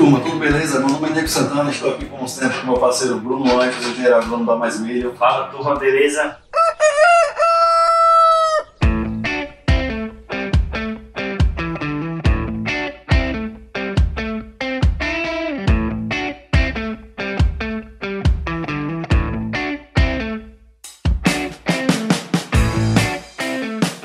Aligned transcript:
turma, 0.00 0.18
tudo 0.20 0.38
beleza? 0.38 0.78
Meu 0.78 0.88
nome 0.88 1.10
é 1.10 1.12
Nico 1.12 1.28
Santana, 1.28 1.70
estou 1.70 1.90
aqui 1.90 2.06
como 2.06 2.26
sempre 2.26 2.58
com 2.60 2.68
meu 2.68 2.78
parceiro 2.78 3.20
Bruno 3.20 3.60
Anjos, 3.60 3.86
engenheiro 3.86 4.16
agrônomo 4.16 4.46
da 4.46 4.56
Mais 4.56 4.80
Milho. 4.80 5.12
Fala 5.12 5.48
turma, 5.48 5.76
beleza? 5.76 6.38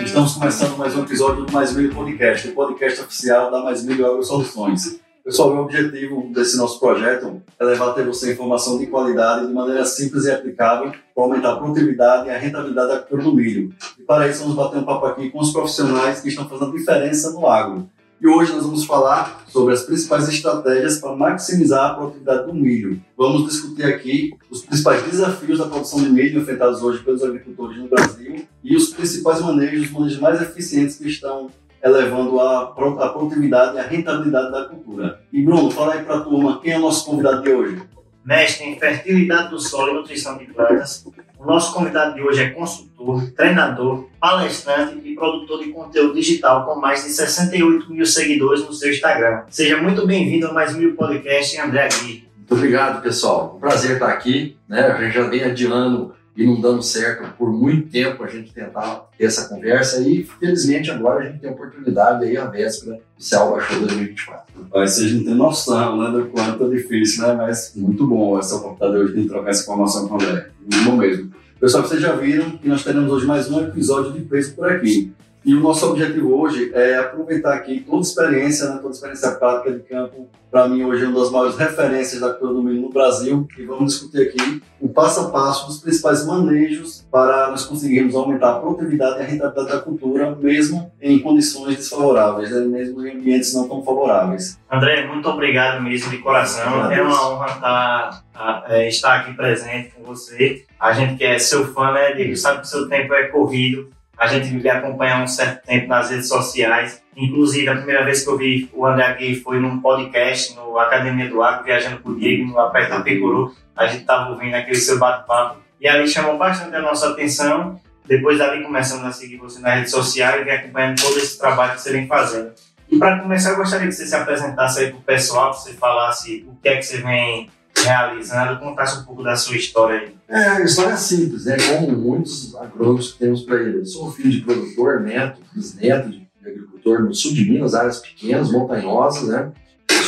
Estamos 0.03 0.33
começando 0.33 0.77
mais 0.77 0.93
um 0.93 1.03
episódio 1.03 1.45
do 1.45 1.53
Mais 1.53 1.73
Milho 1.73 1.95
Podcast, 1.95 2.49
o 2.49 2.53
podcast 2.53 2.99
oficial 2.99 3.49
da 3.49 3.63
Mais 3.63 3.81
Milho 3.85 4.05
Agro 4.05 4.21
Soluções. 4.21 5.04
Pessoal, 5.25 5.55
o 5.55 5.61
objetivo 5.63 6.29
desse 6.31 6.55
nosso 6.55 6.79
projeto 6.79 7.41
é 7.59 7.65
levar 7.65 7.89
até 7.89 8.03
você 8.03 8.33
informação 8.33 8.77
de 8.77 8.85
qualidade 8.85 9.47
de 9.47 9.53
maneira 9.53 9.83
simples 9.83 10.25
e 10.25 10.31
aplicável 10.31 10.91
para 11.15 11.23
aumentar 11.23 11.53
a 11.53 11.55
produtividade 11.55 12.27
e 12.27 12.29
a 12.29 12.37
rentabilidade 12.37 12.89
da 12.89 12.99
cultura 12.99 13.23
do 13.23 13.33
milho. 13.33 13.73
E 13.97 14.03
para 14.03 14.27
isso, 14.29 14.41
vamos 14.41 14.55
bater 14.55 14.77
um 14.77 14.83
papo 14.83 15.07
aqui 15.07 15.31
com 15.31 15.39
os 15.39 15.51
profissionais 15.51 16.21
que 16.21 16.27
estão 16.27 16.47
fazendo 16.47 16.77
diferença 16.77 17.31
no 17.31 17.47
agro. 17.47 17.89
E 18.21 18.27
hoje 18.27 18.53
nós 18.53 18.67
vamos 18.67 18.85
falar 18.85 19.43
sobre 19.47 19.73
as 19.73 19.81
principais 19.81 20.29
estratégias 20.29 20.99
para 20.99 21.15
maximizar 21.15 21.89
a 21.89 21.93
produtividade 21.95 22.45
do 22.45 22.53
milho. 22.53 23.01
Vamos 23.17 23.49
discutir 23.49 23.85
aqui 23.85 24.31
os 24.51 24.61
principais 24.61 25.01
desafios 25.09 25.57
da 25.57 25.65
produção 25.65 26.03
de 26.03 26.09
milho 26.11 26.41
enfrentados 26.41 26.83
hoje 26.83 27.03
pelos 27.03 27.23
agricultores 27.23 27.79
no 27.79 27.87
Brasil 27.87 28.45
e 28.63 28.75
os 28.75 28.89
principais 28.89 29.41
manejos, 29.41 29.87
os 29.87 29.91
manejos 29.91 30.19
mais 30.19 30.39
eficientes 30.39 30.97
que 30.97 31.07
estão 31.07 31.49
elevando 31.85 32.39
a, 32.39 32.63
a 32.63 33.09
produtividade 33.09 33.75
e 33.75 33.79
a 33.79 33.83
rentabilidade 33.83 34.51
da 34.51 34.65
cultura. 34.65 35.19
E 35.31 35.43
Bruno, 35.43 35.69
fala 35.69 35.93
aí 35.93 36.03
para 36.03 36.15
a 36.15 36.21
turma, 36.21 36.59
quem 36.59 36.73
é 36.73 36.77
o 36.77 36.81
nosso 36.81 37.05
convidado 37.05 37.43
de 37.43 37.51
hoje? 37.51 37.83
Mestre 38.25 38.65
em 38.65 38.79
fertilidade 38.79 39.51
do 39.51 39.59
solo 39.59 39.91
e 39.91 39.93
nutrição 39.93 40.35
de 40.35 40.45
plantas. 40.45 41.05
O 41.37 41.45
nosso 41.45 41.71
convidado 41.75 42.15
de 42.15 42.23
hoje 42.23 42.41
é 42.41 42.49
consultor, 42.49 43.29
treinador, 43.37 44.09
palestrante 44.19 44.97
e 45.07 45.13
produtor 45.13 45.63
de 45.63 45.69
conteúdo 45.69 46.15
digital 46.15 46.65
com 46.65 46.79
mais 46.79 47.03
de 47.03 47.11
68 47.11 47.93
mil 47.93 48.05
seguidores 48.05 48.65
no 48.65 48.73
seu 48.73 48.89
Instagram. 48.89 49.43
Seja 49.47 49.77
muito 49.77 50.07
bem-vindo 50.07 50.47
a 50.47 50.53
mais 50.53 50.75
mil 50.75 50.95
podcast, 50.95 51.59
André 51.59 51.83
Agui. 51.85 52.27
Muito 52.35 52.55
obrigado, 52.55 53.03
pessoal. 53.03 53.53
Um 53.57 53.59
prazer 53.59 53.91
estar 53.91 54.09
aqui. 54.09 54.57
Né? 54.67 54.81
A 54.87 55.03
gente 55.03 55.13
já 55.13 55.27
vem 55.27 55.43
adiando 55.43 56.15
e 56.35 56.45
não 56.45 56.59
dando 56.59 56.83
certo 56.83 57.33
por 57.37 57.51
muito 57.51 57.89
tempo 57.89 58.23
a 58.23 58.27
gente 58.27 58.53
tentar 58.53 59.07
ter 59.17 59.25
essa 59.25 59.47
conversa 59.47 60.01
e 60.01 60.23
felizmente 60.23 60.91
agora 60.91 61.23
a 61.23 61.29
gente 61.29 61.39
tem 61.39 61.49
a 61.49 61.53
oportunidade 61.53 62.25
aí 62.25 62.35
a 62.35 62.45
véspera 62.45 62.99
ser 63.17 63.35
Alba 63.35 63.61
Show 63.61 63.79
2024. 63.79 64.45
Mas 64.73 64.91
vocês 64.91 65.13
não 65.13 65.23
têm 65.23 65.35
noção 65.35 65.97
né, 65.97 66.11
do 66.11 66.25
quanto 66.27 66.65
é 66.65 66.69
difícil, 66.69 67.25
né? 67.25 67.33
Mas 67.33 67.71
muito 67.75 68.05
bom 68.05 68.37
essa 68.37 68.55
oportunidade 68.55 69.03
hoje 69.03 69.21
de 69.21 69.27
trocar 69.27 69.51
essa 69.51 69.63
informação 69.63 70.07
com 70.07 70.15
o 70.15 70.21
André. 70.21 70.49
Muito 70.59 70.83
bom 70.83 70.97
mesmo. 70.97 71.31
Pessoal, 71.59 71.83
vocês 71.83 72.01
já 72.01 72.13
viram 72.13 72.51
que 72.57 72.67
nós 72.67 72.83
teremos 72.83 73.11
hoje 73.11 73.25
mais 73.25 73.49
um 73.49 73.61
episódio 73.61 74.11
de 74.11 74.21
preço 74.21 74.53
por 74.53 74.69
aqui. 74.69 75.13
E 75.45 75.53
o 75.53 75.59
nosso 75.59 75.87
objetivo 75.91 76.35
hoje 76.35 76.71
é 76.73 76.97
aproveitar 76.97 77.53
aqui 77.53 77.81
toda 77.81 77.99
a 77.99 78.01
experiência, 78.01 78.67
né, 78.67 78.77
toda 78.77 78.87
a 78.87 78.91
experiência 78.91 79.31
prática 79.33 79.71
de 79.71 79.79
campo. 79.81 80.27
Para 80.49 80.67
mim, 80.67 80.83
hoje 80.83 81.05
é 81.05 81.07
uma 81.07 81.19
das 81.19 81.29
maiores 81.29 81.55
referências 81.55 82.19
da 82.19 82.29
cultura 82.29 82.53
do 82.53 82.63
milho 82.63 82.81
no 82.81 82.89
Brasil. 82.89 83.47
E 83.55 83.63
vamos 83.63 83.93
discutir 83.93 84.29
aqui 84.29 84.63
o 84.81 84.89
passo 84.89 85.19
a 85.19 85.29
passo 85.29 85.67
dos 85.67 85.81
principais 85.81 86.25
manejos 86.25 87.05
para 87.11 87.51
nós 87.51 87.63
conseguirmos 87.63 88.15
aumentar 88.15 88.53
a 88.53 88.59
produtividade 88.59 89.19
e 89.19 89.21
a 89.21 89.25
rentabilidade 89.25 89.69
da 89.69 89.81
cultura, 89.83 90.35
mesmo 90.35 90.91
em 90.99 91.19
condições 91.19 91.75
desfavoráveis, 91.75 92.49
né, 92.49 92.61
mesmo 92.61 93.05
em 93.05 93.11
ambientes 93.11 93.53
não 93.53 93.67
tão 93.67 93.83
favoráveis. 93.83 94.57
André, 94.71 95.05
muito 95.05 95.29
obrigado 95.29 95.83
mesmo 95.83 96.09
de 96.09 96.17
coração. 96.17 96.91
É 96.91 97.03
uma 97.03 97.29
honra 97.29 97.47
estar, 97.47 98.23
é, 98.67 98.87
estar 98.87 99.19
aqui 99.19 99.33
presente 99.33 99.91
com 99.91 100.03
você. 100.05 100.65
A 100.79 100.91
gente 100.91 101.17
que 101.17 101.23
é 101.23 101.37
seu 101.37 101.67
fã, 101.67 101.91
né, 101.91 102.13
Diego? 102.13 102.35
Sabe 102.35 102.61
que 102.61 102.65
o 102.65 102.69
seu 102.69 102.89
tempo 102.89 103.13
é 103.13 103.27
corrido 103.27 103.93
a 104.17 104.27
gente 104.27 104.53
me 104.53 104.69
acompanha 104.69 105.15
há 105.15 105.23
um 105.23 105.27
certo 105.27 105.65
tempo 105.65 105.87
nas 105.87 106.09
redes 106.09 106.27
sociais. 106.27 107.01
Inclusive, 107.15 107.67
a 107.67 107.75
primeira 107.75 108.03
vez 108.03 108.23
que 108.23 108.29
eu 108.29 108.37
vi 108.37 108.69
o 108.73 108.85
André 108.85 109.13
Gay 109.15 109.35
foi 109.35 109.59
num 109.59 109.79
podcast 109.79 110.55
no 110.55 110.77
Academia 110.77 111.29
do 111.29 111.41
Agro, 111.41 111.65
viajando 111.65 111.99
com 111.99 112.09
o 112.09 112.15
Diego, 112.19 112.45
no 112.45 112.59
Aperta 112.59 112.99
Picuru. 113.01 113.53
A 113.75 113.87
gente 113.87 114.01
estava 114.01 114.31
ouvindo 114.31 114.55
aquele 114.55 114.77
seu 114.77 114.97
bate-papo. 114.97 115.59
E 115.79 115.87
ali 115.87 116.07
chamou 116.07 116.37
bastante 116.37 116.75
a 116.75 116.81
nossa 116.81 117.09
atenção. 117.09 117.79
Depois 118.05 118.37
dali 118.37 118.63
começamos 118.63 119.05
a 119.05 119.11
seguir 119.11 119.37
você 119.37 119.59
na 119.59 119.75
rede 119.75 119.89
social 119.89 120.39
e 120.39 120.43
vem 120.43 120.53
acompanhando 120.53 121.01
todo 121.01 121.17
esse 121.17 121.37
trabalho 121.39 121.73
que 121.73 121.81
você 121.81 121.91
vem 121.91 122.07
fazendo. 122.07 122.51
E 122.89 122.97
para 122.97 123.19
começar, 123.19 123.51
eu 123.51 123.57
gostaria 123.57 123.87
que 123.87 123.93
você 123.93 124.05
se 124.05 124.15
apresentasse 124.15 124.79
aí 124.79 124.89
para 124.89 124.99
o 124.99 125.01
pessoal, 125.01 125.51
que 125.51 125.57
você 125.57 125.73
falasse 125.73 126.45
o 126.47 126.55
que 126.61 126.69
é 126.69 126.77
que 126.77 126.83
você 126.83 126.97
vem 126.99 127.49
realizando, 127.77 128.59
contasse 128.59 128.99
um 128.99 129.03
pouco 129.03 129.23
da 129.23 129.35
sua 129.35 129.55
história 129.55 129.99
aí. 129.99 130.15
É, 130.27 130.49
a 130.49 130.61
história 130.61 130.93
é 130.93 130.97
simples, 130.97 131.45
né? 131.45 131.57
Como 131.57 131.91
muitos 131.97 132.55
agrônomos 132.55 133.13
que 133.13 133.19
temos 133.19 133.41
para 133.41 133.61
ele. 133.61 133.79
Eu 133.79 133.85
sou 133.85 134.11
filho 134.11 134.31
de 134.31 134.41
produtor, 134.41 135.01
neto, 135.01 135.41
bisneto 135.53 136.09
de 136.09 136.27
agricultor 136.45 137.03
no 137.03 137.13
sul 137.13 137.33
de 137.33 137.49
Minas, 137.49 137.75
áreas 137.75 137.99
pequenas, 137.99 138.51
montanhosas, 138.51 139.27
né? 139.27 139.51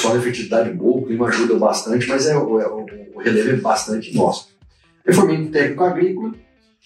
Solo 0.02 0.18
de 0.18 0.26
fertilidade 0.26 0.74
boa, 0.74 1.00
o 1.00 1.06
clima 1.06 1.28
ajuda 1.28 1.56
bastante, 1.56 2.08
mas 2.08 2.28
é, 2.28 2.38
o, 2.38 2.60
é, 2.60 2.68
o 2.68 3.20
relevo 3.20 3.50
é 3.50 3.56
bastante 3.56 4.14
nosso. 4.16 4.50
Eu 5.06 5.14
formei 5.14 5.38
em 5.38 5.48
técnico 5.48 5.84
agrícola 5.84 6.34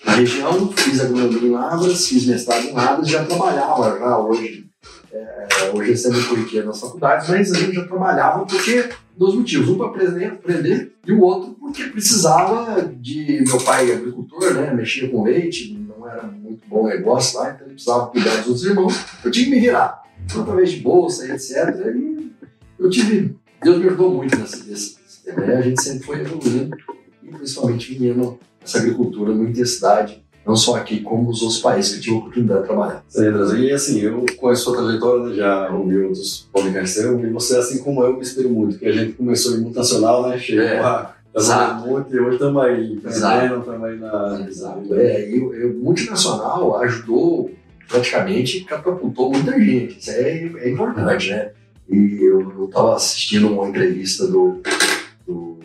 na 0.05 0.13
região, 0.13 0.71
fiz 0.71 0.99
agronomia 1.01 1.41
em 1.41 1.51
Lavras, 1.51 2.07
fiz 2.07 2.25
mestrado 2.25 2.65
em 2.65 2.73
Lavras, 2.73 3.07
já 3.07 3.23
trabalhava 3.25 3.99
já 3.99 4.17
hoje 4.17 4.71
é, 5.11 5.71
hoje 5.73 5.91
é 5.91 5.95
sempre 5.95 6.23
corriqueiro 6.23 6.67
nas 6.67 6.79
faculdades, 6.79 7.27
mas 7.27 7.51
a 7.51 7.57
gente 7.57 7.75
já 7.75 7.85
trabalhava 7.85 8.45
porque 8.45 8.89
dois 9.17 9.35
motivos. 9.35 9.69
Um 9.69 9.77
para 9.77 9.87
aprender, 9.87 10.25
aprender 10.25 10.95
e 11.05 11.11
o 11.11 11.21
outro 11.21 11.55
porque 11.59 11.83
precisava 11.85 12.81
de. 12.99 13.43
Meu 13.45 13.59
pai 13.59 13.91
agricultor, 13.91 14.53
né? 14.53 14.73
Mexia 14.73 15.09
com 15.09 15.23
leite, 15.23 15.73
não 15.73 16.07
era 16.07 16.23
muito 16.23 16.67
bom 16.67 16.87
negócio 16.87 17.39
lá, 17.39 17.51
então 17.51 17.65
ele 17.65 17.73
precisava 17.73 18.07
cuidar 18.07 18.37
dos 18.37 18.47
outros 18.47 18.65
irmãos. 18.65 19.05
Eu 19.23 19.31
tinha 19.31 19.45
que 19.45 19.51
me 19.51 19.59
virar. 19.59 20.01
Através 20.35 20.71
de 20.71 20.79
bolsa 20.81 21.25
etc. 21.33 21.95
E 21.95 22.31
eu 22.79 22.89
tive. 22.89 23.35
Deus 23.63 23.77
me 23.77 23.87
ajudou 23.87 24.13
muito 24.13 24.37
nesse, 24.37 24.69
nesse 24.69 24.97
sistema. 25.05 25.41
Né? 25.41 25.55
A 25.57 25.61
gente 25.61 25.81
sempre 25.81 26.05
foi 26.05 26.21
evoluindo 26.21 26.75
e 27.23 27.27
principalmente 27.27 27.93
vindo 27.93 28.39
essa 28.63 28.79
agricultura 28.79 29.33
numa 29.33 29.49
intensidade 29.49 30.23
não 30.45 30.55
só 30.55 30.75
aqui, 30.75 31.01
como 31.01 31.29
nos 31.29 31.41
outros 31.41 31.59
países 31.59 31.91
que 31.91 31.97
eu 31.97 32.01
tive 32.01 32.15
a 32.15 32.19
oportunidade 32.19 32.61
de 32.61 32.67
trabalhar. 32.67 33.03
E 33.57 33.71
assim, 33.71 33.99
eu 34.01 34.25
conheço 34.37 34.63
sua 34.63 34.77
trajetória, 34.77 35.25
né, 35.25 35.35
já 35.35 35.69
ouvi 35.69 35.97
outros 35.97 36.49
podcasts 36.51 36.97
e 36.97 37.29
você, 37.29 37.57
assim 37.57 37.83
como 37.83 38.03
eu, 38.03 38.13
me 38.13 38.21
inspiro 38.21 38.49
muito, 38.49 38.77
que 38.77 38.85
a 38.85 38.91
gente 38.91 39.13
começou 39.13 39.55
em 39.55 39.61
multinacional, 39.61 40.27
né, 40.29 40.37
chegou 40.37 40.63
é. 40.63 40.79
a 40.79 41.13
Exato. 41.33 41.87
muito 41.87 42.13
e 42.13 42.19
hoje 42.19 42.33
estamos 42.33 42.61
aí, 42.61 42.97
aprendendo, 42.97 43.59
estamos 43.59 43.83
aí 43.83 43.97
na... 43.97 44.45
Exato, 44.47 44.95
é, 44.95 45.29
e 45.29 45.39
o 45.39 45.73
multinacional 45.81 46.81
ajudou, 46.81 47.51
praticamente 47.87 48.65
catapultou 48.65 49.31
muita 49.31 49.57
gente, 49.59 49.99
isso 49.99 50.11
é, 50.11 50.51
é 50.57 50.69
importante, 50.69 51.29
né? 51.29 51.51
E 51.89 52.19
eu 52.23 52.65
estava 52.65 52.95
assistindo 52.95 53.53
uma 53.53 53.67
entrevista 53.67 54.25
do, 54.27 54.61
do, 55.25 55.59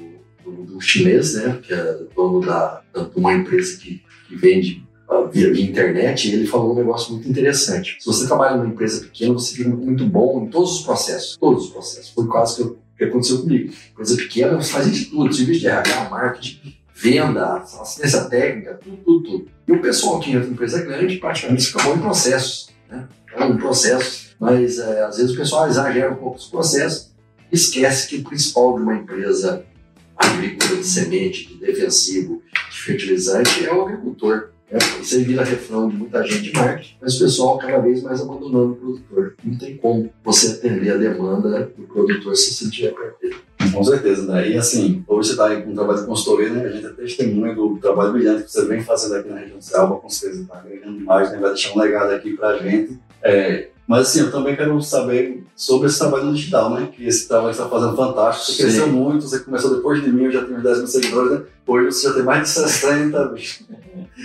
do, 0.44 0.52
do, 0.64 0.80
chinês, 0.80 1.34
né, 1.34 1.58
que 1.62 1.72
é 1.72 1.98
dono 2.14 2.44
da, 2.44 2.82
de 2.94 3.18
uma 3.18 3.32
empresa 3.32 3.78
que 3.78 4.02
que 4.26 4.36
vende 4.36 4.86
via, 5.32 5.60
internet, 5.60 6.32
ele 6.32 6.46
falou 6.46 6.72
um 6.72 6.76
negócio 6.76 7.12
muito 7.12 7.28
interessante. 7.28 7.96
Se 8.00 8.06
você 8.06 8.26
trabalha 8.26 8.56
numa 8.56 8.68
empresa 8.68 9.04
pequena, 9.04 9.32
você 9.32 9.54
fica 9.54 9.68
muito 9.68 10.04
bom 10.06 10.44
em 10.44 10.50
todos 10.50 10.78
os 10.78 10.82
processos, 10.82 11.36
todos 11.36 11.66
os 11.66 11.70
processos. 11.70 12.10
Foi 12.10 12.26
quase 12.26 12.56
que, 12.56 12.76
que 12.98 13.04
aconteceu 13.04 13.42
comigo. 13.42 13.72
Empresa 13.92 14.16
pequena, 14.16 14.56
você 14.56 14.72
faz 14.72 14.92
de 14.92 15.04
tudo, 15.06 15.32
serviço 15.32 15.60
de 15.60 15.68
RH, 15.68 16.10
marketing, 16.10 16.76
venda, 16.94 17.56
assistência 17.56 18.24
técnica, 18.24 18.80
tudo, 18.82 18.96
tudo, 18.96 19.22
tudo. 19.22 19.46
E 19.68 19.72
o 19.72 19.80
pessoal 19.80 20.18
que 20.18 20.32
entra 20.32 20.48
em 20.48 20.52
empresa 20.52 20.82
grande 20.82 21.16
praticamente 21.16 21.66
fica 21.66 21.82
bom 21.82 21.94
em 21.94 22.00
processos, 22.00 22.70
né? 22.88 23.06
Um 23.38 23.56
processo, 23.58 24.34
mas 24.40 24.78
é, 24.78 25.04
às 25.04 25.18
vezes 25.18 25.32
o 25.32 25.36
pessoal 25.36 25.68
exagera 25.68 26.10
um 26.10 26.16
pouco 26.16 26.38
os 26.38 26.46
processos 26.46 27.14
esquece 27.52 28.08
que 28.08 28.16
o 28.16 28.24
principal 28.24 28.76
de 28.76 28.82
uma 28.82 28.94
empresa 28.94 29.64
agrícola 30.16 30.76
de 30.76 30.86
semente, 30.86 31.46
de 31.46 31.58
defensivo, 31.58 32.42
de 32.45 32.45
fertilizante 32.86 33.66
é 33.66 33.74
o 33.74 33.82
agricultor. 33.82 34.50
Né? 34.70 34.78
Isso 35.00 35.16
aí 35.16 35.24
vira 35.24 35.44
refrão 35.44 35.88
de 35.88 35.96
muita 35.96 36.22
gente 36.22 36.42
de 36.42 36.52
marketing, 36.52 36.96
mas 37.00 37.16
o 37.16 37.24
pessoal 37.24 37.58
cada 37.58 37.78
vez 37.78 38.02
mais 38.02 38.20
abandonando 38.20 38.72
o 38.72 38.76
produtor. 38.76 39.34
Não 39.44 39.58
tem 39.58 39.76
como 39.76 40.10
você 40.24 40.52
atender 40.52 40.92
a 40.92 40.96
demanda 40.96 41.70
do 41.76 41.84
produtor 41.84 42.34
se 42.36 42.54
você 42.54 42.70
tiver 42.70 42.92
carteira. 42.92 43.36
Com 43.72 43.82
certeza, 43.82 44.32
né? 44.32 44.48
E 44.48 44.56
assim, 44.56 45.04
hoje 45.08 45.28
você 45.28 45.34
está 45.34 45.60
com 45.60 45.70
um 45.70 45.74
trabalho 45.74 46.00
de 46.00 46.06
consultoria, 46.06 46.50
né? 46.50 46.64
A 46.64 46.68
gente 46.70 46.86
é 46.86 46.90
testemunha 46.90 47.54
do 47.54 47.76
trabalho 47.78 48.12
brilhante 48.12 48.44
que 48.44 48.52
você 48.52 48.64
vem 48.64 48.82
fazendo 48.82 49.16
aqui 49.16 49.28
na 49.28 49.38
região 49.38 49.58
de 49.58 49.64
Selva, 49.64 49.96
com 49.96 50.08
certeza 50.08 50.42
está 50.42 50.58
agregando 50.58 50.98
demais, 50.98 51.32
né? 51.32 51.38
Vai 51.38 51.50
deixar 51.50 51.74
um 51.74 51.78
legado 51.78 52.12
aqui 52.12 52.36
para 52.36 52.48
a 52.48 52.58
gente. 52.58 52.98
É, 53.22 53.68
mas 53.86 54.08
assim, 54.08 54.20
eu 54.20 54.32
também 54.32 54.56
quero 54.56 54.80
saber 54.82 55.44
sobre 55.54 55.86
esse 55.86 55.98
trabalho 55.98 56.32
digital, 56.32 56.70
né? 56.70 56.88
Que 56.92 57.06
esse 57.06 57.28
trabalho 57.28 57.52
está 57.52 57.68
fazendo 57.68 57.94
fantástico. 57.94 58.46
Você 58.46 58.52
Sim. 58.52 58.62
cresceu 58.62 58.88
muito, 58.88 59.28
você 59.28 59.38
começou 59.40 59.74
depois 59.76 60.02
de 60.02 60.10
mim, 60.10 60.24
eu 60.24 60.32
já 60.32 60.44
tenho 60.44 60.58
uns 60.58 60.62
10 60.62 60.78
mil 60.78 60.86
seguidores, 60.88 61.30
né? 61.32 61.46
Hoje 61.66 61.86
você 61.86 62.08
já 62.08 62.14
tem 62.14 62.22
mais 62.22 62.42
de 62.42 62.48
60, 62.48 63.24
bicho. 63.26 63.64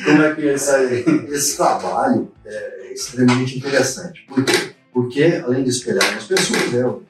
Como 0.05 0.21
é 0.23 0.33
que 0.33 0.49
é 0.49 0.53
isso 0.55 0.71
aí? 0.71 1.05
Esse 1.29 1.57
trabalho 1.57 2.31
é 2.45 2.93
extremamente 2.93 3.57
interessante. 3.57 4.25
Por 4.27 4.43
quê? 4.43 4.73
Porque, 4.91 5.41
além 5.45 5.63
de 5.63 5.69
espelhar 5.69 6.17
as 6.17 6.25
pessoas, 6.25 6.71
né? 6.71 6.81
Eu 6.81 7.03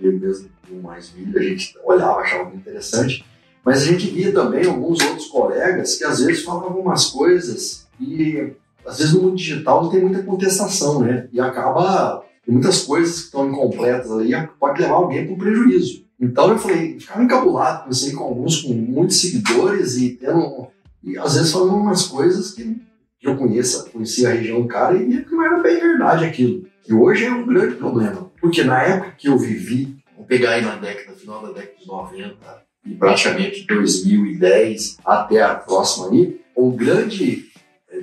mesmo 0.00 0.48
do 0.68 0.82
Mais 0.82 1.12
Milho, 1.14 1.38
a 1.38 1.42
gente 1.42 1.74
olhava, 1.84 2.20
achava 2.20 2.54
interessante, 2.54 3.24
mas 3.64 3.82
a 3.82 3.86
gente 3.86 4.08
via 4.10 4.32
também 4.32 4.66
alguns 4.66 5.00
outros 5.02 5.26
colegas 5.26 5.96
que 5.96 6.04
às 6.04 6.20
vezes 6.20 6.44
falavam 6.44 6.80
umas 6.80 7.06
coisas 7.06 7.86
e 8.00 8.52
às 8.88 8.98
vezes 8.98 9.12
no 9.12 9.22
mundo 9.22 9.36
digital 9.36 9.84
não 9.84 9.90
tem 9.90 10.00
muita 10.00 10.22
contestação, 10.22 11.00
né? 11.00 11.28
E 11.32 11.40
acaba, 11.40 12.24
muitas 12.46 12.82
coisas 12.82 13.20
que 13.20 13.24
estão 13.26 13.48
incompletas 13.48 14.10
ali, 14.10 14.32
pode 14.58 14.80
levar 14.80 14.94
alguém 14.94 15.24
para 15.24 15.34
um 15.34 15.38
prejuízo. 15.38 16.04
Então 16.20 16.50
eu 16.50 16.58
falei, 16.58 16.98
ficava 16.98 17.22
encabulado, 17.22 17.82
comecei 17.82 18.12
com 18.12 18.24
alguns 18.24 18.62
com 18.62 18.72
muitos 18.72 19.20
seguidores 19.20 19.96
e 19.96 20.10
tendo, 20.10 20.66
e 21.04 21.16
às 21.18 21.34
vezes 21.34 21.52
falando 21.52 21.76
umas 21.76 22.06
coisas 22.06 22.52
que 22.52 22.80
eu 23.22 23.36
conheça, 23.36 23.88
conhecia 23.90 24.30
a 24.30 24.32
região 24.32 24.62
do 24.62 24.68
cara 24.68 24.96
e 24.96 25.24
não 25.30 25.44
era 25.44 25.62
bem 25.62 25.78
verdade 25.78 26.24
aquilo. 26.24 26.66
E 26.88 26.94
hoje 26.94 27.26
é 27.26 27.30
um 27.30 27.46
grande 27.46 27.76
problema, 27.76 28.30
porque 28.40 28.64
na 28.64 28.82
época 28.82 29.14
que 29.18 29.28
eu 29.28 29.38
vivi, 29.38 29.96
vou 30.16 30.24
pegar 30.24 30.52
aí 30.52 30.64
na 30.64 30.76
década, 30.76 31.16
final 31.16 31.42
da 31.42 31.52
década 31.52 31.78
de 31.78 31.86
90 31.86 32.34
e 32.86 32.94
praticamente 32.94 33.66
2010 33.66 34.96
até 35.04 35.42
a 35.42 35.54
próxima 35.54 36.06
ali, 36.06 36.40
o 36.56 36.72
grande 36.72 37.47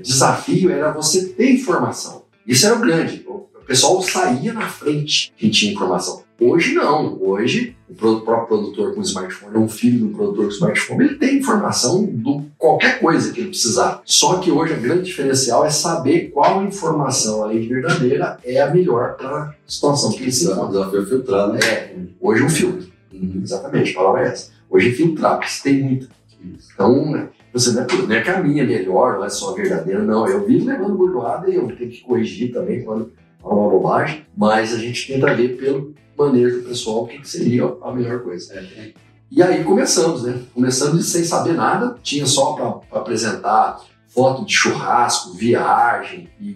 desafio 0.01 0.69
era 0.69 0.91
você 0.91 1.29
ter 1.29 1.51
informação. 1.51 2.23
Isso 2.45 2.65
era 2.65 2.75
o 2.75 2.79
grande. 2.79 3.25
O 3.27 3.65
pessoal 3.65 4.01
saía 4.01 4.53
na 4.53 4.67
frente 4.67 5.33
que 5.35 5.49
tinha 5.49 5.73
informação. 5.73 6.23
Hoje 6.39 6.73
não. 6.73 7.17
Hoje, 7.21 7.75
o 7.89 7.95
próprio 7.95 8.45
produtor 8.47 8.93
com 8.93 9.01
smartphone, 9.01 9.57
um 9.57 9.69
filho 9.69 10.07
do 10.07 10.15
produtor 10.15 10.45
com 10.45 10.51
smartphone, 10.51 11.05
ele 11.05 11.15
tem 11.15 11.37
informação 11.37 12.05
de 12.05 12.41
qualquer 12.57 12.99
coisa 12.99 13.31
que 13.31 13.39
ele 13.39 13.49
precisar. 13.49 14.01
Só 14.03 14.37
que 14.39 14.51
hoje 14.51 14.73
a 14.73 14.77
grande 14.77 15.03
diferencial 15.03 15.65
é 15.65 15.69
saber 15.69 16.31
qual 16.31 16.63
informação, 16.63 17.43
além 17.43 17.61
de 17.61 17.67
verdadeira, 17.69 18.37
é 18.43 18.61
a 18.61 18.69
melhor 18.69 19.15
para 19.15 19.37
a 19.37 19.53
situação 19.65 20.11
que 20.11 20.23
ele 20.23 20.31
se 20.31 20.45
encontra. 20.45 20.65
O 20.65 20.71
desafio 20.71 21.01
é 21.01 21.05
filtrar, 21.05 21.53
né? 21.53 21.59
É, 21.63 21.95
hoje 22.19 22.43
um 22.43 22.49
filtro. 22.49 22.87
Uhum. 23.13 23.41
Exatamente, 23.41 23.91
a 23.91 23.95
palavra 23.95 24.21
é 24.21 24.27
essa. 24.27 24.51
Hoje 24.69 24.89
é 24.89 24.91
filtrar, 24.91 25.39
porque 25.39 25.51
tem 25.63 25.81
muito. 25.81 26.09
Então, 26.73 27.11
né, 27.11 27.29
você 27.55 27.71
não 27.71 27.83
é, 27.83 27.87
não 28.05 28.15
é 28.15 28.21
que 28.21 28.29
a 28.29 28.43
minha 28.43 28.63
é 28.63 28.65
melhor, 28.65 29.13
não 29.13 29.23
é 29.23 29.29
só 29.29 29.53
verdadeira, 29.53 30.03
não. 30.03 30.27
Eu 30.27 30.45
vivo 30.45 30.65
levando 30.65 30.97
bordoada 30.97 31.49
e 31.49 31.55
eu 31.55 31.65
tenho 31.67 31.89
que 31.89 32.01
corrigir 32.01 32.51
também 32.51 32.83
quando 32.83 33.13
fala 33.41 33.55
uma 33.55 33.69
bobagem, 33.69 34.25
mas 34.35 34.73
a 34.73 34.77
gente 34.77 35.07
tenta 35.07 35.33
ver 35.33 35.55
pelo 35.55 35.93
manejo 36.17 36.63
pessoal 36.63 37.03
o 37.03 37.07
que 37.07 37.25
seria 37.25 37.63
a 37.81 37.93
melhor 37.93 38.23
coisa. 38.23 38.53
É. 38.55 38.91
E 39.31 39.41
aí 39.41 39.63
começamos, 39.63 40.23
né? 40.23 40.37
Começamos 40.53 41.09
sem 41.09 41.23
saber 41.23 41.53
nada, 41.53 41.95
tinha 42.03 42.25
só 42.25 42.53
para 42.53 42.99
apresentar 42.99 43.81
foto 44.09 44.45
de 44.45 44.53
churrasco, 44.53 45.33
viagem 45.33 46.29
e, 46.39 46.49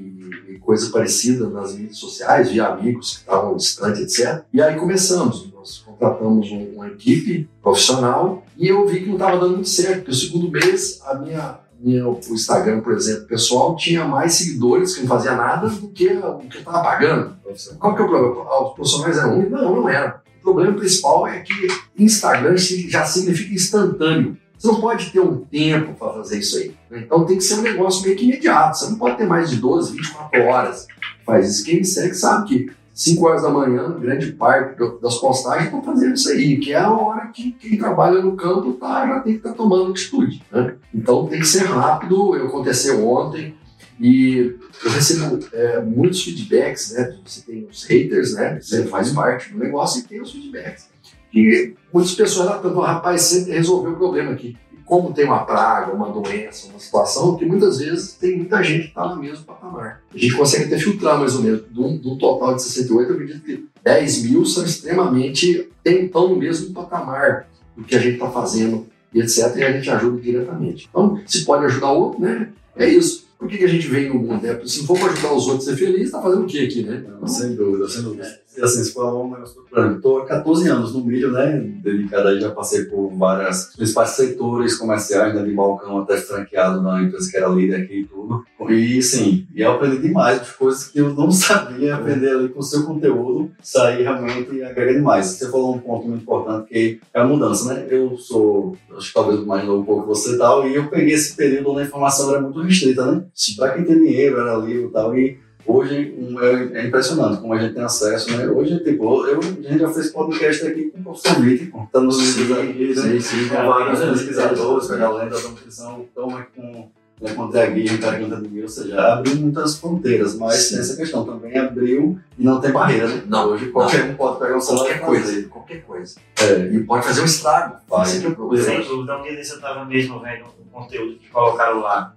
e, 0.49 0.59
coisa 0.59 0.91
parecida 0.91 1.49
nas 1.49 1.75
mídias 1.75 1.97
sociais, 1.97 2.51
de 2.51 2.59
amigos 2.59 3.13
que 3.13 3.19
estavam 3.19 3.55
distantes, 3.55 4.01
etc. 4.19 4.43
E 4.53 4.61
aí 4.61 4.75
começamos, 4.77 5.49
nós 5.53 5.77
contratamos 5.79 6.51
um, 6.51 6.73
uma 6.75 6.87
equipe 6.87 7.49
profissional 7.61 8.43
e 8.59 8.67
eu 8.67 8.85
vi 8.85 8.99
que 8.99 9.05
não 9.07 9.13
estava 9.13 9.39
dando 9.39 9.55
muito 9.55 9.69
certo, 9.69 9.99
porque 9.99 10.11
o 10.11 10.13
segundo 10.13 10.51
mês 10.51 11.01
a 11.05 11.15
minha 11.15 11.59
minha, 11.79 12.07
o 12.07 12.19
Instagram, 12.31 12.81
por 12.81 12.93
exemplo, 12.93 13.25
pessoal, 13.25 13.75
tinha 13.75 14.03
mais 14.03 14.33
seguidores 14.33 14.93
que 14.93 15.01
não 15.01 15.07
fazia 15.07 15.33
nada 15.33 15.69
do 15.69 15.87
que 15.87 16.07
o 16.07 16.37
que 16.39 16.57
eu 16.57 16.59
estava 16.59 16.83
pagando. 16.83 17.37
Qual 17.79 17.95
que 17.95 18.01
é 18.01 18.05
o 18.05 18.09
problema? 18.09 18.45
Ah, 18.49 18.63
os 18.65 18.73
profissionais 18.73 19.17
eram 19.17 19.35
ruins? 19.35 19.49
Não, 19.49 19.75
não 19.77 19.89
era. 19.89 20.21
O 20.39 20.41
problema 20.41 20.77
principal 20.77 21.25
é 21.25 21.39
que 21.39 21.67
Instagram 21.97 22.57
já 22.57 23.05
significa 23.05 23.53
instantâneo. 23.53 24.37
Você 24.57 24.67
não 24.67 24.81
pode 24.81 25.09
ter 25.09 25.21
um 25.21 25.37
tempo 25.37 25.93
para 25.93 26.13
fazer 26.15 26.39
isso 26.39 26.57
aí. 26.57 26.75
Né? 26.91 27.03
Então 27.05 27.25
tem 27.25 27.37
que 27.37 27.43
ser 27.43 27.55
um 27.55 27.61
negócio 27.61 28.03
meio 28.03 28.17
que 28.17 28.25
imediato. 28.25 28.77
Você 28.77 28.89
não 28.89 28.97
pode 28.97 29.17
ter 29.17 29.25
mais 29.25 29.49
de 29.49 29.55
12, 29.55 29.95
24 29.95 30.43
horas. 30.43 30.87
Faz 31.25 31.49
isso. 31.49 31.63
Quem 31.63 31.77
me 31.77 31.85
segue 31.85 32.13
sabe 32.13 32.47
que 32.47 32.71
5 32.99 33.25
horas 33.25 33.43
da 33.43 33.49
manhã, 33.49 33.97
grande 33.97 34.33
parte 34.33 34.77
das 35.01 35.15
postagens 35.19 35.67
estão 35.67 35.81
fazendo 35.81 36.15
isso 36.15 36.29
aí, 36.29 36.57
que 36.57 36.73
é 36.73 36.79
a 36.79 36.91
hora 36.91 37.27
que 37.27 37.53
quem 37.53 37.77
trabalha 37.77 38.21
no 38.21 38.35
campo 38.35 38.73
tá, 38.73 39.07
já 39.07 39.19
tem 39.21 39.31
que 39.31 39.39
estar 39.39 39.51
tá 39.51 39.55
tomando 39.55 39.91
atitude. 39.91 40.43
Né? 40.51 40.75
Então 40.93 41.25
tem 41.25 41.39
que 41.39 41.47
ser 41.47 41.63
rápido. 41.63 42.33
Aconteceu 42.33 43.07
ontem 43.07 43.55
e 44.01 44.53
eu 44.83 44.91
recebo 44.91 45.39
é, 45.53 45.79
muitos 45.79 46.21
feedbacks, 46.21 46.91
né? 46.91 47.17
Você 47.25 47.41
tem 47.41 47.65
os 47.71 47.85
haters, 47.85 48.33
né? 48.33 48.59
Você 48.59 48.83
faz 48.83 49.13
parte 49.13 49.53
do 49.53 49.59
negócio 49.59 50.01
e 50.01 50.03
tem 50.03 50.21
os 50.21 50.33
feedbacks. 50.33 50.89
E 51.33 51.75
muitas 51.93 52.15
pessoas 52.15 52.53
estão, 52.53 52.77
rapaz, 52.81 53.21
você 53.21 53.49
resolveu 53.49 53.93
o 53.93 53.97
problema 53.97 54.33
aqui 54.33 54.57
como 54.89 55.13
tem 55.13 55.25
uma 55.25 55.45
praga, 55.45 55.93
uma 55.93 56.09
doença, 56.09 56.67
uma 56.67 56.79
situação, 56.79 57.37
que 57.37 57.45
muitas 57.45 57.77
vezes 57.77 58.13
tem 58.13 58.37
muita 58.37 58.63
gente 58.63 58.85
que 58.85 58.87
está 58.87 59.07
no 59.07 59.21
mesmo 59.21 59.45
patamar. 59.45 60.01
A 60.11 60.17
gente 60.17 60.35
consegue 60.35 60.65
até 60.65 60.79
filtrar 60.79 61.19
mais 61.19 61.35
ou 61.35 61.43
menos. 61.43 61.61
De 61.69 61.79
um, 61.79 61.95
de 61.95 62.07
um 62.07 62.17
total 62.17 62.55
de 62.55 62.63
68, 62.63 63.07
eu 63.07 63.13
acredito 63.13 63.45
que 63.45 63.67
10 63.83 64.23
mil 64.23 64.43
são 64.47 64.65
extremamente, 64.65 65.69
estão 65.85 66.29
no 66.29 66.35
mesmo 66.35 66.73
patamar 66.73 67.47
do 67.77 67.83
que 67.83 67.95
a 67.95 67.99
gente 67.99 68.15
está 68.15 68.31
fazendo, 68.31 68.87
e 69.13 69.19
etc. 69.19 69.55
E 69.57 69.63
a 69.63 69.71
gente 69.73 69.87
ajuda 69.91 70.19
diretamente. 70.19 70.89
Então, 70.89 71.21
se 71.27 71.45
pode 71.45 71.65
ajudar 71.65 71.91
o 71.91 72.01
outro, 72.05 72.21
né? 72.21 72.49
É 72.75 72.89
isso. 72.89 73.29
Por 73.37 73.47
que, 73.47 73.59
que 73.59 73.65
a 73.65 73.69
gente 73.69 73.87
vem 73.87 74.09
no 74.09 74.15
mundo? 74.15 74.41
Né? 74.41 74.59
Se 74.65 74.87
for 74.87 74.97
para 74.97 75.11
ajudar 75.11 75.33
os 75.33 75.47
outros 75.47 75.67
a 75.67 75.71
ser 75.71 75.77
feliz, 75.77 76.05
está 76.05 76.19
fazendo 76.19 76.43
o 76.43 76.47
quê 76.47 76.61
aqui, 76.61 76.81
né? 76.81 77.05
Não, 77.21 77.27
sem 77.27 77.55
dúvida, 77.55 77.87
sem 77.87 78.01
dúvida. 78.01 78.23
É. 78.25 78.39
Assim, 78.61 78.83
se 78.83 78.93
for 78.93 79.13
um 79.13 79.31
negócio 79.31 79.63
Estou 79.95 80.19
há 80.19 80.25
14 80.25 80.67
anos 80.67 80.93
no 80.93 81.03
milho, 81.03 81.31
né? 81.31 81.59
Dedicado 81.83 82.29
aí, 82.29 82.41
já 82.41 82.51
passei 82.51 82.85
por 82.85 83.09
vários 83.09 83.65
principais 83.75 84.09
setores 84.09 84.75
comerciais, 84.75 85.35
né? 85.35 85.43
de 85.43 85.53
balcão 85.53 85.99
até 85.99 86.17
franqueado 86.17 86.81
na 86.81 87.01
empresa 87.01 87.29
que 87.29 87.37
era 87.37 87.47
líder 87.47 87.83
aqui 87.83 87.99
e 87.99 88.05
tudo. 88.05 88.43
E 88.69 89.01
sim, 89.01 89.47
e 89.55 89.61
eu 89.61 89.71
aprendi 89.71 89.99
demais 89.99 90.45
de 90.45 90.53
coisas 90.53 90.87
que 90.87 90.99
eu 90.99 91.13
não 91.13 91.31
sabia 91.31 91.95
aprender 91.95 92.31
ali 92.31 92.49
com 92.49 92.59
o 92.59 92.63
seu 92.63 92.83
conteúdo, 92.83 93.51
sair 93.61 94.03
realmente 94.03 94.53
e 94.55 94.63
agregar 94.63 94.93
demais. 94.93 95.27
Você 95.27 95.49
falou 95.49 95.75
um 95.75 95.79
ponto 95.79 96.07
muito 96.07 96.23
importante 96.23 96.67
que 96.67 96.99
é 97.13 97.19
a 97.19 97.25
mudança, 97.25 97.73
né? 97.73 97.87
Eu 97.89 98.17
sou, 98.17 98.75
acho 98.97 99.07
que 99.07 99.13
talvez 99.13 99.45
mais 99.45 99.65
novo 99.65 99.81
um 99.81 99.85
pouco 99.85 100.07
você 100.07 100.33
e 100.35 100.37
tal, 100.37 100.67
e 100.67 100.75
eu 100.75 100.89
peguei 100.89 101.13
esse 101.13 101.35
período 101.35 101.71
onde 101.71 101.81
a 101.81 101.85
informação 101.85 102.29
era 102.31 102.41
muito 102.41 102.61
restrita, 102.61 103.05
né? 103.05 103.23
Para 103.57 103.73
quem 103.73 103.85
tem 103.85 103.99
dinheiro, 103.99 104.39
era 104.39 104.57
livro 104.57 104.89
e 104.89 104.91
tal, 104.91 105.17
e 105.17 105.48
Hoje 105.65 106.15
é, 106.41 106.79
é, 106.79 106.87
impressionante 106.87 107.41
como 107.41 107.53
a 107.53 107.59
gente 107.59 107.73
tem 107.73 107.83
acesso, 107.83 108.35
né? 108.35 108.47
Hoje, 108.47 108.79
tipo, 108.83 109.25
eu, 109.25 109.39
a 109.39 109.43
gente 109.43 109.79
já 109.79 109.89
fez 109.89 110.11
podcast 110.11 110.65
aqui 110.65 110.85
com 110.85 110.99
o 110.99 111.03
professor 111.03 111.39
Mítico, 111.39 111.83
está 111.83 111.99
nos 111.99 112.17
aqui, 112.17 112.93
né? 112.95 113.19
Com 113.49 113.67
vários 113.67 113.99
pesquisadores, 113.99 114.87
com 114.87 114.93
a 114.93 114.97
galera 114.97 115.29
da 115.29 115.39
nutrição, 115.39 116.01
estão 116.01 116.37
aqui 116.37 116.51
com 116.55 116.89
né, 117.21 117.33
com 117.33 117.43
o 117.43 117.51
Draghi, 117.51 117.97
Carlinhos 117.97 118.31
admira, 118.31 118.63
ou 118.63 118.69
seja, 118.69 119.01
abriu 119.01 119.35
muitas 119.35 119.77
fronteiras, 119.77 120.35
mas 120.35 120.69
Sim. 120.69 120.79
essa 120.79 120.95
questão 120.95 121.25
também 121.25 121.57
abriu 121.57 122.17
e 122.37 122.43
não 122.43 122.61
tem 122.61 122.71
barreira, 122.71 123.07
né? 123.09 123.23
Não, 123.27 123.49
hoje 123.49 123.67
qualquer 123.71 124.05
não. 124.05 124.13
um 124.13 124.15
pode 124.15 124.39
pegar 124.39 124.55
um 124.55 124.61
celular 124.61 124.85
qualquer 124.85 125.05
coisa, 125.05 125.49
qualquer 125.49 125.83
coisa. 125.83 126.15
É. 126.41 126.73
E 126.73 126.83
pode 126.83 127.05
fazer 127.05 127.21
um 127.21 127.25
estrago, 127.25 127.75
vai. 127.89 128.03
Esse 128.03 128.25
é 128.25 128.29
o 128.29 128.35
problema. 128.35 128.65
Sem 128.65 128.83
dúvida, 128.83 129.17
um 129.17 129.23
dia 129.23 129.35
desse 129.35 129.51
eu 129.51 129.57
estava 129.57 129.83
mesmo 129.83 130.19
vendo 130.21 130.45
o 130.45 130.71
conteúdo 130.71 131.17
que 131.17 131.27
colocaram 131.27 131.81
lá 131.81 132.13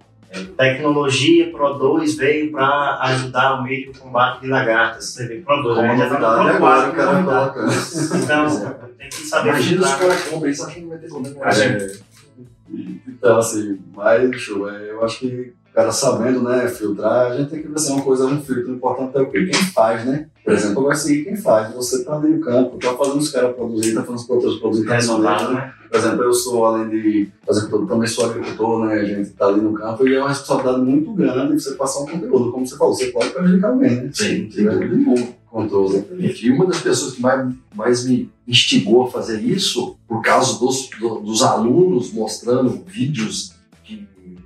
Tecnologia 0.57 1.51
Pro2 1.51 2.17
veio 2.17 2.51
para 2.51 2.99
ajudar 3.01 3.59
o 3.59 3.63
meio 3.63 3.91
de 3.91 3.99
combate 3.99 4.41
de 4.41 4.47
lagartas. 4.47 5.09
Você 5.09 5.27
vê, 5.27 5.41
Pro2, 5.41 5.81
né? 5.81 5.97
Já 5.97 6.15
tá 6.15 6.43
no 6.43 6.49
Pro 6.49 6.59
4, 6.59 6.89
o 6.89 6.95
cara 6.95 7.23
coloca. 7.23 7.65
Então, 8.23 8.75
tem 8.97 9.09
que 9.09 9.15
saber 9.15 9.49
Imagina 9.49 9.87
se 9.87 9.93
o 9.93 9.97
cara 9.97 10.15
compra 10.29 10.49
isso, 10.49 10.65
acho 10.65 10.75
que 10.75 10.81
não 10.81 10.89
vai 10.89 10.97
ter 10.97 11.07
problema. 11.07 11.45
É. 11.45 11.91
Então, 13.07 13.37
assim, 13.37 13.79
mas, 13.93 14.35
show, 14.41 14.69
é, 14.69 14.89
eu 14.89 15.03
acho 15.03 15.19
que 15.19 15.53
cara 15.73 15.91
sabendo, 15.91 16.41
né, 16.43 16.67
filtrar, 16.67 17.31
a 17.31 17.37
gente 17.37 17.49
tem 17.49 17.61
que 17.61 17.67
ver 17.67 17.79
se 17.79 17.91
é 17.91 17.95
uma 17.95 18.03
coisa, 18.03 18.25
um 18.27 18.41
filtro 18.41 18.71
importante 18.71 19.17
é 19.17 19.21
o 19.21 19.29
quê? 19.29 19.45
Quem 19.45 19.61
faz, 19.71 20.05
né? 20.05 20.27
Por 20.43 20.53
exemplo, 20.53 20.79
eu 20.79 20.83
gosto 20.83 21.01
de 21.01 21.07
seguir 21.07 21.23
quem 21.23 21.35
faz. 21.35 21.73
Você 21.73 22.03
tá 22.03 22.15
ali 22.15 22.33
no 22.33 22.41
campo, 22.41 22.77
tá 22.77 22.93
fazendo 22.95 23.17
os 23.17 23.29
caras 23.29 23.55
produzir, 23.55 23.93
tá 23.93 24.01
fazendo 24.01 24.17
os 24.17 24.29
outros 24.29 24.59
produzir, 24.59 24.85
tá 24.85 25.17
né? 25.51 25.73
Por 25.89 25.97
exemplo, 25.97 26.23
eu 26.23 26.33
sou, 26.33 26.65
além 26.65 26.89
de 26.89 27.29
fazer 27.45 27.67
tudo, 27.69 27.87
também 27.87 28.07
sou 28.07 28.25
agricultor, 28.25 28.85
né? 28.85 28.95
A 28.95 29.05
gente 29.05 29.29
tá 29.31 29.47
ali 29.47 29.61
no 29.61 29.73
campo 29.73 30.07
e 30.07 30.15
é 30.15 30.19
uma 30.19 30.29
responsabilidade 30.29 30.85
muito 30.85 31.13
grande 31.13 31.61
você 31.61 31.75
passar 31.75 32.01
um 32.01 32.07
conteúdo. 32.07 32.51
Como 32.51 32.67
você 32.67 32.77
falou, 32.77 32.93
você 32.93 33.07
pode 33.07 33.29
prejudicar 33.29 33.69
alguém, 33.69 33.95
né? 33.95 34.09
Sim, 34.13 34.51
sem 34.51 34.65
dúvida 34.65 34.95
nenhuma. 34.95 35.27
Controle. 35.49 35.97
Exatamente. 35.97 36.47
E 36.47 36.51
uma 36.51 36.65
das 36.65 36.81
pessoas 36.81 37.13
que 37.13 37.21
mais, 37.21 37.53
mais 37.75 38.05
me 38.05 38.29
instigou 38.47 39.03
a 39.03 39.11
fazer 39.11 39.39
isso, 39.41 39.95
por 40.07 40.21
causa 40.21 40.59
dos, 40.59 40.89
do, 40.99 41.19
dos 41.19 41.43
alunos 41.43 42.11
mostrando 42.11 42.83
vídeos 42.85 43.53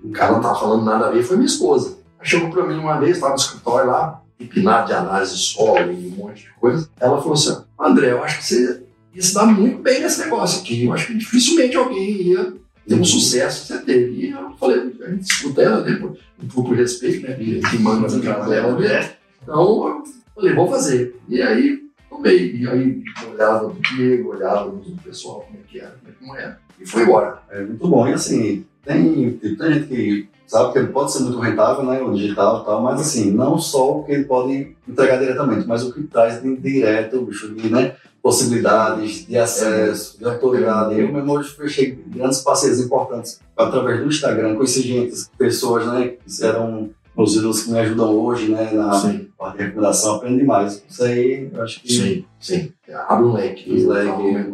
o 0.07 0.11
cara 0.11 0.33
não 0.33 0.41
tava 0.41 0.59
falando 0.59 0.85
nada 0.85 1.07
a 1.07 1.11
ver, 1.11 1.23
foi 1.23 1.37
minha 1.37 1.47
esposa. 1.47 1.97
Ela 2.17 2.25
chegou 2.25 2.49
para 2.49 2.65
mim 2.65 2.77
uma 2.77 2.99
vez, 2.99 3.17
estava 3.17 3.33
no 3.33 3.39
escritório 3.39 3.89
lá, 3.89 4.21
empinado 4.39 4.87
de 4.87 4.93
análise 4.93 5.35
de 5.35 5.41
solo 5.41 5.91
e 5.91 6.07
um 6.07 6.15
monte 6.15 6.43
de 6.43 6.49
coisa. 6.59 6.89
Ela 6.99 7.17
falou 7.17 7.33
assim: 7.33 7.57
André, 7.79 8.11
eu 8.11 8.23
acho 8.23 8.37
que 8.39 8.45
você 8.45 8.83
ia 9.13 9.21
se 9.21 9.33
dar 9.33 9.45
muito 9.45 9.81
bem 9.81 10.01
nesse 10.01 10.19
negócio 10.21 10.61
aqui. 10.61 10.85
Eu 10.85 10.93
acho 10.93 11.07
que 11.07 11.17
dificilmente 11.17 11.75
alguém 11.75 12.21
ia 12.21 12.53
ter 12.87 12.95
um 12.95 13.03
sucesso 13.03 13.61
que 13.61 13.73
você 13.73 13.79
teve. 13.85 14.11
E 14.13 14.31
eu 14.31 14.51
falei, 14.59 14.95
a 15.01 15.09
gente 15.11 15.31
escuta 15.31 15.61
ela, 15.61 15.81
né? 15.81 15.95
Por, 15.95 16.63
por 16.63 16.75
respeito, 16.75 17.27
né? 17.27 17.33
Que 17.35 17.77
manda 17.79 18.07
no 18.07 18.23
canal 18.23 18.49
dela, 18.49 18.79
né? 18.79 19.13
Então, 19.41 19.87
eu 19.87 20.03
falei, 20.35 20.53
vou 20.53 20.69
fazer. 20.69 21.15
E 21.27 21.41
aí, 21.41 21.79
tomei. 22.09 22.55
E 22.55 22.67
aí, 22.67 23.03
olhava 23.31 23.67
do 23.67 23.79
Diego, 23.81 24.29
olhava 24.29 24.69
do 24.69 25.01
pessoal, 25.03 25.41
como 25.41 25.59
é 25.59 25.67
que 25.67 25.79
era, 25.79 25.97
como 26.19 26.35
é 26.35 26.43
era. 26.43 26.59
E 26.79 26.85
foi 26.85 27.03
embora. 27.03 27.41
É 27.49 27.61
muito 27.63 27.87
bom. 27.87 28.07
E 28.07 28.13
assim, 28.13 28.65
tem, 28.87 29.31
tem 29.33 29.73
gente 29.73 29.87
que 29.87 30.29
sabe 30.47 30.71
que 30.71 30.79
ele 30.79 30.87
pode 30.87 31.11
ser 31.11 31.23
muito 31.23 31.39
rentável, 31.39 31.83
né, 31.83 32.01
o 32.01 32.13
digital 32.13 32.61
e 32.61 32.65
tal, 32.65 32.81
mas 32.81 33.01
assim, 33.01 33.31
não 33.31 33.57
só 33.59 33.99
o 33.99 34.03
que 34.03 34.13
ele 34.13 34.23
pode 34.23 34.75
entregar 34.87 35.19
diretamente, 35.19 35.67
mas 35.67 35.83
o 35.83 35.93
que 35.93 36.03
traz 36.03 36.41
de 36.41 36.55
direto, 36.55 37.21
bicho, 37.21 37.53
de, 37.53 37.69
né, 37.69 37.95
possibilidades 38.23 39.27
de 39.27 39.37
acesso, 39.37 40.17
de 40.17 40.25
autoridade. 40.25 40.99
Eu 40.99 41.11
mesmo 41.11 41.33
hoje 41.33 41.49
fechei 41.49 41.99
grandes 42.07 42.39
parceiros 42.39 42.79
importantes 42.79 43.39
através 43.55 43.99
do 43.99 44.07
Instagram, 44.07 44.55
conheci 44.55 44.81
gente, 44.81 45.15
pessoas 45.37 45.85
né, 45.85 46.07
que 46.07 46.43
eram 46.43 46.89
os 47.15 47.35
ídolos 47.35 47.63
que 47.63 47.71
me 47.71 47.79
ajudam 47.79 48.15
hoje, 48.15 48.49
né, 48.51 48.71
na 48.71 48.93
Sim. 48.93 49.27
parte 49.37 49.57
de 49.57 49.63
recomendação, 49.63 50.15
aprendo 50.15 50.37
demais. 50.37 50.83
Isso 50.87 51.03
aí, 51.03 51.49
eu 51.51 51.63
acho 51.63 51.81
que 51.81 51.91
Sim, 51.91 52.25
sim. 52.39 52.71
Abre 53.07 53.25
um 53.25 53.33
leque. 53.33 53.71
Um 53.71 53.87
leque, 53.89 54.47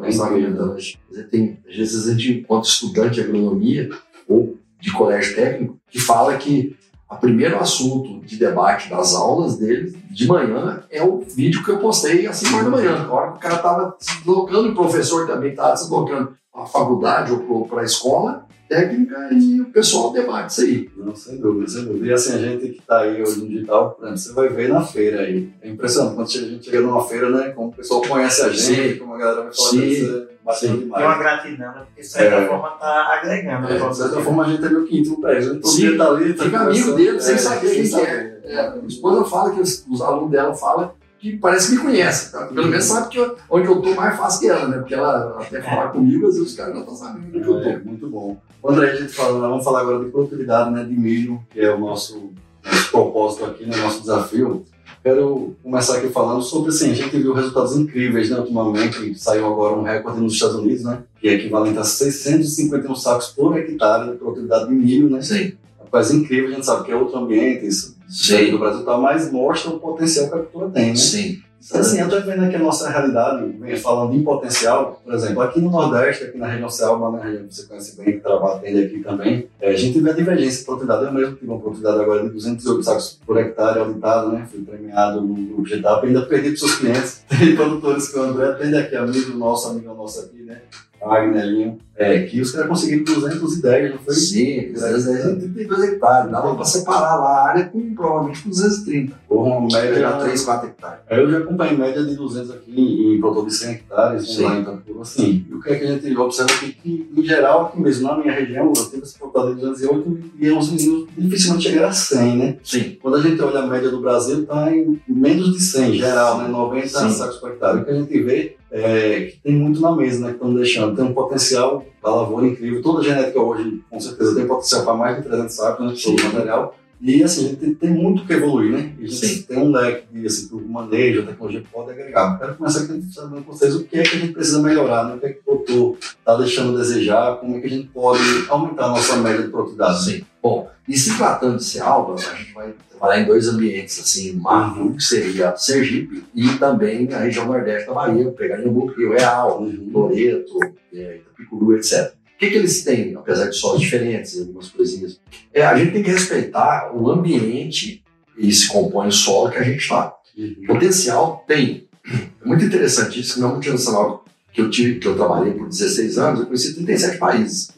Tem, 1.30 1.60
às 1.68 1.76
vezes 1.76 2.08
a 2.08 2.14
gente 2.14 2.40
encontra 2.40 2.70
estudante 2.70 3.16
de 3.16 3.22
agronomia 3.22 3.90
ou 4.28 4.58
de 4.80 4.92
colégio 4.92 5.36
técnico 5.36 5.80
que 5.90 6.00
fala 6.00 6.38
que 6.38 6.76
o 7.10 7.16
primeiro 7.16 7.58
assunto 7.60 8.26
de 8.26 8.38
debate 8.38 8.90
das 8.90 9.14
aulas 9.14 9.58
deles 9.58 9.94
de 10.10 10.28
manhã 10.28 10.84
é 10.90 11.04
o 11.04 11.20
vídeo 11.20 11.64
que 11.64 11.70
eu 11.70 11.78
postei 11.78 12.26
às 12.26 12.38
5 12.38 12.54
horas 12.54 12.66
da 12.66 12.72
manhã. 12.72 13.06
A 13.08 13.14
hora 13.14 13.32
que 13.32 13.38
o 13.38 13.40
cara 13.40 13.56
estava 13.56 13.96
se 14.00 14.18
deslocando, 14.18 14.70
o 14.70 14.76
professor 14.76 15.28
também 15.28 15.52
estava 15.52 15.78
se 15.78 15.84
deslocando 15.84 16.34
para 16.52 16.64
a 16.64 16.66
faculdade 16.66 17.32
ou 17.32 17.68
para 17.68 17.82
a 17.82 17.86
escola 17.86 18.46
técnica 18.68 19.30
e 19.32 19.62
o 19.62 19.66
pessoal 19.66 20.12
debate 20.12 20.52
isso 20.52 20.62
aí. 20.62 20.90
Não, 20.98 21.16
sem 21.16 21.38
dúvida, 21.38 21.70
sem 21.70 21.86
dúvida. 21.86 22.08
E 22.08 22.14
assim, 22.14 22.34
a 22.34 22.38
gente 22.38 22.70
que 22.70 22.80
está 22.80 23.02
aí 23.02 23.22
hoje 23.22 23.42
no 23.42 23.48
digital, 23.48 23.92
por 23.92 24.06
exemplo, 24.06 24.20
você 24.20 24.34
vai 24.34 24.50
ver 24.50 24.70
na 24.70 24.82
feira 24.82 25.22
aí. 25.22 25.50
É 25.62 25.70
impressionante. 25.70 26.16
Quando 26.16 26.28
a 26.28 26.50
gente 26.50 26.66
chega 26.66 26.82
numa 26.82 27.08
feira, 27.08 27.30
né? 27.30 27.52
Como 27.52 27.70
o 27.70 27.74
pessoal 27.74 28.02
conhece 28.02 28.42
a 28.42 28.50
gente, 28.50 28.94
Sim. 28.94 29.00
como 29.00 29.14
a 29.14 29.18
galera 29.18 29.44
vai 29.44 29.54
falar 29.54 29.70
Sim. 29.70 30.28
É 30.48 30.54
Sim. 30.54 30.78
Tem 30.78 30.88
uma 31.06 31.18
gratidão? 31.18 31.74
Porque 31.74 32.02
de 32.02 32.08
certa 32.08 32.36
É. 32.36 32.48
forma 32.48 32.70
tá 32.72 33.14
agregando. 33.20 33.68
né? 33.68 33.78
É, 33.78 33.90
de 33.90 33.96
certa 33.98 34.20
forma, 34.22 34.44
a 34.44 34.48
gente 34.50 34.66
é 34.66 34.70
meio 34.70 34.86
que 34.86 35.00
íntimo 35.00 35.22
pra 35.22 35.34
eles. 35.34 35.46
Sim. 35.70 35.78
dia 35.78 35.98
tá 35.98 36.08
ali, 36.08 36.34
tá 36.34 36.44
Fica 36.46 36.60
amigo 36.60 36.92
dele 36.94 37.20
sem 37.22 37.36
É, 37.36 37.38
saber 37.38 37.70
quem 37.72 37.84
que. 37.90 37.96
É, 37.96 38.60
a 38.68 38.72
minha 38.76 38.88
esposa 38.88 39.24
fala 39.26 39.52
que 39.52 39.62
os, 39.62 39.86
os 39.90 40.02
alunos 40.02 40.30
dela 40.32 40.54
falam 40.54 40.92
que 41.20 41.38
parece 41.38 41.70
que 41.70 41.76
me 41.78 41.82
conhece. 41.84 42.32
Tá? 42.34 42.46
Pelo 42.48 42.68
menos 42.68 42.84
sabe 42.84 43.08
que 43.08 43.18
eu- 43.18 43.38
onde 43.50 43.66
eu 43.68 43.82
tô 43.82 43.96
mais 43.96 44.18
fácil 44.18 44.40
que 44.42 44.50
ela, 44.50 44.68
né? 44.68 44.78
Porque 44.80 44.94
ela 44.94 45.38
até 45.40 45.62
fala 45.62 45.88
comigo, 45.90 46.28
às 46.28 46.34
vezes 46.36 46.52
os 46.52 46.58
caras 46.58 46.74
não 46.74 46.82
estão 46.82 46.96
sabendo 46.96 47.28
onde 47.38 47.48
eu 47.48 47.60
É, 47.60 47.80
tô. 47.80 47.86
muito 47.88 48.10
bom. 48.10 48.38
André, 48.66 48.92
a 48.92 48.96
gente 48.96 49.14
fala, 49.14 49.40
vamos 49.40 49.64
falar 49.64 49.82
agora 49.82 50.04
de 50.04 50.12
produtividade 50.12 50.72
né, 50.72 50.84
de 50.84 50.94
milho, 50.94 51.42
que 51.50 51.62
é 51.62 51.74
o 51.74 51.80
nosso, 51.80 52.34
nosso 52.66 52.92
propósito 52.92 53.46
aqui, 53.46 53.66
né, 53.66 53.76
nosso 53.78 54.02
desafio. 54.02 54.66
Quero 55.04 55.56
começar 55.62 55.98
aqui 55.98 56.08
falando 56.08 56.42
sobre, 56.42 56.70
assim, 56.70 56.92
a 56.92 56.94
gente 56.94 57.18
viu 57.18 57.34
resultados 57.34 57.76
incríveis, 57.76 58.30
né, 58.30 58.40
ultimamente, 58.40 59.20
saiu 59.20 59.46
agora 59.46 59.76
um 59.76 59.84
recorde 59.84 60.22
nos 60.22 60.34
Estados 60.34 60.56
Unidos, 60.56 60.86
né, 60.86 61.00
que 61.20 61.28
é 61.28 61.34
equivalente 61.34 61.78
a 61.78 61.84
651 61.84 62.96
sacos 62.96 63.28
por 63.28 63.58
hectare 63.58 64.12
de 64.12 64.18
produtividade 64.18 64.70
de 64.70 64.74
milho, 64.74 65.10
né, 65.10 65.22
Sim, 65.22 65.54
coisa 65.92 66.16
incrível, 66.16 66.50
a 66.50 66.54
gente 66.54 66.66
sabe 66.66 66.86
que 66.86 66.92
é 66.92 66.96
outro 66.96 67.20
ambiente, 67.20 67.68
isso 67.68 67.96
Sim. 68.10 68.50
do 68.50 68.58
Brasil 68.58 68.82
e 68.82 68.86
tal, 68.86 69.00
mas 69.00 69.32
mostra 69.32 69.72
o 69.72 69.80
potencial 69.80 70.28
que 70.28 70.36
a 70.36 70.40
cultura 70.40 70.70
tem, 70.72 70.88
né. 70.88 70.96
sim. 70.96 71.40
Assim, 71.72 72.00
eu 72.00 72.08
estou 72.08 72.22
vendo 72.22 72.44
aqui 72.44 72.56
a 72.58 72.60
nossa 72.60 72.90
realidade, 72.90 73.54
falando 73.78 74.14
em 74.14 74.22
potencial, 74.22 75.02
por 75.04 75.14
exemplo, 75.14 75.42
aqui 75.42 75.62
no 75.62 75.72
Nordeste, 75.72 76.26
aqui 76.26 76.38
na 76.38 76.48
região 76.48 76.70
Selma, 76.70 77.10
na 77.12 77.24
região 77.24 77.48
que 77.48 77.56
você 77.56 77.66
conhece 77.66 77.96
bem, 77.96 78.06
que 78.14 78.20
trabalha 78.20 78.56
atende 78.56 78.84
aqui 78.84 79.00
também, 79.00 79.48
é, 79.62 79.70
a 79.70 79.78
gente 79.78 80.00
vê 80.00 80.10
a 80.10 80.14
divergência 80.14 80.60
de 80.60 80.66
produtividade. 80.66 81.06
Eu 81.06 81.14
mesmo 81.14 81.36
tive 81.36 81.50
uma 81.50 81.60
produtividade 81.60 82.02
agora 82.02 82.24
de 82.24 82.30
208 82.32 82.84
sacos 82.84 83.20
por 83.26 83.38
hectare 83.38 83.80
auditado, 83.80 84.34
né? 84.34 84.46
Fui 84.52 84.62
premiado 84.62 85.22
no 85.22 85.64
GTAP, 85.64 86.06
ainda 86.06 86.26
perdi 86.26 86.50
para 86.50 86.54
os 86.54 86.60
seus 86.60 86.76
clientes. 86.76 87.24
Tem 87.40 87.56
produtores 87.56 88.10
que 88.10 88.20
o 88.20 88.24
André 88.24 88.50
atende 88.50 88.76
aqui, 88.76 88.96
amigo 88.96 89.38
nosso, 89.38 89.70
amigo 89.70 89.94
nosso 89.94 90.20
aqui, 90.20 90.44
né? 90.44 90.62
Wagnelinho, 91.08 91.78
é, 91.96 92.24
que 92.24 92.42
os 92.42 92.52
caras 92.52 92.68
conseguiram 92.68 93.04
210, 93.04 93.92
não 93.92 94.00
foi? 94.00 94.14
Sim, 94.16 94.72
232 94.74 95.84
hectares. 95.84 96.32
Dava 96.32 96.56
para 96.56 96.66
separar 96.66 97.16
lá 97.18 97.30
a 97.30 97.50
área 97.50 97.66
com 97.66 97.94
provavelmente 97.94 98.42
com 98.42 98.50
230. 98.50 99.14
Por 99.28 99.46
uma 99.46 99.62
média 99.62 99.94
Pegar 99.94 100.14
3, 100.14 100.44
4 100.44 100.70
hectares. 100.70 101.00
Aí 101.08 101.20
eu 101.20 101.30
já 101.30 101.38
acompanhei 101.38 101.78
média 101.78 102.04
de 102.04 102.16
200 102.16 102.52
aqui 102.52 103.16
em 103.16 103.20
produtor 103.20 103.46
de 103.46 103.54
100 103.54 103.72
hectares, 103.72 104.28
Sim. 104.28 104.44
lá 104.44 104.56
em 104.56 104.62
Itapuru, 104.62 105.02
assim. 105.02 105.46
E 105.48 105.54
o 105.54 105.62
que 105.62 105.70
é 105.70 105.76
que 105.76 105.86
a 105.86 105.88
gente 105.88 106.18
observa 106.18 106.52
aqui, 106.52 106.72
que 106.74 107.12
em 107.16 107.24
geral, 107.24 107.68
aqui 107.68 107.80
mesmo 107.80 108.08
na 108.08 108.18
minha 108.18 108.34
região, 108.34 108.74
eu 108.76 108.90
tive 108.90 109.04
esse 109.04 109.18
produtor 109.18 109.54
de 109.54 109.62
208 109.62 110.20
e 110.40 110.52
os 110.52 110.72
meninos 110.72 111.08
dificilmente 111.16 111.70
chegaram 111.70 111.90
a 111.90 111.94
100, 111.94 112.38
né? 112.38 112.58
Sim, 112.64 112.98
Quando 113.02 113.18
a 113.18 113.22
gente 113.22 113.40
olha 113.40 113.60
a 113.60 113.68
média 113.68 113.92
do 113.92 114.02
Brasil, 114.02 114.42
está 114.42 114.76
em 114.76 115.00
menos 115.08 115.54
de 115.54 115.60
100, 115.62 115.92
em 115.92 115.98
geral, 116.00 116.40
né? 116.40 116.48
90 116.48 116.88
Sim. 116.88 117.10
sacos 117.12 117.38
por 117.38 117.52
hectare. 117.52 117.82
O 117.82 117.86
que 117.86 117.92
a 117.92 117.96
gente 117.96 118.22
vê 118.24 118.56
é 118.74 119.26
que 119.32 119.38
tem 119.38 119.56
muito 119.56 119.80
na 119.80 119.96
mesa, 119.96 120.20
né? 120.20 120.28
Que 120.30 120.34
estão 120.36 120.54
deixando. 120.54 120.96
Tem 120.96 121.06
um 121.06 121.14
potencial 121.14 121.86
da 122.02 122.14
lavoura 122.14 122.48
incrível. 122.48 122.82
Toda 122.82 123.02
a 123.02 123.04
genética 123.04 123.40
hoje, 123.40 123.82
com 123.88 124.00
certeza, 124.00 124.36
tem 124.36 124.48
potencial 124.48 124.84
para 124.84 124.96
mais 124.96 125.18
de 125.18 125.24
300 125.24 125.56
sacos, 125.56 125.86
né? 125.86 125.94
Todo 126.04 126.20
o 126.20 126.26
material. 126.26 126.76
E 127.00 127.22
assim, 127.22 127.46
a 127.46 127.50
gente 127.50 127.58
tem, 127.58 127.74
tem 127.76 127.90
muito 127.92 128.26
que 128.26 128.34
evoluir, 128.34 128.72
né? 128.72 128.94
A 128.98 129.02
gente 129.02 129.14
Sim. 129.14 129.42
tem 129.44 129.58
um 129.60 129.72
leque 129.72 130.08
de 130.12 130.26
assim, 130.26 130.48
que 130.48 130.56
o 130.56 130.68
manejo, 130.68 131.22
a 131.22 131.26
tecnologia 131.26 131.64
pode 131.72 131.92
agregar. 131.92 132.40
Quero 132.40 132.56
começar 132.56 132.84
aqui 132.84 133.02
sabendo 133.12 133.44
com 133.44 133.52
vocês 133.52 133.76
o 133.76 133.84
que 133.84 134.00
é 134.00 134.04
que 134.04 134.16
a 134.16 134.20
gente 134.20 134.34
precisa 134.34 134.62
melhorar, 134.62 135.06
né? 135.06 135.16
O 135.16 135.20
que 135.20 135.26
é 135.26 135.34
que 135.34 135.40
o 135.40 135.44
produtor 135.44 135.98
está 136.00 136.38
deixando 136.38 136.74
a 136.74 136.80
desejar, 136.80 137.36
como 137.36 137.58
é 137.58 137.60
que 137.60 137.68
a 137.68 137.70
gente 137.70 137.88
pode 137.90 138.22
aumentar 138.48 138.86
a 138.86 138.90
nossa 138.90 139.18
média 139.18 139.44
de 139.44 139.50
produtividade. 139.50 140.04
sim. 140.04 140.26
Bom, 140.44 140.70
e 140.86 140.98
se 140.98 141.16
tratando 141.18 141.56
de 141.56 141.64
Cealba, 141.64 142.16
a 142.16 142.36
gente 142.36 142.54
vai 142.54 142.74
trabalhar 142.90 143.22
em 143.22 143.26
dois 143.26 143.48
ambientes, 143.48 143.98
assim, 143.98 144.34
Marco, 144.34 144.94
que 144.94 145.02
seria 145.02 145.56
Sergipe, 145.56 146.22
e 146.36 146.50
também 146.58 147.08
a 147.14 147.20
região 147.20 147.46
nordeste 147.46 147.88
da 147.88 147.94
Bahia, 147.94 148.30
pegar 148.32 148.60
em 148.60 148.64
Rio 148.64 149.14
Real, 149.14 149.62
Uhum. 149.62 149.90
Loreto, 149.94 150.60
é, 150.94 151.20
Itapicuru, 151.20 151.78
etc. 151.78 152.14
O 152.36 152.38
que, 152.38 152.50
que 152.50 152.58
eles 152.58 152.84
têm, 152.84 153.16
apesar 153.16 153.48
de 153.48 153.56
solos 153.56 153.80
diferentes, 153.80 154.38
algumas 154.38 154.68
coisinhas? 154.68 155.18
É, 155.54 155.66
a 155.66 155.78
gente 155.78 155.94
tem 155.94 156.04
que 156.04 156.12
respeitar 156.12 156.92
o 156.94 157.10
ambiente 157.10 158.04
e 158.38 158.52
se 158.52 158.68
compõe 158.68 159.08
o 159.08 159.12
solo 159.14 159.50
que 159.50 159.58
a 159.60 159.64
gente 159.64 159.80
está. 159.80 160.14
Uhum. 160.38 160.56
Potencial 160.68 161.46
tem. 161.48 161.88
É 162.06 162.46
muito 162.46 162.66
interessante 162.66 163.18
isso, 163.22 163.36
que 163.36 163.40
na 163.40 163.48
multinacional 163.48 164.26
que 164.52 164.60
eu 164.60 164.70
tive, 164.70 165.00
que 165.00 165.08
eu 165.08 165.16
trabalhei 165.16 165.54
por 165.54 165.70
16 165.70 166.18
anos, 166.18 166.40
eu 166.42 166.46
conheci 166.48 166.74
37 166.74 167.18
países. 167.18 167.72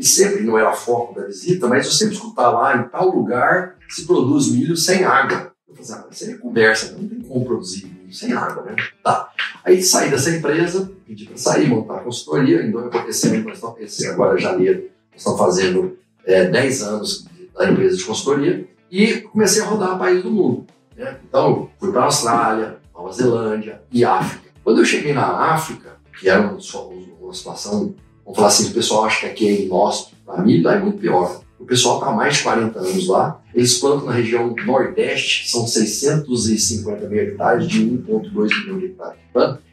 E 0.00 0.06
sempre, 0.06 0.42
não 0.42 0.56
era 0.56 0.72
foco 0.72 1.14
da 1.14 1.26
visita, 1.26 1.68
mas 1.68 1.84
eu 1.84 1.92
sempre 1.92 2.14
escutava 2.14 2.58
lá, 2.58 2.76
em 2.78 2.88
tal 2.88 3.14
lugar 3.14 3.76
se 3.86 4.06
produz 4.06 4.50
milho 4.50 4.74
sem 4.74 5.04
água. 5.04 5.52
Eu 5.68 5.74
falei, 5.74 5.82
assim, 5.82 5.92
ah, 5.92 6.08
isso 6.10 6.24
aí 6.24 6.30
é 6.30 6.38
conversa, 6.38 6.92
não 6.98 7.06
tem 7.06 7.20
como 7.20 7.44
produzir 7.44 7.84
milho 7.84 8.10
sem 8.10 8.32
água, 8.32 8.62
né? 8.62 8.76
Tá. 9.04 9.30
Aí 9.62 9.82
saí 9.82 10.10
dessa 10.10 10.30
empresa, 10.30 10.90
pedi 11.06 11.26
para 11.26 11.36
sair, 11.36 11.68
montar 11.68 11.96
a 11.96 12.00
consultoria, 12.00 12.62
em 12.62 12.72
esse 13.08 13.28
ano, 13.28 13.44
nós 13.44 13.56
estamos, 13.56 13.78
esse 13.78 14.06
agora 14.06 14.38
é 14.38 14.40
janeiro, 14.40 14.88
nós 15.12 15.20
estamos 15.20 15.38
fazendo 15.38 15.98
é, 16.24 16.46
10 16.46 16.82
anos 16.82 17.26
da 17.54 17.70
empresa 17.70 17.94
de 17.98 18.04
consultoria, 18.04 18.66
e 18.90 19.20
comecei 19.20 19.60
a 19.60 19.66
rodar 19.66 19.98
países 19.98 20.22
do 20.22 20.30
mundo. 20.30 20.66
né? 20.96 21.20
Então, 21.28 21.68
fui 21.78 21.92
para 21.92 22.00
a 22.00 22.04
Austrália, 22.04 22.78
Nova 22.94 23.12
Zelândia 23.12 23.82
e 23.92 24.02
África. 24.02 24.48
Quando 24.64 24.78
eu 24.78 24.84
cheguei 24.86 25.12
na 25.12 25.26
África, 25.26 25.96
que 26.18 26.26
era 26.26 26.40
uma 26.40 27.34
situação, 27.34 27.94
vamos 28.30 28.36
falar 28.36 28.48
assim, 28.48 28.70
o 28.70 28.74
pessoal 28.74 29.04
acha 29.04 29.20
que 29.20 29.26
aqui 29.26 29.48
é 29.48 29.62
inóspito, 29.62 30.16
para 30.24 30.42
mim 30.42 30.62
lá 30.62 30.74
é 30.74 30.78
muito 30.78 30.98
pior. 30.98 31.40
O 31.58 31.64
pessoal 31.64 31.98
está 31.98 32.10
há 32.10 32.14
mais 32.14 32.36
de 32.36 32.42
40 32.42 32.78
anos 32.78 33.06
lá, 33.06 33.40
eles 33.54 33.78
plantam 33.78 34.06
na 34.06 34.12
região 34.12 34.54
Nordeste, 34.64 35.50
são 35.50 35.66
650 35.66 37.08
mil 37.08 37.20
hectares 37.20 37.68
de 37.68 37.84
1,2 37.84 38.32
milhão 38.32 38.78
de 38.78 38.86
hectares. 38.86 39.18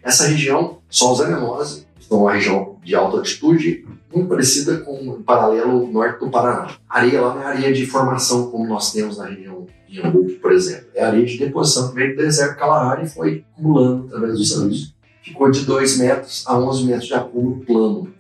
Essa 0.04 0.28
região, 0.28 0.80
solos 0.90 1.22
arenosos, 1.22 1.86
estão 2.00 2.22
uma 2.22 2.34
região 2.34 2.78
de 2.84 2.96
alta 2.96 3.18
altitude, 3.18 3.86
muito 4.14 4.28
parecida 4.28 4.78
com 4.80 5.10
o 5.10 5.24
paralelo 5.24 5.88
norte 5.92 6.20
do 6.20 6.30
Paraná. 6.30 6.76
A 6.90 7.00
areia 7.00 7.22
lá 7.22 7.36
não 7.36 7.42
é 7.42 7.46
areia 7.46 7.74
de 7.74 7.86
formação 7.86 8.50
como 8.50 8.68
nós 8.68 8.92
temos 8.92 9.18
na 9.18 9.26
região 9.26 9.66
de 9.88 10.00
Iambuque, 10.00 10.34
por 10.34 10.52
exemplo. 10.52 10.88
É 10.96 11.04
areia 11.04 11.26
de 11.26 11.38
deposição 11.38 11.92
veio 11.94 12.16
do 12.16 12.22
deserto 12.22 12.58
Kalahari 12.58 13.06
e 13.06 13.10
foi 13.10 13.46
acumulando 13.54 14.08
através 14.08 14.38
dos 14.38 14.52
anos. 14.54 14.96
Ficou 15.22 15.52
de 15.52 15.66
2 15.66 15.98
metros 15.98 16.44
a 16.48 16.58
11 16.58 16.86
metros 16.86 17.08
de 17.08 17.14
acúmulo 17.14 17.60
plano. 17.66 18.14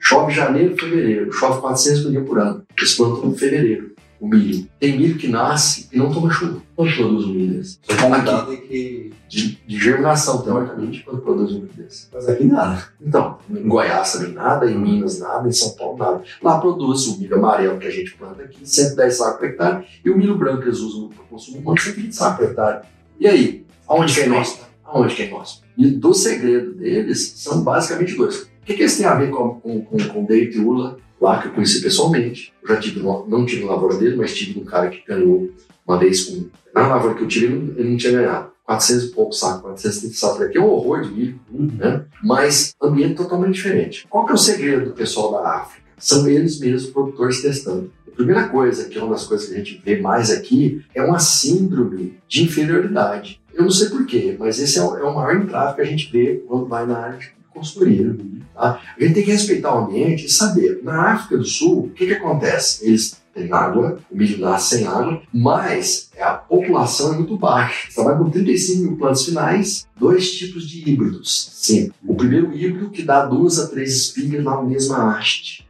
Chove 0.00 0.32
janeiro, 0.32 0.76
fevereiro. 0.76 1.32
Chove 1.32 1.60
400 1.60 2.06
milhões 2.06 2.26
por 2.26 2.38
ano. 2.38 2.62
Eles 2.76 2.94
plantam 2.94 3.26
no 3.26 3.36
fevereiro 3.36 3.98
o 4.20 4.28
milho. 4.28 4.66
Tem 4.80 4.98
milho 4.98 5.16
que 5.16 5.28
nasce 5.28 5.88
e 5.92 5.98
não 5.98 6.12
toma 6.12 6.30
chuva. 6.30 6.60
Quando 6.74 6.94
produz 6.94 7.24
um 7.24 7.32
milho 7.34 7.54
desse? 7.58 7.78
Só 7.82 7.96
comunidade 7.96 8.56
que 8.56 9.12
De, 9.28 9.58
de 9.66 9.78
germinação, 9.78 10.42
teoricamente, 10.42 11.02
quando 11.04 11.20
produz 11.20 11.52
um 11.52 11.60
milho 11.60 11.70
desse. 11.76 12.08
faz 12.10 12.28
aqui 12.28 12.44
nada. 12.44 12.84
Então, 13.00 13.38
em 13.50 13.68
Goiás 13.68 14.12
também 14.12 14.32
nada, 14.32 14.70
em 14.70 14.76
Minas 14.76 15.20
nada, 15.20 15.48
em 15.48 15.52
São 15.52 15.70
Paulo 15.70 15.98
nada. 15.98 16.22
Lá 16.42 16.58
produz 16.58 17.06
o 17.06 17.18
milho 17.18 17.36
amarelo 17.36 17.78
que 17.78 17.86
a 17.86 17.90
gente 17.90 18.14
planta 18.16 18.42
aqui, 18.42 18.68
110 18.68 19.14
sacos 19.14 19.38
por 19.38 19.46
hectare, 19.46 19.84
e 20.04 20.10
o 20.10 20.16
milho 20.16 20.36
branco 20.36 20.62
que 20.62 20.68
eles 20.68 20.80
usam 20.80 21.08
para 21.08 21.24
consumo 21.24 21.58
humano, 21.58 21.78
120 21.80 22.12
sacos 22.12 22.38
por 22.38 22.50
hectare. 22.50 22.86
E 23.20 23.26
aí? 23.28 23.64
Aonde 23.86 24.14
que 24.14 24.20
é 24.20 24.26
nosso? 24.26 24.60
Aonde 24.84 25.14
que 25.14 25.22
é 25.22 25.30
nosso? 25.30 25.62
E 25.76 25.90
do 25.90 26.12
segredo 26.12 26.74
deles 26.74 27.34
são 27.36 27.62
basicamente 27.62 28.16
dois. 28.16 28.48
Que, 28.68 28.74
que 28.74 28.82
eles 28.82 28.98
têm 28.98 29.06
a 29.06 29.14
ver 29.14 29.30
com, 29.30 29.54
com, 29.60 29.80
com, 29.80 29.96
com 29.96 30.24
o 30.24 30.26
David 30.26 30.58
Ula, 30.60 30.98
lá 31.18 31.40
que 31.40 31.48
eu 31.48 31.52
conheci 31.52 31.80
pessoalmente? 31.80 32.52
Eu 32.62 32.68
já 32.68 32.78
tive, 32.78 33.00
não 33.00 33.46
tive 33.46 33.64
na 33.64 33.70
lavoura 33.72 33.96
dele, 33.96 34.14
mas 34.16 34.34
tive 34.36 34.60
um 34.60 34.64
cara 34.64 34.90
que 34.90 35.02
ganhou 35.08 35.48
uma 35.86 35.98
vez 35.98 36.26
com. 36.26 36.50
Na 36.74 36.86
lavoura 36.86 37.14
que 37.14 37.22
eu 37.24 37.26
tive, 37.28 37.46
ele 37.46 37.88
não- 37.88 37.96
tinha 37.96 38.12
ganhado. 38.12 38.50
400 38.66 39.04
e 39.06 39.08
poucos 39.12 39.38
sacos, 39.40 39.62
430 39.62 40.14
sacos 40.14 40.42
aqui, 40.42 40.58
é 40.58 40.60
um 40.60 40.66
horror 40.68 41.00
de 41.00 41.10
milho 41.10 41.40
né? 41.50 42.04
mas 42.22 42.74
ambiente 42.82 43.14
totalmente 43.14 43.54
diferente. 43.54 44.06
Qual 44.10 44.26
que 44.26 44.32
é 44.32 44.34
o 44.34 44.38
segredo 44.38 44.84
do 44.84 44.92
pessoal 44.92 45.32
da 45.32 45.48
África? 45.48 45.88
São 45.96 46.28
eles 46.28 46.60
mesmos 46.60 46.90
produtores 46.90 47.40
testando. 47.40 47.90
A 48.06 48.10
primeira 48.14 48.46
coisa, 48.50 48.84
que 48.84 48.98
é 48.98 49.02
uma 49.02 49.12
das 49.12 49.24
coisas 49.24 49.48
que 49.48 49.54
a 49.54 49.56
gente 49.56 49.80
vê 49.82 49.98
mais 49.98 50.30
aqui, 50.30 50.84
é 50.94 51.02
uma 51.02 51.18
síndrome 51.18 52.18
de 52.28 52.44
inferioridade. 52.44 53.40
Eu 53.54 53.62
não 53.62 53.70
sei 53.70 53.88
porquê, 53.88 54.36
mas 54.38 54.58
esse 54.60 54.78
é 54.78 54.82
o, 54.82 54.94
é 54.98 55.02
o 55.04 55.14
maior 55.14 55.34
entrave 55.34 55.76
que 55.76 55.80
a 55.80 55.86
gente 55.86 56.12
vê 56.12 56.44
quando 56.46 56.66
vai 56.66 56.84
na 56.86 56.98
área 56.98 57.18
consultoria. 57.58 58.16
Tá? 58.54 58.80
A 58.96 59.02
gente 59.02 59.14
tem 59.14 59.24
que 59.24 59.30
respeitar 59.30 59.74
o 59.74 59.84
ambiente 59.84 60.26
e 60.26 60.30
saber. 60.30 60.80
Na 60.82 61.12
África 61.12 61.38
do 61.38 61.44
Sul, 61.44 61.84
o 61.84 61.90
que, 61.90 62.06
que 62.06 62.14
acontece? 62.14 62.86
Eles 62.86 63.20
têm 63.32 63.52
água, 63.52 63.98
o 64.10 64.16
milho 64.16 64.38
nasce 64.40 64.76
sem 64.76 64.86
água, 64.86 65.22
mas 65.32 66.10
a 66.18 66.32
população 66.32 67.12
é 67.12 67.16
muito 67.16 67.36
baixa. 67.36 67.88
Você 67.88 67.94
trabalha 67.94 68.18
com 68.18 68.30
35 68.30 68.82
mil 68.82 68.96
plantas 68.96 69.24
finais, 69.24 69.86
dois 69.96 70.32
tipos 70.32 70.68
de 70.68 70.90
híbridos. 70.90 71.50
Sim. 71.52 71.90
O 72.04 72.14
primeiro 72.14 72.52
híbrido 72.52 72.90
que 72.90 73.02
dá 73.02 73.24
duas 73.26 73.58
a 73.58 73.68
três 73.68 73.94
espigas 73.94 74.42
na 74.42 74.60
mesma 74.62 75.16
haste. 75.16 75.66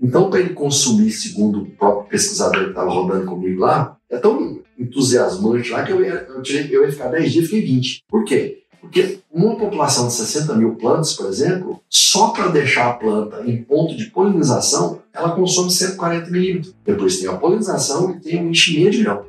Então, 0.00 0.28
para 0.28 0.40
ele 0.40 0.50
consumir, 0.50 1.10
segundo 1.10 1.62
o 1.62 1.66
próprio 1.66 2.10
pesquisador 2.10 2.64
que 2.64 2.70
estava 2.70 2.90
rodando 2.90 3.24
comigo 3.24 3.60
lá, 3.60 3.96
é 4.10 4.18
tão 4.18 4.60
entusiasmante 4.78 5.70
lá 5.70 5.82
que 5.82 5.92
eu 5.92 6.02
ia, 6.02 6.26
eu, 6.28 6.42
eu 6.70 6.84
ia 6.84 6.92
ficar 6.92 7.08
10 7.08 7.32
dias, 7.32 7.44
fiquei 7.46 7.62
20. 7.62 8.04
Por 8.08 8.24
quê? 8.24 8.62
Porque 8.80 9.20
uma 9.30 9.56
população 9.56 10.06
de 10.06 10.14
60 10.14 10.54
mil 10.54 10.74
plantas, 10.76 11.12
por 11.14 11.26
exemplo, 11.26 11.80
só 11.88 12.28
para 12.28 12.48
deixar 12.48 12.90
a 12.90 12.92
planta 12.94 13.42
em 13.44 13.62
ponto 13.62 13.96
de 13.96 14.06
polinização, 14.06 15.00
ela 15.12 15.32
consome 15.32 15.70
140 15.70 16.30
milímetros. 16.30 16.74
Depois 16.84 17.18
tem 17.18 17.28
a 17.28 17.36
polinização 17.36 18.10
e 18.10 18.20
tem 18.20 18.44
o 18.44 18.50
enchimento 18.50 18.92
de 18.92 19.02
grão, 19.02 19.26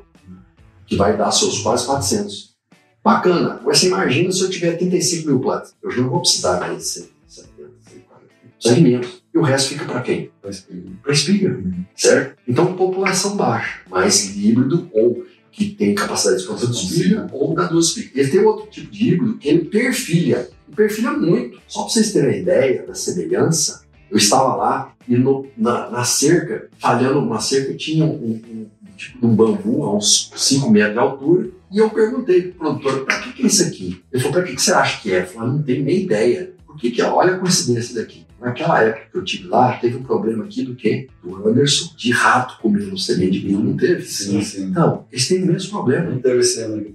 que 0.86 0.96
vai 0.96 1.16
dar 1.16 1.30
seus 1.30 1.58
quase 1.60 1.84
400. 1.86 2.50
Bacana. 3.02 3.54
Agora 3.54 3.74
você 3.74 3.86
imagina 3.86 4.30
se 4.30 4.42
eu 4.42 4.50
tiver 4.50 4.76
35 4.76 5.26
mil 5.26 5.40
plantas. 5.40 5.74
Eu 5.82 5.90
já 5.90 6.02
não 6.02 6.10
vou 6.10 6.20
precisar 6.20 6.60
mais 6.60 6.78
de 6.78 6.84
70, 6.84 7.12
140 8.60 8.80
menos. 8.80 9.22
E 9.32 9.38
o 9.38 9.42
resto 9.42 9.70
fica 9.70 9.84
para 9.84 10.00
quem? 10.02 10.30
Para 10.40 11.12
espiga. 11.12 11.50
Uhum. 11.50 11.84
Certo? 11.96 12.36
Então, 12.46 12.74
população 12.74 13.36
baixa, 13.36 13.80
mais 13.88 14.36
híbrido 14.36 14.90
ou 14.92 15.24
que 15.60 15.74
tem 15.74 15.94
capacidade 15.94 16.46
de 16.46 16.70
espiga 16.72 17.26
ou 17.32 17.54
da 17.54 17.66
duas 17.66 17.88
espigas. 17.88 18.16
Ele 18.16 18.30
tem 18.30 18.40
outro 18.40 18.66
tipo 18.70 18.90
de 18.90 19.08
híbrido 19.10 19.36
que 19.36 19.48
ele 19.48 19.66
perfilha. 19.66 20.48
E 20.66 20.74
perfilha 20.74 21.12
muito. 21.12 21.60
Só 21.68 21.82
para 21.82 21.90
vocês 21.90 22.12
terem 22.12 22.30
a 22.30 22.36
ideia 22.38 22.86
da 22.86 22.94
semelhança, 22.94 23.82
eu 24.10 24.16
estava 24.16 24.56
lá 24.56 24.94
e 25.06 25.16
no, 25.16 25.46
na, 25.56 25.90
na, 25.90 26.04
cerca, 26.04 26.68
falhando 26.78 27.18
uma 27.18 27.40
cerca, 27.40 27.74
tinha 27.74 28.06
um, 28.06 28.40
um, 28.48 28.66
tipo 28.96 29.26
um 29.26 29.34
bambu 29.34 29.84
a 29.84 29.94
uns 29.94 30.32
5 30.34 30.70
metros 30.70 30.94
de 30.94 30.98
altura. 30.98 31.48
E 31.70 31.78
eu 31.78 31.90
perguntei 31.90 32.42
pro 32.42 32.78
produtor, 32.78 33.04
para 33.04 33.20
que, 33.20 33.32
que 33.34 33.42
é 33.42 33.46
isso 33.46 33.62
aqui? 33.62 34.02
Ele 34.10 34.22
falou, 34.22 34.38
para 34.38 34.46
que, 34.46 34.54
que 34.54 34.62
você 34.62 34.72
acha 34.72 35.02
que 35.02 35.12
é? 35.12 35.22
Eu 35.22 35.26
falei, 35.26 35.50
não 35.50 35.62
tenho 35.62 35.84
nem 35.84 36.04
ideia. 36.04 36.54
Por 36.66 36.76
que, 36.76 36.90
que 36.90 37.02
é? 37.02 37.04
Olha 37.04 37.34
a 37.34 37.38
coincidência 37.38 37.94
daqui. 37.96 38.24
Naquela 38.40 38.82
época 38.82 39.06
que 39.12 39.18
eu 39.18 39.24
tive 39.24 39.48
lá, 39.48 39.76
teve 39.76 39.96
um 39.96 40.02
problema 40.02 40.44
aqui 40.44 40.62
do 40.62 40.74
quê? 40.74 41.08
Do 41.22 41.46
Anderson, 41.46 41.94
de 41.94 42.10
rato 42.10 42.58
comendo 42.62 42.96
semente 42.96 43.38
de 43.38 43.46
milho, 43.46 43.60
não 43.60 43.76
teve? 43.76 44.02
Sim, 44.02 44.40
sim. 44.42 44.64
Então, 44.64 45.04
eles 45.12 45.28
têm 45.28 45.42
o 45.42 45.46
mesmo 45.46 45.70
problema. 45.70 46.10
Não 46.10 46.18
teve 46.20 46.42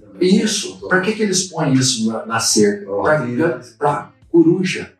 Isso. 0.20 0.88
Para 0.88 1.00
que, 1.00 1.12
que 1.12 1.22
eles 1.22 1.44
põem 1.44 1.72
isso 1.72 2.08
na, 2.08 2.26
na 2.26 2.40
cerca? 2.40 2.86
Para 3.78 4.10
coruja. 4.30 4.92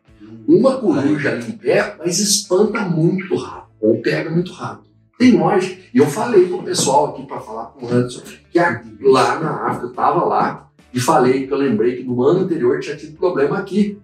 Uma 0.47 0.77
coruja 0.77 1.31
ali 1.31 1.49
em 1.49 1.57
pé, 1.57 1.95
mas 1.99 2.19
espanta 2.19 2.79
muito 2.81 3.35
rato, 3.35 3.67
ou 3.81 4.01
pega 4.01 4.29
muito 4.29 4.53
rato. 4.53 4.87
Tem 5.19 5.37
lógica. 5.37 5.81
E 5.93 5.97
eu 5.97 6.05
falei 6.05 6.47
pro 6.47 6.63
pessoal 6.63 7.07
aqui 7.07 7.25
para 7.25 7.41
falar 7.41 7.65
com 7.65 7.85
o 7.85 7.89
Anderson, 7.89 8.21
que 8.49 8.59
lá 9.01 9.39
na 9.39 9.67
África, 9.67 9.87
eu 9.87 9.89
estava 9.89 10.23
lá, 10.23 10.69
e 10.93 10.99
falei 10.99 11.45
que 11.45 11.53
eu 11.53 11.57
lembrei 11.57 11.97
que 11.97 12.03
no 12.03 12.23
ano 12.23 12.41
anterior 12.41 12.79
tinha 12.79 12.95
tido 12.95 13.17
problema 13.17 13.57
aqui. 13.57 13.99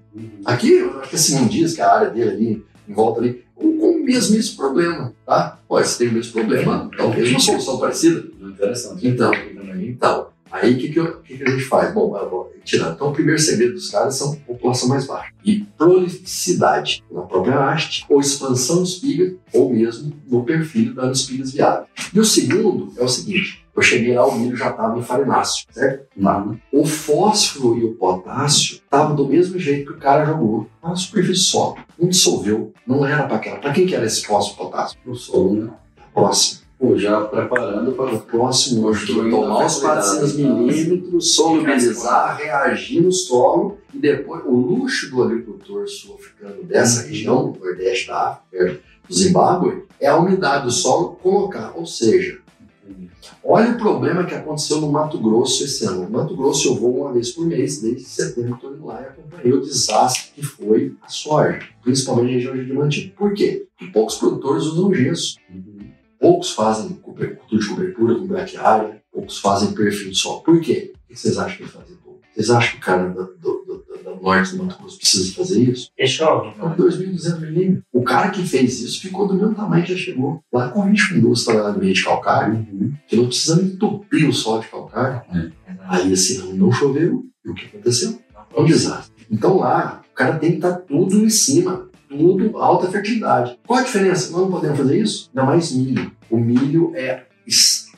Aqui, 0.46 0.72
eu 0.74 1.00
acho 1.00 1.10
que 1.10 1.16
é 1.16 1.20
Simão 1.20 1.48
Dias, 1.48 1.74
que 1.74 1.82
a 1.82 1.92
área 1.92 2.10
dele 2.10 2.30
ali, 2.30 2.66
em 2.88 2.94
volta 2.94 3.20
ali, 3.20 3.44
com, 3.56 3.78
com 3.78 3.92
o 3.92 4.04
mesmo 4.04 4.56
problema, 4.56 5.14
tá? 5.26 5.60
Pô, 5.68 5.84
se 5.84 5.98
tem 5.98 6.10
o 6.10 6.14
mesmo 6.14 6.34
problema, 6.34 6.90
talvez 6.96 7.30
uma 7.30 7.40
solução 7.40 7.80
parecida. 7.80 8.24
Interessante. 8.42 9.08
Então, 9.08 9.32
então 9.80 10.28
aí 10.52 10.74
o 10.74 10.78
que, 10.78 10.90
que, 10.90 11.08
que, 11.24 11.38
que, 11.38 11.44
a 11.44 11.50
gente 11.50 11.66
faz? 11.66 11.94
Bom, 11.94 12.12
vou 12.30 12.54
tirar. 12.64 12.92
Então, 12.92 13.10
o 13.10 13.14
primeiro 13.14 13.40
segredo 13.40 13.74
dos 13.74 13.90
caras 13.90 14.16
são 14.16 14.36
população 14.36 14.88
mais 14.88 15.06
baixa. 15.06 15.32
E 15.44 15.62
prolificidade 15.78 17.04
na 17.12 17.22
própria 17.22 17.60
haste, 17.60 18.06
ou 18.08 18.20
expansão 18.20 18.84
de 18.84 18.90
espiga, 18.90 19.36
ou 19.52 19.74
mesmo 19.74 20.14
no 20.30 20.44
perfil 20.44 20.94
dando 20.94 21.14
espigas 21.14 21.52
viáveis. 21.52 21.88
E 22.14 22.20
o 22.20 22.26
segundo 22.26 22.94
é 22.98 23.04
o 23.04 23.08
seguinte, 23.08 23.63
eu 23.76 23.82
cheguei 23.82 24.14
lá, 24.14 24.26
o 24.28 24.38
milho 24.38 24.56
já 24.56 24.70
estava 24.70 24.98
em 24.98 25.04
farináceo, 25.04 25.66
certo? 25.72 26.06
Uhum. 26.16 26.58
O 26.72 26.86
fósforo 26.86 27.78
e 27.78 27.84
o 27.84 27.96
potássio 27.96 28.76
estavam 28.76 29.16
do 29.16 29.28
mesmo 29.28 29.58
jeito 29.58 29.92
que 29.92 29.98
o 29.98 30.00
cara 30.00 30.26
jogou 30.26 30.68
na 30.82 30.96
superfície 30.96 31.46
solo. 31.46 31.78
Não 31.98 32.08
dissolveu. 32.08 32.72
Não 32.86 33.06
era 33.06 33.24
para 33.24 33.38
aquela. 33.38 33.58
Para 33.58 33.74
quem 33.74 33.88
que 33.88 33.96
era 33.96 34.06
esse 34.06 34.26
fósforo 34.26 34.68
e 34.68 34.72
potássio? 34.72 35.00
Para 35.04 35.12
o 35.12 35.16
solo, 35.16 35.54
né? 35.54 35.70
Próximo. 36.14 36.64
Pô, 36.78 36.98
já 36.98 37.22
preparando 37.22 37.94
para 37.94 38.14
o 38.14 38.20
próximo 38.20 38.92
tomar 39.32 39.66
os 39.66 39.80
400 39.80 40.36
milímetros, 40.36 41.34
solubilizar, 41.34 42.38
reagir 42.38 43.02
no 43.02 43.12
solo 43.12 43.78
e 43.94 43.98
depois 43.98 44.44
o 44.46 44.52
luxo 44.52 45.10
do 45.10 45.24
agricultor 45.24 45.88
sul-africano 45.88 46.64
dessa 46.64 47.02
uhum. 47.02 47.08
região, 47.08 47.52
do 47.52 47.60
Nordeste 47.60 48.08
da 48.08 48.32
África, 48.32 48.80
do 49.08 49.14
Zimbábue, 49.16 49.84
é 50.00 50.08
a 50.08 50.18
umidade 50.18 50.66
do 50.66 50.72
solo 50.72 51.18
colocar, 51.24 51.72
ou 51.76 51.86
seja, 51.86 52.43
Olha 53.44 53.72
o 53.72 53.78
problema 53.78 54.26
que 54.26 54.34
aconteceu 54.34 54.80
no 54.82 54.92
Mato 54.92 55.18
Grosso 55.20 55.64
esse 55.64 55.86
ano. 55.86 56.04
No 56.04 56.10
Mato 56.10 56.36
Grosso 56.36 56.70
eu 56.70 56.76
vou 56.76 57.02
uma 57.02 57.14
vez 57.14 57.32
por 57.32 57.46
mês, 57.46 57.82
desde 57.82 58.04
setembro 58.04 58.56
estou 58.56 58.74
indo 58.74 58.86
lá 58.86 59.02
e 59.02 59.06
acompanhei 59.06 59.54
o 59.54 59.62
desastre 59.62 60.32
que 60.36 60.44
foi 60.44 60.96
a 61.02 61.08
soja, 61.08 61.60
principalmente 61.82 62.28
na 62.28 62.34
região 62.34 62.56
de 62.56 62.66
Diamantino. 62.66 63.12
Por 63.14 63.34
quê? 63.34 63.68
Porque 63.78 63.92
poucos 63.92 64.16
produtores 64.16 64.64
usam 64.66 64.94
gesso. 64.94 65.38
Poucos 66.20 66.52
fazem 66.52 66.90
cultura 66.90 67.36
de 67.60 67.68
cobertura 67.68 68.16
com 68.16 68.28
braquiária, 68.28 69.02
poucos 69.12 69.40
fazem 69.40 69.74
perfil 69.74 70.10
de 70.10 70.18
solo. 70.18 70.42
Por 70.42 70.62
quê? 70.62 70.94
O 71.06 71.08
que 71.14 71.20
vocês 71.20 71.38
acham 71.38 71.58
que 71.58 71.72
fazem 71.72 71.98
pouco? 71.98 72.22
Vocês 72.34 72.50
acham 72.50 72.72
que 72.72 72.78
o 72.78 72.82
cara 72.82 73.10
do, 73.10 73.63
do, 74.24 74.58
do, 74.58 74.64
Mato 74.64 74.80
Grosso 74.80 74.98
precisa 74.98 75.36
fazer 75.36 75.64
isso? 75.64 75.90
É 75.98 76.06
chove. 76.06 76.50
É 76.50 76.62
2.200 76.62 77.40
milímetros. 77.40 77.84
O 77.92 78.04
cara 78.04 78.30
que 78.30 78.44
fez 78.44 78.82
isso 78.82 79.02
ficou 79.02 79.28
do 79.28 79.36
mesmo 79.36 79.54
tamanho 79.54 79.84
que 79.84 79.94
já 79.94 80.00
chegou. 80.00 80.42
Lá 80.52 80.70
com 80.70 80.86
20 80.86 81.20
duas 81.20 81.44
toneladas 81.44 81.78
meio 81.78 81.94
de 81.94 82.04
calcário, 82.04 82.56
uhum. 82.56 82.94
que 83.08 83.16
não 83.16 83.26
precisa 83.26 83.62
entupir 83.62 84.28
o 84.28 84.34
solo 84.34 84.62
de 84.62 84.68
calcário. 84.68 85.22
É. 85.34 85.52
Aí 85.88 86.12
esse 86.12 86.38
ano 86.38 86.56
não 86.56 86.72
choveu. 86.72 87.24
E 87.46 87.50
o 87.50 87.54
que 87.54 87.66
aconteceu? 87.66 88.20
É 88.56 88.62
um 88.62 88.66
desastre. 88.66 89.14
Então 89.30 89.58
lá, 89.58 90.02
o 90.12 90.16
cara 90.16 90.38
tem 90.38 90.52
que 90.52 90.56
estar 90.58 90.74
tudo 90.74 91.18
em 91.18 91.30
cima 91.30 91.90
tudo 92.18 92.58
alta 92.58 92.90
fertilidade. 92.90 93.58
Qual 93.66 93.80
a 93.80 93.84
diferença? 93.84 94.32
Nós 94.32 94.42
não 94.42 94.52
podemos 94.52 94.78
fazer 94.78 95.00
isso? 95.00 95.30
Ainda 95.34 95.48
mais 95.50 95.72
milho. 95.72 96.12
O 96.30 96.38
milho 96.38 96.92
é 96.96 97.24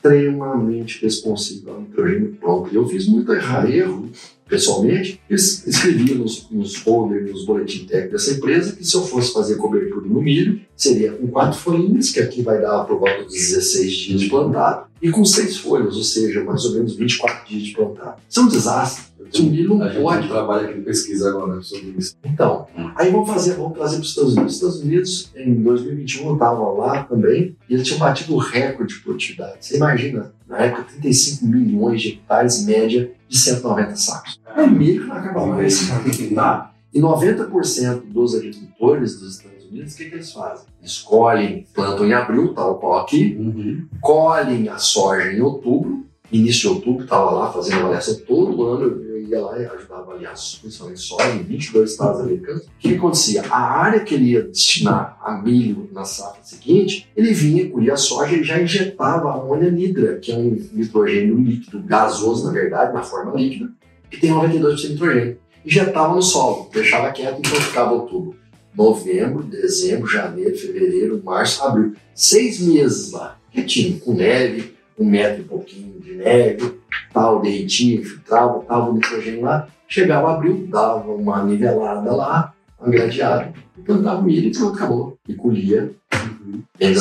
extremamente 0.05 1.01
responsivo 1.01 1.71
ao 1.71 1.81
nitrogênio 1.81 2.37
próprio. 2.39 2.81
Eu 2.81 2.87
fiz 2.87 3.07
muito 3.07 3.33
erro, 3.33 4.09
pessoalmente, 4.47 5.19
escrevi 5.29 6.13
nos, 6.13 6.47
nos 6.51 6.75
folders, 6.75 7.31
nos 7.31 7.45
boletins 7.45 7.87
técnicos 7.87 8.25
dessa 8.25 8.37
empresa, 8.37 8.75
que 8.75 8.85
se 8.85 8.95
eu 8.95 9.01
fosse 9.01 9.33
fazer 9.33 9.55
cobertura 9.55 10.05
no 10.07 10.21
milho, 10.21 10.61
seria 10.75 11.11
com 11.13 11.27
quatro 11.27 11.57
folhinhas, 11.57 12.11
que 12.11 12.19
aqui 12.19 12.43
vai 12.43 12.61
dar 12.61 12.83
por 12.83 12.99
volta 12.99 13.23
dos 13.23 13.33
16 13.33 13.91
dias 13.91 14.21
de 14.21 14.29
plantado, 14.29 14.85
e 15.01 15.09
com 15.09 15.25
seis 15.25 15.57
folhas, 15.57 15.95
ou 15.95 16.03
seja, 16.03 16.43
mais 16.43 16.63
ou 16.65 16.73
menos 16.73 16.95
24 16.95 17.47
dias 17.47 17.63
de 17.63 17.73
plantado. 17.73 18.17
Isso 18.29 18.39
é 18.39 18.43
um 18.43 18.47
desastre. 18.47 19.05
Milho 19.43 19.75
não 19.75 19.85
a 19.85 19.89
pode. 19.89 20.21
gente 20.21 20.31
trabalha 20.31 20.69
aqui 20.69 20.79
em 20.79 20.83
pesquisa 20.83 21.29
agora 21.29 21.61
sobre 21.61 21.95
isso. 21.97 22.15
Então, 22.23 22.67
aí 22.95 23.11
vamos 23.11 23.29
fazer, 23.29 23.55
vamos 23.55 23.73
trazer 23.73 23.95
para 23.95 24.03
os 24.03 24.09
Estados 24.09 24.33
Unidos. 24.33 24.53
Os 24.53 24.55
Estados 24.55 24.81
Unidos, 24.81 25.31
em 25.35 25.63
2021, 25.63 26.27
eu 26.27 26.33
estava 26.33 26.71
lá 26.71 27.03
também, 27.03 27.55
e 27.69 27.73
eles 27.73 27.87
tinham 27.87 27.99
batido 27.99 28.35
o 28.35 28.37
recorde 28.37 28.93
de 28.93 29.01
produtividade. 29.01 29.57
Você 29.59 29.77
imagina, 29.77 30.33
na 30.47 30.57
época, 30.59 30.83
35 30.83 31.45
milhões 31.45 32.01
de 32.01 32.09
hectares, 32.09 32.65
média 32.65 33.11
de 33.27 33.37
190 33.37 33.95
sacos. 33.95 34.39
É 34.55 34.65
milho 34.67 35.03
que 35.03 35.07
não 35.07 35.15
acaba 35.15 35.45
mais. 35.45 35.89
Tá? 36.33 36.71
E 36.93 36.99
90% 37.01 38.03
dos 38.05 38.35
agricultores 38.35 39.19
dos 39.19 39.35
Estados 39.35 39.65
Unidos, 39.65 39.93
o 39.93 39.97
que, 39.97 40.05
que 40.05 40.15
eles 40.15 40.31
fazem? 40.31 40.65
Escolhem, 40.81 41.65
plantam 41.73 42.05
em 42.05 42.13
abril, 42.13 42.53
tal 42.53 42.79
qual 42.79 43.01
aqui, 43.01 43.35
uhum. 43.37 43.85
colhem 43.99 44.69
a 44.69 44.77
soja 44.77 45.33
em 45.33 45.41
outubro, 45.41 46.05
início 46.31 46.61
de 46.61 46.67
outubro, 46.69 47.03
estava 47.03 47.31
lá 47.31 47.51
fazendo 47.51 47.81
avaliação 47.81 48.15
todo 48.25 48.63
ano, 48.63 49.03
ia 49.29 49.41
lá 49.41 49.59
e 49.59 49.65
ajudava 49.65 50.01
a 50.01 50.03
avaliar 50.03 50.33
principalmente 50.61 50.99
soja 50.99 51.29
em 51.29 51.43
22 51.43 51.91
estados 51.91 52.21
americanos. 52.21 52.63
O 52.63 52.69
que, 52.79 52.95
acontecia? 52.95 53.43
A 53.49 53.81
área 53.81 53.99
que 54.01 54.15
ele 54.15 54.31
ia 54.31 54.43
destinar 54.43 55.17
a 55.21 55.33
milho 55.41 55.89
na 55.91 56.05
safra 56.05 56.43
seguinte, 56.43 57.09
ele 57.15 57.33
vinha, 57.33 57.69
colhia 57.69 57.93
a 57.93 57.97
soja 57.97 58.35
e 58.35 58.43
já 58.43 58.61
injetava 58.61 59.33
amônia 59.33 59.71
nidra, 59.71 60.17
que 60.17 60.31
é 60.31 60.35
um 60.35 60.57
nitrogênio 60.73 61.37
líquido, 61.37 61.81
gasoso 61.83 62.45
na 62.45 62.51
verdade, 62.51 62.93
na 62.93 63.03
forma 63.03 63.33
líquida, 63.35 63.69
que 64.09 64.19
tem 64.19 64.31
92% 64.31 64.75
de 64.75 64.89
nitrogênio. 64.89 65.37
Injetava 65.65 66.13
no 66.13 66.21
solo, 66.21 66.69
deixava 66.71 67.11
quieto 67.11 67.39
enquanto 67.39 67.63
ficava 67.63 67.93
outubro. 67.93 68.35
Novembro, 68.75 69.41
dezembro, 69.41 70.05
janeiro, 70.05 70.57
fevereiro, 70.57 71.21
março, 71.23 71.63
abril. 71.63 71.93
Seis 72.13 72.59
meses 72.59 73.11
lá, 73.11 73.39
quietinho, 73.51 73.99
com 73.99 74.13
neve, 74.13 74.75
um 74.99 75.05
metro 75.05 75.41
e 75.41 75.45
pouquinho 75.45 75.99
de 75.99 76.15
neve, 76.15 76.75
tal, 77.13 77.41
derretia, 77.41 77.99
infiltrava, 77.99 78.59
tal, 78.67 78.91
o 78.91 78.93
nitrogênio 78.93 79.41
lá. 79.41 79.67
Chegava 79.87 80.33
abril, 80.33 80.67
dava 80.69 81.11
uma 81.11 81.43
nivelada 81.43 82.11
lá, 82.15 82.53
uma 82.79 82.89
gradeada, 82.89 83.53
plantava 83.85 84.21
milho 84.21 84.47
e 84.47 84.51
pronto, 84.51 84.75
acabou. 84.75 85.17
E 85.27 85.33
colhia 85.33 85.91
uhum. 86.13 86.61
bem 86.79 86.95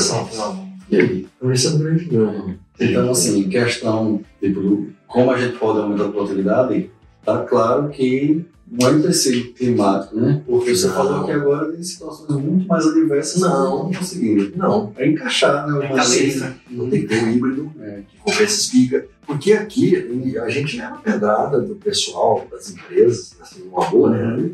E 0.90 0.96
aí? 0.96 1.26
Então 1.36 1.52
esse 1.52 1.66
é 1.66 1.70
um 1.70 1.78
grande 1.78 2.04
ganho. 2.04 2.58
Então, 2.78 3.10
assim, 3.10 3.48
questão, 3.48 4.20
tipo, 4.40 4.88
como 5.06 5.30
a 5.30 5.38
gente 5.38 5.56
pode 5.58 5.78
aumentar 5.78 6.06
a 6.06 6.08
produtividade, 6.08 6.90
Tá 7.24 7.38
claro 7.38 7.88
que 7.88 8.44
não 8.70 8.88
é 8.88 8.92
um 8.92 9.02
tecido 9.02 9.52
climático, 9.54 10.16
né? 10.16 10.42
Porque 10.46 10.74
você 10.74 10.88
Não. 10.88 10.94
falou 10.94 11.24
que 11.24 11.30
agora 11.32 11.72
tem 11.72 11.82
situações 11.82 12.38
muito 12.40 12.66
mais 12.66 12.86
adversas 12.86 13.40
Não. 13.40 13.88
que 13.88 13.98
conseguindo. 13.98 14.52
Não, 14.56 14.92
É 14.96 15.08
encaixar, 15.08 15.66
né? 15.66 15.72
É 15.72 15.86
o 15.86 15.88
conceito. 15.96 16.40
cabeça. 16.40 16.56
não 16.70 16.90
tem 16.90 17.02
que 17.02 17.06
ter 17.08 17.24
um 17.24 17.30
híbrido 17.30 17.72
É. 17.80 18.02
que 18.08 18.18
compensa 18.18 18.44
espiga. 18.44 19.06
Porque 19.26 19.52
aqui 19.52 19.96
a 20.38 20.48
gente 20.48 20.76
leva 20.76 20.96
pedrada 20.98 21.60
do 21.60 21.74
pessoal, 21.76 22.46
das 22.50 22.70
empresas, 22.70 23.36
assim, 23.40 23.62
uma 23.68 23.88
boa, 23.90 24.10
né? 24.10 24.50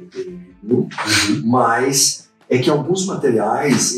Uhum. 0.62 0.88
Mas 1.44 2.30
é 2.48 2.58
que 2.58 2.68
alguns 2.70 3.06
materiais, 3.06 3.94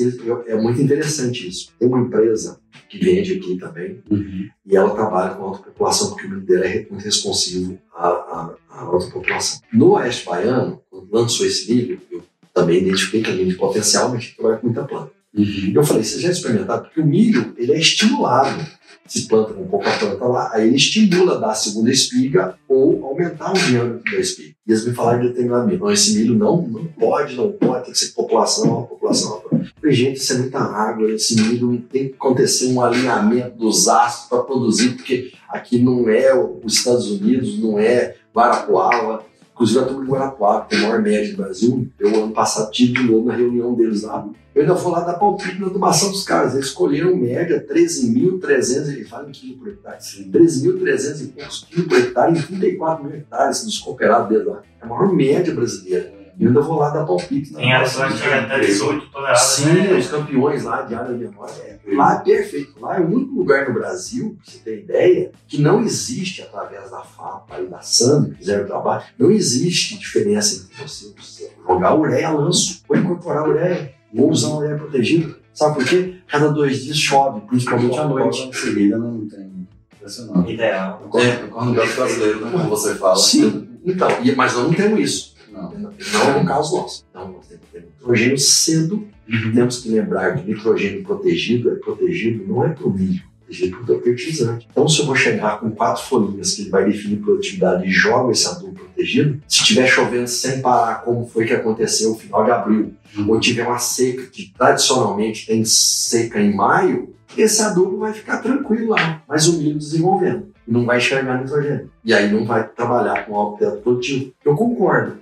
é 0.46 0.54
muito 0.56 0.80
interessante 0.80 1.48
isso. 1.48 1.72
Tem 1.78 1.88
uma 1.88 2.00
empresa 2.00 2.58
que 2.88 2.98
vende 2.98 3.34
aqui 3.34 3.56
também, 3.58 4.02
Uhum. 4.10 4.48
e 4.66 4.76
ela 4.76 4.90
trabalha 4.94 5.34
com 5.34 5.44
alta 5.44 5.62
população, 5.62 6.10
porque 6.10 6.26
o 6.26 6.30
milho 6.30 6.42
dela 6.42 6.66
é 6.66 6.86
muito 6.90 7.02
responsivo 7.02 7.78
à, 7.94 8.06
à, 8.08 8.54
à 8.70 8.80
alta 8.82 9.06
população. 9.10 9.60
No 9.72 9.92
Oeste 9.92 10.26
Baiano, 10.26 10.82
quando 10.90 11.08
lançou 11.10 11.46
esse 11.46 11.72
milho, 11.72 11.98
eu 12.10 12.22
também 12.52 12.82
identifiquei 12.82 13.22
que 13.22 13.30
é 13.30 13.34
milho 13.34 13.48
de 13.48 13.54
potencial, 13.56 14.10
mas 14.10 14.26
que 14.26 14.36
trabalha 14.36 14.58
com 14.58 14.66
muita 14.66 14.84
planta. 14.84 15.10
Uhum. 15.34 15.72
Eu 15.74 15.82
falei, 15.82 16.04
vocês 16.04 16.20
já 16.20 16.30
experimentaram? 16.30 16.82
Porque 16.82 17.00
o 17.00 17.06
milho, 17.06 17.54
ele 17.56 17.72
é 17.72 17.78
estimulado. 17.78 18.62
Se 19.06 19.26
planta 19.26 19.52
com 19.52 19.66
pouca 19.66 19.90
planta 19.98 20.24
lá, 20.24 20.50
aí 20.52 20.68
ele 20.68 20.76
estimula 20.76 21.36
a 21.36 21.38
dar 21.38 21.50
a 21.50 21.54
segunda 21.54 21.90
espiga 21.90 22.56
ou 22.68 23.04
aumentar 23.04 23.50
o 23.50 23.54
diâmetro 23.54 24.10
da 24.10 24.18
espiga. 24.18 24.54
E 24.66 24.70
eles 24.70 24.86
me 24.86 24.94
falaram 24.94 25.22
de 25.22 25.28
determinado 25.28 25.66
milho. 25.66 25.80
Não, 25.80 25.92
esse 25.92 26.16
milho 26.16 26.34
não, 26.34 26.62
não 26.62 26.84
pode, 26.84 27.34
não 27.36 27.52
pode, 27.52 27.84
tem 27.84 27.92
que 27.92 27.98
ser 27.98 28.12
população, 28.12 28.84
população. 28.84 29.42
Eu 29.50 29.66
falei, 29.80 29.94
gente, 29.94 30.16
isso 30.18 30.32
é 30.32 30.38
muita 30.38 30.60
água, 30.60 31.10
esse 31.10 31.34
milho 31.34 31.82
tem 31.90 32.08
que 32.08 32.14
acontecer 32.14 32.72
um 32.72 32.80
alinhamento 32.80 33.58
dos 33.58 33.88
astros 33.88 34.28
para 34.28 34.44
produzir, 34.44 34.90
porque 34.94 35.32
aqui 35.48 35.78
não 35.78 36.08
é 36.08 36.32
os 36.34 36.74
Estados 36.74 37.10
Unidos, 37.10 37.58
não 37.58 37.78
é 37.78 38.16
Guarapuava. 38.34 39.31
Inclusive 39.52 39.80
a 39.80 39.84
turma 39.84 40.04
de 40.04 40.10
Guarapuava, 40.10 40.66
que 40.66 40.74
é 40.74 40.78
a 40.78 40.82
maior 40.82 41.02
média 41.02 41.30
do 41.30 41.36
Brasil, 41.36 41.88
eu 41.98 42.24
ano 42.24 42.32
passado 42.32 42.70
tive 42.70 42.94
de 42.94 43.02
novo 43.02 43.26
na 43.26 43.34
reunião 43.34 43.74
deles 43.74 44.02
lá. 44.02 44.26
Eu 44.54 44.62
ainda 44.62 44.74
vou 44.74 44.92
lá 44.92 45.00
dar 45.00 45.14
palpite 45.14 45.58
na 45.58 45.66
adubação 45.66 46.10
dos 46.10 46.24
caras. 46.24 46.54
Eles 46.54 46.66
escolheram 46.66 47.16
média 47.16 47.64
13.300, 47.66 48.88
eles 48.88 49.08
falam 49.08 49.28
em 49.28 49.32
quilo 49.32 49.56
por 49.56 49.68
hectare. 49.68 49.98
13.300 49.98 51.22
e 51.22 51.26
poucos 51.28 51.64
quilos 51.64 51.86
por 51.86 51.98
hectare 51.98 52.32
em 52.32 52.42
34 52.42 53.04
mil 53.04 53.14
hectares 53.14 53.64
dos 53.64 53.78
cooperados 53.78 54.28
deles 54.28 54.46
lá. 54.46 54.62
É 54.80 54.84
a 54.84 54.88
maior 54.88 55.12
média 55.12 55.54
brasileira. 55.54 56.11
E 56.38 56.44
eu 56.44 56.48
ainda 56.48 56.60
vou 56.62 56.78
lá 56.78 56.90
dar 56.90 57.04
palpite. 57.04 57.52
na 57.52 57.58
Tem 57.60 57.68
que 57.82 57.88
chegar 57.88 58.30
caras. 58.30 58.44
até 58.50 58.60
18 58.60 59.06
toneladas. 59.10 59.40
Sim, 59.42 59.72
né? 59.72 59.92
os 59.94 60.08
campeões 60.08 60.62
lá 60.64 60.82
de 60.82 60.94
área 60.94 61.10
menor. 61.16 61.50
É, 61.60 61.78
lá 61.94 62.14
é 62.16 62.18
perfeito. 62.20 62.72
Lá 62.80 62.96
é 62.96 63.00
o 63.00 63.06
único 63.06 63.34
lugar 63.34 63.68
no 63.68 63.74
Brasil, 63.74 64.36
pra 64.42 64.52
você 64.52 64.58
ter 64.58 64.78
ideia, 64.80 65.30
que 65.46 65.60
não 65.60 65.82
existe, 65.82 66.40
através 66.42 66.90
da 66.90 67.00
FAPA 67.02 67.60
e 67.60 67.66
da 67.66 67.80
SAM, 67.82 68.30
que 68.30 68.36
fizeram 68.38 68.64
o 68.64 68.66
trabalho, 68.66 69.02
não 69.18 69.30
existe 69.30 69.98
diferença 69.98 70.54
entre 70.64 70.88
você 70.88 71.50
jogar 71.68 71.94
ureia 71.94 72.30
lanço 72.30 72.82
ou 72.88 72.96
incorporar 72.96 73.48
ureia, 73.48 73.92
ou 74.16 74.30
usar 74.30 74.48
ureia 74.56 74.76
protegida. 74.76 75.36
Sabe 75.52 75.74
por 75.76 75.84
quê? 75.84 76.14
Cada 76.26 76.48
dois 76.50 76.82
dias 76.82 76.96
chove, 76.96 77.42
principalmente 77.42 77.98
à 77.98 78.08
noite. 78.08 78.48
Em 78.48 78.52
seguida 78.54 78.96
não 78.96 79.28
tem. 79.28 79.52
Impressionante. 79.94 80.52
Ideal. 80.52 81.02
O 81.04 81.08
corno- 81.08 81.44
o 81.44 81.48
corno-gato 81.48 81.94
brasileiro, 81.94 82.44
né? 82.44 82.50
Como 82.52 82.68
você 82.70 82.94
fala. 82.94 83.16
Sim, 83.16 83.68
então, 83.84 84.08
mas 84.34 84.54
nós 84.54 84.64
não 84.64 84.72
temos 84.72 84.98
isso. 85.00 85.31
Não. 85.52 85.70
Não 85.70 85.90
é 85.90 86.40
no 86.40 86.46
caso 86.46 86.76
nosso. 86.76 87.04
Então, 87.10 87.32
nós 87.32 87.46
temos 87.46 87.64
que 87.66 87.72
ter 87.72 87.80
nitrogênio 87.82 88.38
cedo 88.38 89.08
Temos 89.54 89.80
que 89.80 89.88
lembrar 89.88 90.36
que 90.36 90.46
nitrogênio 90.46 91.02
protegido 91.02 91.70
é 91.70 91.74
protegido 91.76 92.44
não 92.46 92.64
é 92.64 92.68
para 92.68 92.86
o 92.86 92.92
milho, 92.92 93.22
é 93.22 93.44
protegido 93.44 93.76
para 93.78 93.94
o 93.94 94.02
fertilizante. 94.02 94.68
Então, 94.70 94.88
se 94.88 95.00
eu 95.00 95.06
vou 95.06 95.14
chegar 95.14 95.60
com 95.60 95.70
quatro 95.70 96.02
folhinhas 96.04 96.54
que 96.54 96.62
ele 96.62 96.70
vai 96.70 96.84
definir 96.84 97.16
produtividade 97.18 97.86
e 97.86 97.90
jogo 97.90 98.30
esse 98.30 98.46
adubo 98.46 98.74
protegido, 98.74 99.40
se 99.48 99.62
estiver 99.62 99.86
chovendo 99.86 100.26
sem 100.26 100.60
parar, 100.60 101.02
como 101.02 101.26
foi 101.26 101.46
que 101.46 101.54
aconteceu 101.54 102.10
no 102.10 102.18
final 102.18 102.44
de 102.44 102.50
abril, 102.50 102.94
ou 103.26 103.40
tiver 103.40 103.66
uma 103.66 103.78
seca 103.78 104.22
que 104.26 104.52
tradicionalmente 104.52 105.46
tem 105.46 105.64
seca 105.64 106.40
em 106.40 106.54
maio, 106.54 107.14
esse 107.36 107.62
adubo 107.62 107.96
vai 107.98 108.12
ficar 108.12 108.38
tranquilo 108.38 108.90
lá, 108.90 109.22
mas 109.26 109.48
o 109.48 109.56
milho 109.56 109.78
desenvolvendo. 109.78 110.52
Não 110.68 110.84
vai 110.84 110.98
enxergar 110.98 111.40
nitrogênio. 111.40 111.90
E 112.04 112.12
aí 112.12 112.30
não 112.30 112.44
vai 112.44 112.68
trabalhar 112.68 113.26
com 113.26 113.34
alto 113.34 113.58
teto 113.58 113.78
produtivo. 113.78 114.32
Eu 114.44 114.54
concordo 114.54 115.21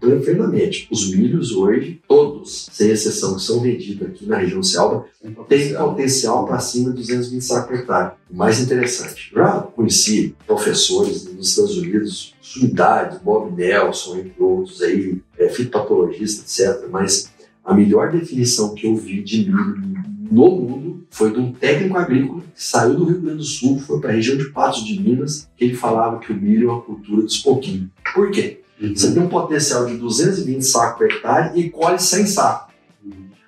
plenamente. 0.00 0.88
Os 0.90 1.14
milhos 1.14 1.52
hoje, 1.52 2.00
todos, 2.08 2.68
sem 2.72 2.90
exceção, 2.90 3.36
que 3.36 3.42
são 3.42 3.60
vendidos 3.60 4.06
aqui 4.06 4.26
na 4.26 4.38
região 4.38 4.62
selva, 4.62 5.06
têm 5.48 5.74
potencial 5.74 6.44
para 6.46 6.58
cima 6.58 6.90
de 6.90 6.96
220 6.96 7.40
sacos 7.42 7.66
por 7.66 7.78
hectare. 7.78 8.14
O 8.30 8.36
mais 8.36 8.60
interessante, 8.60 9.30
já 9.34 9.60
conheci 9.60 10.34
professores 10.46 11.24
nos 11.24 11.50
Estados 11.50 11.76
Unidos, 11.76 12.34
Suidade, 12.40 13.18
Bob 13.22 13.52
Nelson, 13.52 14.18
entre 14.18 14.42
outros 14.42 14.82
aí, 14.82 15.20
é, 15.38 15.48
fitopatologista, 15.48 16.42
etc. 16.42 16.88
Mas 16.90 17.30
a 17.64 17.74
melhor 17.74 18.10
definição 18.10 18.74
que 18.74 18.86
eu 18.86 18.96
vi 18.96 19.22
de 19.22 19.50
milho 19.50 19.92
no 20.30 20.50
mundo 20.50 21.06
foi 21.10 21.30
de 21.30 21.38
um 21.38 21.52
técnico 21.52 21.96
agrícola 21.96 22.40
que 22.40 22.62
saiu 22.62 22.94
do 22.94 23.04
Rio 23.04 23.20
Grande 23.20 23.38
do 23.38 23.44
Sul, 23.44 23.78
foi 23.78 24.00
para 24.00 24.10
a 24.10 24.14
região 24.14 24.36
de 24.36 24.48
Patos 24.50 24.84
de 24.84 24.98
Minas, 24.98 25.48
que 25.56 25.64
ele 25.64 25.74
falava 25.74 26.18
que 26.18 26.32
o 26.32 26.34
milho 26.34 26.70
é 26.70 26.72
uma 26.72 26.80
cultura 26.80 27.22
dos 27.22 27.38
pouquinhos. 27.38 27.88
Por 28.14 28.30
quê? 28.30 28.61
Você 28.90 29.12
tem 29.12 29.22
um 29.22 29.28
potencial 29.28 29.86
de 29.86 29.96
220 29.96 30.62
sacos 30.62 30.98
por 30.98 31.06
hectare 31.06 31.58
e 31.58 31.70
colhe 31.70 31.98
100 31.98 32.26
sacos. 32.26 32.74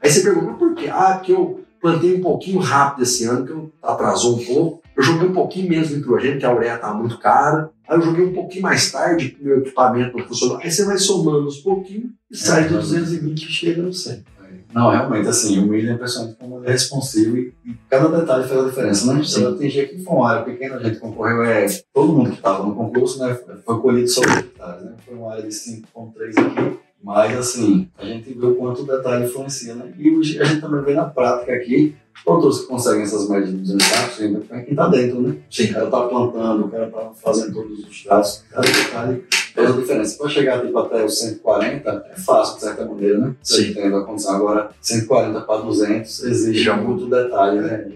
Aí 0.03 0.11
você 0.11 0.20
pergunta, 0.20 0.53
por 0.55 0.75
quê? 0.75 0.88
Ah, 0.90 1.14
porque 1.14 1.33
eu 1.33 1.64
plantei 1.81 2.14
um 2.14 2.20
pouquinho 2.20 2.59
rápido 2.59 3.03
esse 3.03 3.25
ano, 3.25 3.44
que 3.44 3.53
eu 3.53 3.73
atrasou 3.83 4.38
um 4.38 4.44
pouco. 4.44 4.83
Eu 4.97 5.03
joguei 5.03 5.29
um 5.29 5.33
pouquinho 5.33 5.68
menos 5.68 5.88
de 5.88 5.97
nitrogênio, 5.97 6.38
que 6.38 6.47
a 6.47 6.55
ureia 6.55 6.77
estava 6.77 6.94
muito 6.94 7.18
cara. 7.18 7.70
Aí 7.88 7.99
eu 7.99 8.03
joguei 8.03 8.25
um 8.25 8.33
pouquinho 8.33 8.62
mais 8.62 8.92
tarde, 8.92 9.31
que 9.31 9.44
meu 9.44 9.59
equipamento 9.59 10.16
não 10.16 10.25
funcionou. 10.25 10.59
Aí 10.59 10.70
você 10.70 10.85
vai 10.85 10.99
somando 10.99 11.47
uns 11.47 11.59
pouquinhos 11.59 12.11
e 12.31 12.37
sai 12.37 12.68
de 12.68 12.75
220 12.75 13.42
e 13.42 13.47
chega 13.47 13.83
no 13.83 13.92
100. 13.92 14.25
Não, 14.74 14.90
realmente, 14.90 15.28
assim, 15.28 15.60
o 15.60 15.66
milho 15.68 15.88
é 15.88 15.92
impressionante 15.92 16.37
como 16.37 16.58
ele 16.58 16.66
é 16.66 16.72
responsivo 16.72 17.38
e, 17.38 17.54
e 17.64 17.74
cada 17.88 18.08
detalhe 18.08 18.48
faz 18.48 18.60
a 18.60 18.68
diferença, 18.68 19.14
né? 19.14 19.22
Sim. 19.22 19.42
Eu 19.42 19.54
atingi 19.54 19.80
aqui 19.80 20.02
foi 20.02 20.14
uma 20.16 20.28
área 20.28 20.42
pequena, 20.42 20.76
a 20.76 20.82
gente 20.82 20.98
concorreu, 20.98 21.44
é, 21.44 21.66
todo 21.92 22.12
mundo 22.12 22.30
que 22.30 22.37
estava 22.37 22.66
no 22.66 22.74
concurso, 22.74 23.20
né, 23.20 23.38
foi 23.64 23.80
colhido 23.80 24.08
só 24.08 24.20
8 24.20 24.32
hectares, 24.32 24.84
né? 24.84 24.92
Foi 25.06 25.14
uma 25.14 25.30
área 25.30 25.44
de 25.44 25.54
5,3 25.54 26.38
aqui, 26.38 26.78
mas, 27.00 27.38
assim, 27.38 27.88
a 27.96 28.04
gente 28.04 28.34
vê 28.34 28.46
o 28.46 28.56
quanto 28.56 28.82
o 28.82 28.87
detalhe 28.87 29.26
influencia, 29.26 29.76
né? 29.76 29.92
E 29.96 30.40
a 30.40 30.44
gente 30.44 30.60
também 30.60 30.82
vê 30.82 30.94
na 30.94 31.04
prática 31.04 31.52
aqui, 31.52 31.94
produtores 32.24 32.62
que 32.62 32.66
conseguem 32.66 33.02
essas 33.02 33.28
médias 33.28 33.50
de 33.50 33.56
200 33.58 33.87
sacos, 33.87 34.20
ainda 34.20 34.42
é 34.50 34.60
quem 34.60 34.70
está 34.70 34.88
dentro, 34.88 35.20
né? 35.20 35.37
Sim. 35.48 35.70
O 35.70 35.74
cara 35.74 35.87
tá 35.87 36.08
plantando, 36.08 36.64
o 36.64 36.68
cara 36.68 36.90
tá 36.90 37.12
fazendo 37.22 37.52
todos 37.52 37.78
os 37.78 38.02
traços, 38.02 38.44
cada 38.50 38.66
detalhe 38.66 39.24
faz 39.55 39.71
a 39.71 39.73
diferença. 39.73 40.19
Para 40.19 40.29
chegar 40.29 40.61
tipo, 40.61 40.79
até 40.79 41.05
os 41.05 41.19
140, 41.19 42.07
é 42.11 42.21
fácil, 42.21 42.57
de 42.57 42.62
certa 42.62 42.85
maneira, 42.85 43.19
né? 43.19 43.35
Você 43.43 43.62
Sim. 43.62 43.71
entende 43.71 43.95
a 43.95 44.01
condição. 44.01 44.35
Agora, 44.35 44.71
140 44.81 45.40
para 45.43 45.61
200 45.62 46.25
exige 46.25 46.64
Já 46.64 46.77
muito 46.77 47.09
detalhe, 47.09 47.61
né? 47.61 47.88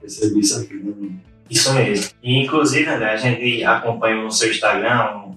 Percebi 0.00 0.40
isso 0.40 0.60
aqui, 0.60 0.74
né? 0.74 1.10
Isso 1.48 1.72
mesmo. 1.72 2.10
E, 2.22 2.44
inclusive, 2.44 2.88
André, 2.88 3.12
a 3.12 3.16
gente 3.16 3.64
acompanhou 3.64 4.24
no 4.24 4.32
seu 4.32 4.50
Instagram, 4.50 5.32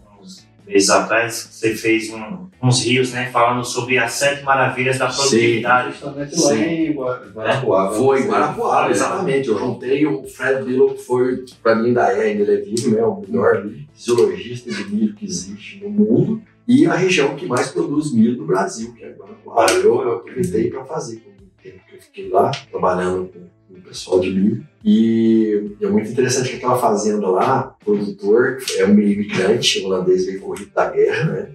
meses 0.69 0.89
atrás, 0.89 1.49
você 1.51 1.75
fez 1.75 2.09
um- 2.13 2.47
uns 2.61 2.83
rios, 2.85 3.11
né, 3.13 3.29
falando 3.31 3.63
sobre 3.65 3.97
as 3.97 4.13
sete 4.13 4.43
maravilhas 4.43 4.97
da 4.97 5.07
produtividade. 5.07 5.91
Justamente 5.91 6.39
lá 6.41 6.55
em 6.55 6.93
Gua- 6.93 7.31
Guarapuava. 7.33 7.95
Foi 7.95 8.19
né? 8.21 8.27
Guarapuava, 8.27 8.91
exatamente. 8.91 9.47
Eu 9.49 9.57
juntei 9.57 10.05
o 10.05 10.23
Fred 10.27 10.63
Billow, 10.65 10.93
que 10.93 11.01
foi, 11.03 11.43
para 11.63 11.75
mim, 11.75 11.87
ainda 11.89 12.11
é, 12.13 12.21
ainda 12.31 12.43
ele 12.43 12.53
é 12.53 12.57
vivo, 12.63 12.95
né? 12.95 13.03
O 13.03 13.21
melhor 13.27 13.65
fisiologista 13.93 14.71
de 14.71 14.83
milho 14.93 15.13
que 15.15 15.25
existe 15.25 15.81
no 15.83 15.89
mundo. 15.89 16.41
E 16.67 16.85
a 16.85 16.93
região 16.93 17.35
que 17.35 17.47
mais 17.47 17.69
produz 17.71 18.13
milho 18.13 18.37
no 18.37 18.45
Brasil, 18.45 18.93
que 18.93 19.03
é 19.03 19.09
Guarapuava. 19.09 19.71
Eu 19.73 20.01
eu 20.03 20.15
aproveitei 20.17 20.69
para 20.69 20.85
fazer, 20.85 21.17
com 21.17 21.29
o 21.31 21.63
tempo 21.63 21.79
que 21.89 21.95
eu 21.95 22.01
fiquei 22.01 22.29
lá, 22.29 22.51
trabalhando 22.69 23.27
com, 23.27 23.39
o 23.69 23.81
pessoal 23.81 24.19
de 24.19 24.31
milho. 24.31 24.65
E 24.83 25.75
é 25.81 25.87
muito 25.87 26.09
interessante 26.09 26.49
que 26.49 26.55
aquela 26.57 26.77
fazenda 26.77 27.27
lá, 27.27 27.75
o 27.81 27.85
produtor 27.85 28.57
é 28.77 28.85
um 28.85 28.99
imigrante 28.99 29.83
holandês, 29.83 30.25
veio 30.25 30.41
corrido 30.41 30.71
da 30.73 30.89
guerra, 30.89 31.25
né? 31.31 31.49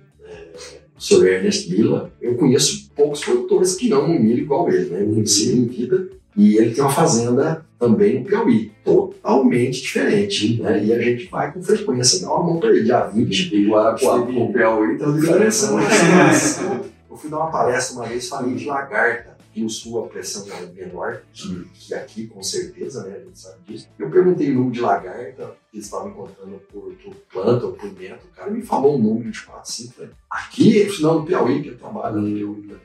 o 0.96 1.02
Sr. 1.02 1.26
Ernest 1.26 1.70
Miller, 1.70 2.06
eu 2.20 2.36
conheço 2.36 2.90
poucos 2.94 3.24
produtores 3.24 3.74
que 3.74 3.92
amam 3.92 4.18
milho 4.18 4.42
igual 4.42 4.68
ele, 4.70 4.90
né? 4.90 5.02
Eu 5.02 5.12
conheci 5.12 5.50
ele 5.50 5.60
em 5.62 5.66
vida 5.66 6.08
e 6.36 6.56
ele 6.56 6.72
tem 6.72 6.82
uma 6.82 6.90
fazenda 6.90 7.66
também 7.78 8.20
no 8.20 8.24
Piauí, 8.24 8.72
totalmente 8.84 9.82
diferente, 9.82 10.60
né? 10.62 10.82
E 10.84 10.92
a 10.92 11.00
gente 11.00 11.28
vai 11.28 11.52
com 11.52 11.62
frequência 11.62 12.20
dar 12.20 12.32
uma 12.32 12.44
mão 12.44 12.60
para 12.60 12.70
ele, 12.70 12.84
dia 12.84 13.06
20 13.06 13.54
E 13.54 13.68
Guarapuava 13.68 14.26
com 14.26 14.44
o 14.44 14.52
Piauí, 14.52 14.94
então 14.94 15.12
a 15.12 15.18
diferença 15.18 15.74
é 15.74 16.94
Eu 17.10 17.16
fui 17.16 17.28
dar 17.28 17.38
uma 17.38 17.50
palestra 17.50 17.96
uma 17.96 18.06
vez, 18.06 18.28
falei 18.28 18.54
de 18.54 18.64
lagarta, 18.64 19.33
no 19.62 19.70
sul 19.70 20.04
a 20.04 20.08
pressão 20.08 20.46
é 20.52 20.66
menor 20.66 21.22
que, 21.32 21.64
que 21.74 21.94
aqui, 21.94 22.26
com 22.26 22.42
certeza, 22.42 23.04
né? 23.04 23.16
A 23.16 23.24
gente 23.24 23.38
sabe 23.38 23.58
disso. 23.66 23.88
Eu 23.98 24.10
perguntei 24.10 24.50
o 24.50 24.54
número 24.54 24.72
de 24.72 24.80
lagarta 24.80 25.56
que 25.70 25.76
eles 25.76 25.86
estavam 25.86 26.10
encontrando 26.10 26.60
por, 26.72 26.92
por 26.94 27.14
planta 27.32 27.66
ou 27.66 27.72
por 27.72 27.92
metro. 27.92 28.26
O 28.32 28.36
cara 28.36 28.50
me 28.50 28.62
falou 28.62 28.96
um 28.96 29.02
número 29.02 29.30
de 29.30 29.42
4, 29.42 29.70
5. 29.70 29.94
Falei, 29.94 30.10
aqui, 30.30 30.88
final 30.90 31.20
do 31.20 31.26
Piauí, 31.26 31.62
que 31.62 31.68
eu 31.68 31.78
trabalho 31.78 32.20
no 32.20 32.36
Piauí. 32.36 32.66
né? 32.66 32.76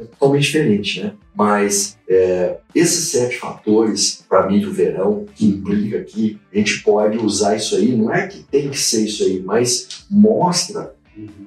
é 0.00 0.04
totalmente 0.04 0.44
diferente, 0.44 1.02
né? 1.02 1.12
Mas 1.34 1.98
é, 2.08 2.56
esses 2.74 3.10
sete 3.10 3.38
fatores 3.38 4.24
para 4.28 4.46
milho 4.46 4.72
verão 4.72 5.26
que 5.34 5.46
implica 5.46 6.02
que 6.02 6.40
a 6.52 6.56
gente 6.56 6.82
pode 6.82 7.18
usar 7.18 7.56
isso 7.56 7.76
aí, 7.76 7.94
não 7.94 8.12
é 8.12 8.26
que 8.26 8.42
tem 8.42 8.70
que 8.70 8.78
ser 8.78 9.04
isso 9.04 9.22
aí, 9.24 9.40
mas 9.42 10.06
mostra 10.10 10.94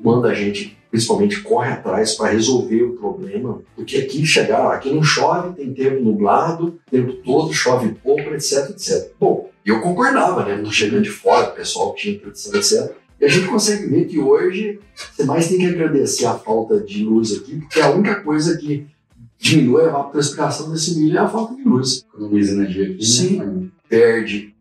quando 0.01 0.27
a 0.27 0.33
gente 0.33 0.77
principalmente 0.93 1.41
corre 1.41 1.71
atrás 1.71 2.13
para 2.13 2.29
resolver 2.29 2.83
o 2.83 2.93
problema, 2.93 3.59
porque 3.75 3.97
aqui 3.97 4.23
chegar, 4.27 4.71
aqui 4.71 4.93
não 4.93 5.01
chove, 5.01 5.55
tem 5.55 5.73
tempo 5.73 6.03
nublado, 6.03 6.79
o 6.87 6.91
tempo 6.91 7.13
todo 7.13 7.51
chove 7.51 7.95
pouco, 7.95 8.31
etc, 8.35 8.69
etc. 8.69 9.11
Bom, 9.19 9.49
eu 9.65 9.81
concordava, 9.81 10.45
né? 10.45 10.55
Não 10.55 10.69
chegando 10.69 11.01
de 11.01 11.09
fora, 11.09 11.49
o 11.49 11.55
pessoal 11.55 11.95
tinha 11.95 12.19
tradição, 12.19 12.53
etc. 12.53 12.95
E 13.19 13.25
a 13.25 13.27
gente 13.27 13.47
consegue 13.47 13.87
ver 13.87 14.05
que 14.05 14.19
hoje 14.19 14.79
você 15.11 15.23
mais 15.23 15.47
tem 15.47 15.57
que 15.57 15.65
agradecer 15.65 16.27
a 16.27 16.35
falta 16.35 16.79
de 16.79 17.03
luz 17.03 17.35
aqui, 17.37 17.55
porque 17.61 17.79
a 17.79 17.89
única 17.89 18.21
coisa 18.21 18.55
que 18.55 18.85
diminui 19.39 19.81
a 19.81 19.85
evapotranspiração 19.85 20.71
desse 20.71 20.99
milho 20.99 21.17
é 21.17 21.21
a 21.21 21.27
falta 21.27 21.55
de 21.55 21.63
luz. 21.63 22.05
Economiza 22.07 22.51
energia 22.53 22.91
aqui, 22.91 23.03
Sim. 23.03 23.37
né? 23.37 23.63
Perde 23.89 24.52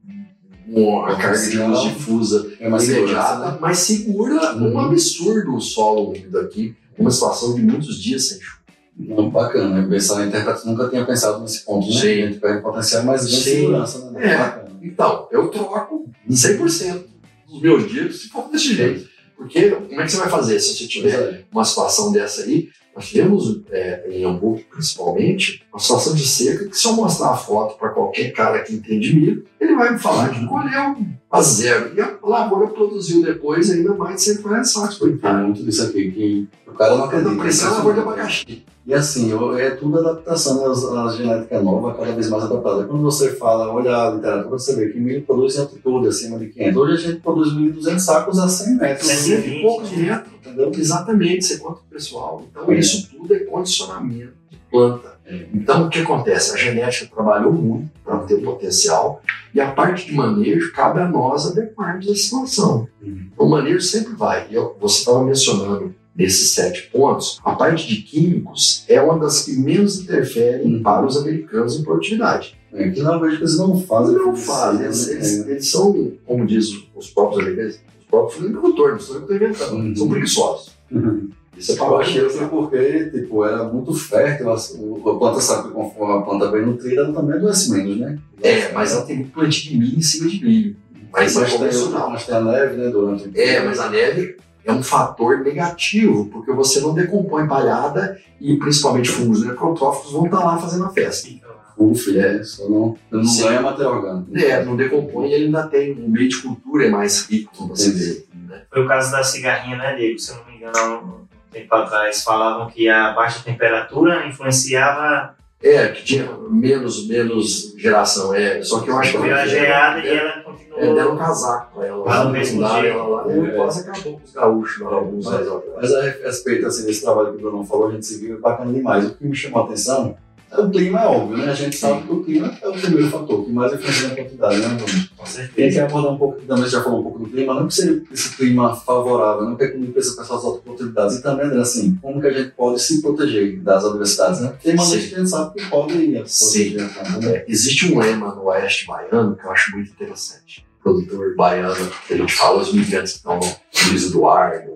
uma 0.74 1.16
carga 1.16 1.38
de 1.38 1.58
luz 1.58 1.80
difusa 1.82 2.50
É 2.58 2.68
mais 2.68 2.88
imediata, 2.88 3.52
né? 3.52 3.58
mas 3.60 3.78
segura 3.78 4.54
um 4.56 4.72
Uhum. 4.72 4.78
absurdo 4.80 5.54
o 5.56 5.60
solo 5.60 6.08
úmido 6.10 6.38
aqui, 6.38 6.74
uma 6.98 7.10
situação 7.10 7.54
de 7.54 7.62
muitos 7.62 7.96
dias 8.00 8.28
sem 8.28 8.40
chuva. 8.40 8.62
Não, 8.96 9.30
bacana, 9.30 9.80
né? 9.82 9.88
Pensar 9.88 10.22
em 10.24 10.28
interpretação, 10.28 10.72
nunca 10.72 10.88
tinha 10.88 11.04
pensado 11.04 11.40
nesse 11.40 11.64
ponto, 11.64 11.86
né? 11.88 11.92
Sim. 12.00 12.22
A 12.22 12.26
gente 12.26 12.38
perde 12.38 12.62
potencial, 12.62 13.04
mas 13.04 13.22
Sim. 13.22 13.40
segurança, 13.40 14.10
né? 14.10 14.20
É. 14.32 14.36
Bacana. 14.38 14.68
Então, 14.82 15.28
eu 15.30 15.48
troco 15.48 16.10
100% 16.30 17.04
dos 17.48 17.60
meus 17.62 17.90
dias 17.90 18.16
se 18.20 18.28
for 18.28 18.48
desse 18.50 18.74
jeito. 18.74 19.08
Porque 19.36 19.70
como 19.70 20.00
é 20.00 20.04
que 20.04 20.12
você 20.12 20.18
vai 20.18 20.28
fazer 20.28 20.60
se 20.60 20.76
você 20.76 20.86
tiver 20.86 21.14
é. 21.14 21.44
uma 21.50 21.64
situação 21.64 22.12
dessa 22.12 22.42
aí? 22.42 22.68
Nós 22.94 23.08
tivemos 23.08 23.62
é, 23.70 24.06
em 24.10 24.24
Hamburgo, 24.24 24.62
principalmente, 24.70 25.64
uma 25.72 25.80
situação 25.80 26.14
de 26.14 26.26
seca 26.26 26.68
que 26.68 26.76
se 26.76 26.86
eu 26.86 26.92
mostrar 26.92 27.30
a 27.30 27.36
foto 27.36 27.78
para 27.78 27.88
qualquer 27.90 28.32
cara 28.32 28.62
que 28.62 28.74
entende 28.74 29.14
milho, 29.14 29.46
ele 29.58 29.74
vai 29.74 29.92
me 29.92 29.98
falar 29.98 30.28
que 30.28 30.46
colheu 30.46 30.96
a 31.32 31.40
zero. 31.42 31.92
E 31.96 32.00
a 32.00 32.18
lavoura 32.22 32.68
produziu 32.68 33.22
depois 33.22 33.70
ainda 33.70 33.94
mais 33.94 34.16
de 34.16 34.22
140 34.22 34.64
sacos 34.64 34.98
por 34.98 35.06
Tem 35.08 35.16
hectare. 35.16 35.44
muito 35.44 35.64
disso 35.64 35.82
aqui, 35.84 36.10
que 36.12 36.48
o 36.68 36.72
cara 36.72 36.96
não 36.96 37.04
acredita. 37.04 37.34
Parecia 37.34 37.68
uma 37.68 37.76
lavoura 37.78 37.94
de 37.94 38.00
abacaxi. 38.02 38.64
E 38.84 38.92
assim, 38.92 39.30
é 39.58 39.70
tudo 39.70 39.98
adaptação, 40.00 40.56
né? 40.56 41.00
A 41.00 41.08
genética 41.12 41.62
nova, 41.62 41.94
cada 41.94 42.12
vez 42.12 42.28
mais 42.28 42.42
adaptada. 42.44 42.84
Quando 42.84 43.00
você 43.02 43.30
fala, 43.36 43.72
olha 43.72 43.96
a 43.96 44.10
literatura, 44.10 44.58
você 44.58 44.74
vê 44.74 44.88
que 44.88 44.98
milho 44.98 45.22
produz 45.22 45.56
em 45.56 45.60
altitude 45.60 46.08
acima 46.08 46.36
de 46.38 46.48
500. 46.48 46.76
Hoje 46.76 46.92
a 46.92 46.96
gente 47.10 47.20
produz 47.22 47.54
1.200 47.54 47.98
sacos 48.00 48.38
a 48.40 48.48
100 48.48 48.76
metros. 48.76 49.06
120, 49.06 49.42
Cento 49.44 49.48
e 49.56 49.62
poucos 49.62 49.90
né? 49.92 49.96
metros. 49.98 50.32
Entendeu? 50.44 50.72
Exatamente, 50.76 51.44
você 51.44 51.58
conta 51.58 51.74
pro 51.76 51.96
pessoal. 51.96 52.44
Então, 52.50 52.72
É. 52.72 52.78
isso 52.78 53.08
tudo 53.10 53.32
é 53.32 53.38
condicionamento 53.38 54.41
planta. 54.72 55.12
É. 55.24 55.46
Então, 55.54 55.86
o 55.86 55.88
que 55.88 56.00
acontece? 56.00 56.52
A 56.52 56.56
genética 56.56 57.08
trabalhou 57.14 57.52
muito 57.52 57.88
para 58.04 58.18
ter 58.20 58.34
o 58.34 58.42
potencial 58.42 59.22
e 59.54 59.60
a 59.60 59.70
parte 59.70 60.06
de 60.06 60.14
manejo 60.14 60.72
cabe 60.72 60.98
a 61.00 61.08
nós 61.08 61.46
adequarmos 61.46 62.08
a 62.10 62.14
situação. 62.16 62.88
Uhum. 63.00 63.26
O 63.38 63.46
manejo 63.48 63.80
sempre 63.80 64.14
vai. 64.14 64.48
Eu- 64.50 64.76
você 64.80 64.98
estava 64.98 65.22
mencionando 65.24 65.94
nesses 66.16 66.52
sete 66.52 66.90
pontos, 66.90 67.40
a 67.44 67.52
parte 67.54 67.86
de 67.86 68.02
químicos 68.02 68.84
é 68.88 69.00
uma 69.00 69.18
das 69.18 69.44
que 69.44 69.52
menos 69.52 70.00
interferem 70.00 70.76
Uhum. 70.76 70.82
para 70.82 71.06
os 71.06 71.16
americanos 71.16 71.78
em 71.78 71.84
produtividade. 71.84 72.58
É, 72.74 72.88
que 72.90 73.00
na 73.02 73.18
verdade 73.18 73.36
eles 73.42 73.58
não 73.58 73.78
fazem. 73.80 74.16
Não 74.16 74.34
fazem. 74.34 74.84
Eles, 74.86 75.06
eles- 75.08 75.46
eles 75.46 75.70
são, 75.70 76.12
como 76.26 76.46
diz 76.46 76.68
os 76.96 77.10
próprios 77.10 77.40
americanos, 77.42 77.74
os 78.00 78.06
próprios 78.10 78.44
agricultores, 78.44 79.08
não 79.10 79.20
estou 79.20 79.36
inventando, 79.36 79.74
Uhum. 79.76 79.94
são 79.96 80.08
preguiçosos. 80.08 80.72
Uhum. 80.90 81.30
Isso 81.56 81.72
é 81.72 81.76
Eu 81.78 81.98
achei 81.98 82.28
que 82.28 82.44
porque 82.46 83.10
tipo, 83.10 83.44
era 83.44 83.64
muito 83.64 83.92
fértil, 83.94 84.50
a, 84.50 84.56
o- 84.78 85.10
a 85.10 85.18
planta 85.18 85.40
sabe 85.40 85.68
que 85.68 85.74
conforme 85.74 86.14
a 86.18 86.22
planta 86.22 86.48
bem 86.50 86.64
nutrida, 86.66 87.02
ela 87.02 87.12
também 87.12 87.36
adoece 87.36 87.70
menos, 87.72 87.98
né? 87.98 88.18
É, 88.42 88.72
mas 88.72 88.92
ela 88.92 89.02
tem 89.04 89.16
muito 89.16 89.32
plantio 89.32 89.70
de 89.70 89.76
milho 89.78 89.98
em 89.98 90.02
cima 90.02 90.28
de 90.28 90.44
milho. 90.44 90.76
Mas, 91.12 91.34
mas, 91.34 91.36
é 91.36 91.44
tem, 91.50 91.58
convencional. 91.58 92.10
mas 92.10 92.24
tem 92.24 92.34
a 92.34 92.40
neve, 92.40 92.76
né, 92.76 92.88
durante 92.88 93.28
o 93.28 93.32
É, 93.34 93.60
mas 93.64 93.78
a 93.78 93.90
neve 93.90 94.36
é 94.64 94.72
um 94.72 94.82
fator 94.82 95.40
negativo, 95.40 96.26
porque 96.32 96.50
você 96.52 96.80
não 96.80 96.94
decompõe 96.94 97.46
palhada 97.46 98.18
e 98.40 98.56
principalmente 98.56 99.10
fungos 99.10 99.44
necrotróficos 99.44 100.10
vão 100.12 100.24
estar 100.24 100.38
lá 100.40 100.56
fazendo 100.56 100.84
a 100.84 100.90
festa. 100.90 101.28
Ufa, 101.76 102.10
é, 102.18 102.42
só 102.44 102.68
não, 102.68 102.96
não 103.10 103.24
Sim. 103.24 103.42
ganha 103.44 103.60
material 103.62 103.94
orgânico. 103.96 104.38
É, 104.38 104.64
não 104.64 104.76
decompõe 104.76 105.28
e 105.28 105.32
ele 105.34 105.44
ainda 105.46 105.66
tem 105.66 105.92
um 105.98 106.08
meio 106.08 106.28
de 106.28 106.36
cultura 106.40 106.86
é 106.86 106.90
mais 106.90 107.26
rico, 107.26 107.52
como 107.56 107.76
você 107.76 107.90
vê. 107.90 108.24
Né? 108.48 108.62
Foi 108.70 108.84
o 108.84 108.88
caso 108.88 109.10
da 109.10 109.22
cigarrinha, 109.24 109.76
né, 109.76 109.94
Diego? 109.96 110.18
Se 110.18 110.30
eu 110.30 110.36
não 110.36 110.44
me 110.46 110.56
engano, 110.56 111.21
tempo 111.52 111.74
atrás 111.74 112.22
falavam 112.24 112.68
que 112.70 112.88
a 112.88 113.12
baixa 113.12 113.40
temperatura 113.44 114.26
influenciava 114.26 115.34
É, 115.62 115.88
que 115.88 116.02
tinha 116.04 116.28
menos, 116.50 117.06
menos 117.06 117.74
geração, 117.78 118.34
é. 118.34 118.60
Só 118.62 118.80
que 118.80 118.90
eu 118.90 118.98
acho 118.98 119.12
que 119.12 119.18
veio 119.18 119.34
a 119.34 119.38
ela 119.40 119.46
geada 119.48 119.98
e 120.00 120.08
é, 120.08 120.16
ela 120.16 120.30
é, 120.30 120.40
continuou. 120.40 120.94
deram 120.96 121.14
um 121.14 121.16
casaco 121.18 121.74
pra 121.76 121.86
ela. 121.86 122.04
Lá, 122.04 122.24
no 122.24 122.30
mesmo 122.30 122.64
dia. 122.64 122.88
ela 122.88 123.04
lá, 123.06 123.32
É. 123.32 123.36
e 123.38 123.50
quase 123.54 123.88
acabou 123.88 124.18
com 124.18 124.24
os 124.24 124.32
gaúchos 124.32 124.82
lá, 124.82 124.94
alguns 124.94 125.24
Mas- 125.24 125.34
anos 125.34 125.48
atrás. 125.52 125.74
Mas 125.76 125.94
a 125.94 126.02
respeito 126.26 126.66
assim, 126.66 126.84
desse 126.86 127.02
trabalho 127.04 127.28
que 127.32 127.36
o 127.36 127.40
Bruno 127.50 127.64
falou, 127.64 127.88
a 127.88 127.92
gente 127.92 128.06
seguiu, 128.06 128.36
é 128.36 128.40
bacana 128.40 128.72
demais. 128.72 129.06
O 129.06 129.14
que 129.14 129.24
me 129.24 129.36
chamou 129.36 129.60
a 129.62 129.64
atenção 129.66 130.16
é 130.31 130.31
o 130.60 130.70
clima, 130.70 131.00
é 131.00 131.06
óbvio, 131.06 131.36
né? 131.38 131.50
A 131.50 131.54
gente 131.54 131.76
sabe 131.76 132.02
que 132.06 132.12
o 132.12 132.22
clima 132.22 132.52
é 132.60 132.68
o 132.68 132.72
primeiro 132.72 133.08
fator, 133.08 133.44
que 133.44 133.52
mais 133.52 133.72
influencia 133.72 134.08
na 134.08 134.14
quantidade, 134.16 134.58
né, 134.58 134.68
Bruno? 134.68 135.08
Com 135.16 135.24
E 135.24 135.28
certeza. 135.28 135.74
quer 135.76 135.84
abordar 135.84 136.12
um 136.12 136.18
pouco, 136.18 136.42
também 136.42 136.68
já 136.68 136.82
falou 136.82 137.00
um 137.00 137.02
pouco 137.02 137.18
do 137.20 137.30
clima, 137.30 137.54
não 137.54 137.66
que 137.66 137.74
seria 137.74 138.02
esse 138.12 138.36
clima 138.36 138.74
favorável, 138.76 139.44
não 139.44 139.56
que 139.56 139.64
a 139.64 139.66
economia 139.66 139.92
precisa 139.92 140.16
pensar 140.16 140.34
as 140.36 140.44
oportunidades, 140.44 141.16
e 141.16 141.22
também, 141.22 141.46
André, 141.46 141.60
assim, 141.60 141.98
como 142.02 142.20
que 142.20 142.26
a 142.26 142.32
gente 142.32 142.50
pode 142.50 142.80
se 142.82 143.00
proteger 143.00 143.60
das 143.60 143.84
adversidades, 143.84 144.40
né? 144.40 144.54
Tem 144.62 144.74
maneiras 144.74 145.06
que 145.06 145.14
a 145.14 145.18
gente 145.18 145.30
sabe 145.30 145.54
que 145.54 145.70
pode 145.70 146.22
Sim. 146.26 146.76
proteger, 146.76 147.20
né? 147.20 147.36
É, 147.36 147.44
existe 147.48 147.92
um 147.92 147.98
lema 147.98 148.34
no 148.34 148.44
Oeste 148.44 148.86
Baiano 148.86 149.36
que 149.36 149.44
eu 149.46 149.50
acho 149.50 149.70
muito 149.74 149.90
interessante. 149.90 150.66
O 150.80 150.82
produtor 150.82 151.36
baiano, 151.36 151.90
que 152.08 152.14
a 152.14 152.16
gente 152.16 152.34
fala, 152.34 152.60
os 152.60 152.72
migrantes 152.72 153.12
que 153.12 153.18
estão 153.18 153.38
no 153.38 153.88
Luiz 153.88 154.04
Eduardo, 154.06 154.71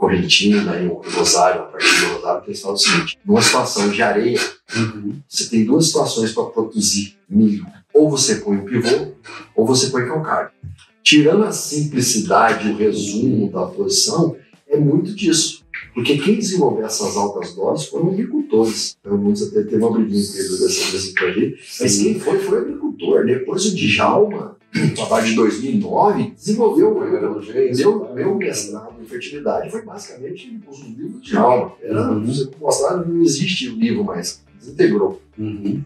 Correntina 0.00 0.80
e 0.80 0.86
o 0.86 0.94
Rosário, 0.94 1.60
a 1.60 1.64
partir 1.66 2.00
do 2.00 2.14
Rosário, 2.14 2.42
que 2.42 2.48
eles 2.48 2.60
falam 2.62 2.74
o 2.74 2.78
seguinte: 2.78 3.18
numa 3.22 3.42
situação 3.42 3.90
de 3.90 4.00
areia, 4.02 4.40
Uhum. 4.74 5.20
você 5.28 5.50
tem 5.50 5.64
duas 5.64 5.86
situações 5.86 6.32
para 6.32 6.44
produzir 6.44 7.16
milho. 7.28 7.66
Ou 7.92 8.08
você 8.08 8.36
põe 8.36 8.56
o 8.56 8.64
pivô, 8.64 9.08
ou 9.54 9.66
você 9.66 9.88
põe 9.90 10.06
calcário. 10.06 10.50
Tirando 11.02 11.44
a 11.44 11.52
simplicidade, 11.52 12.70
o 12.70 12.76
resumo 12.76 13.50
da 13.50 13.66
posição, 13.66 14.36
é 14.68 14.78
muito 14.78 15.14
disso. 15.14 15.60
Porque 15.92 16.16
quem 16.18 16.36
desenvolveu 16.36 16.86
essas 16.86 17.16
altas 17.16 17.52
doses 17.54 17.88
foram 17.88 18.10
agricultores. 18.12 18.96
Então, 19.00 19.18
muitos 19.18 19.42
até 19.48 19.62
teve 19.64 19.76
uma 19.82 19.90
briguinha 19.90 20.20
dessa 20.22 20.92
desse 20.92 21.12
projeto. 21.14 21.58
Mas 21.80 21.98
quem 21.98 22.20
foi, 22.20 22.38
foi 22.38 22.58
agricultor. 22.58 23.26
Depois 23.26 23.66
o 23.66 23.74
Djalma, 23.74 24.56
no 24.74 24.94
trabalho 24.94 25.26
de 25.26 25.34
2009, 25.34 26.32
desenvolveu 26.36 26.96
o 26.96 27.00
meu, 27.00 28.14
meu 28.14 28.34
mestrado 28.36 28.94
em 29.02 29.04
fertilidade 29.04 29.70
foi 29.70 29.82
basicamente 29.82 30.60
os 30.68 30.80
livros 30.80 31.22
de 31.22 31.30
Djalma. 31.30 31.72
Era, 31.82 32.10
Uhum. 32.12 32.24
você 32.26 32.48
mostrar, 32.60 32.96
não 32.98 33.22
existe 33.22 33.68
o 33.68 33.76
livro 33.76 34.04
mais. 34.04 34.42
Desintegrou. 34.60 35.20
Uhum. 35.38 35.82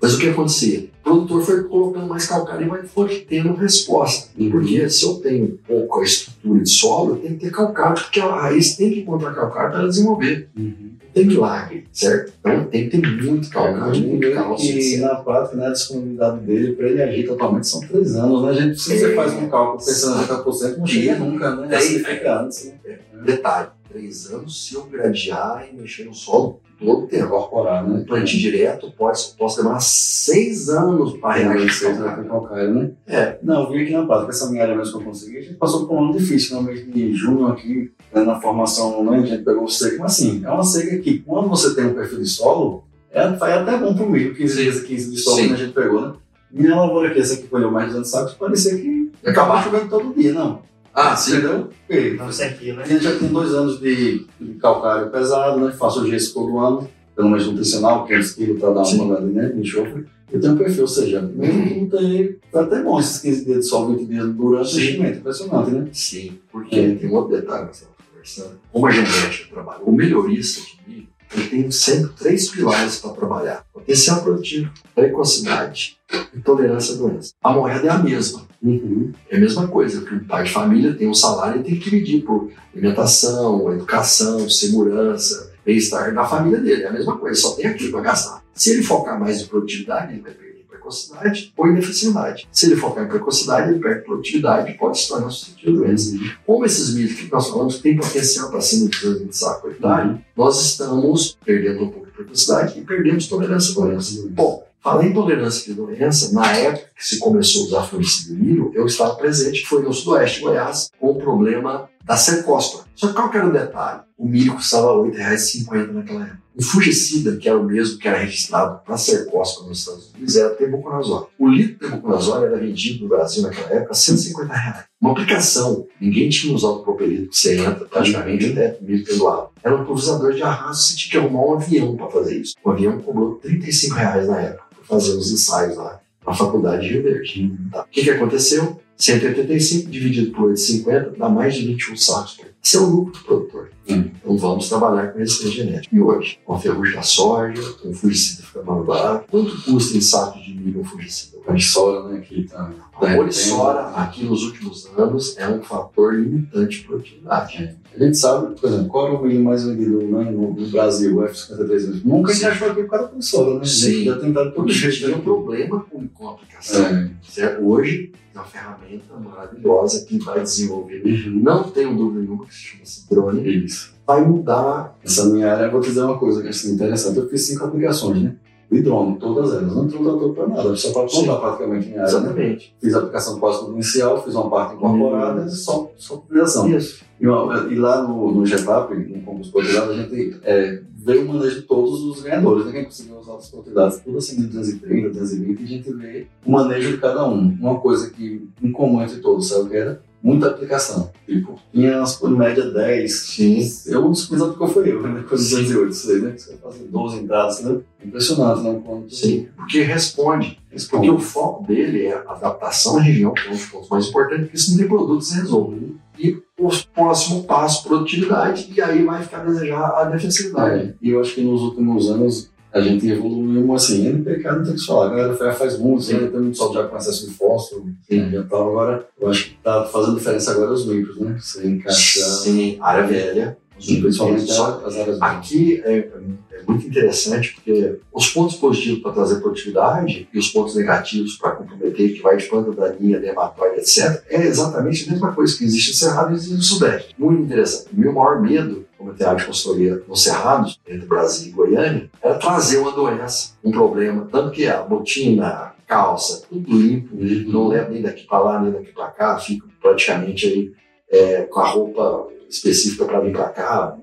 Mas 0.00 0.14
o 0.14 0.18
que 0.18 0.28
acontecia? 0.28 0.88
O 1.00 1.02
produtor 1.02 1.42
foi 1.42 1.64
colocando 1.64 2.06
mais 2.06 2.26
calcário 2.26 2.66
e 2.66 2.68
vai 2.68 2.82
foi 2.84 3.26
tendo 3.28 3.54
resposta. 3.54 4.30
Uhum. 4.38 4.50
Porque 4.50 4.88
se 4.88 5.04
eu 5.04 5.14
tenho 5.14 5.58
pouca 5.66 6.04
estrutura 6.04 6.62
de 6.62 6.70
solo, 6.70 7.14
eu 7.14 7.16
tenho 7.16 7.34
que 7.34 7.46
ter 7.46 7.50
calcário, 7.50 8.00
porque 8.00 8.20
a 8.20 8.34
raiz 8.34 8.76
tem 8.76 8.92
que 8.92 9.00
encontrar 9.00 9.34
calcário 9.34 9.70
para 9.70 9.80
ela 9.80 9.88
desenvolver. 9.88 10.48
Uhum. 10.56 10.90
Tem 11.12 11.24
milagre, 11.24 11.84
certo? 11.92 12.32
Então 12.40 12.64
tem 12.66 12.90
que 12.90 13.00
ter 13.00 13.22
muito 13.22 13.48
calcário, 13.48 14.00
muito 14.02 14.32
cálcio. 14.34 14.78
E 14.78 14.98
na 14.98 15.14
prática, 15.14 15.56
né, 15.56 15.66
a 15.68 15.72
disponibilidade 15.72 16.40
dele 16.40 16.72
para 16.74 16.88
ele 16.88 17.02
agir 17.02 17.26
totalmente 17.26 17.66
são 17.66 17.80
três 17.80 18.14
anos, 18.16 18.42
né? 18.42 18.50
A 18.50 18.52
gente, 18.52 18.78
se 18.78 18.98
você 18.98 19.12
É. 19.12 19.14
faz 19.14 19.32
um 19.32 19.48
cálculo 19.48 19.82
pensando 19.84 20.22
em 20.22 20.26
90%, 20.26 20.76
não 20.76 20.86
chega 20.86 21.18
nunca, 21.18 21.56
né? 21.56 21.74
É. 21.74 21.80
Fica 21.80 22.42
antes, 22.42 22.66
né? 22.66 22.98
Detalhe, 23.24 23.68
três 23.90 24.30
anos 24.30 24.66
se 24.66 24.74
eu 24.74 24.84
gradiar 24.84 25.66
e 25.72 25.74
mexer 25.74 26.04
no 26.04 26.12
solo 26.12 26.60
todo 26.78 27.04
o 27.04 27.06
tempo. 27.06 27.26
Incorporar, 27.26 27.84
Um 27.84 27.94
né? 27.94 28.04
plantio 28.06 28.38
direto 28.38 28.92
pode, 28.96 29.20
posso 29.38 29.56
demorar 29.58 29.80
seis 29.80 30.68
anos 30.68 31.16
para 31.18 31.34
reagir. 31.34 31.94
Com 31.94 32.24
calcário, 32.24 32.74
né? 32.74 32.90
É. 33.06 33.38
Não, 33.42 33.64
eu 33.64 33.70
vim 33.70 33.82
aqui 33.82 33.92
na 33.92 34.06
prática, 34.06 34.30
essa 34.30 34.50
minha 34.50 34.62
área 34.62 34.76
mesmo 34.76 34.98
que 34.98 35.02
eu 35.02 35.06
consegui, 35.06 35.38
a 35.38 35.42
gente 35.42 35.54
passou 35.54 35.86
por 35.86 35.94
um 35.94 36.04
ano 36.04 36.18
difícil, 36.18 36.56
no 36.56 36.62
mês 36.62 36.84
de 36.86 37.12
junho 37.14 37.46
aqui, 37.46 37.90
né, 38.12 38.22
na 38.22 38.40
formação, 38.40 39.04
né, 39.04 39.18
a 39.18 39.26
gente 39.26 39.44
pegou 39.44 39.68
seca, 39.68 39.96
mas 40.00 40.12
assim, 40.12 40.42
é 40.44 40.50
uma 40.50 40.64
seca 40.64 40.98
que 40.98 41.18
quando 41.20 41.48
você 41.48 41.74
tem 41.74 41.86
um 41.86 41.94
perfil 41.94 42.18
de 42.18 42.26
solo, 42.26 42.84
é, 43.10 43.28
vai 43.28 43.52
até 43.52 43.76
bom 43.78 43.94
pro 43.94 44.08
milho, 44.08 44.34
15 44.34 44.62
dias 44.62 44.76
e 44.78 44.84
15 44.84 45.10
de 45.10 45.18
solo 45.18 45.48
que 45.48 45.52
a 45.54 45.56
gente 45.56 45.72
pegou, 45.72 46.00
né? 46.00 46.12
Minha 46.50 46.76
lavoura 46.76 47.08
aqui, 47.08 47.20
essa 47.20 47.36
que 47.36 47.48
colheu 47.48 47.70
mais 47.70 47.86
de 47.86 47.92
200 47.92 48.10
sacos, 48.10 48.34
parecia 48.34 48.76
que 48.76 49.10
acabar. 49.24 49.64
chovendo 49.64 49.88
todo 49.88 50.14
dia, 50.14 50.32
não. 50.32 50.60
Ah, 50.96 51.14
sim. 51.14 51.32
Entendeu? 51.36 51.68
Porque 51.86 52.10
Não 52.12 52.32
sentiu, 52.32 52.74
né? 52.74 52.82
a 52.82 52.86
gente 52.86 53.04
já 53.04 53.18
tem 53.18 53.28
dois 53.28 53.52
anos 53.52 53.78
de, 53.78 54.26
de 54.40 54.54
calcário 54.54 55.10
pesado, 55.10 55.60
né? 55.60 55.70
Faço 55.72 56.00
o 56.02 56.08
gesso 56.08 56.32
todo 56.32 56.58
ano, 56.58 56.88
pelo 57.14 57.28
menos 57.28 57.46
nutricional, 57.46 58.06
500 58.06 58.30
quilos 58.32 58.58
para 58.60 58.72
dar 58.72 58.82
uma 58.82 59.04
olhada 59.04 59.26
né? 59.26 59.48
de 59.50 59.60
enxofre. 59.60 60.06
Eu 60.32 60.40
tenho 60.40 60.54
um 60.54 60.56
perfil, 60.56 60.82
ou 60.82 60.88
seja, 60.88 61.20
mesmo 61.20 61.80
não 61.82 61.88
tenha, 61.88 62.34
foi 62.50 62.60
até 62.62 62.82
bom 62.82 62.98
esses 62.98 63.18
15 63.20 63.44
dias 63.44 63.58
de 63.58 63.66
sol, 63.66 63.94
20 63.94 64.06
dias 64.06 64.26
durante 64.34 64.62
o 64.62 64.68
Sim. 64.68 64.80
enchimento, 64.80 65.18
impressionante, 65.18 65.70
né? 65.70 65.88
Sim, 65.92 66.38
porque 66.50 66.94
tem 66.94 67.10
um 67.10 67.14
outro 67.14 67.36
detalhe 67.36 67.68
que 67.68 67.76
você 67.76 67.84
estava 67.84 67.96
conversando. 68.10 68.60
Como 68.72 68.86
a 68.86 68.90
genética 68.90 69.54
trabalha, 69.54 69.82
o 69.84 69.92
melhorista 69.92 70.62
de 70.62 70.90
milho, 70.90 71.08
ele 71.32 71.48
tem 71.48 71.70
sempre 71.70 72.10
três 72.18 72.50
pilares 72.50 72.98
para 72.98 73.12
trabalhar: 73.12 73.64
potencial 73.72 74.22
produtivo, 74.22 74.70
precocidade 74.94 75.96
e 76.34 76.40
tolerância 76.40 76.94
à 76.94 76.98
doença. 76.98 77.32
A 77.42 77.52
moeda 77.52 77.86
é 77.86 77.90
a 77.90 77.98
mesma. 77.98 78.45
Uhum. 78.62 79.12
É 79.30 79.36
a 79.36 79.40
mesma 79.40 79.68
coisa, 79.68 80.02
que 80.02 80.14
o 80.14 80.24
pai 80.24 80.44
de 80.44 80.50
família 80.50 80.94
tem 80.94 81.08
um 81.08 81.14
salário 81.14 81.60
e 81.60 81.64
tem 81.64 81.76
que 81.76 81.90
dividir 81.90 82.24
por 82.24 82.50
alimentação, 82.74 83.72
educação, 83.72 84.48
segurança, 84.48 85.52
bem-estar 85.64 86.14
da 86.14 86.24
família 86.24 86.60
dele. 86.60 86.82
É 86.82 86.88
a 86.88 86.92
mesma 86.92 87.16
coisa, 87.16 87.40
só 87.40 87.54
tem 87.54 87.66
aquilo 87.66 87.92
para 87.92 88.02
gastar. 88.02 88.42
Se 88.54 88.70
ele 88.70 88.82
focar 88.82 89.18
mais 89.18 89.40
em 89.40 89.46
produtividade, 89.46 90.14
ele 90.14 90.22
vai 90.22 90.32
perder 90.32 90.60
em 90.60 90.64
precocidade 90.64 91.52
ou 91.56 91.66
ineficiência. 91.68 92.46
Se 92.50 92.66
ele 92.66 92.76
focar 92.76 93.04
em 93.04 93.08
precocidade, 93.08 93.70
ele 93.70 93.80
perde 93.80 94.04
produtividade 94.04 94.70
e 94.70 94.74
pode 94.74 94.98
se 94.98 95.08
tornar 95.08 95.30
suscetível 95.30 95.74
a 95.74 95.86
doença. 95.86 96.16
Como 96.46 96.64
esses 96.64 96.94
milhos 96.94 97.14
que 97.14 97.30
nós 97.30 97.48
falamos 97.48 97.78
têm 97.80 97.96
potencial 97.96 98.50
para 98.50 98.60
cima 98.60 98.88
de 98.88 98.98
220 99.00 99.32
sacos 99.32 99.60
por 99.60 99.70
hectare, 99.72 100.20
nós 100.36 100.64
estamos 100.64 101.36
perdendo 101.44 101.84
um 101.84 101.90
pouco 101.90 102.06
de 102.06 102.12
precocidade 102.12 102.78
e 102.78 102.82
perdemos 102.82 103.28
tolerância 103.28 103.72
à 103.72 103.86
doença. 103.86 104.26
Bom, 104.30 104.65
Falar 104.86 105.04
em 105.04 105.12
tolerância 105.12 105.64
de 105.64 105.74
doença, 105.74 106.32
na 106.32 106.46
época 106.52 106.90
que 106.96 107.04
se 107.04 107.18
começou 107.18 107.62
a 107.62 107.82
usar 107.82 107.90
milho, 108.30 108.70
eu 108.72 108.86
estava 108.86 109.16
presente, 109.16 109.66
foi 109.66 109.82
no 109.82 109.92
sudoeste 109.92 110.38
de 110.38 110.44
Goiás, 110.44 110.90
com 111.00 111.10
o 111.10 111.18
problema 111.18 111.90
da 112.04 112.16
cercóspora. 112.16 112.84
Só 112.94 113.08
que 113.08 113.14
qual 113.14 113.28
que 113.28 113.36
era 113.36 113.48
o 113.48 113.52
detalhe? 113.52 114.02
O 114.16 114.28
milho 114.28 114.54
custava 114.54 114.92
R$ 115.02 115.10
8,50 115.10 115.90
naquela 115.92 116.22
época. 116.22 116.38
O 116.54 116.62
fungicida, 116.62 117.36
que 117.36 117.48
era 117.48 117.58
o 117.58 117.64
mesmo 117.64 117.98
que 117.98 118.06
era 118.06 118.18
registrado 118.18 118.80
para 118.86 118.96
cercóspora 118.96 119.68
nos 119.68 119.80
Estados 119.80 120.12
Unidos, 120.14 120.36
era 120.36 120.50
tebuconazol. 120.50 121.30
O 121.36 121.48
litro 121.48 121.72
de 121.72 121.90
tebuconazol 121.90 122.44
era 122.44 122.56
vendido 122.56 123.02
no 123.02 123.08
Brasil 123.08 123.42
naquela 123.42 123.70
época 123.70 123.90
a 123.90 123.94
150 123.94 124.54
reais. 124.54 124.84
Uma 125.00 125.10
aplicação. 125.10 125.84
Ninguém 126.00 126.28
tinha 126.30 126.54
usado 126.54 126.74
o 126.74 126.84
propelito 126.84 127.30
que 127.30 127.36
você 127.36 127.58
entra 127.58 127.84
praticamente 127.86 128.52
até 128.52 128.78
milho 128.80 129.04
perdoado. 129.04 129.48
Era 129.64 129.74
um 129.74 129.84
pulverizador 129.84 130.32
de 130.32 130.42
arrasto, 130.44 130.84
você 130.84 130.96
tinha 130.96 131.10
que 131.10 131.18
arrumar 131.18 131.44
um 131.44 131.54
avião 131.54 131.96
para 131.96 132.08
fazer 132.08 132.38
isso. 132.38 132.54
O 132.64 132.70
avião 132.70 133.02
cobrou 133.02 133.34
35 133.34 133.94
reais 133.96 134.28
na 134.28 134.40
época 134.40 134.65
fazer 134.88 135.12
os 135.12 135.30
ensaios 135.30 135.76
lá 135.76 136.00
na 136.26 136.34
faculdade 136.34 136.86
de 136.86 136.94
Rio 136.94 137.02
Verde. 137.02 137.52
Tá. 137.70 137.82
O 137.82 137.88
que, 137.88 138.02
que 138.02 138.10
aconteceu? 138.10 138.80
185 138.96 139.90
dividido 139.90 140.32
por 140.32 140.48
850 140.48 141.18
dá 141.18 141.28
mais 141.28 141.54
de 141.54 141.66
21 141.66 141.96
sacos. 141.96 142.40
Esse 142.64 142.76
é 142.76 142.80
o 142.80 142.86
lucro 142.86 143.12
do 143.12 143.24
produtor. 143.24 143.70
Hum. 143.88 144.10
Então 144.16 144.36
vamos 144.36 144.68
trabalhar 144.68 145.12
com 145.12 145.20
esse 145.20 145.48
genético. 145.50 145.94
E 145.94 146.00
hoje, 146.00 146.38
com 146.44 146.54
a 146.54 146.58
ferrugem 146.58 146.94
da 146.96 147.02
soja, 147.02 147.62
com 147.80 147.90
o 147.90 147.94
fungicida 147.94 148.42
fica 148.42 148.62
mais 148.62 148.84
barato, 148.84 149.26
quanto 149.30 149.62
custa 149.62 149.96
em 149.96 150.00
sacos 150.00 150.42
de 150.44 150.54
milho 150.54 150.80
um 150.80 150.84
fungicida? 150.84 151.35
A 151.46 151.58
soja, 151.58 152.08
né, 152.08 152.18
aqui 152.18 152.44
tá. 152.44 152.70
A 152.94 153.14
polissora, 153.14 153.88
aqui 153.88 154.24
nos 154.24 154.42
últimos 154.42 154.88
anos, 154.96 155.36
é 155.36 155.48
um 155.48 155.62
fator 155.62 156.14
limitante 156.14 156.80
de 156.80 156.86
produtividade. 156.86 157.76
A 157.94 158.04
gente 158.04 158.16
sabe, 158.16 158.58
por 158.58 158.68
exemplo, 158.68 158.88
qual 158.88 159.08
é 159.08 159.10
o 159.12 159.22
milho 159.22 159.44
mais 159.44 159.64
vendido 159.64 160.02
né, 160.02 160.30
no, 160.30 160.52
no 160.52 160.68
Brasil, 160.68 161.18
o 161.18 161.22
F53. 161.22 162.02
Nunca 162.04 162.32
gente 162.32 162.46
achou 162.46 162.70
aqui 162.70 162.82
por 162.82 162.90
causa 162.90 163.04
da 163.04 163.10
polissora, 163.10 163.54
né? 163.54 163.60
A 163.60 163.64
gente 163.64 163.96
Sim. 163.96 164.04
já 164.04 164.18
tentado 164.18 164.52
todo 164.52 164.72
jeito. 164.72 164.96
tinha 164.96 165.14
um 165.14 165.18
né? 165.18 165.24
problema 165.24 165.80
com, 165.80 166.08
com 166.08 166.28
a 166.28 166.32
aplicação. 166.32 166.84
É. 166.84 167.10
Certo? 167.22 167.64
Hoje, 167.64 168.12
é 168.34 168.38
uma 168.38 168.46
ferramenta 168.46 169.16
maravilhosa 169.18 170.04
que 170.04 170.18
vai 170.18 170.42
desenvolver. 170.42 171.02
Uhum. 171.04 171.40
Não 171.42 171.64
tenho 171.64 171.96
dúvida 171.96 172.20
nenhuma 172.20 172.46
que 172.46 172.54
se 172.54 172.60
chama-se 172.60 173.08
drone. 173.08 173.64
Isso. 173.64 173.94
Vai 174.06 174.24
mudar. 174.24 174.96
Essa 175.02 175.24
minha 175.26 175.50
área, 175.50 175.64
eu 175.64 175.70
vou 175.70 175.80
te 175.80 175.88
dizer 175.88 176.02
uma 176.02 176.18
coisa 176.18 176.42
que 176.42 176.48
é 176.48 176.70
interessante. 176.70 177.18
Eu 177.18 177.28
fiz 177.28 177.46
cinco 177.46 177.64
aplicações, 177.64 178.22
né? 178.22 178.36
De 178.70 178.82
drone, 178.82 179.16
todas 179.18 179.52
elas. 179.52 179.74
Não 179.76 179.86
trouxe 179.86 180.04
trator 180.10 180.34
para 180.34 180.48
nada, 180.48 180.76
só 180.76 180.92
para 180.92 181.08
contar 181.08 181.36
praticamente 181.36 181.86
minha 181.88 182.02
área. 182.02 182.12
né? 182.12 182.18
Exatamente. 182.20 182.74
Fiz 182.80 182.94
a 182.94 182.98
aplicação 182.98 183.38
quase 183.38 183.64
inicial, 183.70 184.22
fiz 184.24 184.34
uma 184.34 184.50
parte 184.50 184.74
incorporada 184.74 185.44
e 185.46 185.50
só, 185.50 185.90
só 185.96 186.16
pulverização. 186.16 186.68
Isso. 186.76 187.04
E, 187.20 187.26
uma- 187.28 187.68
e 187.70 187.76
lá 187.76 188.02
no, 188.02 188.32
no 188.32 188.44
GETAP, 188.44 188.92
no 188.94 189.22
concurso 189.22 189.52
produtividade, 189.52 189.90
a 189.92 189.94
gente 190.02 190.36
é, 190.42 190.82
vê 190.96 191.18
o 191.18 191.28
manejo 191.32 191.60
de 191.60 191.62
todos 191.62 192.02
os 192.02 192.20
ganhadores, 192.22 192.66
né? 192.66 192.72
Quem 192.72 192.84
conseguiu 192.84 193.18
as 193.20 193.48
produtividades, 193.48 194.00
tudo 194.00 194.18
assim 194.18 194.36
de 194.36 194.46
230, 194.48 195.08
220, 195.10 195.60
e 195.60 195.64
a 195.64 195.66
gente 195.68 195.92
vê 195.94 196.26
o 196.44 196.50
manejo 196.50 196.90
de 196.90 196.98
cada 196.98 197.24
um. 197.26 197.56
Uma 197.60 197.78
coisa 197.78 198.10
que 198.10 198.48
em 198.60 198.72
comum 198.72 199.00
entre 199.00 199.18
todos, 199.20 199.48
sabe 199.48 199.62
o 199.62 199.68
que 199.70 199.76
era? 199.76 200.02
Muita 200.26 200.48
aplicação. 200.48 201.12
Tipo, 201.24 201.56
tinha 201.72 201.98
umas, 201.98 202.16
por 202.16 202.30
média 202.30 202.68
10. 202.68 203.12
Sim. 203.12 203.60
Eu, 203.86 204.02
mais 204.08 204.42
aplicou 204.42 204.66
foi 204.66 204.90
eu, 204.90 205.00
né? 205.00 205.20
Depois 205.20 205.48
de 205.48 205.54
208, 205.54 205.92
isso 205.92 206.10
aí, 206.10 206.20
né? 206.20 206.34
Você 206.36 206.50
vai 206.50 206.72
fazer 206.72 206.84
12 206.88 207.16
entradas, 207.18 207.62
né? 207.62 207.80
Impressionante, 208.04 208.62
né? 208.64 208.82
Quando 208.84 209.08
Sim. 209.08 209.46
Porque 209.56 209.82
responde. 209.82 210.58
Porque 210.90 211.08
o 211.08 211.20
foco 211.20 211.64
dele 211.64 212.06
é 212.06 212.14
a 212.14 212.32
adaptação 212.32 212.98
à 212.98 213.02
região, 213.02 213.32
que 213.32 213.46
é 213.46 213.50
um 213.50 213.52
dos 213.52 213.66
pontos 213.66 213.88
mais 213.88 214.08
importantes, 214.08 214.42
porque 214.46 214.56
isso 214.56 214.70
não 214.72 214.78
tem 214.78 214.88
produto 214.88 215.22
se 215.22 215.36
resolve. 215.36 215.96
E 216.18 216.42
o 216.58 216.70
próximo 216.92 217.44
passo, 217.44 217.84
produtividade, 217.86 218.68
e 218.74 218.82
aí 218.82 219.04
vai 219.04 219.22
ficar 219.22 219.42
a 219.42 219.44
desejar 219.44 219.90
a 219.90 220.04
defensividade. 220.06 220.88
É, 220.88 220.94
e 221.00 221.10
eu 221.10 221.20
acho 221.20 221.36
que 221.36 221.40
nos 221.40 221.62
últimos 221.62 222.10
anos 222.10 222.50
a 222.76 222.80
gente 222.82 223.08
evoluiu 223.10 223.74
assim, 223.74 224.06
NPK 224.06 224.52
não 224.52 224.64
tem 224.64 224.74
que 224.74 224.84
falar, 224.84 225.06
a 225.06 225.10
galera 225.10 225.34
faz- 225.34 225.58
faz 225.58 225.78
muito, 225.78 226.02
Sim. 226.04 226.14
né? 226.20 226.28
tem 226.28 226.40
muito 226.40 226.56
solo 226.56 226.74
já 226.74 226.84
com 226.86 226.96
excesso 226.96 227.28
de 227.28 227.34
fósforo, 227.34 227.86
Sim. 228.08 228.20
ambiental, 228.20 228.68
agora 228.70 229.06
eu 229.20 229.28
acho 229.28 229.46
que 229.50 229.56
tá 229.62 229.84
fazendo 229.86 230.16
diferença 230.18 230.50
agora 230.52 230.72
os 230.72 230.86
micros, 230.86 231.18
né? 231.18 231.36
Você 231.40 231.66
encaixa 231.66 232.20
Sim, 232.24 232.76
área 232.80 233.06
velha. 233.06 233.56
e 233.80 234.00
principalmente 234.00 234.50
Só 234.52 234.82
as 234.86 234.96
áreas 234.96 235.20
Aqui 235.20 235.80
é, 235.84 235.98
é 235.98 236.62
muito 236.66 236.86
interessante 236.86 237.54
porque 237.54 237.98
os 238.12 238.28
pontos 238.30 238.56
positivos 238.56 239.00
para 239.02 239.12
trazer 239.12 239.36
produtividade 239.40 240.26
e 240.32 240.38
os 240.38 240.48
pontos 240.48 240.74
negativos 240.74 241.36
para 241.36 241.50
comprometer, 241.52 242.14
que 242.14 242.22
vai 242.22 242.36
de 242.38 242.46
planta 242.46 242.72
daninha, 242.72 243.20
dermatóide, 243.20 243.76
etc., 243.80 244.22
é 244.30 244.46
exatamente 244.46 245.06
a 245.08 245.12
mesma 245.12 245.32
coisa 245.34 245.56
que 245.56 245.64
existe 245.64 245.90
no 245.90 245.96
Cerrado 245.96 246.32
e 246.32 246.34
existe 246.36 246.54
no 246.54 246.62
Sudeste. 246.62 247.14
Muito 247.18 247.42
interessante. 247.42 247.88
O 247.94 248.00
meu 248.00 248.12
maior 248.14 248.40
medo, 248.40 248.85
área 249.20 249.36
de 249.36 249.46
consultoria 249.46 250.02
nos 250.06 250.22
Cerrados, 250.22 250.80
entre 250.86 251.06
Brasil 251.06 251.50
e 251.50 251.54
Goiânia, 251.54 252.10
era 252.22 252.34
trazer 252.38 252.78
uma 252.78 252.92
doença, 252.92 253.54
um 253.62 253.70
problema. 253.70 254.28
Tanto 254.30 254.50
que 254.50 254.66
a 254.66 254.82
botina, 254.82 255.46
a 255.46 255.74
calça, 255.86 256.46
tudo 256.48 256.76
limpo, 256.76 257.14
não 257.50 257.68
levo 257.68 257.92
nem 257.92 258.02
daqui 258.02 258.26
para 258.26 258.38
lá, 258.38 258.62
nem 258.62 258.72
daqui 258.72 258.92
para 258.92 259.08
cá, 259.08 259.38
fico 259.38 259.68
praticamente 259.80 260.46
aí 260.46 260.72
é, 261.10 261.42
com 261.42 261.60
a 261.60 261.68
roupa 261.68 262.28
específica 262.48 263.04
para 263.04 263.20
vir 263.20 263.32
para 263.32 263.48
cá, 263.50 263.96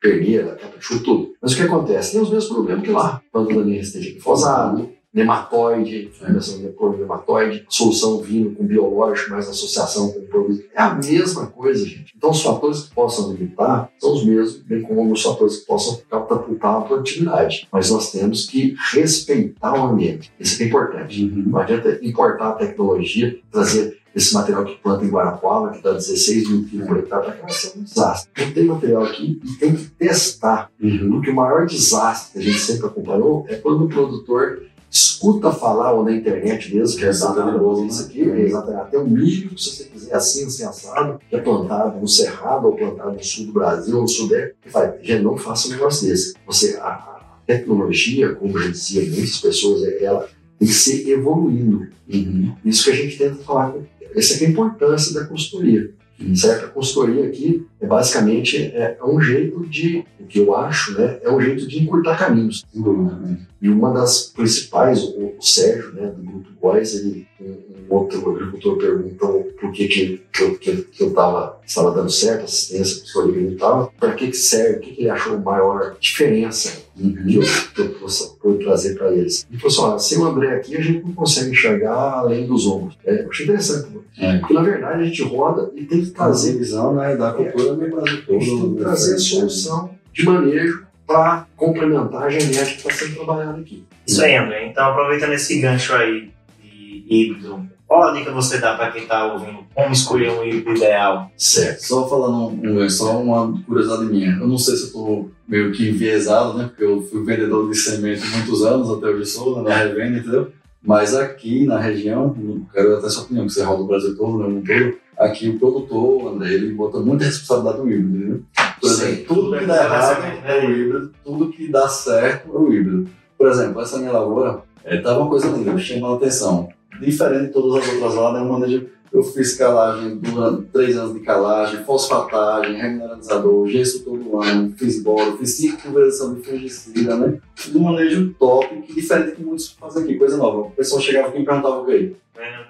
perneira, 0.00 0.56
capa-chuva, 0.56 1.04
tudo. 1.04 1.34
Mas 1.40 1.52
o 1.52 1.56
que 1.56 1.62
acontece? 1.62 2.12
Tem 2.12 2.20
os 2.20 2.30
mesmos 2.30 2.52
problemas 2.52 2.84
que 2.84 2.90
lá. 2.90 3.22
Planta 3.32 3.54
daninha 3.54 3.80
esteja 3.80 4.10
glifosado, 4.10 4.90
nematóide, 5.12 6.10
fermentação 6.12 6.58
de 6.58 6.98
nematóide, 6.98 7.64
solução 7.68 8.20
vindo 8.20 8.54
com 8.54 8.64
biológico, 8.64 9.30
mais 9.30 9.48
associação 9.48 10.12
com 10.12 10.20
produto. 10.26 10.64
É 10.74 10.82
a 10.82 10.94
mesma 10.94 11.46
coisa, 11.46 11.84
gente. 11.86 12.14
Então, 12.16 12.30
os 12.30 12.42
fatores 12.42 12.82
que 12.82 12.94
possam 12.94 13.32
limitar 13.32 13.90
são 13.98 14.12
os 14.12 14.24
mesmos, 14.24 14.62
bem 14.62 14.82
como 14.82 15.12
os 15.12 15.22
fatores 15.22 15.58
que 15.58 15.66
possam 15.66 16.00
catapultar 16.10 16.76
a 16.76 16.80
produtividade. 16.82 17.66
Mas 17.72 17.90
nós 17.90 18.12
temos 18.12 18.46
que 18.46 18.76
respeitar 18.92 19.74
o 19.74 19.86
ambiente. 19.86 20.32
Isso 20.38 20.62
é 20.62 20.66
importante. 20.66 21.24
Uhum. 21.24 21.44
Não 21.46 21.58
adianta 21.58 21.98
importar 22.02 22.50
a 22.50 22.52
tecnologia, 22.52 23.38
trazer 23.50 23.98
esse 24.14 24.34
material 24.34 24.64
que 24.64 24.74
planta 24.76 25.04
em 25.04 25.10
Guarapuava, 25.10 25.70
que 25.70 25.82
dá 25.82 25.92
16 25.92 26.50
mil 26.50 26.64
quilos 26.64 26.86
por 26.86 26.98
hectare, 26.98 27.24
para 27.24 27.32
cá 27.34 27.42
vai 27.42 27.52
ser 27.52 27.78
um 27.78 27.82
desastre. 27.82 28.30
Não 28.36 28.52
tem 28.52 28.64
material 28.64 29.04
aqui 29.04 29.40
e 29.44 29.58
tem 29.58 29.76
que 29.76 29.84
testar. 29.90 30.70
Uhum. 30.80 31.10
Porque 31.12 31.30
o 31.30 31.34
maior 31.34 31.66
desastre 31.66 32.32
que 32.32 32.38
a 32.38 32.42
gente 32.42 32.60
sempre 32.60 32.86
acompanhou 32.86 33.46
é 33.48 33.56
quando 33.56 33.84
o 33.84 33.88
produtor 33.88 34.62
escuta 34.90 35.52
falar, 35.52 35.92
ou 35.92 36.04
na 36.04 36.12
internet 36.12 36.74
mesmo, 36.74 36.98
que 36.98 37.04
é 37.04 37.12
bolo, 37.58 37.86
isso 37.86 38.06
aqui, 38.06 38.22
é 38.22 38.40
exatamente. 38.40 38.80
Até 38.80 38.98
o 38.98 39.06
milho, 39.06 39.58
se 39.58 39.70
você 39.70 39.84
quiser 39.84 40.14
assim, 40.14 40.46
assim, 40.46 40.64
assado, 40.64 41.20
que 41.28 41.36
é 41.36 41.40
plantado 41.40 42.00
no 42.00 42.08
Cerrado, 42.08 42.66
ou 42.66 42.76
plantado 42.76 43.12
no 43.12 43.22
sul 43.22 43.46
do 43.46 43.52
Brasil, 43.52 43.96
ou 43.96 44.02
no 44.02 44.08
Sudeste, 44.08 44.54
faz, 44.66 44.94
gente, 45.02 45.22
não 45.22 45.36
faça 45.36 45.68
um 45.68 45.72
negócio 45.72 46.08
desse. 46.08 46.34
Você, 46.46 46.76
a, 46.76 46.88
a 46.88 47.38
tecnologia, 47.46 48.34
como 48.34 48.58
já 48.58 48.70
dizia 48.70 49.02
muitas 49.02 49.38
pessoas, 49.38 49.82
é- 49.84 50.04
ela 50.04 50.28
tem 50.58 50.68
que 50.68 50.74
ser 50.74 51.08
evoluindo. 51.08 51.86
Uhum. 52.12 52.54
Isso 52.64 52.84
que 52.84 52.90
a 52.90 52.96
gente 52.96 53.18
tenta 53.18 53.36
falar. 53.36 53.74
Essa 54.14 54.42
é 54.42 54.46
a 54.46 54.50
importância 54.50 55.14
da 55.14 55.26
consultoria. 55.26 55.90
Certo? 56.34 56.64
A 56.64 56.68
consultoria 56.68 57.24
aqui 57.26 57.64
é 57.80 57.86
basicamente 57.86 58.56
é, 58.56 58.96
é 59.00 59.04
um 59.04 59.20
jeito 59.20 59.64
de, 59.66 60.04
o 60.18 60.24
que 60.26 60.40
eu 60.40 60.56
acho, 60.56 60.98
né, 60.98 61.20
é 61.22 61.30
um 61.30 61.40
jeito 61.40 61.64
de 61.68 61.80
encurtar 61.80 62.18
caminhos. 62.18 62.64
Né? 62.74 63.38
E 63.60 63.68
uma 63.68 63.92
das 63.92 64.32
principais, 64.34 65.02
o, 65.02 65.34
o 65.38 65.42
Sérgio, 65.42 65.92
né, 65.92 66.06
do 66.06 66.22
Grupo 66.22 66.48
Góis, 66.60 66.94
ele, 66.94 67.26
um, 67.40 67.46
um 67.90 67.94
outro 67.94 68.30
agricultor 68.30 68.76
perguntou 68.78 69.48
por 69.60 69.72
que, 69.72 69.88
que, 69.88 70.22
que 70.32 70.42
eu 70.42 70.58
que, 70.58 70.76
que 70.76 71.02
eu 71.02 71.12
tava, 71.12 71.60
estava 71.66 71.90
dando 71.90 72.10
certo, 72.10 72.44
assistência, 72.44 73.02
que 73.02 73.28
ele 73.30 73.54
estava, 73.54 73.88
para 73.98 74.12
que, 74.12 74.28
que 74.28 74.36
serve, 74.36 74.76
o 74.76 74.80
que, 74.80 74.92
que 74.92 75.00
ele 75.02 75.10
achou 75.10 75.38
maior 75.38 75.96
diferença 75.98 76.70
que 76.70 76.88
Uhum. 76.98 77.30
eu, 77.30 77.42
que 77.74 77.80
eu 77.80 77.88
possa 78.00 78.34
pude 78.42 78.64
trazer 78.64 78.96
para 78.96 79.12
eles. 79.12 79.46
Ele 79.48 79.60
falou 79.60 79.72
assim: 79.72 79.82
olha, 79.82 79.98
sem 79.98 80.18
o 80.18 80.24
André 80.24 80.56
aqui, 80.56 80.76
a 80.76 80.80
gente 80.80 81.04
não 81.04 81.12
consegue 81.12 81.50
enxergar 81.50 81.94
além 81.94 82.46
dos 82.46 82.66
ombros. 82.66 82.98
É, 83.04 83.22
eu 83.22 83.30
achei 83.30 83.46
interessante, 83.46 83.88
pô. 83.92 84.00
É. 84.18 84.38
porque 84.38 84.54
na 84.54 84.62
verdade 84.62 85.02
a 85.02 85.06
gente 85.06 85.22
roda 85.22 85.70
e 85.76 85.84
tem 85.84 86.00
que 86.00 86.10
Trazer 86.10 86.48
trazer, 86.48 86.58
visão 86.58 86.94
né, 86.94 87.16
da 87.16 87.32
cultura 87.32 87.74
meio 87.74 87.92
Brasil 87.92 88.18
a 88.28 88.32
gente 88.32 88.50
tem 88.50 88.74
que 88.74 88.80
trazer 88.80 89.14
a 89.14 89.18
solução 89.18 89.90
de 90.12 90.24
manejo 90.24 90.87
para 91.08 91.46
complementar 91.56 92.24
a 92.24 92.28
genética 92.28 92.66
que 92.66 92.76
está 92.76 92.92
sendo 92.92 93.14
trabalhada 93.16 93.58
aqui. 93.58 93.82
Isso 94.06 94.22
aí, 94.22 94.36
André. 94.36 94.66
Então, 94.66 94.90
aproveitando 94.90 95.32
esse 95.32 95.58
gancho 95.58 95.94
aí 95.94 96.30
de, 96.62 97.04
híbrido, 97.08 97.66
qual 97.86 98.10
a 98.10 98.12
dica 98.12 98.30
você 98.30 98.58
dá 98.58 98.76
para 98.76 98.90
quem 98.92 99.04
está 99.04 99.32
ouvindo? 99.32 99.60
Como 99.74 99.90
escolher 99.90 100.30
um 100.30 100.44
híbrido 100.44 100.76
ideal? 100.76 101.32
Certo. 101.34 101.80
Só 101.80 102.06
falando 102.06 102.48
um, 102.62 102.90
só 102.90 103.18
uma 103.22 103.58
curiosidade 103.62 104.04
minha. 104.04 104.32
Eu 104.32 104.46
não 104.46 104.58
sei 104.58 104.76
se 104.76 104.82
eu 104.82 104.86
estou 104.88 105.30
meio 105.48 105.72
que 105.72 105.88
enviesado, 105.88 106.58
né? 106.58 106.64
Porque 106.66 106.84
eu 106.84 107.00
fui 107.00 107.24
vendedor 107.24 107.70
de 107.70 107.76
semente 107.78 108.26
muitos 108.26 108.62
anos, 108.62 108.90
até 108.90 109.06
hoje 109.06 109.24
sou, 109.24 109.62
né, 109.62 109.70
na 109.70 109.76
revenda, 109.76 110.18
entendeu? 110.18 110.52
Mas 110.82 111.14
aqui 111.14 111.64
na 111.64 111.80
região, 111.80 112.36
quero 112.72 112.98
até 112.98 113.08
sua 113.08 113.24
opinião, 113.24 113.46
que 113.46 113.52
você 113.52 113.64
roda 113.64 113.82
o 113.82 113.86
Brasil 113.86 114.16
todo, 114.16 114.46
né, 114.46 114.62
todo, 114.64 114.98
aqui 115.18 115.48
o 115.48 115.58
produtor, 115.58 116.34
André, 116.34 116.52
ele 116.52 116.72
bota 116.74 117.00
muita 117.00 117.24
responsabilidade 117.24 117.78
no 117.78 117.90
híbrido, 117.90 118.34
né? 118.34 118.40
Por 118.80 118.90
exemplo, 118.90 119.16
Sim, 119.16 119.24
tudo 119.24 119.58
que 119.58 119.66
dá 119.66 119.84
errado 119.84 120.22
é 120.44 120.66
o 120.66 120.70
híbrido, 120.70 121.12
tudo 121.24 121.50
que 121.50 121.68
dá 121.68 121.88
certo 121.88 122.54
é 122.54 122.58
o 122.58 122.72
híbrido. 122.72 123.10
Por 123.36 123.48
exemplo, 123.48 123.80
essa 123.80 123.98
minha 123.98 124.12
lavoura, 124.12 124.62
é, 124.84 124.96
tá 124.98 125.16
uma 125.16 125.28
coisa 125.28 125.48
linda, 125.48 125.76
chama 125.78 126.12
a 126.12 126.16
atenção. 126.16 126.68
Diferente 127.00 127.46
de 127.46 127.52
todas 127.52 127.82
as 127.82 127.92
outras 127.92 128.14
lá, 128.14 128.32
né, 128.32 128.40
eu 128.40 128.44
manejo 128.44 128.88
eu 129.12 129.22
fiz 129.22 129.56
calagem 129.56 130.16
durante 130.16 130.66
três 130.66 130.96
anos 130.96 131.14
de 131.14 131.20
calagem, 131.20 131.84
fosfatagem, 131.84 132.76
remineralizador, 132.76 133.66
gesso 133.66 134.04
todo 134.04 134.40
ano, 134.40 134.72
fiz 134.76 135.02
bola, 135.02 135.36
fiz 135.38 135.54
cinco 135.54 135.82
pulverização 135.82 136.34
de 136.34 136.42
fungicida, 136.42 137.16
né? 137.16 137.38
Do 137.68 137.80
manejo 137.80 138.34
top, 138.38 138.82
que 138.82 138.94
diferente 138.94 139.36
que 139.36 139.42
muitos 139.42 139.70
fazem 139.70 140.04
aqui, 140.04 140.16
coisa 140.16 140.36
nova. 140.36 140.58
O 140.58 140.70
pessoal 140.70 141.00
chegava 141.00 141.28
aqui 141.28 141.40
e 141.40 141.44
perguntava 141.44 141.80
o 141.80 141.86
quê? 141.86 142.14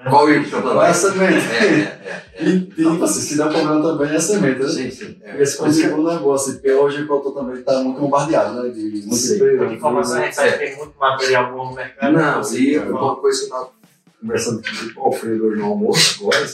Qual 0.09 0.29
é 0.29 0.39
o 0.39 0.51
Qual 0.51 0.83
é 0.83 0.89
a 0.89 0.95
semente? 0.95 1.47
É, 1.53 1.65
é, 1.65 2.23
é, 2.37 2.45
E, 2.45 2.61
tipo 2.61 3.05
assim, 3.05 3.21
se 3.21 3.37
der 3.37 3.49
problema 3.49 3.83
também 3.83 4.13
é 4.13 4.17
a 4.17 4.21
semente, 4.21 4.61
né? 4.61 4.69
Sim, 4.69 4.91
sim. 4.91 5.17
É. 5.23 5.43
Esse 5.43 5.59
foi 5.59 5.69
o 5.69 5.73
segundo 5.73 6.11
negócio, 6.11 6.55
porque 6.55 6.73
hoje 6.73 7.03
o 7.03 7.07
produtor 7.07 7.35
também 7.35 7.61
está 7.61 7.83
muito 7.83 8.01
bombardeado, 8.01 8.63
né? 8.63 8.71
De 8.71 8.81
muito 9.07 9.35
emprego. 9.35 9.65
informação, 9.65 10.23
gente 10.23 10.35
sabe 10.35 10.53
que 10.53 10.59
tem 10.59 10.77
muito 10.77 10.99
material 10.99 11.53
bom 11.53 11.67
no 11.67 11.75
mercado. 11.75 12.13
Não, 12.13 12.55
e 12.55 12.79
uma 12.79 13.17
coisa 13.17 13.39
que 13.39 13.45
eu 13.45 13.57
estava 13.57 13.71
conversando 14.21 14.63
com 14.95 15.01
o 15.01 15.05
Alfredo 15.05 15.47
hoje 15.47 15.61
no 15.61 15.67
almoço 15.67 16.21
agora, 16.21 16.47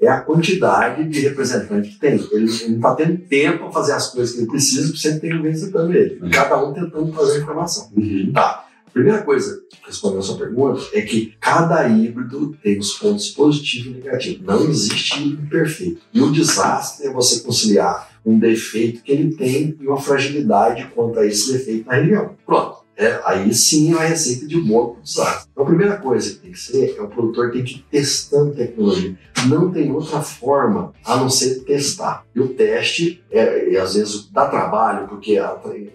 é 0.00 0.08
a 0.08 0.20
quantidade 0.20 1.04
de 1.08 1.20
representante 1.20 1.90
que 1.90 1.98
tem. 1.98 2.14
Ele, 2.32 2.46
não 2.68 2.76
está 2.76 2.94
tendo 2.94 3.18
tempo 3.18 3.58
para 3.58 3.72
fazer 3.72 3.92
as 3.92 4.08
coisas 4.08 4.34
que 4.34 4.40
ele 4.40 4.50
precisa, 4.50 4.86
porque 4.86 4.98
sempre 4.98 5.20
tem 5.20 5.38
um 5.38 5.42
visitando 5.42 5.94
ele. 5.94 6.18
Uhum. 6.20 6.30
Cada 6.30 6.64
um 6.64 6.72
tentando 6.72 7.12
fazer 7.12 7.38
a 7.38 7.42
informação. 7.42 7.92
Uhum. 7.96 8.32
Tá. 8.32 8.66
Primeira 8.92 9.22
coisa, 9.22 9.62
respondendo 9.86 10.18
a 10.18 10.22
sua 10.22 10.38
pergunta, 10.38 10.82
é 10.92 11.00
que 11.02 11.34
cada 11.40 11.88
híbrido 11.88 12.56
tem 12.62 12.78
os 12.78 12.92
pontos 12.94 13.30
positivos 13.30 13.86
e 13.86 13.90
negativos. 13.90 14.46
Não 14.46 14.68
existe 14.68 15.22
híbrido 15.22 15.48
perfeito. 15.48 16.02
E 16.12 16.20
o 16.20 16.30
desastre 16.30 17.06
é 17.06 17.12
você 17.12 17.40
conciliar 17.40 18.10
um 18.24 18.38
defeito 18.38 19.02
que 19.02 19.10
ele 19.10 19.34
tem 19.34 19.76
e 19.80 19.86
uma 19.86 20.00
fragilidade 20.00 20.88
quanto 20.94 21.18
a 21.18 21.26
esse 21.26 21.52
defeito 21.52 21.86
na 21.86 21.94
região. 21.94 22.36
Pronto. 22.46 22.81
É, 22.96 23.20
aí 23.24 23.52
sim 23.54 23.94
é 23.94 23.98
a 23.98 24.04
receita 24.04 24.46
de 24.46 24.60
boa 24.60 24.90
para 24.90 25.00
o 25.00 25.02
desastre. 25.02 25.48
Então, 25.50 25.64
a 25.64 25.66
primeira 25.66 25.96
coisa 25.96 26.30
que 26.30 26.40
tem 26.40 26.52
que 26.52 26.58
ser 26.58 26.94
é 26.96 27.00
o 27.00 27.08
produtor 27.08 27.50
tem 27.50 27.64
que 27.64 27.76
ir 27.76 27.84
testando 27.90 28.54
tecnologia. 28.54 29.16
Não 29.48 29.70
tem 29.70 29.90
outra 29.90 30.20
forma 30.20 30.92
a 31.04 31.16
não 31.16 31.28
ser 31.28 31.64
testar. 31.64 32.24
E 32.34 32.40
o 32.40 32.48
teste, 32.48 33.24
é, 33.30 33.76
às 33.78 33.94
vezes, 33.94 34.28
dá 34.30 34.46
trabalho, 34.46 35.08
porque 35.08 35.38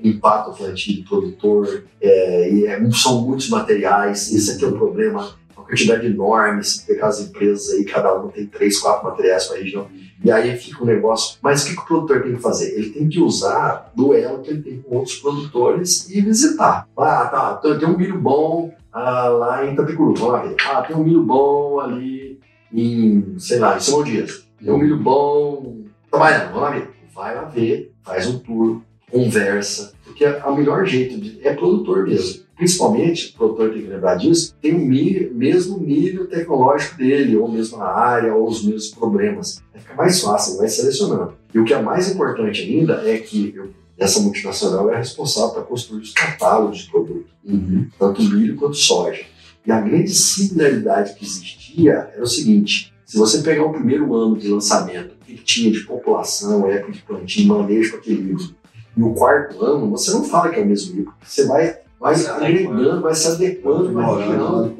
impacta 0.03 0.49
o 0.49 0.55
plantio 0.55 0.97
do 0.97 1.07
produtor, 1.07 1.83
é, 2.01 2.51
e 2.51 2.65
é, 2.65 2.91
são 2.91 3.21
muitos 3.21 3.49
materiais, 3.49 4.33
esse 4.33 4.51
aqui 4.51 4.65
é 4.65 4.67
o 4.67 4.77
problema 4.77 5.35
quantidade 5.67 6.07
enorme, 6.07 6.63
se 6.63 6.85
pegar 6.85 7.07
as 7.07 7.19
empresas 7.19 7.69
aí, 7.71 7.83
cada 7.83 8.13
uma 8.15 8.31
tem 8.31 8.45
três, 8.45 8.79
quatro 8.79 9.05
materiais 9.05 9.45
para 9.45 9.57
a 9.57 9.59
região, 9.59 9.87
e 10.23 10.31
aí 10.31 10.55
fica 10.57 10.83
um 10.83 10.87
negócio. 10.87 11.37
Mas 11.41 11.63
o 11.63 11.67
que, 11.67 11.75
que, 11.75 11.81
o 11.81 11.85
produtor 11.85 12.23
tem 12.23 12.35
que 12.35 12.41
fazer? 12.41 12.73
Ele 12.73 12.89
tem 12.89 13.07
que 13.07 13.19
usar 13.19 13.91
do 13.93 14.13
elo 14.13 14.41
que 14.41 14.49
ele 14.49 14.61
tem 14.61 14.81
com 14.81 14.95
outros 14.95 15.17
produtores 15.17 16.09
e 16.09 16.21
visitar. 16.21 16.87
Ah, 16.97 17.25
tá, 17.25 17.57
então 17.59 17.77
tem 17.77 17.87
um 17.87 17.97
milho 17.97 18.19
bom 18.19 18.73
ah, 18.91 19.27
lá 19.27 19.65
em 19.65 19.73
Itapicuru, 19.73 20.15
vamos 20.15 20.33
lá 20.33 20.41
ver. 20.41 20.55
Ah, 20.65 20.81
tem 20.81 20.95
um 20.95 21.03
milho 21.03 21.23
bom 21.23 21.79
ali 21.79 22.39
em, 22.73 23.35
sei 23.37 23.59
lá, 23.59 23.77
em 23.77 23.81
São 23.81 24.03
Dias. 24.03 24.47
Tem 24.63 24.71
um 24.71 24.77
milho 24.77 24.97
bom 24.97 25.83
Itabaiana, 26.07 26.45
vamos 26.45 26.61
lá 26.61 26.69
ver. 26.71 26.89
Vai 27.13 27.35
lá 27.35 27.43
ver, 27.43 27.91
faz 28.03 28.27
um 28.27 28.39
tour, 28.39 28.81
conversa, 29.11 29.93
porque 30.03 30.23
o 30.23 30.55
melhor 30.55 30.85
jeito 30.85 31.19
de, 31.19 31.39
é 31.45 31.53
produtor 31.53 32.05
mesmo 32.05 32.46
principalmente, 32.57 33.29
o 33.29 33.37
produtor 33.37 33.71
tem 33.71 33.83
que 33.83 33.87
lembrar 33.87 34.15
disso, 34.15 34.55
tem 34.59 34.73
o 34.73 34.79
milho, 34.79 35.33
mesmo 35.33 35.79
nível 35.79 36.27
tecnológico 36.27 36.97
dele, 36.97 37.37
ou 37.37 37.47
mesmo 37.47 37.81
a 37.81 37.87
área, 37.87 38.33
ou 38.33 38.47
os 38.47 38.63
mesmos 38.63 38.89
problemas. 38.89 39.61
Vai 39.71 39.81
ficar 39.81 39.95
mais 39.95 40.19
fácil, 40.19 40.57
vai 40.57 40.67
selecionando. 40.67 41.33
E 41.53 41.59
o 41.59 41.63
que 41.63 41.73
é 41.73 41.81
mais 41.81 42.11
importante 42.11 42.63
ainda 42.63 43.07
é 43.07 43.19
que 43.19 43.55
essa 43.97 44.19
multinacional 44.19 44.91
é 44.91 44.97
responsável 44.97 45.51
para 45.51 45.63
construir 45.63 46.01
os 46.01 46.13
catálogos 46.13 46.79
de 46.79 46.91
produto, 46.91 47.27
uhum. 47.45 47.87
tanto 47.97 48.23
milho 48.23 48.55
quanto 48.55 48.75
soja. 48.75 49.23
E 49.65 49.71
a 49.71 49.81
grande 49.81 50.09
similaridade 50.09 51.13
que 51.15 51.25
existia 51.25 52.09
era 52.13 52.23
o 52.23 52.27
seguinte: 52.27 52.93
se 53.05 53.17
você 53.17 53.41
pegar 53.41 53.65
o 53.65 53.71
primeiro 53.71 54.13
ano 54.15 54.37
de 54.37 54.47
lançamento, 54.47 55.15
que 55.25 55.35
tinha 55.35 55.71
de 55.71 55.81
população, 55.81 56.67
época 56.67 56.93
de 56.93 57.01
plantio, 57.01 57.47
manejo 57.47 57.91
para 57.91 57.99
aquele 57.99 58.21
livro, 58.21 58.55
e 58.95 59.01
o 59.03 59.13
quarto 59.13 59.63
ano, 59.63 59.89
você 59.91 60.11
não 60.11 60.23
fala 60.23 60.49
que 60.49 60.59
é 60.59 60.63
o 60.63 60.65
mesmo 60.65 60.95
livro. 60.95 61.13
Você 61.23 61.45
vai 61.45 61.79
vai 62.07 62.15
se 62.15 62.27
agregando, 62.27 63.01
vai 63.01 63.15
se 63.15 63.27
adequando 63.27 63.91
na 63.91 64.15
região. 64.15 64.73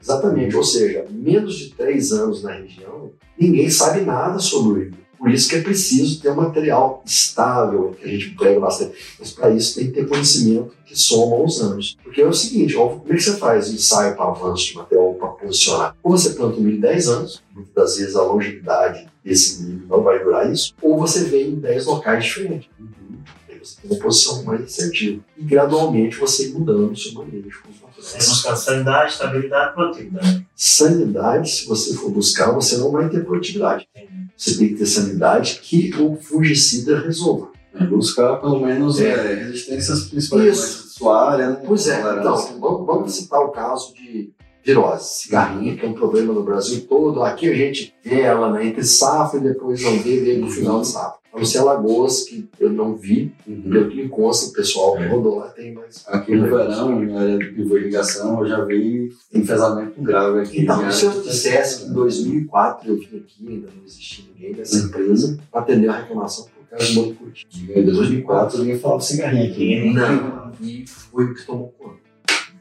Exatamente, 0.00 0.56
ou 0.56 0.62
seja, 0.62 1.06
menos 1.10 1.56
de 1.56 1.70
três 1.74 2.12
anos 2.12 2.42
na 2.44 2.52
região, 2.52 3.10
ninguém 3.38 3.68
sabe 3.68 4.02
nada 4.02 4.38
sobre 4.38 4.68
o 4.68 4.82
híbrido. 4.82 5.08
Por 5.18 5.32
isso 5.32 5.48
que 5.48 5.56
é 5.56 5.60
preciso 5.60 6.22
ter 6.22 6.30
um 6.30 6.36
material 6.36 7.02
estável, 7.04 7.96
que 7.98 8.04
a 8.04 8.08
gente 8.08 8.30
prega 8.36 8.60
bastante. 8.60 8.92
Mas 9.18 9.32
para 9.32 9.50
isso 9.50 9.74
tem 9.74 9.88
que 9.88 9.92
ter 9.92 10.06
conhecimento 10.06 10.72
que 10.86 10.96
soma 10.96 11.34
aos 11.34 11.60
anos. 11.60 11.98
Porque 12.04 12.22
é 12.22 12.26
o 12.26 12.32
seguinte, 12.32 12.76
ó, 12.76 12.90
como 12.90 13.12
é 13.12 13.16
que 13.16 13.22
você 13.22 13.36
faz 13.36 13.68
o 13.68 13.74
ensaio 13.74 14.14
para 14.14 14.26
avanço 14.26 14.66
de 14.66 14.76
material 14.76 15.14
para 15.14 15.28
posicionar? 15.30 15.96
Ou 16.04 16.12
você 16.12 16.30
planta 16.30 16.58
um 16.58 16.60
milho 16.60 16.76
em 16.76 16.80
10 16.80 17.08
anos, 17.08 17.42
muitas 17.52 17.74
das 17.74 17.96
vezes 17.96 18.14
a 18.14 18.22
longevidade 18.22 19.08
desse 19.24 19.64
milho 19.64 19.82
não 19.88 20.04
vai 20.04 20.22
durar 20.22 20.50
isso, 20.52 20.72
ou 20.80 20.96
você 20.96 21.24
vem 21.24 21.50
em 21.50 21.56
10 21.56 21.86
locais 21.86 22.24
diferentes 22.24 22.68
você 23.68 23.80
tem 23.80 23.90
uma 23.90 24.02
posição 24.02 24.42
mais 24.44 24.62
assertiva. 24.62 25.22
E 25.36 25.44
gradualmente 25.44 26.18
você 26.18 26.48
ir 26.48 26.54
mudando 26.54 26.92
o 26.92 26.96
seu 26.96 27.12
manejo 27.12 27.62
com 27.62 27.70
os. 27.70 27.88
Você 27.98 28.18
buscar 28.18 28.56
sanidade, 28.56 29.12
estabilidade 29.12 29.70
e 29.70 29.74
produtividade. 29.74 30.46
Sanidade, 30.54 31.50
se 31.50 31.66
você 31.66 31.94
for 31.94 32.10
buscar, 32.10 32.52
você 32.52 32.76
não 32.76 32.92
vai 32.92 33.08
ter 33.08 33.24
produtividade. 33.24 33.88
Você 34.36 34.56
tem 34.56 34.68
que 34.68 34.76
ter 34.76 34.86
sanidade 34.86 35.58
que 35.62 35.92
o 36.00 36.16
fungicida 36.16 37.00
resolva. 37.00 37.50
É, 37.74 37.84
buscar 37.84 38.36
pelo 38.36 38.60
menos 38.60 39.00
é. 39.00 39.08
É, 39.08 39.34
resistências 39.34 40.04
principalmente 40.04 40.56
sua 40.56 41.32
área. 41.32 41.50
Né? 41.50 41.62
Pois 41.66 41.88
é, 41.88 42.00
então, 42.00 42.36
vamos, 42.60 42.86
vamos 42.86 43.12
citar 43.14 43.40
o 43.40 43.50
caso 43.50 43.92
de 43.94 44.32
virose, 44.64 45.22
cigarrinha, 45.22 45.76
que 45.76 45.84
é 45.84 45.88
um 45.88 45.94
problema 45.94 46.32
no 46.32 46.42
Brasil 46.42 46.86
todo. 46.86 47.22
Aqui 47.22 47.48
a 47.48 47.54
gente 47.54 47.94
vê 48.04 48.20
ela 48.20 48.52
né, 48.52 48.66
entre 48.66 48.84
safra 48.84 49.40
e 49.40 49.42
depois 49.42 49.82
não 49.82 49.98
vê, 49.98 50.20
vê 50.20 50.36
no 50.36 50.50
final 50.50 50.82
de 50.82 50.88
safra. 50.88 51.17
A 51.32 51.38
não 51.38 51.44
ser 51.44 51.58
Alagoas, 51.58 52.24
que 52.24 52.48
eu 52.58 52.70
não 52.70 52.96
vi, 52.96 53.32
uhum. 53.46 53.62
pelo 53.70 53.90
que 53.90 54.08
consta, 54.08 54.50
o 54.50 54.52
pessoal 54.52 54.96
que 54.96 55.06
rodou 55.06 55.36
lá 55.36 55.48
tem 55.48 55.74
mais. 55.74 56.04
Aqui 56.06 56.34
no 56.34 56.44
verão, 56.44 57.04
em 57.04 57.16
área 57.16 57.38
de 57.38 57.46
pivô 57.52 57.76
ligação, 57.76 58.40
eu 58.40 58.46
já 58.46 58.64
vi 58.64 59.10
enfesamento 59.32 60.00
grave 60.00 60.40
aqui. 60.40 60.62
Então, 60.62 60.90
se 60.90 61.04
eu 61.04 61.22
dissesse 61.22 61.84
que 61.84 61.90
em 61.90 61.92
2004 61.92 62.88
eu 62.88 62.96
vim 62.96 63.18
aqui, 63.18 63.46
ainda 63.46 63.68
não 63.76 63.84
existia 63.84 64.24
ninguém 64.34 64.54
dessa 64.54 64.78
uhum. 64.78 64.86
empresa, 64.86 65.38
para 65.50 65.60
atender 65.60 65.88
a 65.88 65.98
reclamação 65.98 66.46
por 66.46 66.66
causa 66.70 66.94
do 66.94 67.00
Monocuti. 67.00 67.46
Em 67.74 67.84
2004 67.84 68.58
ninguém 68.58 68.78
falava 68.78 69.00
cigarrinha 69.02 69.50
aqui. 69.50 69.92
Não, 69.92 70.52
e 70.62 70.86
foi 70.86 71.26
o 71.26 71.34
que 71.34 71.46
tomou 71.46 71.74
conta. 71.78 71.98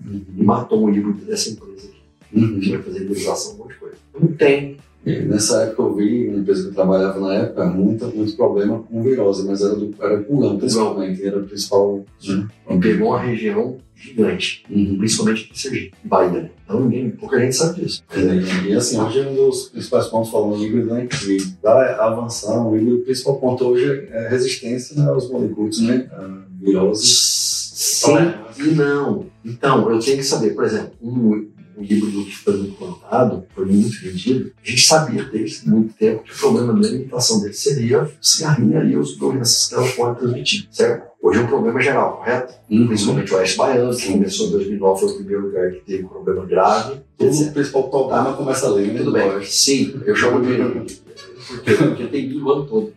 Uhum. 0.06 0.26
E 0.36 0.44
matou 0.44 0.86
o 0.86 0.90
híbrido 0.90 1.26
dessa 1.26 1.50
empresa 1.50 1.88
aqui. 1.88 2.02
Uhum. 2.34 2.60
Que 2.60 2.72
vai 2.72 2.84
fazer 2.84 3.04
indenização, 3.04 3.54
um 3.54 3.58
monte 3.60 3.74
de 3.74 3.80
coisa. 3.80 3.96
Não 4.20 4.28
tem 4.34 4.78
nessa 5.06 5.64
época 5.64 5.82
eu 5.84 5.96
vi, 5.96 6.30
na 6.30 6.40
empresa 6.40 6.64
que 6.64 6.70
eu 6.70 6.74
trabalhava 6.74 7.20
na 7.20 7.34
época, 7.34 7.66
muito, 7.66 8.06
muito 8.08 8.36
problema 8.36 8.80
com 8.80 9.02
virose, 9.02 9.48
mas 9.48 9.62
era, 9.62 9.76
do, 9.76 9.94
era 10.00 10.22
pulgão, 10.22 10.58
principalmente, 10.58 11.26
era 11.26 11.40
o 11.40 11.46
principal. 11.46 12.06
Né? 12.28 12.48
Pegou 12.82 13.10
uma 13.10 13.22
região 13.22 13.78
gigante, 13.96 14.64
uhum. 14.70 14.98
principalmente 14.98 15.50
em 15.52 15.56
Sergipe, 15.56 15.96
Bahia. 16.04 16.42
Né? 16.44 16.50
Então 16.64 16.82
ninguém, 16.82 17.10
pouca 17.10 17.40
gente 17.40 17.56
sabe 17.56 17.82
disso. 17.82 18.04
É, 18.12 18.68
e 18.68 18.74
assim, 18.74 19.00
hoje 19.00 19.20
é 19.20 19.28
um 19.28 19.36
dos 19.36 19.70
principais 19.70 20.08
pontos 20.08 20.30
falando 20.30 20.64
híbrido, 20.64 20.94
né? 20.94 21.08
Que 21.08 21.38
da 21.64 22.06
avançar, 22.06 22.68
o 22.68 22.78
híbrido, 22.78 22.98
o 22.98 23.04
principal 23.04 23.38
ponto 23.38 23.66
hoje 23.66 24.08
é 24.12 24.28
resistência 24.30 25.02
aos 25.04 25.30
moléculas, 25.32 25.80
né? 25.80 26.08
A 26.12 26.44
virose. 26.62 27.06
Sim 27.06 28.14
e 28.60 28.72
não. 28.72 29.26
Então, 29.46 29.90
eu 29.90 30.00
tenho 30.00 30.18
que 30.18 30.24
saber, 30.24 30.52
por 30.52 30.64
exemplo, 30.64 30.92
um, 31.02 31.48
o 31.78 31.84
híbrido 31.84 32.26
que 32.26 32.36
foi 32.36 32.58
muito 32.58 32.76
plantado, 32.76 33.46
foi 33.54 33.66
muito 33.66 34.02
vendido, 34.02 34.52
a 34.66 34.70
gente 34.70 34.82
sabia 34.82 35.24
desde 35.24 35.70
muito 35.70 35.94
tempo 35.94 36.24
que 36.24 36.34
o 36.34 36.38
problema 36.38 36.74
da 36.74 36.88
alimentação 36.88 37.40
dele 37.40 37.54
seria 37.54 38.04
o 38.04 38.10
cigarrinho 38.20 38.84
e 38.90 38.98
os 38.98 39.16
doenças 39.16 39.68
que 39.68 39.76
ela 39.76 39.88
pode 39.92 40.20
transmitir, 40.20 40.68
certo? 40.72 41.08
Hoje 41.22 41.40
é 41.40 41.44
um 41.44 41.48
problema 41.48 41.80
geral, 41.80 42.18
correto? 42.18 42.54
Uhum. 42.70 42.88
Principalmente 42.88 43.34
o 43.34 43.38
Oeste 43.38 43.58
Baiano, 43.58 43.96
que 43.96 44.12
começou 44.12 44.48
em 44.48 44.52
2009, 44.52 45.00
foi 45.00 45.10
o 45.10 45.16
primeiro 45.16 45.46
lugar 45.46 45.72
que 45.72 45.80
teve 45.82 46.04
um 46.04 46.08
problema 46.08 46.46
grave. 46.46 47.02
O 47.20 47.52
principal 47.52 47.90
problema 47.90 48.26
tá. 48.26 48.34
começa 48.34 48.68
ali, 48.68 48.88
né? 48.88 49.00
Tudo 49.00 49.12
bem, 49.12 49.44
sim, 49.44 50.02
eu 50.06 50.16
chamo 50.16 50.42
de... 50.42 50.98
Porque, 51.48 51.74
porque 51.78 52.08
tem 52.08 52.28
milho 52.28 52.46
o 52.46 52.52
ano 52.52 52.66
todo. 52.66 52.94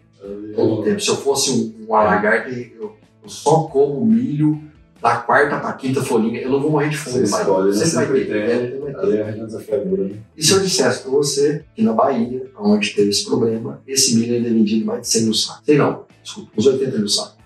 Todo 0.54 0.82
tempo. 0.82 1.00
Se 1.00 1.08
eu 1.08 1.16
fosse 1.16 1.50
um, 1.50 1.86
um 1.88 1.96
eu, 1.96 2.96
eu 3.22 3.28
só 3.28 3.62
como 3.64 4.04
milho 4.04 4.69
da 5.00 5.16
quarta 5.16 5.58
para 5.58 5.72
quinta 5.72 6.02
folhinha, 6.02 6.40
eu 6.40 6.50
não 6.50 6.60
vou 6.60 6.70
morrer 6.70 6.90
de 6.90 6.96
fome. 6.96 7.26
Você 7.26 7.40
escolhe, 7.40 7.70
né? 7.70 7.84
sempre 7.84 8.06
vai 8.06 8.24
ter. 8.24 8.36
é, 8.36 8.78
vai 8.78 8.94
ter. 8.94 9.14
É 9.16 9.22
a 9.22 9.26
região 9.26 9.46
desafiadora, 9.46 10.04
né? 10.04 10.14
E 10.36 10.44
se 10.44 10.52
eu 10.52 10.60
dissesse 10.60 11.02
para 11.02 11.10
você 11.10 11.64
que 11.74 11.82
na 11.82 11.92
Bahia, 11.92 12.50
onde 12.58 12.94
teve 12.94 13.08
esse 13.08 13.24
problema, 13.24 13.82
esse 13.86 14.16
milho 14.16 14.34
ainda 14.34 14.48
é 14.48 14.52
vendido 14.52 14.84
mais 14.84 15.02
de 15.02 15.08
100 15.08 15.22
mil 15.22 15.34
sacos? 15.34 15.62
Sei 15.64 15.76
não, 15.78 16.04
desculpa, 16.22 16.50
uns 16.56 16.66
80 16.66 16.98
mil 16.98 17.08
sacos. 17.08 17.36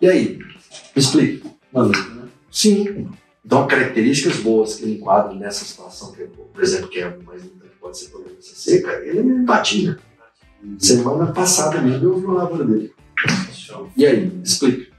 E 0.00 0.08
aí? 0.08 0.38
Me 0.38 0.46
explique. 0.96 1.44
Mano, 1.72 1.90
né? 1.90 2.28
Sim. 2.50 3.08
Então, 3.44 3.66
características 3.66 4.38
boas 4.38 4.74
que 4.74 4.84
ele 4.84 4.96
enquadra 4.96 5.34
nessa 5.34 5.64
situação, 5.64 6.12
que, 6.12 6.24
por 6.24 6.62
exemplo, 6.62 6.88
que 6.88 7.00
é 7.00 7.16
mais 7.24 7.42
limitante, 7.42 7.72
pode 7.80 7.98
ser 7.98 8.08
problema 8.08 8.36
dessa 8.36 8.54
seca, 8.54 8.92
ele 9.04 9.18
é 9.18 9.22
batia. 9.44 9.98
Semana 10.78 11.32
passada 11.32 11.80
mesmo 11.80 12.04
eu 12.04 12.18
vi 12.18 12.26
uma 12.26 12.34
lavoura 12.42 12.64
dele. 12.64 12.92
Show. 13.52 13.90
E 13.96 14.06
aí? 14.06 14.26
Me 14.26 14.42
explica. 14.42 14.90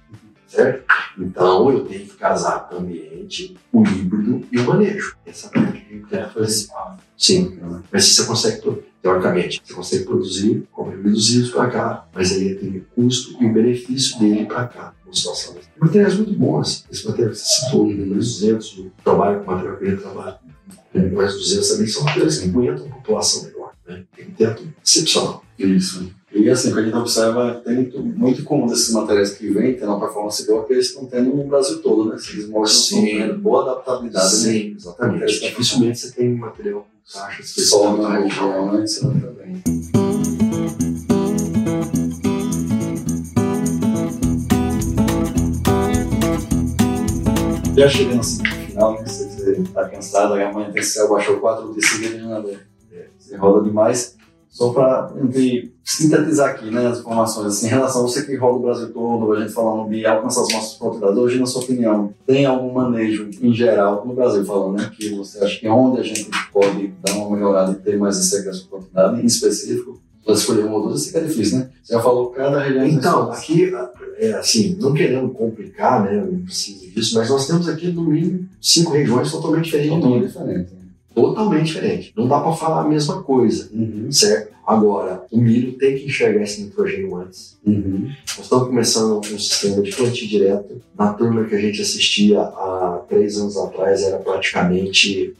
Certo? 0.48 0.84
Então, 1.20 1.70
eu 1.72 1.86
tenho 1.86 2.06
que 2.06 2.16
casar 2.16 2.70
o 2.72 2.78
ambiente, 2.78 3.58
o 3.72 3.84
híbrido 3.86 4.46
e 4.52 4.60
o 4.60 4.66
manejo. 4.66 5.16
Essa 5.26 5.50
é 5.54 5.60
a 5.60 6.22
É 6.22 6.24
fazer. 6.28 6.46
principal. 6.46 6.98
Sim. 7.18 7.60
Mas 7.92 8.06
se 8.06 8.16
você 8.16 8.26
consegue, 8.26 8.82
teoricamente, 9.02 9.62
você 9.66 9.74
consegue 9.74 10.06
produzir, 10.06 10.64
como 10.72 10.92
reduzidos 10.92 11.52
para 11.52 11.70
cá, 11.70 12.08
mas 12.14 12.32
aí 12.32 12.56
tem 12.56 12.78
o 12.78 12.86
custo 12.96 13.42
e 13.44 13.46
o 13.46 13.54
benefício 13.54 14.18
dele 14.20 14.46
para 14.46 14.68
cá. 14.68 14.94
Materiais 15.80 16.16
muito 16.16 16.34
bons. 16.34 16.86
Esse 16.92 17.06
material 17.08 17.32
que 17.32 17.38
você 17.38 17.46
citou, 17.66 17.86
número 17.88 18.16
200, 18.16 18.78
o 18.78 18.92
trabalho 19.04 19.44
com 19.44 19.52
material 19.52 19.78
que 19.78 19.86
ele 19.86 19.98
trabalha. 19.98 20.40
Mais 21.14 21.34
200 21.34 21.70
também 21.70 21.88
são 21.88 22.04
materiais 22.04 22.38
que 22.40 22.50
aguentam 22.50 22.86
a 22.86 22.90
população 22.90 23.44
melhor. 23.44 23.74
Né? 23.88 24.04
Tem 24.16 24.28
um 24.28 24.32
teto 24.32 24.68
excepcional. 24.86 25.44
Isso. 25.58 26.12
E 26.32 26.48
assim, 26.48 26.70
o 26.72 26.74
que 26.76 26.80
a 26.80 26.84
gente 26.84 26.96
observa, 26.96 27.56
tem 27.66 27.74
muito, 27.76 28.00
muito 28.04 28.44
comum 28.44 28.68
desses 28.68 28.94
materiais 28.94 29.32
que 29.32 29.50
vêm, 29.50 29.74
tendo 29.74 29.88
uma 29.88 30.00
performance 30.00 30.46
boa, 30.46 30.64
que 30.64 30.74
eles 30.74 30.88
estão 30.88 31.06
tendo 31.08 31.36
no 31.36 31.44
Brasil 31.46 31.82
todo, 31.82 32.08
né? 32.08 32.18
Eles 32.32 32.48
mostram 32.48 33.00
Sim. 33.00 33.18
tendo 33.18 33.40
boa 33.40 33.64
adaptabilidade, 33.64 34.26
né? 34.26 34.30
Sim, 34.30 34.76
exatamente. 34.78 35.40
Dificilmente 35.40 36.00
você 36.00 36.12
tem 36.12 36.36
material 36.36 36.86
com 37.12 37.36
Que 37.36 37.44
só 37.62 37.98
na 37.98 38.20
região, 38.20 38.74
né? 38.74 38.84
Isso 38.84 39.08
não 39.08 39.20
também. 39.20 39.62
Já 47.76 47.88
chegando 47.88 48.20
assim 48.20 48.44
no 48.44 48.66
final, 48.68 48.94
né? 48.94 49.04
Você, 49.08 49.24
você 49.30 49.64
tá 49.74 49.90
cansado, 49.90 50.34
aí 50.36 50.44
amanhã 50.44 50.70
tem 50.72 50.84
céu, 50.84 51.10
baixou 51.10 51.40
quatro 51.40 51.74
dias 51.74 51.90
seguidos, 51.90 52.22
né? 52.22 52.60
É, 52.92 53.08
Você 53.18 53.36
roda 53.36 53.64
demais. 53.68 54.19
Só 54.50 54.70
para 54.74 55.14
sintetizar 55.84 56.50
aqui 56.50 56.70
né, 56.72 56.88
as 56.88 57.00
informações, 57.00 57.47
assim, 57.47 57.68
em 57.68 57.70
relação 57.70 58.02
a 58.02 58.08
você 58.08 58.26
que 58.26 58.36
roda 58.36 58.58
o 58.58 58.62
Brasil 58.62 58.91
todo, 58.91 59.32
a 59.32 59.39
gente 59.39 59.54
falando 59.54 59.89
de 59.89 60.06
alcançar 60.06 60.41
as 60.41 60.50
nossas 60.50 60.74
propriedades, 60.74 61.18
hoje, 61.18 61.39
na 61.39 61.45
sua 61.45 61.62
opinião, 61.62 62.14
tem 62.26 62.45
algum 62.45 62.74
manejo 62.74 63.30
em 63.41 63.54
geral, 63.54 64.06
no 64.06 64.14
Brasil 64.14 64.43
falando, 64.43 64.78
né, 64.78 64.91
que 64.95 65.16
você 65.16 65.43
acha 65.43 65.60
que 65.60 65.68
onde 65.68 66.00
a 66.00 66.04
gente 66.04 66.30
pode 66.52 66.88
dar 67.04 67.14
uma 67.14 67.36
melhorada 67.36 67.72
e 67.72 67.76
ter 67.76 67.97
mais 67.97 68.18
esse 68.18 68.36
acesso 68.38 68.66
à 68.66 68.70
propriedade, 68.70 69.22
em 69.22 69.26
específico, 69.26 70.02
para 70.26 70.34
escolher 70.34 70.66
uma 70.66 70.76
ou 70.76 70.88
duas, 70.89 71.06
isso 71.06 71.18
é 71.18 71.22
difícil, 71.22 71.60
né? 71.60 71.70
Você 71.82 71.93
já 71.93 72.02
falou 72.02 72.28
cada 72.28 72.60
região 72.60 72.86
Então, 72.86 73.32
aqui, 73.32 73.72
é, 74.18 74.34
assim, 74.34 74.78
não 74.80 74.93
querendo 74.93 75.30
complicar, 75.30 76.04
né, 76.04 76.24
não 76.24 76.41
precisa 76.41 76.86
disso, 76.88 77.16
mas 77.18 77.30
nós 77.30 77.47
temos 77.47 77.68
aqui, 77.68 77.91
no 77.91 78.04
mínimo, 78.04 78.47
cinco 78.62 78.91
regiões 78.91 79.32
totalmente 79.32 79.66
diferentes. 79.66 79.95
totalmente 79.95 80.28
diferente. 80.28 80.79
Totalmente 81.22 81.68
diferente. 81.68 82.14
Não 82.16 82.28
dá 82.28 82.40
para 82.40 82.52
falar 82.54 82.82
a 82.82 82.88
mesma 82.88 83.22
coisa, 83.24 83.70
Uhum. 83.74 84.12
certo? 84.12 84.54
Agora, 84.66 85.26
o 85.32 85.40
milho 85.40 85.74
tem 85.80 85.98
que 85.98 86.06
enxergar 86.06 86.44
esse 86.44 86.62
nitrogênio 86.62 87.16
antes. 87.16 87.58
Uhum. 87.66 88.08
Nós 88.38 88.40
estamos 88.42 88.68
começando 88.68 89.18
um 89.18 89.24
sistema 89.40 89.82
de 89.82 89.96
plantio 89.96 90.28
direto. 90.28 90.80
Na 90.96 91.12
turma 91.14 91.46
que 91.46 91.56
a 91.56 91.60
gente 91.60 91.82
assistia 91.82 92.40
há 92.40 93.04
três 93.10 93.38
anos 93.40 93.58
atrás, 93.58 94.04
era 94.04 94.18
praticamente, 94.20 95.34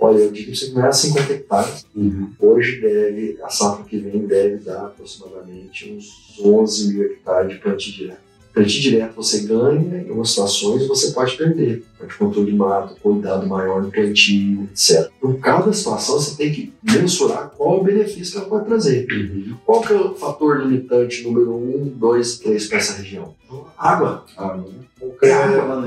olha, 0.00 0.18
eu 0.18 0.30
digo 0.30 0.52
que 0.52 0.56
você 0.56 0.72
era 0.78 0.92
50 0.92 1.32
hectares. 1.32 1.84
Uhum. 1.96 2.30
Hoje 2.38 2.80
deve, 2.80 3.38
a 3.42 3.48
safra 3.48 3.84
que 3.84 3.98
vem 3.98 4.24
deve 4.26 4.58
dar 4.58 4.86
aproximadamente 4.86 5.92
uns 5.92 6.38
11 6.40 6.92
mil 6.94 7.02
hectares 7.04 7.50
de 7.54 7.58
plantio 7.58 7.92
direto. 7.92 8.25
Plantio 8.56 8.80
direto 8.80 9.14
você 9.16 9.40
ganha 9.40 9.98
em 9.98 10.08
algumas 10.08 10.30
situações 10.30 10.88
você 10.88 11.10
pode 11.12 11.36
perder. 11.36 11.84
Pode 11.98 12.14
controle 12.14 12.50
de 12.50 12.56
mato, 12.56 12.96
cuidado 13.02 13.46
maior 13.46 13.82
no 13.82 13.90
plantio, 13.90 14.62
etc. 14.72 15.10
Por 15.20 15.38
cada 15.40 15.70
situação 15.74 16.18
você 16.18 16.34
tem 16.38 16.50
que 16.50 16.72
mensurar 16.82 17.50
qual 17.54 17.80
o 17.80 17.84
benefício 17.84 18.32
que 18.32 18.38
ela 18.38 18.48
pode 18.48 18.64
trazer. 18.64 19.06
Uhum. 19.12 19.56
Qual 19.66 19.82
que 19.82 19.92
é 19.92 19.96
o 19.96 20.14
fator 20.14 20.58
limitante 20.60 21.22
número 21.22 21.54
1, 21.54 21.92
2, 21.98 22.38
3 22.38 22.66
para 22.66 22.78
essa 22.78 22.94
região? 22.94 23.34
Água. 23.76 24.24
Água, 24.34 24.56
né? 24.56 24.86
Qualquer 24.98 25.28
É 25.28 25.32
água. 25.34 25.84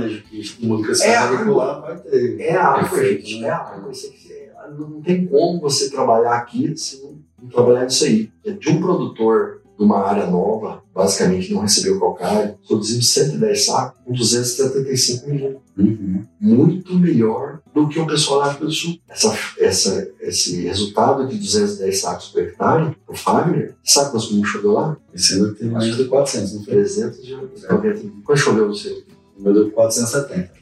É 1.03 1.15
água. 1.17 1.37
agricular 1.39 1.81
vai 1.81 1.97
ter. 1.97 2.39
É 2.39 2.55
a 2.55 2.67
água, 2.67 3.03
gente. 3.03 3.39
né? 3.39 3.47
É 3.47 3.51
água. 3.51 3.91
É- 3.91 4.49
não 4.77 5.01
tem 5.01 5.25
como 5.25 5.59
você 5.59 5.89
trabalhar 5.89 6.35
aqui 6.35 6.77
se 6.77 7.01
não, 7.01 7.17
não 7.41 7.49
trabalhar 7.49 7.85
nisso 7.85 8.03
aí. 8.05 8.29
É 8.45 8.51
De 8.51 8.69
um 8.69 8.79
produtor 8.79 9.58
de 9.79 9.85
uma 9.85 9.99
área 10.05 10.27
nova, 10.27 10.83
basicamente 10.93 11.53
não 11.53 11.61
recebeu 11.61 11.97
calcário, 11.97 12.55
produzimos 12.67 13.09
110 13.11 13.65
sacos 13.65 14.01
com 14.03 14.11
275 14.11 15.29
mil. 15.29 15.61
Uhum. 15.77 16.25
Muito 16.41 16.93
melhor 16.95 17.61
do 17.73 17.87
que 17.87 17.97
o 17.97 18.05
pessoal 18.05 18.39
lá 18.39 18.49
do 18.51 18.69
Sul. 18.69 18.99
Essa, 19.07 19.33
essa, 19.57 20.11
esse 20.19 20.63
resultado 20.63 21.25
de 21.25 21.37
210 21.37 21.97
sacos 21.97 22.27
por 22.27 22.41
hectare, 22.41 22.93
o 23.07 23.15
Fagner, 23.15 23.73
sabe 23.81 24.11
quantos 24.11 24.33
mil 24.33 24.43
chegou 24.43 24.73
lá? 24.73 24.97
Esse 25.13 25.35
ano 25.35 25.55
tem 25.55 25.69
mais 25.69 25.95
de 25.95 26.03
400, 26.03 26.53
não 26.55 26.65
foi? 26.65 26.73
390 26.73 28.03
mil. 28.03 28.13
Quanto 28.25 28.37
choveu 28.37 28.67
no 28.67 28.75
seu? 28.75 29.01
O 29.37 29.41
meu 29.41 29.53
deu 29.53 29.71
470. 29.71 30.58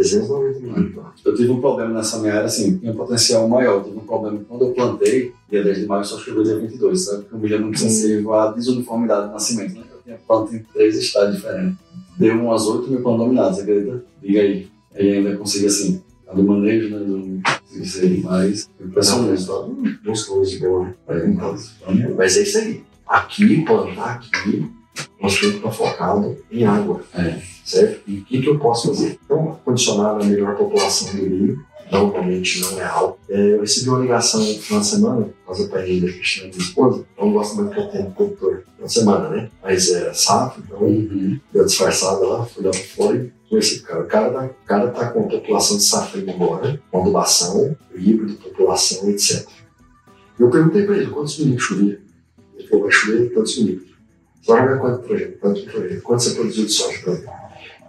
470. 0.00 0.60
390 0.60 0.60
mil. 0.60 1.02
Eu 1.24 1.34
tive 1.34 1.50
um 1.50 1.60
problema 1.60 1.94
nessa 1.94 2.18
minha 2.18 2.34
área, 2.34 2.46
assim, 2.46 2.78
tinha 2.78 2.92
um 2.92 2.96
potencial 2.96 3.48
maior. 3.48 3.74
Eu 3.78 3.84
tive 3.84 3.96
um 3.98 4.06
problema 4.06 4.40
quando 4.48 4.62
eu 4.62 4.72
plantei, 4.72 5.32
dia 5.50 5.62
10 5.62 5.78
de 5.80 5.86
maio 5.86 6.04
só 6.04 6.18
choveu 6.18 6.42
dia 6.42 6.58
22, 6.58 7.04
sabe? 7.04 7.22
Porque 7.22 7.34
o 7.36 7.38
milho 7.38 7.54
é 7.56 7.58
muito 7.58 7.78
sensível 7.78 8.34
à 8.34 8.52
desuniformidade 8.52 9.26
do 9.26 9.32
nascimento, 9.32 9.74
né? 9.74 9.84
Eu 9.92 10.02
tinha 10.02 10.18
planta 10.26 10.54
em 10.54 10.62
três 10.72 10.96
estados 10.96 11.36
diferentes. 11.36 11.76
Deu 12.18 12.34
umas 12.34 12.66
8 12.66 12.90
mil 12.90 13.02
plantas 13.02 13.26
dominadas, 13.26 13.58
acredita? 13.58 14.04
Diga 14.22 14.40
aí. 14.40 14.68
Aí 14.94 15.12
ainda 15.12 15.36
consegui, 15.36 15.66
assim, 15.66 16.02
a 16.26 16.34
do 16.34 16.42
manejo, 16.42 16.90
né? 16.90 16.98
Do, 16.98 17.40
mas 18.24 18.68
é 18.80 18.82
um 18.82 18.86
impressionante. 18.86 19.30
resultado 19.30 19.76
gostoso, 20.04 20.58
bom, 20.60 20.84
né? 20.84 20.94
É, 21.08 21.26
então, 21.26 21.56
Mas 22.16 22.36
é 22.36 22.42
isso 22.42 22.58
aí. 22.58 22.82
Aqui, 23.06 23.62
plantar 23.62 24.14
aqui, 24.14 24.70
nós 25.20 25.38
temos 25.38 25.54
que 25.54 25.58
estar 25.58 25.70
focado 25.70 26.36
em 26.50 26.64
água. 26.64 27.00
É. 27.14 27.40
Certo? 27.70 28.00
E 28.06 28.18
o 28.18 28.24
que, 28.24 28.42
que 28.42 28.48
eu 28.48 28.58
posso 28.58 28.88
fazer? 28.88 29.18
Então, 29.24 29.58
condicionar 29.64 30.18
na 30.18 30.24
melhor 30.24 30.56
população 30.56 31.08
do 31.14 31.22
milho, 31.22 31.64
normalmente 31.90 32.60
não 32.60 32.80
é 32.80 32.84
alto. 32.84 33.18
É, 33.28 33.54
eu 33.54 33.60
recebi 33.60 33.88
uma 33.88 34.00
ligação 34.00 34.40
de 34.40 34.84
semana, 34.84 35.22
por 35.22 35.46
causa 35.46 35.68
da 35.68 35.78
ainda 35.78 36.06
Cristina, 36.06 36.48
minha 36.48 36.58
esposa, 36.58 37.04
eu 37.16 37.24
não 37.24 37.32
gosto 37.32 37.56
muito 37.56 37.72
que 37.72 37.80
eu 37.80 37.88
tenho 37.88 38.10
produtor 38.10 38.64
na 38.78 38.88
semana, 38.88 39.28
né? 39.28 39.50
Mas 39.62 39.88
é 39.90 40.12
safra, 40.12 40.62
então 40.66 40.78
Uhum. 40.80 41.38
deu 41.52 41.64
disfarçada 41.64 42.26
lá, 42.26 42.44
fui 42.46 42.64
lá 42.64 42.72
fora 42.72 43.16
e 43.16 43.32
conversei 43.48 43.78
com 43.80 43.84
o 43.84 43.86
cara. 43.86 44.00
O 44.02 44.06
cara 44.06 44.30
tá, 44.32 44.44
o 44.46 44.66
cara 44.66 44.88
tá 44.88 45.10
com 45.10 45.20
a 45.20 45.28
população 45.28 45.76
de 45.76 45.84
safrinha 45.84 46.34
agora, 46.34 46.80
com 46.90 47.00
adubação, 47.00 47.76
híbrido, 47.94 48.34
população, 48.34 49.08
etc. 49.10 49.46
Eu 50.38 50.50
perguntei 50.50 50.84
pra 50.86 50.96
ele 50.96 51.10
quantos 51.10 51.38
milímetros 51.38 51.68
chovia. 51.68 52.00
Ele 52.56 52.68
falou, 52.68 52.84
vai 52.84 52.92
chover 52.92 53.32
tantos 53.34 53.58
milímetros. 53.58 53.90
Jogar 54.42 54.78
quanto 54.78 55.02
projeto? 55.06 55.38
Tanto 55.40 55.62
projeto. 55.64 56.02
Quanto 56.02 56.22
você 56.22 56.30
produziu 56.34 56.64
de 56.64 56.72
soja 56.72 56.98
pra 57.02 57.39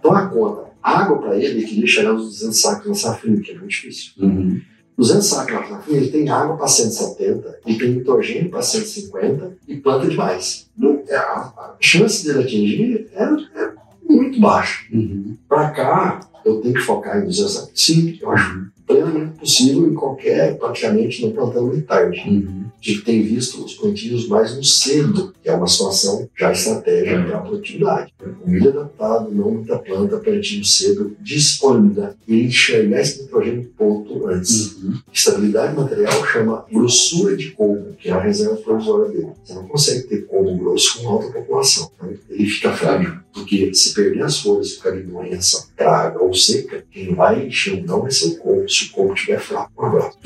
ele? 0.02 0.08
Então 0.08 0.16
a 0.16 0.26
conta, 0.26 0.64
água 0.82 1.18
para 1.18 1.36
ele, 1.36 1.46
ele 1.46 1.64
queria 1.64 1.86
chegar 1.86 2.10
aos 2.10 2.24
200 2.24 2.60
sacos 2.60 2.86
na 2.88 2.94
safrinha, 2.94 3.40
que 3.40 3.52
é 3.52 3.54
muito 3.54 3.70
difícil. 3.70 4.12
Uhum. 4.18 4.60
200 4.98 5.26
sacos 5.26 5.54
na 5.54 5.66
safrinha, 5.68 5.98
ele 5.98 6.10
tem 6.10 6.28
água 6.28 6.56
para 6.56 6.66
170, 6.66 7.60
ele 7.64 7.78
tem 7.78 7.90
nitrogênio 7.92 8.50
para 8.50 8.62
150 8.62 9.56
e 9.68 9.76
planta 9.76 10.08
demais. 10.08 10.68
É, 11.08 11.16
a, 11.16 11.76
chance 11.80 12.26
dele 12.26 12.42
atingir 12.42 13.08
é, 13.12 13.22
é 13.22 13.72
muito 14.08 14.40
baixa. 14.40 14.84
Uhum. 14.92 15.36
Para 15.48 15.70
cá, 15.70 16.20
eu 16.44 16.60
tenho 16.60 16.74
que 16.74 16.80
focar 16.80 17.18
em 17.18 17.26
200 17.26 17.52
sacos. 17.52 17.70
Sim, 17.74 18.18
eu 18.20 18.30
acho 18.30 18.72
plenamente 18.86 19.38
possível 19.38 19.86
em 19.88 19.94
qualquer, 19.94 20.58
praticamente, 20.58 21.22
não 21.22 21.32
plantando 21.32 21.66
muito 21.68 21.86
tarde. 21.86 22.20
Uhum. 22.28 22.64
Gente 22.82 23.02
tem 23.02 23.22
visto 23.22 23.64
os 23.64 23.74
plantios 23.74 24.26
mais 24.26 24.56
no 24.56 24.64
cedo, 24.64 25.32
que 25.40 25.48
é 25.48 25.54
uma 25.54 25.68
situação 25.68 26.28
já 26.36 26.50
estratégia 26.50 27.22
para 27.24 27.38
a 27.38 27.40
produtividade. 27.40 28.12
O 28.44 28.50
milho 28.50 28.70
adaptado, 28.70 29.30
não 29.30 29.52
muita 29.52 29.78
planta, 29.78 30.18
plantio 30.18 30.64
cedo, 30.64 31.16
disponibilidade 31.20 32.16
e 32.26 32.42
enxergar 32.42 33.00
esse 33.00 33.22
nitrogênio 33.22 33.70
ponto 33.78 34.26
antes. 34.26 34.72
Uhum. 34.72 34.98
Estabilidade 35.12 35.76
material 35.76 36.26
chama 36.26 36.66
grossura 36.72 37.36
de 37.36 37.52
colmo, 37.52 37.94
que 37.96 38.08
é 38.08 38.12
a 38.12 38.20
reserva 38.20 38.56
provisória 38.56 39.10
dele. 39.10 39.30
Você 39.44 39.54
não 39.54 39.68
consegue 39.68 40.02
ter 40.08 40.26
colmo 40.26 40.58
grosso 40.58 40.98
com 40.98 41.08
alta 41.08 41.30
população. 41.30 41.88
Então, 41.94 42.12
ele 42.28 42.46
fica 42.46 42.72
frágil. 42.72 43.22
Porque 43.32 43.72
se 43.72 43.94
perder 43.94 44.24
as 44.24 44.40
folhas, 44.40 44.72
ficar 44.72 44.96
em 44.98 45.06
doença, 45.06 45.68
praga 45.76 46.20
ou 46.20 46.34
seca, 46.34 46.84
quem 46.90 47.14
vai 47.14 47.46
encher 47.46 47.82
não 47.84 48.02
vai 48.02 48.10
ser 48.10 48.26
o 48.26 48.38
colmo, 48.38 48.68
se 48.68 48.86
o 48.86 48.90
colmo 48.90 49.14
estiver 49.14 49.40
fraco. 49.40 49.70
Um 49.78 49.86
abraço. 49.86 50.18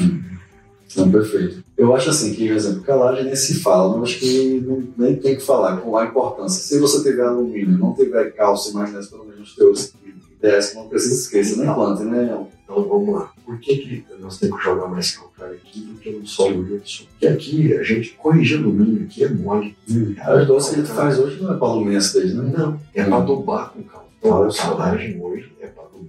Não, 0.97 1.11
perfeito. 1.11 1.64
Eu 1.76 1.94
acho 1.94 2.11
assim 2.11 2.32
que, 2.32 2.47
por 2.47 2.57
exemplo, 2.57 2.82
calagem 2.82 3.24
nem 3.24 3.36
se 3.36 3.61
fala, 3.61 3.97
mas 3.97 4.11
acho 4.11 4.20
que 4.20 4.61
não, 4.66 4.82
nem 4.97 5.16
tem 5.16 5.36
que 5.36 5.42
falar 5.42 5.76
com 5.78 5.97
a 5.97 6.07
importância. 6.07 6.62
Se 6.62 6.78
você 6.78 7.03
tiver 7.03 7.24
alumínio, 7.24 7.78
não 7.78 7.94
tiver 7.94 8.32
cálcio 8.32 8.74
mais 8.74 8.92
nessa, 8.92 9.11
pelo 9.11 9.26
menos 9.26 9.51
os 9.51 9.55
teus 9.55 9.86
que 9.86 10.76
não 10.76 10.88
precisa 10.88 11.14
esquecer, 11.14 11.59
nem 11.59 11.72
planta, 11.72 12.05
né? 12.05 12.47
Então 12.64 12.82
vamos 12.88 13.14
lá. 13.14 13.32
Por 13.44 13.59
que, 13.59 13.76
que 13.76 14.05
nós 14.18 14.38
temos 14.38 14.59
que 14.59 14.64
jogar 14.64 14.88
mais 14.88 15.16
calcário 15.16 15.55
aqui 15.55 15.80
do 15.80 15.94
que 15.99 16.11
no 16.11 16.26
solo 16.26 16.64
de 16.64 16.72
outro 16.74 16.88
solo? 16.88 17.09
Porque 17.11 17.26
aqui 17.26 17.74
a 17.74 17.82
gente 17.82 18.11
corrigir 18.14 18.59
alumínio 18.59 19.05
aqui 19.05 19.24
é 19.24 19.28
mole. 19.28 19.76
As 20.18 20.47
doces 20.47 20.70
que 20.70 20.80
a 20.80 20.84
gente 20.84 20.94
faz 20.94 21.18
hoje 21.18 21.40
não 21.40 21.55
é 21.55 21.57
para 21.57 21.68
alumínio 21.68 21.99
acidez, 21.99 22.34
né? 22.34 22.53
Não, 22.57 22.80
é 22.94 23.05
para 23.05 23.16
adubar 23.16 23.72
com 23.72 23.82
cálcio. 23.82 24.07
Então 24.18 24.42
a 24.42 24.53
calagem 24.53 25.22
hoje 25.22 25.53
é 25.61 25.66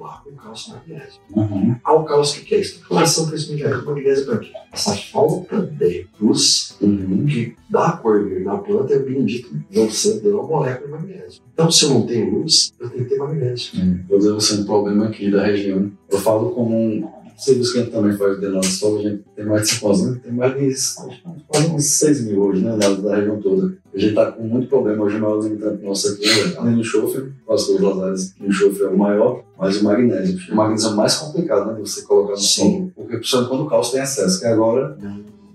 para 0.08 0.14
adubar 0.16 0.24
com 0.24 0.32
cálcio 0.36 0.74
e 0.74 0.76
magnésio. 0.92 1.22
Uhum. 1.36 1.76
O 1.86 2.04
cálcio 2.04 2.42
o 2.42 2.46
que 2.46 2.56
é 2.56 2.60
isso? 2.60 2.82
Relação 2.90 3.28
crescimento 3.28 3.80
de 3.80 3.86
magnésio 3.86 4.26
para 4.26 4.38
quê? 4.40 4.52
Essa 4.72 4.96
falta 4.96 5.62
de 5.62 6.08
luz 6.20 6.78
Uhum. 6.80 7.26
que 7.26 7.56
dá 7.70 7.88
a 7.88 7.92
cor 7.98 8.24
na 8.42 8.58
planta 8.58 8.94
é 8.94 9.00
bendito 9.00 9.50
não 9.74 9.90
sendo 9.90 10.30
uma 10.30 10.44
molécula 10.44 10.86
de 10.86 10.92
magnésio. 11.08 11.42
Então, 11.54 11.72
se 11.72 11.86
eu 11.86 11.90
não 11.90 12.06
tenho 12.06 12.40
luz, 12.40 12.72
eu 12.80 12.90
tenho 12.90 13.04
que 13.04 13.10
ter 13.10 13.18
magnésio. 13.18 14.06
Eu 14.10 14.20
devo 14.20 14.40
ser 14.40 14.62
um 14.62 14.66
problema 14.66 15.08
aqui 15.08 15.32
da 15.32 15.44
região. 15.44 15.92
Eu 16.10 16.20
falo 16.20 16.52
como 16.52 16.76
um 16.78 17.10
serviço 17.38 17.74
que 17.74 17.80
a 17.80 17.84
gente 17.84 17.92
também 17.92 18.18
faz 18.18 18.40
de 18.40 18.48
nossa 18.48 18.70
solo, 18.70 19.00
a 19.00 19.02
gente 19.04 19.24
tem 19.36 19.46
mais 19.46 19.62
de 19.62 19.76
5 19.76 19.88
anos, 19.88 20.02
né? 20.02 20.20
tem 20.24 20.32
mais 20.34 20.54
de 20.54 21.22
quase 21.48 21.68
uns 21.68 21.86
6 21.86 22.26
mil 22.26 22.42
hoje, 22.42 22.64
né? 22.64 22.76
Da, 22.78 22.90
da 22.90 23.16
região 23.16 23.40
toda. 23.40 23.78
A 23.94 23.98
gente 23.98 24.10
está 24.10 24.32
com 24.32 24.44
muito 24.44 24.68
problema 24.68 25.04
hoje, 25.04 25.18
o 25.18 25.22
maior 25.22 25.44
limitante 25.44 25.84
nosso 25.84 26.10
aqui, 26.10 26.26
né? 26.26 26.54
além 26.58 26.76
do 26.76 26.82
enxofre, 26.82 27.32
quase 27.46 27.68
todas 27.68 27.98
as 27.98 28.04
áreas, 28.04 28.36
o 28.40 28.46
enxofre 28.46 28.84
é 28.84 28.88
o 28.88 28.98
maior, 28.98 29.44
mas 29.58 29.78
o 29.78 29.84
magnésio. 29.84 30.40
O 30.52 30.56
magnésio 30.56 30.90
é 30.90 30.94
mais 30.94 31.16
complicado, 31.16 31.68
né? 31.68 31.74
De 31.76 31.82
você 31.82 32.02
colocar 32.02 32.32
no 32.32 32.38
Sim. 32.38 32.72
solo, 32.72 32.92
porque 32.96 33.18
principalmente 33.18 33.50
quando 33.50 33.64
o 33.64 33.70
cálcio 33.70 33.94
tem 33.94 34.02
excesso, 34.02 34.40
que 34.40 34.46
agora 34.46 34.98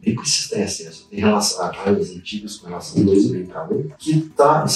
Nem 0.05 0.15
precisa 0.17 0.57
ter 0.57 0.63
acesso. 0.65 1.07
Tem 1.11 1.21
relação 1.21 1.65
a 1.65 1.81
áreas 1.85 2.11
antigas 2.11 2.57
com 2.57 2.69
relação 2.69 3.03
a 3.03 3.05
2001, 3.05 3.89
que 3.99 4.19
está 4.19 4.67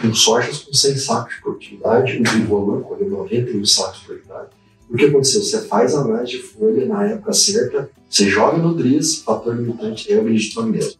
com 0.00 0.14
sojas 0.14 0.58
com 0.58 0.72
100 0.74 0.96
sacos 0.96 1.34
de 1.36 1.42
produtividade, 1.42 2.18
o 2.18 2.22
Bivolã 2.22 2.80
colheu 2.82 3.08
91 3.08 3.64
sacos 3.64 4.00
de 4.00 4.06
produtividade. 4.06 4.61
O 4.92 4.96
que 4.96 5.06
aconteceu? 5.06 5.40
Você 5.40 5.66
faz 5.66 5.94
a 5.94 6.02
análise 6.02 6.32
de 6.32 6.38
folha 6.42 6.84
na 6.84 7.06
época 7.06 7.32
certa, 7.32 7.90
você 8.12 8.28
joga 8.28 8.58
no 8.58 8.74
DRIS, 8.74 9.22
fator 9.22 9.56
limitante 9.56 10.12
é 10.12 10.18
o 10.18 10.22
benedito 10.22 10.60
magnésio. 10.60 10.98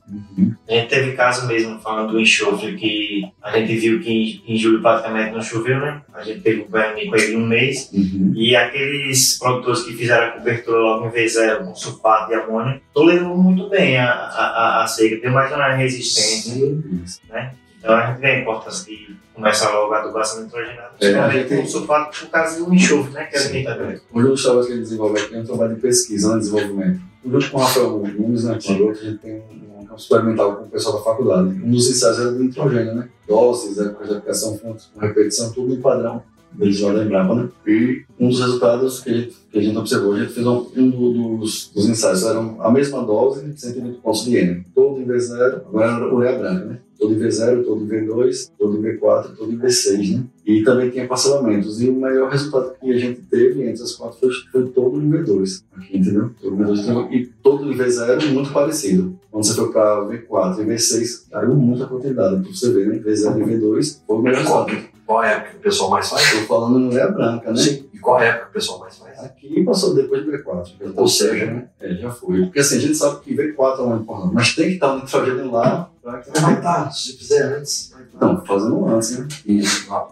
A 0.66 0.72
gente 0.72 0.88
teve 0.88 1.12
caso 1.12 1.46
mesmo, 1.46 1.78
falando 1.78 2.12
do 2.12 2.18
enxofre, 2.18 2.74
que 2.74 3.22
a 3.42 3.58
gente 3.58 3.76
viu 3.76 4.00
que 4.00 4.10
em, 4.10 4.54
em 4.54 4.56
julho 4.56 4.80
praticamente 4.80 5.34
não 5.34 5.42
choveu, 5.42 5.78
né? 5.78 6.00
A 6.14 6.22
gente 6.22 6.40
teve 6.40 6.62
o 6.62 6.68
veranico 6.70 7.14
aí 7.14 7.26
de 7.26 7.36
um 7.36 7.46
mês. 7.46 7.90
Uhum. 7.92 8.32
E 8.34 8.56
aqueles 8.56 9.38
produtores 9.38 9.82
que 9.82 9.92
fizeram 9.92 10.28
a 10.28 10.30
cobertura 10.30 10.78
logo 10.78 11.06
em 11.06 11.10
V0 11.10 11.66
com 11.66 11.74
sulfato 11.74 12.28
de 12.28 12.34
amônio, 12.34 12.80
tolerou 12.94 13.36
muito 13.36 13.68
bem 13.68 13.98
a, 13.98 14.10
a, 14.10 14.46
a, 14.46 14.84
a 14.84 14.86
seca, 14.86 15.20
deu 15.20 15.32
mais 15.32 15.52
uma 15.52 15.68
resistência. 15.74 16.54
Então 17.82 17.94
a 17.96 18.06
gente 18.06 18.20
vê 18.20 18.26
a 18.28 18.40
importância 18.40 18.84
de 18.86 19.16
começar 19.34 19.72
logo 19.72 19.92
a 19.92 20.00
adubação 20.02 20.42
nitrogenada. 20.44 20.82
É, 20.82 20.84
a 20.86 20.98
Principalmente 20.98 21.48
gente- 21.48 21.62
com 21.62 21.66
sulfato 21.68 22.20
por 22.20 22.30
causa 22.30 22.64
do 22.64 22.74
enxofre, 22.74 23.12
né? 23.12 23.24
Que 23.24 23.36
é 23.36 23.40
o 23.40 23.48
limitador. 23.48 24.00
Hoje 24.12 24.28
os 24.28 24.42
trabalhos 24.42 24.66
que 24.66 24.72
ele 24.72 24.80
desenvolve 24.82 25.18
aqui 25.20 25.34
é 25.34 25.38
um 25.40 25.44
trabalho 25.44 25.74
de 25.74 25.80
pesquisa, 25.80 26.32
né, 26.32 26.38
desenvolvimento. 26.38 27.00
Junto 27.24 27.50
com 27.50 27.56
o 27.56 27.60
Rafael 27.60 27.90
Gomes, 27.98 28.44
né, 28.44 28.58
com 28.64 28.72
a 28.72 28.76
outra, 28.78 29.00
a 29.00 29.04
gente 29.04 29.18
tem 29.18 29.34
um, 29.34 29.80
um 29.80 29.84
campo 29.86 30.00
experimental 30.00 30.56
com 30.56 30.64
o 30.64 30.68
pessoal 30.68 30.98
da 30.98 31.02
faculdade. 31.04 31.48
Um 31.48 31.70
dos 31.70 31.90
ensaios 31.90 32.18
era 32.20 32.30
do 32.32 32.38
nitrogênio, 32.44 32.94
né? 32.94 33.08
Doses, 33.26 33.78
épocas 33.78 34.08
de 34.08 34.14
aplicação, 34.14 34.58
fontes, 34.58 34.86
com 34.94 35.00
repetição, 35.00 35.52
tudo 35.52 35.74
em 35.74 35.80
padrão. 35.80 36.22
Eles 36.60 36.76
já 36.76 36.88
lembravam, 36.92 37.34
né? 37.36 37.48
E 37.66 38.04
um 38.20 38.28
dos 38.28 38.38
resultados 38.38 39.00
que 39.00 39.08
a 39.08 39.12
gente, 39.14 39.36
que 39.50 39.58
a 39.58 39.62
gente 39.62 39.78
observou, 39.78 40.12
a 40.14 40.18
gente 40.20 40.34
fez 40.34 40.46
um, 40.46 40.66
um 40.76 40.90
do- 40.90 41.36
dos, 41.38 41.70
dos 41.74 41.88
ensaios, 41.88 42.24
eram 42.24 42.60
a 42.60 42.70
mesma 42.70 43.02
dose, 43.02 43.40
120 43.56 43.96
pontos 44.02 44.24
de 44.26 44.36
N. 44.36 44.66
Todo 44.74 45.00
em 45.00 45.06
V0, 45.06 45.54
agora 45.66 45.92
era 45.92 46.14
ureia 46.14 46.38
branca, 46.38 46.64
né? 46.66 46.78
Todo 47.02 47.14
em 47.14 47.18
V0, 47.18 47.64
todo 47.64 47.82
em 47.82 47.88
V2, 47.88 48.50
todo 48.56 48.78
em 48.78 48.80
V4, 48.80 49.34
todo 49.36 49.52
em 49.52 49.58
V6, 49.58 50.14
né? 50.14 50.24
E 50.46 50.62
também 50.62 50.88
tinha 50.88 51.08
parcelamentos. 51.08 51.82
E 51.82 51.90
o 51.90 51.94
melhor 51.94 52.30
resultado 52.30 52.74
que 52.80 52.92
a 52.92 52.96
gente 52.96 53.22
teve 53.22 53.60
entre 53.68 53.82
as 53.82 53.96
quatro 53.96 54.20
foi, 54.20 54.30
foi 54.52 54.68
todo 54.68 55.02
em 55.02 55.10
V2. 55.10 55.64
Aqui, 55.76 55.98
entendeu? 55.98 56.30
Todo 56.40 56.54
em 56.54 56.64
V2 56.64 57.08
e 57.10 57.26
todo 57.42 57.72
em 57.72 57.76
V0 57.76 58.32
muito 58.32 58.52
parecido. 58.52 59.18
Quando 59.32 59.44
você 59.44 59.52
foi 59.52 59.72
para 59.72 60.02
V4 60.02 60.60
e 60.60 60.64
V6, 60.64 61.28
caiu 61.28 61.56
muita 61.56 61.86
quantidade. 61.86 62.40
Pra 62.40 62.52
você 62.52 62.72
ver, 62.72 62.86
né? 62.86 62.98
V0 63.00 63.40
e 63.40 63.58
V2 63.58 64.00
foi 64.06 64.16
o 64.16 64.22
melhor 64.22 64.42
resultado. 64.42 64.92
Qual 65.04 65.24
época 65.24 65.50
que 65.50 65.56
o 65.56 65.60
pessoal 65.60 65.90
mais 65.90 66.08
faz? 66.08 66.22
Estou 66.22 66.42
falando 66.42 66.78
em 66.78 66.86
ureia 66.86 67.08
branca, 67.08 67.50
né? 67.50 67.56
Sim. 67.56 67.84
E 67.92 67.98
qual 67.98 68.20
época 68.20 68.44
que 68.44 68.50
o 68.50 68.52
pessoal 68.52 68.78
mais 68.78 68.96
faz? 68.96 69.01
Aqui 69.24 69.62
passou 69.64 69.94
depois 69.94 70.24
do 70.24 70.32
V4. 70.32 70.92
Ou 70.96 71.08
seja, 71.08 71.46
né? 71.46 71.68
É, 71.80 71.94
já 71.96 72.10
foi. 72.10 72.42
Porque 72.42 72.60
assim, 72.60 72.76
a 72.76 72.80
gente 72.80 72.94
sabe 72.96 73.20
que 73.22 73.34
V4 73.34 73.78
é 73.78 73.82
uma 73.82 73.96
importante, 73.96 74.34
mas 74.34 74.54
tem 74.54 74.68
que 74.68 74.74
estar 74.74 74.94
o 74.94 75.00
nitrogênio 75.00 75.50
lá 75.50 75.90
para 76.02 76.18
que 76.20 76.40
Vai 76.40 76.54
estar, 76.54 76.90
se 76.90 77.16
fizer 77.16 77.42
antes, 77.56 77.92
estar. 77.92 78.26
Não, 78.26 78.44
fazendo 78.44 78.86
antes, 78.88 79.18
né? 79.18 79.28
Isso, 79.46 79.90
lá, 79.90 80.08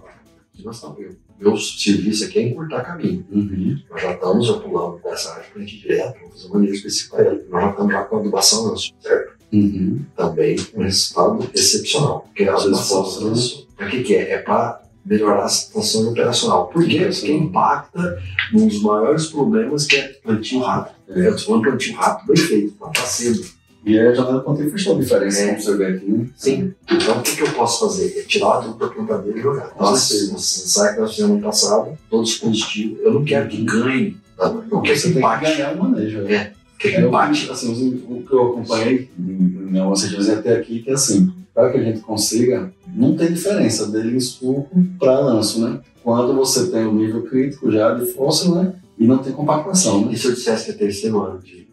aqui 0.55 0.65
nós 0.65 0.77
estamos. 0.77 0.99
eu- 1.01 1.17
Meu 1.41 1.57
serviço 1.57 2.25
aqui 2.25 2.39
é 2.39 2.43
encurtar 2.49 2.83
caminho. 2.85 3.27
Uhum. 3.33 3.79
Nós 3.91 4.03
já 4.03 4.13
estamos 4.13 4.47
já 4.47 4.55
pulando 4.59 5.01
dessa 5.03 5.33
área 5.33 5.45
para 5.51 5.63
a 5.63 5.65
gente 5.65 5.81
direto, 5.81 6.19
vamos 6.21 6.43
fazer 6.43 6.53
maneira 6.53 6.77
específica 6.77 7.17
para. 7.17 7.33
Nós 7.49 7.63
já 7.65 7.71
estamos 7.71 7.93
já 7.93 8.05
com 8.05 8.17
a 8.17 8.21
adubação 8.21 8.71
antes, 8.71 8.93
certo? 9.01 9.41
Uhum. 9.53 10.05
Também 10.17 10.57
um 10.75 10.83
resultado 10.83 11.51
excepcional. 11.55 12.21
Porque 12.29 12.45
a 12.45 12.55
Os 12.55 12.63
adubação 12.65 13.01
esforços, 13.03 13.23
né? 13.25 13.31
antes, 13.31 13.67
para 13.77 13.89
que, 13.91 14.03
que 14.03 14.15
é? 14.15 14.31
É 14.33 14.39
para 14.39 14.83
melhorar 15.11 15.45
a 15.45 15.49
situação 15.49 16.09
operacional. 16.09 16.69
Por 16.69 16.87
quê? 16.87 17.01
Porque 17.13 17.33
impacta 17.33 18.23
num 18.53 18.69
dos 18.69 18.81
maiores 18.81 19.27
problemas 19.27 19.85
que 19.87 19.97
é 19.97 20.09
plantio 20.23 20.61
rápido. 20.61 20.95
É. 21.09 21.27
Eu 21.27 21.35
estou 21.35 21.47
falando 21.57 21.63
plantio 21.71 21.97
rápido 21.97 22.29
bem 22.33 22.37
feito, 22.37 22.73
plantar 22.75 23.03
cedo. 23.07 23.45
E 23.85 23.99
a 23.99 24.13
janela 24.15 24.41
plantio 24.41 24.71
fez 24.71 24.85
toda 24.85 25.01
a 25.01 25.03
diferença, 25.03 25.41
É. 25.43 25.59
você 25.59 25.77
vê 25.77 25.87
aqui, 25.87 26.07
né? 26.07 26.27
Sim. 26.37 26.75
Então, 26.91 27.19
o 27.19 27.23
que, 27.23 27.35
que 27.35 27.43
eu 27.43 27.53
posso 27.53 27.81
fazer? 27.89 28.19
É 28.19 28.23
tirar 28.23 28.59
a 28.59 28.61
dupla 28.61 28.89
plantadeira 28.91 29.39
e 29.39 29.43
jogar. 29.43 29.73
Nossa, 29.81 30.15
você 30.33 30.69
sabe 30.69 30.95
que 30.95 31.01
nós 31.01 31.11
fizemos 31.11 31.33
ano 31.33 31.43
passado, 31.43 31.99
todos 32.09 32.37
positivos. 32.37 32.99
Eu 33.01 33.15
não 33.15 33.25
quero 33.25 33.49
que 33.49 33.65
ganhe. 33.65 34.17
tá? 34.37 34.47
Eu 34.71 34.81
quero 34.83 34.97
você 34.97 35.09
que 35.09 35.13
tem 35.13 35.13
que 35.15 35.19
empate. 35.19 35.45
ganhar 35.57 35.75
o 35.75 35.83
manejo. 35.83 36.19
né? 36.21 36.33
É, 36.35 36.53
que 36.79 36.89
É, 36.89 37.03
o, 37.05 37.09
empate. 37.09 37.47
que, 37.47 37.53
assim, 37.53 38.05
o 38.09 38.23
que 38.23 38.33
eu 38.33 38.43
acompanhei 38.51 39.11
em 39.19 39.79
algumas 39.79 40.03
regiões 40.03 40.29
até 40.29 40.57
aqui, 40.57 40.81
que 40.83 40.91
assim, 40.91 41.33
para 41.55 41.71
que 41.71 41.79
a 41.79 41.83
gente 41.83 42.01
consiga, 42.01 42.73
não 42.95 43.17
tem 43.17 43.33
diferença 43.33 43.87
dele 43.87 44.17
em 44.17 44.21
suco 44.21 44.69
para 44.99 45.19
lanço, 45.21 45.61
né? 45.61 45.81
Quando 46.03 46.35
você 46.35 46.69
tem 46.71 46.87
o 46.87 46.93
nível 46.93 47.23
crítico 47.25 47.71
já 47.71 47.93
de 47.95 48.07
fósforo, 48.07 48.55
né? 48.63 48.75
E 48.99 49.07
não 49.07 49.19
tem 49.19 49.33
compactação, 49.33 50.07
né? 50.07 50.13
E 50.13 50.17
se 50.17 50.27
eu 50.27 50.33
dissesse 50.35 50.67
que 50.67 50.71
é 50.71 50.75
terceiro 50.75 51.23
ano 51.23 51.39
de 51.41 51.69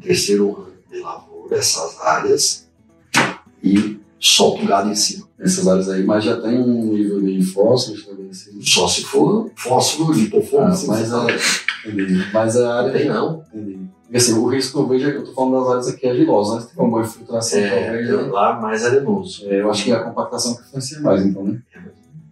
terceiro 0.00 0.56
ano 0.56 0.72
de 0.90 1.00
lavoura, 1.00 1.56
essas 1.56 2.00
áreas, 2.00 2.68
e 3.62 3.98
solta 4.20 4.62
o 4.62 4.66
gado 4.66 4.90
em 4.90 4.94
cima. 4.94 5.26
Essas 5.38 5.68
áreas 5.68 5.88
aí, 5.88 6.04
mas 6.04 6.24
já 6.24 6.40
tem 6.40 6.58
um 6.58 6.92
nível 6.92 7.20
de 7.20 7.42
fósforo 7.44 7.96
estabelecido. 7.98 8.58
Só 8.64 8.88
se 8.88 9.02
for 9.04 9.50
fósforo, 9.56 10.12
lipofomo, 10.12 10.64
Ah, 10.64 10.68
assim, 10.68 10.86
mas, 10.88 11.12
a, 11.12 11.26
entendi. 11.86 12.24
mas 12.32 12.56
a 12.56 12.78
área. 12.80 12.92
tem 12.92 13.08
não. 13.08 13.44
Entendi. 13.54 13.78
Porque 14.08 14.16
assim, 14.16 14.32
o 14.38 14.46
risco 14.48 14.72
que 14.72 14.78
eu 14.84 14.88
vejo 14.88 15.06
é 15.08 15.12
que 15.12 15.16
eu 15.18 15.24
tô 15.24 15.32
falando 15.34 15.60
das 15.60 15.68
áreas 15.70 15.88
aqui 15.88 16.06
agilosas, 16.08 16.64
né? 16.64 16.70
Tiver 16.70 16.82
uma 16.82 16.90
boa 16.90 17.02
infiltração, 17.02 17.58
É, 17.58 17.68
talvez. 17.84 18.08
tem 18.08 18.16
né? 18.16 18.22
lá 18.32 18.58
mais 18.58 18.82
arenoso. 18.86 19.44
É, 19.46 19.60
eu 19.60 19.70
acho 19.70 19.84
que 19.84 19.92
é 19.92 19.96
a 19.96 20.00
compactação 20.02 20.54
que 20.54 20.62
influencia 20.62 21.00
mais, 21.00 21.26
então, 21.26 21.44
né? 21.44 21.60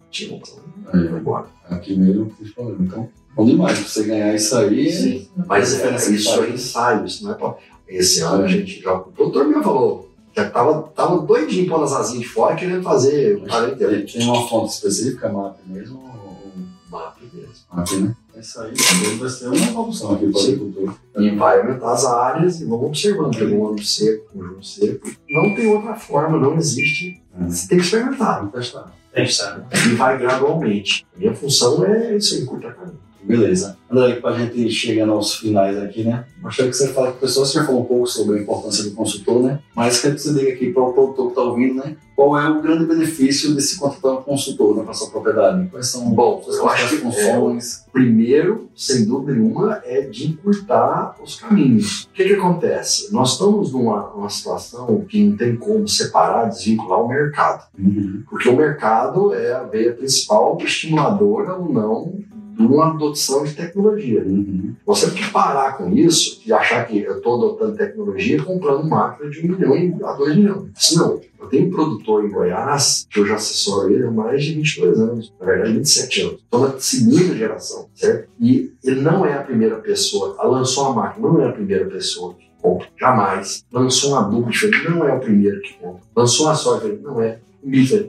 Tinha 0.09 0.33
um 0.33 0.37
É. 0.39 1.07
foi 1.07 1.19
embora. 1.19 1.45
Aqui 1.69 1.95
mesmo 1.95 2.31
tem 2.39 2.51
problema. 2.51 2.83
Então, 2.83 3.09
bom 3.35 3.45
demais. 3.45 3.77
Pra 3.79 3.87
você 3.87 4.03
ganhar 4.05 4.33
isso 4.33 4.57
aí. 4.57 4.91
Sim, 4.91 5.27
mas 5.45 5.71
é, 5.71 5.75
diferença 5.75 6.09
que 6.09 6.15
isso 6.15 6.41
é 6.43 6.49
ensaio, 6.49 7.05
isso 7.05 7.23
não 7.23 7.31
é 7.31 7.35
pra... 7.35 7.55
Esse 7.87 8.21
ano 8.21 8.43
a 8.43 8.47
gente 8.47 8.81
já. 8.81 8.93
O 8.97 9.11
doutor 9.15 9.45
me 9.45 9.53
falou, 9.63 10.09
já 10.35 10.49
tava, 10.49 10.81
tava 10.95 11.19
doidinho 11.21 11.69
pondo 11.69 11.83
as 11.83 11.93
asinhas 11.93 12.23
de 12.23 12.27
fora 12.29 12.55
querendo 12.55 12.81
fazer 12.83 13.37
o 13.37 13.41
Mas 13.41 13.51
48 13.51 14.13
Tem 14.13 14.25
uma 14.27 14.47
fonte 14.47 14.73
específica, 14.73 15.29
MAP 15.31 15.57
mesmo? 15.67 15.99
ou- 15.99 16.47
mapa 16.89 17.17
mesmo. 17.31 17.51
MAP, 17.71 17.91
né? 17.97 18.15
Isso 18.39 18.59
aí 18.61 18.73
vai 19.17 19.29
ser 19.29 19.47
uma 19.47 19.55
evolução 19.55 20.13
aqui 20.13 20.27
para 20.31 20.39
o 20.39 20.43
agricultor. 20.43 20.95
E 21.17 21.29
vai 21.31 21.59
aumentar 21.59 21.91
as 21.91 22.05
áreas 22.05 22.61
e 22.61 22.65
vamos 22.65 22.87
observando. 22.87 23.37
Pegou 23.37 23.59
um 23.59 23.69
ano 23.69 23.83
seco, 23.83 24.25
conjunto 24.33 24.65
seco. 24.65 25.11
Não 25.29 25.55
tem 25.55 25.67
outra 25.67 25.95
forma, 25.95 26.37
não 26.37 26.55
existe. 26.55 27.21
Você 27.39 27.67
tem 27.67 27.77
que 27.79 27.83
experimentar. 27.83 28.39
Vamos 28.39 28.53
testar. 28.53 28.93
Testado. 29.13 29.65
E 29.73 29.95
vai 29.95 30.17
gradualmente. 30.17 31.05
A 31.15 31.19
minha 31.19 31.33
função 31.33 31.83
é 31.85 32.17
isso 32.17 32.35
aí, 32.35 32.45
curta 32.45 32.71
caminho. 32.71 33.06
Beleza. 33.27 33.77
André, 33.91 34.15
para 34.15 34.35
a 34.35 34.39
gente 34.39 34.69
chegar 34.69 35.07
aos 35.09 35.35
finais 35.35 35.77
aqui, 35.77 36.03
né? 36.03 36.25
Gostaria 36.41 36.71
que 36.71 36.77
você 36.77 36.87
fale 36.93 37.11
com 37.11 37.17
o 37.17 37.19
pessoal, 37.19 37.45
você 37.45 37.59
já 37.59 37.65
falou 37.65 37.81
um 37.81 37.85
pouco 37.85 38.07
sobre 38.07 38.39
a 38.39 38.41
importância 38.41 38.83
do 38.85 38.91
consultor, 38.91 39.43
né? 39.43 39.59
Mas 39.75 39.99
quero 39.99 40.15
que 40.15 40.21
você 40.21 40.33
diga 40.33 40.53
aqui 40.53 40.71
para 40.71 40.83
o 40.83 40.93
produtor 40.93 41.25
que 41.25 41.31
está 41.31 41.41
ouvindo, 41.41 41.75
né? 41.75 41.97
Qual 42.15 42.39
é 42.39 42.49
o 42.49 42.61
grande 42.61 42.85
benefício 42.85 43.53
de 43.53 43.61
se 43.61 43.77
contratar 43.77 44.19
um 44.19 44.23
consultor 44.23 44.75
né, 44.75 44.83
para 44.83 44.93
sua 44.93 45.09
propriedade? 45.09 45.67
Quais 45.69 45.87
são 45.87 46.09
Bom, 46.09 46.43
as 46.47 46.55
eu 46.55 46.67
acho 46.67 46.89
que 46.89 46.97
funções? 46.97 47.85
Primeiro, 47.93 48.69
sem 48.75 49.05
dúvida 49.05 49.33
nenhuma, 49.33 49.81
é 49.85 50.01
de 50.01 50.27
encurtar 50.29 51.15
os 51.21 51.35
caminhos. 51.35 52.05
O 52.05 52.13
que, 52.13 52.23
que 52.23 52.33
acontece? 52.33 53.13
Nós 53.13 53.33
estamos 53.33 53.71
numa, 53.71 54.09
numa 54.15 54.29
situação 54.29 55.05
que 55.07 55.23
não 55.23 55.37
tem 55.37 55.55
como 55.55 55.87
separar, 55.87 56.49
desvincular 56.49 57.03
o 57.03 57.07
mercado. 57.07 57.67
Uhum. 57.77 58.23
Porque 58.27 58.49
o 58.49 58.55
mercado 58.55 59.33
é 59.35 59.53
a 59.53 59.63
veia 59.63 59.93
principal 59.93 60.57
estimuladora 60.59 61.53
ou 61.53 61.71
não 61.71 62.13
de 62.57 62.65
uma 62.65 62.87
adoção 62.87 63.43
de 63.43 63.53
tecnologia. 63.53 64.23
Uhum. 64.23 64.73
Nós 64.85 64.99
temos 64.99 65.15
que 65.15 65.31
parar 65.31 65.77
com 65.77 65.93
isso 65.93 66.41
e 66.45 66.51
achar 66.51 66.87
que 66.87 66.99
eu 66.99 67.17
estou 67.17 67.35
adotando 67.35 67.77
tecnologia 67.77 68.41
comprando 68.43 68.89
máquina 68.89 69.29
de 69.29 69.39
um 69.45 69.55
milhão 69.55 70.07
a 70.07 70.13
dois 70.13 70.35
milhões. 70.35 70.71
Isso 70.75 70.97
não. 70.97 71.21
Eu 71.39 71.47
tenho 71.47 71.67
um 71.67 71.69
produtor 71.69 72.25
em 72.25 72.31
Goiás, 72.31 73.07
que 73.09 73.19
eu 73.19 73.27
já 73.27 73.35
assessoro 73.35 73.93
ele 73.93 74.05
há 74.05 74.11
mais 74.11 74.43
de 74.43 74.55
22 74.55 74.99
anos, 74.99 75.33
na 75.39 75.45
verdade 75.45 75.73
27 75.73 76.21
anos. 76.21 76.33
Estou 76.41 76.61
na 76.61 76.79
segunda 76.79 77.35
geração, 77.35 77.87
certo? 77.93 78.29
E 78.39 78.73
ele 78.83 79.01
não 79.01 79.23
é 79.23 79.33
a 79.33 79.43
primeira 79.43 79.75
pessoa, 79.77 80.35
lançou 80.43 80.87
a 80.87 80.93
máquina, 80.93 81.27
não 81.27 81.41
é 81.41 81.49
a 81.49 81.53
primeira 81.53 81.85
pessoa 81.85 82.33
que 82.33 82.47
compra, 82.59 82.87
jamais. 82.99 83.63
Lançou 83.71 84.13
um 84.13 84.15
adubo 84.15 84.49
diferente, 84.49 84.89
não 84.89 85.07
é 85.07 85.13
o 85.13 85.19
primeiro 85.19 85.61
que 85.61 85.73
compra. 85.75 86.01
Lançou 86.15 86.49
a 86.49 86.55
soja, 86.55 86.97
não 87.03 87.21
é. 87.21 87.39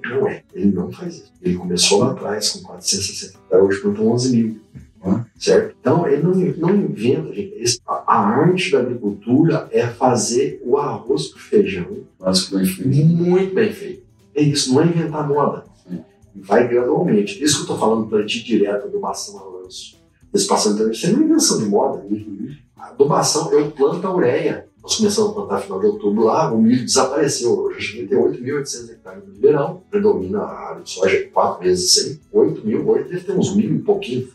Não 0.09 0.29
é. 0.29 0.43
Ele 0.55 0.73
não 0.73 0.91
faz 0.91 1.17
isso. 1.17 1.33
Ele 1.43 1.57
começou 1.57 2.01
lá 2.01 2.13
atrás 2.13 2.51
com 2.51 2.63
460, 2.63 3.39
hoje 3.57 3.81
plantou 3.81 4.11
11 4.13 4.37
mil. 4.37 4.61
né? 5.05 5.27
Certo? 5.39 5.77
Então, 5.81 6.07
ele 6.09 6.23
não, 6.23 6.33
não 6.33 6.77
inventa, 6.77 7.33
gente. 7.33 7.81
A, 7.87 8.19
arte 8.21 8.73
da 8.73 8.81
agricultura 8.81 9.69
é 9.71 9.87
fazer 9.87 10.61
o 10.65 10.77
arroz 10.77 11.29
com 11.29 11.39
feijão 11.39 12.09
que 12.19 12.57
bem 12.57 12.65
feito. 12.67 12.89
muito 12.89 13.55
bem 13.55 13.73
feito. 13.73 14.03
É 14.35 14.43
isso, 14.43 14.73
não 14.73 14.83
é 14.83 14.87
inventar 14.87 15.29
moda. 15.29 15.65
Sim. 15.89 16.01
Vai 16.35 16.69
gradualmente. 16.69 17.43
Isso 17.43 17.55
que 17.55 17.61
eu 17.61 17.75
estou 17.75 17.79
falando 17.79 18.09
plantio 18.09 18.45
direto, 18.45 18.87
adubação 18.87 19.39
a 19.39 19.45
lanço. 19.45 19.97
Espaço 20.35 20.71
então, 20.71 20.91
isso 20.91 21.11
não 21.11 21.21
é 21.21 21.25
invenção 21.25 21.59
de 21.59 21.65
moda. 21.67 22.05
Uhum. 22.05 22.55
A 22.77 22.89
adubação, 22.89 23.53
eu 23.53 23.71
planto 23.71 24.07
a 24.07 24.15
ureia. 24.15 24.68
Nós 24.89 24.97
começamos 24.97 25.33
a 25.33 25.35
plantar 25.35 25.57
no 25.57 25.61
final 25.61 25.81
de 25.81 25.87
outubro 25.87 26.25
lá, 26.25 26.51
o 26.51 26.63
milho 26.63 26.83
desapareceu. 26.83 27.71
Cheguei 27.79 28.07
a 28.07 28.09
ter 28.09 28.17
8.800 28.17 28.91
hectares 28.91 29.23
no 29.27 29.35
Ribeirão, 29.35 29.83
predomina 29.91 30.39
a 30.39 30.71
área 30.71 30.83
de 30.83 30.89
soja, 30.89 31.29
quatro 31.31 31.63
vezes 31.63 31.93
100, 31.93 32.21
8 32.33 32.67
mil, 32.67 32.89
hoje 32.89 33.05
deve 33.05 33.21
ter 33.21 33.33
uns 33.33 33.55
mil 33.55 33.75
e 33.75 33.79
pouquinho. 33.81 34.27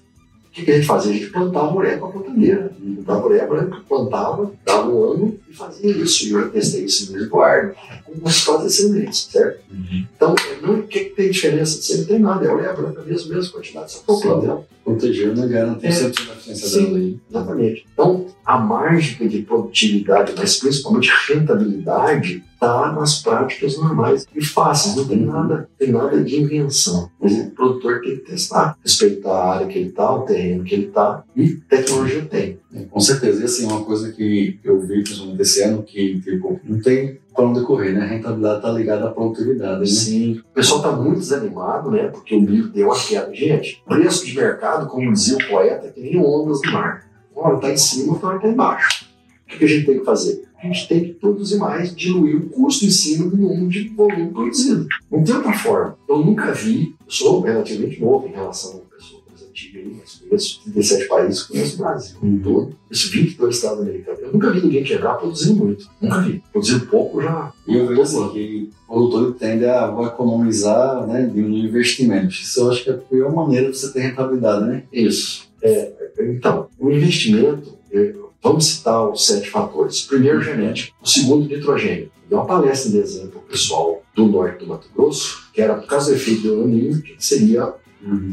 O 0.54 0.56
que, 0.56 0.66
que 0.66 0.72
a 0.72 0.76
gente 0.76 0.86
fazia? 0.86 1.12
A 1.12 1.16
gente 1.16 1.32
plantava 1.32 1.76
ureia 1.76 1.98
com 1.98 2.06
a 2.06 2.12
plantadeira. 2.12 2.72
Plantava 2.96 3.26
ureia 3.26 3.48
branca, 3.48 3.78
plantava, 3.90 4.52
dava 4.64 4.88
um 4.88 5.04
ano 5.12 5.40
e 5.50 5.54
fazia 5.54 5.90
isso. 5.90 6.28
E 6.28 6.32
eu 6.32 6.52
testei 6.52 6.86
isso 6.86 7.12
em 7.12 7.24
Eduardo, 7.24 7.74
com 8.06 8.24
resultados 8.24 8.66
excelentes, 8.68 9.30
certo? 9.32 9.62
Uhum. 9.72 10.06
Então, 10.16 10.36
não, 10.62 10.76
o 10.76 10.84
que, 10.84 11.06
que 11.06 11.16
tem 11.16 11.32
diferença 11.32 11.80
disso? 11.80 11.98
Não 11.98 12.06
tem 12.06 12.20
nada, 12.20 12.46
é 12.46 12.54
ureia 12.54 12.72
branca 12.72 13.02
mesmo, 13.02 13.34
mesma 13.34 13.52
quantidade, 13.52 13.94
só 13.94 14.04
plantei. 14.04 14.66
Protegendo, 14.84 15.42
né? 15.42 15.48
Garantir 15.48 15.88
É. 15.88 15.90
100% 15.90 16.28
da 16.28 16.34
eficiência 16.34 16.82
dela 16.84 16.98
aí. 17.00 17.20
Exatamente. 17.32 17.86
Então, 17.92 18.28
a 18.46 18.60
margem 18.60 19.28
de 19.28 19.42
produtividade, 19.42 20.34
mas 20.38 20.60
principalmente 20.60 21.12
rentabilidade, 21.30 22.44
está 22.64 22.92
nas 22.94 23.22
práticas 23.22 23.78
normais 23.78 24.26
e 24.34 24.44
fáceis. 24.44 24.96
Não 24.96 25.06
tem 25.06 25.20
nada, 25.20 25.70
tem 25.78 25.92
nada 25.92 26.24
de 26.24 26.42
invenção. 26.42 27.10
O 27.20 27.52
produtor 27.52 28.02
tem 28.02 28.16
que 28.18 28.32
testar, 28.32 28.78
respeitar 28.82 29.32
a 29.32 29.54
área 29.56 29.68
que 29.68 29.78
ele 29.78 29.90
está, 29.90 30.12
o 30.14 30.22
terreno 30.22 30.64
que 30.64 30.74
ele 30.74 30.88
está 30.88 31.24
e 31.36 31.50
tecnologia 31.56 32.26
tem. 32.26 32.60
É, 32.74 32.86
Com 32.86 33.00
certeza. 33.00 33.42
E 33.42 33.46
assim, 33.46 33.66
uma 33.66 33.84
coisa 33.84 34.12
que 34.12 34.60
eu 34.64 34.80
vi, 34.80 35.04
principalmente 35.04 35.42
esse 35.42 35.62
ano, 35.62 35.84
que 35.84 36.20
tipo, 36.22 36.60
não 36.64 36.80
tem 36.82 37.20
para 37.34 37.46
onde 37.46 37.62
correr, 37.62 37.94
né? 37.94 38.02
A 38.02 38.08
rentabilidade 38.08 38.58
está 38.58 38.72
ligada 38.72 39.08
à 39.08 39.12
produtividade, 39.12 39.80
né? 39.80 39.86
Sim. 39.86 40.40
O 40.52 40.54
pessoal 40.54 40.80
está 40.80 40.92
muito 40.92 41.20
desanimado, 41.20 41.92
né? 41.92 42.08
Porque 42.08 42.36
o 42.36 42.42
milho 42.42 42.70
deu 42.70 42.88
uma 42.88 42.96
queda. 42.96 43.34
Gente, 43.34 43.84
preço 43.88 44.26
de 44.26 44.36
mercado, 44.36 44.88
como 44.88 45.12
dizia 45.12 45.38
o 45.38 45.48
poeta, 45.48 45.88
é 45.88 45.90
que 45.90 46.00
nem 46.00 46.18
ondas 46.18 46.62
do 46.62 46.72
mar. 46.72 47.08
Uma 47.36 47.48
hora 47.48 47.56
está 47.56 47.72
em 47.72 47.78
cima, 47.78 48.14
outra 48.14 48.28
hora 48.28 48.38
está 48.38 48.48
embaixo. 48.48 49.10
O 49.46 49.50
que, 49.50 49.58
que 49.58 49.66
a 49.66 49.68
gente 49.68 49.86
tem 49.86 50.00
que 50.00 50.06
fazer? 50.06 50.44
A 50.64 50.68
gente 50.68 50.88
tem 50.88 51.04
que 51.04 51.14
produzir 51.16 51.58
mais, 51.58 51.94
diluir 51.94 52.38
o 52.38 52.50
custo 52.50 52.86
em 52.86 52.90
cima 52.90 53.30
do 53.30 53.36
número 53.36 53.68
de 53.68 53.90
volume 53.90 54.32
produzido. 54.32 54.88
Não 55.12 55.22
tem 55.22 55.36
outra 55.36 55.52
forma. 55.54 55.98
Eu 56.08 56.20
nunca 56.20 56.54
vi, 56.54 56.96
eu 57.06 57.12
sou 57.12 57.42
relativamente 57.42 58.00
novo 58.00 58.28
em 58.28 58.32
relação 58.32 58.82
a 58.90 58.96
pessoas 58.96 59.24
mais 59.30 59.42
antigas 59.50 59.84
aí, 59.86 59.96
mas 60.00 60.16
conheço 60.30 60.62
37 60.64 61.08
países, 61.10 61.44
conheço 61.44 61.76
o 61.76 61.78
Brasil 61.80 62.18
Uhum. 62.24 62.40
todo, 62.42 62.76
conheço 62.88 63.12
22 63.12 63.56
estados 63.56 63.82
americanos. 63.82 64.22
Eu 64.22 64.32
nunca 64.32 64.52
vi 64.52 64.62
ninguém 64.62 64.84
quebrar 64.86 65.16
produzindo 65.16 65.66
muito. 65.66 65.90
Nunca 66.02 66.22
vi. 66.22 66.42
Produzindo 66.54 66.86
pouco 66.86 67.22
já. 67.22 67.52
E 67.68 67.76
eu 67.76 67.86
vejo 67.86 68.02
assim 68.02 68.30
que 68.30 68.70
o 68.88 68.94
produtor 68.94 69.36
tende 69.36 69.66
a 69.66 69.94
economizar, 70.06 71.06
né? 71.08 71.26
Diminuir 71.26 71.66
investimentos. 71.66 72.40
Isso 72.42 72.62
eu 72.62 72.72
acho 72.72 72.84
que 72.86 72.90
é 72.90 72.94
a 72.94 72.98
pior 72.98 73.36
maneira 73.36 73.70
de 73.70 73.78
você 73.78 73.92
ter 73.92 74.00
rentabilidade, 74.00 74.66
né? 74.66 74.84
Isso. 74.94 75.52
É, 75.62 75.92
então, 76.20 76.68
o 76.80 76.90
investimento, 76.92 77.78
é, 77.92 78.14
vamos 78.44 78.66
citar 78.66 79.10
os 79.10 79.26
sete 79.26 79.50
fatores. 79.50 80.02
Primeiro, 80.02 80.42
genética. 80.42 80.94
O 81.02 81.08
segundo, 81.08 81.48
nitrogênio. 81.48 82.12
Deu 82.30 82.40
uma 82.40 82.46
palestra 82.48 82.92
de 82.92 82.98
exemplo 82.98 83.30
para 83.32 83.40
o 83.40 83.44
pessoal 83.44 84.02
do 84.16 84.26
norte 84.28 84.60
do 84.60 84.68
Mato 84.68 84.88
Grosso, 84.96 85.50
que 85.54 85.62
era 85.62 85.76
por 85.76 85.88
causa 85.88 86.12
do 86.12 86.16
efeito 86.16 86.42
do 86.44 86.64
aninho, 86.64 87.02
que 87.02 87.16
seria 87.20 87.74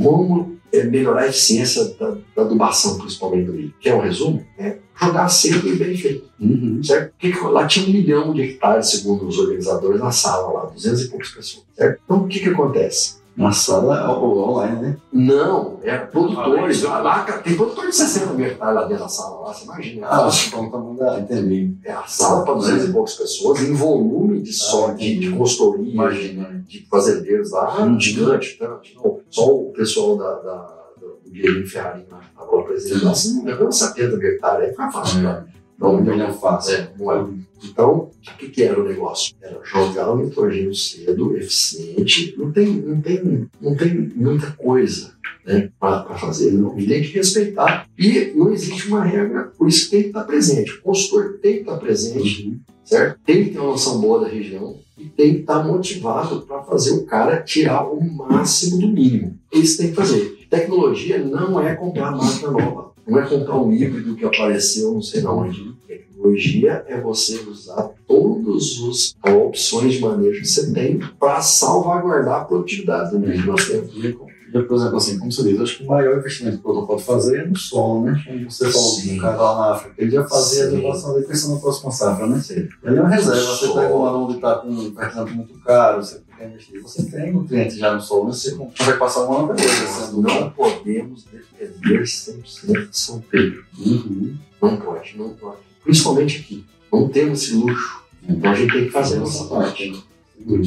como 0.03 0.57
é, 0.73 0.85
melhorar 0.85 1.23
a 1.23 1.29
eficiência 1.29 1.85
da, 1.99 2.17
da 2.35 2.43
adubação, 2.43 2.99
principalmente 2.99 3.47
do 3.47 3.53
milho. 3.53 3.75
Quer 3.81 3.95
um 3.95 4.01
resumo? 4.01 4.45
É 4.59 4.79
jogar 5.01 5.29
cedo 5.29 5.67
e 5.69 5.77
bem 5.77 5.97
feito, 5.97 6.29
Uhum. 6.39 6.83
certo? 6.83 7.13
Porque 7.19 7.41
lá 7.47 7.67
tinha 7.67 7.87
um 7.87 7.93
milhão 7.93 8.35
de 8.35 8.43
hectares, 8.43 8.91
segundo 8.91 9.27
os 9.27 9.39
organizadores, 9.39 10.01
na 10.01 10.11
sala 10.11 10.53
lá, 10.53 10.65
200 10.67 11.03
e 11.03 11.09
poucas 11.09 11.29
pessoas, 11.31 11.65
certo? 11.77 12.01
Então, 12.05 12.19
o 12.25 12.29
que 12.29 12.41
que 12.41 12.49
acontece? 12.49 13.20
Na 13.37 13.53
sala 13.53 14.19
ou 14.19 14.39
online, 14.51 14.83
né? 14.83 14.97
Não, 15.13 15.79
é 15.83 15.97
produtores. 15.99 16.85
Olha, 16.85 16.99
Lá, 16.99 17.23
tem 17.25 17.57
produtor 17.57 17.87
de 17.87 17.95
60 17.97 18.35
mil 18.35 18.47
hectares 18.47 18.75
lá 18.75 18.83
dentro 18.85 19.05
da 19.05 19.09
sala, 19.09 19.41
lá, 19.47 19.55
você 19.55 19.65
imagina. 19.65 20.07
Ah, 20.11 20.29
então 20.49 20.71
tá 20.71 20.77
bom, 20.79 20.95
dá, 20.97 21.19
entendi. 21.21 21.75
É 21.85 21.93
a 21.93 22.03
sala 22.07 22.45
para 22.45 22.55
200 22.55 22.89
e 22.89 22.93
poucas 22.93 23.15
pessoas, 23.15 23.61
em 23.63 23.73
volume 23.73 24.43
de 24.43 24.53
só, 24.53 24.93
de, 24.93 25.19
de 25.19 25.31
consultoria, 25.31 25.93
Imagina. 25.93 26.65
de 26.67 26.87
fazendeiros 26.89 27.51
lá, 27.53 27.83
Uhum. 27.85 27.99
gigante. 27.99 28.59
Tá? 28.59 28.79
Não, 28.97 29.21
só 29.31 29.47
o 29.47 29.73
pessoal 29.73 30.17
da, 30.19 30.35
da, 30.41 30.77
do 31.01 31.31
Guilherme 31.31 31.67
Ferrari 31.67 32.07
lá, 32.11 32.21
estava 32.29 32.57
lá 32.57 32.63
presente, 32.65 33.05
lá, 33.05 33.13
assim, 33.13 33.45
levando 33.45 33.73
70 33.73 34.17
mil 34.17 34.29
hectares, 34.29 34.65
aí 34.65 34.71
fica 34.73 34.91
fácil, 34.91 35.23
tá? 35.23 35.45
Não, 35.79 35.95
um 35.95 36.01
milhão 36.03 36.33
fácil. 36.35 36.75
É, 36.75 36.91
não 36.99 37.13
é. 37.13 37.27
Então, 37.63 38.11
o 38.27 38.37
que, 38.39 38.49
que 38.49 38.63
era 38.63 38.81
o 38.81 38.85
negócio? 38.89 39.35
Era 39.43 39.61
jogar 39.65 40.11
o 40.13 40.17
nitrogênio 40.23 40.75
cedo, 40.75 41.37
eficiente. 41.37 42.35
Não 42.39 42.51
tem, 42.53 42.67
não 42.67 43.01
tem, 43.01 43.49
não 43.61 43.77
tem 43.77 43.95
muita 44.15 44.51
coisa 44.53 45.13
né, 45.45 45.71
para 45.79 46.17
fazer. 46.17 46.53
Não. 46.53 46.79
E 46.79 46.87
tem 46.87 47.03
que 47.03 47.09
respeitar. 47.09 47.87
E 47.99 48.33
não 48.35 48.53
existe 48.53 48.89
uma 48.89 49.05
regra, 49.05 49.45
por 49.57 49.69
isso 49.69 49.91
tem 49.91 50.03
que 50.03 50.09
estar 50.09 50.25
presente. 50.25 50.73
O 50.73 50.83
consultor 50.83 51.39
tem 51.43 51.55
que 51.55 51.61
estar 51.61 51.77
presente, 51.77 52.47
Uhum. 52.49 52.61
certo? 52.85 53.21
Tem 53.25 53.45
que 53.45 53.51
ter 53.51 53.59
uma 53.59 53.71
noção 53.73 54.01
boa 54.01 54.21
da 54.21 54.29
região 54.29 54.79
e 54.99 55.05
tem 55.05 55.35
que 55.35 55.41
estar 55.41 55.63
motivado 55.63 56.43
para 56.43 56.63
fazer 56.63 56.93
o 56.93 57.05
cara 57.05 57.43
tirar 57.43 57.85
o 57.87 58.03
máximo 58.03 58.79
do 58.79 58.89
mínimo. 58.89 59.39
Isso 59.53 59.79
tem 59.79 59.91
que 59.91 59.97
fazer. 59.97 60.39
Tecnologia 60.51 61.19
não 61.25 61.61
é 61.61 61.75
comprar 61.77 62.11
máquina 62.11 62.51
nova. 62.51 62.91
Não 63.07 63.19
é 63.19 63.27
comprar 63.27 63.57
um 63.61 63.73
híbrido 63.73 64.15
que 64.15 64.25
apareceu 64.25 64.93
não 64.93 65.03
sei 65.03 65.23
na 65.23 65.33
onde. 65.33 65.75
Tecnologia 66.21 66.85
é 66.87 67.01
você 67.01 67.41
usar 67.49 67.91
todas 68.07 69.15
as 69.23 69.35
opções 69.35 69.95
de 69.95 70.01
manejo 70.01 70.41
que 70.41 70.47
você 70.49 70.71
tem 70.73 70.99
para 71.19 71.41
salvaguardar 71.41 72.43
a 72.43 72.45
produtividade 72.45 73.11
do 73.13 73.19
meio 73.19 73.41
que 73.41 73.47
nós 73.47 73.67
temos. 73.67 73.95
E, 73.95 74.17
e, 74.53 74.63
por 74.63 74.77
exemplo, 74.77 74.97
assim, 74.97 75.19
como 75.19 75.33
você 75.33 75.43
diz, 75.45 75.57
eu 75.57 75.63
acho 75.63 75.79
que 75.79 75.85
o 75.85 75.87
maior 75.87 76.19
investimento 76.19 76.57
que 76.57 76.61
o 76.61 76.65
produtor 76.65 76.89
pode 76.89 77.05
fazer 77.05 77.41
é 77.41 77.47
no 77.47 77.57
solo, 77.57 78.05
né? 78.05 78.23
Como 78.27 78.51
você 78.51 78.71
falou, 78.71 78.91
Sim. 78.91 79.19
o 79.19 79.21
cara 79.23 79.37
lá 79.37 79.59
na 79.59 79.75
África, 79.75 79.95
ele 79.97 80.11
já 80.11 80.29
fazia 80.29 80.65
a 80.65 80.69
Sim. 80.69 80.77
adequação 80.77 81.17
ali 81.17 81.25
pensando 81.25 81.55
na 81.55 81.61
próxima 81.61 81.91
safra, 81.91 82.27
né? 82.27 82.41
Sim. 82.41 82.69
Ele 82.85 82.99
é 82.99 83.01
uma 83.01 83.09
reserva, 83.09 83.41
você 83.41 83.67
pega 83.69 83.95
um 83.95 84.05
ano 84.05 84.25
onde 84.25 84.35
está 84.35 84.55
com 84.57 84.69
um 84.69 84.95
fertilizante 84.95 85.33
muito 85.33 85.59
caro, 85.61 86.03
você 86.03 86.21
quer 86.37 86.49
investir, 86.49 86.83
você 86.83 87.03
tem 87.05 87.33
nutrientes 87.33 87.79
já 87.79 87.95
no 87.95 88.01
solo, 88.01 88.27
né? 88.27 88.33
você 88.33 88.55
não 88.57 88.71
vai 88.77 88.97
passar 88.99 89.27
um 89.27 89.51
ano 89.51 89.59
sendo 89.59 90.21
não 90.21 90.51
podemos 90.51 91.25
depender 91.25 92.03
100% 92.03 92.91
de 92.91 92.99
São 92.99 93.21
Pedro. 93.21 93.65
Uhum. 93.79 94.37
Não 94.61 94.77
pode, 94.77 95.17
não 95.17 95.31
pode. 95.31 95.70
Principalmente 95.83 96.41
aqui. 96.41 96.65
Não 96.93 97.09
temos 97.09 97.43
esse 97.43 97.55
luxo. 97.55 98.03
Então 98.29 98.51
a 98.51 98.55
gente 98.55 98.73
tem 98.73 98.85
que 98.85 98.91
fazer 98.91 99.17
a 99.17 99.21
nossa 99.21 99.45
parte. 99.45 100.05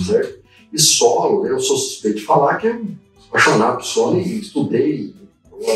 Certo? 0.05 0.43
E 0.71 0.79
solo, 0.79 1.45
eu 1.45 1.59
sou 1.59 1.77
suspeito 1.77 2.19
de 2.19 2.25
falar 2.25 2.57
que 2.57 2.67
é 2.67 2.81
apaixonado 3.29 3.77
por 3.77 3.85
solo 3.85 4.19
e 4.19 4.39
estudei, 4.39 5.13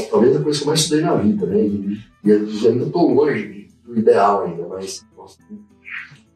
talvez 0.10 0.36
a 0.36 0.42
coisa 0.42 0.60
que 0.60 0.64
eu 0.64 0.68
mais 0.68 0.80
estudei 0.82 1.04
na 1.04 1.16
vida, 1.16 1.46
né? 1.46 1.60
E, 1.60 2.02
e 2.24 2.32
ainda 2.32 2.86
estou 2.86 3.14
longe 3.14 3.70
do 3.84 3.98
ideal 3.98 4.44
ainda, 4.44 4.68
mas 4.68 5.06
nossa, 5.16 5.38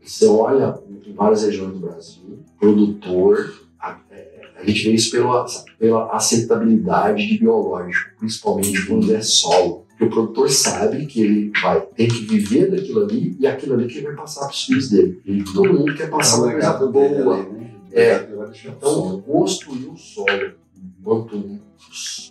você 0.02 0.26
olha 0.26 0.80
em 1.06 1.14
várias 1.14 1.44
regiões 1.44 1.74
do 1.74 1.80
Brasil, 1.80 2.40
produtor, 2.60 3.54
a, 3.80 4.00
é, 4.12 4.42
a 4.58 4.66
gente 4.66 4.84
vê 4.84 4.92
isso 4.92 5.12
pela, 5.12 5.46
pela 5.78 6.16
aceitabilidade 6.16 7.28
de 7.28 7.38
biológico, 7.40 8.12
principalmente 8.20 8.86
quando 8.86 9.14
é 9.14 9.22
solo. 9.22 9.81
Porque 10.02 10.06
o 10.06 10.10
produtor 10.10 10.50
sabe 10.50 11.06
que 11.06 11.22
ele 11.22 11.52
vai 11.62 11.80
ter 11.80 12.08
que 12.08 12.26
viver 12.26 12.72
daquilo 12.72 13.04
ali 13.04 13.38
e 13.40 13.46
aquilo 13.46 13.76
ali 13.76 13.86
que 13.86 14.00
ele 14.00 14.08
vai 14.08 14.16
passar 14.16 14.42
para 14.42 14.50
os 14.50 14.66
filhos 14.66 14.90
dele. 14.90 15.22
Todo 15.54 15.72
mundo 15.72 15.94
quer 15.94 16.10
passar 16.10 16.42
uma 16.42 16.52
coisa 16.52 16.88
boa. 16.88 17.48
É. 17.92 18.28
Então, 18.66 19.22
construir 19.22 19.86
o 19.86 19.96
solo. 19.96 20.54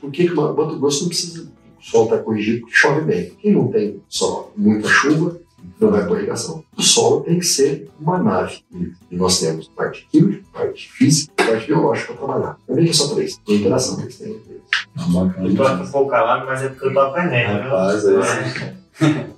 Por 0.01 0.11
que 0.11 0.27
que 0.27 0.35
Mato 0.35 0.81
Grosso 0.81 1.03
não 1.03 1.09
precisa? 1.11 1.53
O 1.79 1.83
solo 1.85 2.05
está 2.05 2.19
corrigido 2.19 2.63
porque 2.63 2.75
chove 2.75 3.03
bem. 3.03 3.31
Quem 3.41 3.53
não 3.53 3.69
tem 3.69 4.03
só 4.09 4.53
muita 4.57 4.89
chuva, 4.89 5.41
não 5.81 5.91
vai 5.91 6.03
irrigação. 6.19 6.63
O 6.77 6.83
solo 6.83 7.23
tem 7.23 7.39
que 7.39 7.47
ser 7.47 7.89
uma 7.99 8.19
nave. 8.19 8.63
E 9.11 9.17
nós 9.17 9.41
temos 9.41 9.69
parte 9.69 10.07
química, 10.11 10.45
parte 10.53 10.91
física, 10.93 11.33
parte 11.37 11.67
biológica 11.67 12.13
para 12.13 12.27
trabalhar. 12.27 12.57
Também 12.67 12.89
é 12.89 12.93
só 12.93 13.15
três. 13.15 13.37
Tem 13.39 13.57
interação 13.57 13.97
que 13.97 14.03
eles 14.03 14.19
têm. 14.19 14.29
Eu 14.31 15.57
tô 15.57 15.63
aqui 15.63 15.97
um 15.97 16.09
calado, 16.09 16.47
mas 16.47 16.63
é 16.63 16.69
porque 16.69 16.87
eu 16.87 16.93
tô 16.93 17.01
aprendendo, 17.01 17.63
viu? 17.63 17.71
Rapaz, 17.71 18.05
é 18.07 18.81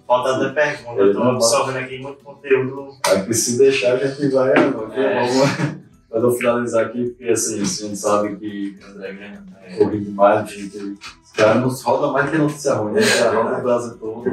Falta 0.07 0.47
até 0.47 0.73
pergunta, 0.73 1.01
eu 1.01 1.13
tô 1.15 1.23
absorvendo 1.23 1.79
aqui 1.79 1.99
muito 1.99 2.25
conteúdo. 2.25 2.89
Aqui 3.07 3.33
se 3.33 3.57
deixar 3.57 3.95
a 3.95 4.07
gente 4.07 4.29
vai. 4.29 4.51
É. 4.51 4.71
Vamos. 4.71 5.83
Mas 6.13 6.23
eu 6.23 6.33
finalizar 6.33 6.87
aqui, 6.87 7.05
porque 7.05 7.31
assim, 7.33 7.63
a 7.63 7.65
gente 7.65 7.97
sabe 7.97 8.37
que 8.37 8.79
o 8.83 8.91
André 8.91 9.13
Grêmio 9.15 9.43
é 9.65 9.77
corrido 9.77 10.05
demais, 10.05 10.51
gente. 10.51 10.77
Os 11.25 11.33
caras 11.33 11.63
nos 11.63 11.83
rodam 11.83 12.13
mais 12.13 12.31
que 12.31 12.37
notícia 12.37 12.75
ruim, 12.75 12.93
né? 12.93 13.01
Rodam 13.33 13.59
o 13.59 13.63
Brasil 13.63 13.97
todo. 13.97 14.25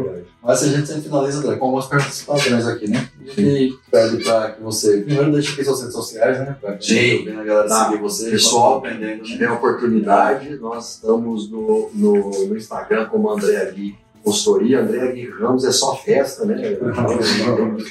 Mas 0.42 0.64
a 0.64 0.68
gente 0.68 0.88
sempre 0.88 1.02
finaliza, 1.04 1.40
André, 1.40 1.58
com 1.58 1.66
algumas 1.66 1.86
perguntas 1.88 2.22
padrões 2.22 2.66
aqui, 2.66 2.90
né? 2.90 3.10
A 3.22 3.26
gente 3.42 3.80
pede 3.92 4.24
para 4.24 4.52
que 4.52 4.62
você. 4.64 5.02
Primeiro, 5.02 5.32
deixe 5.34 5.52
aqui 5.52 5.66
suas 5.66 5.80
redes 5.82 5.94
sociais, 5.96 6.40
né? 6.40 6.56
Pra 6.62 6.74
que 6.78 6.86
Sim. 6.86 7.30
a 7.30 7.44
galera 7.44 7.68
Tá. 7.68 7.86
seguir 7.86 8.02
você. 8.02 8.32
Pessoal, 8.32 8.78
aprendendo. 8.78 9.26
Se 9.26 9.34
tiver 9.34 9.52
oportunidade, 9.52 10.56
nós 10.58 10.96
estamos 10.96 11.50
no, 11.52 11.90
no, 11.94 12.48
no 12.48 12.58
Instagram 12.58 13.06
como 13.08 13.30
André 13.30 13.70
Gui 13.76 13.96
Consultoria. 14.24 14.82
André 14.82 15.12
Gui 15.12 15.30
Ramos 15.30 15.66
é 15.66 15.72
só 15.74 15.96
festa, 15.98 16.46
né? 16.46 16.56
Tem 16.76 16.78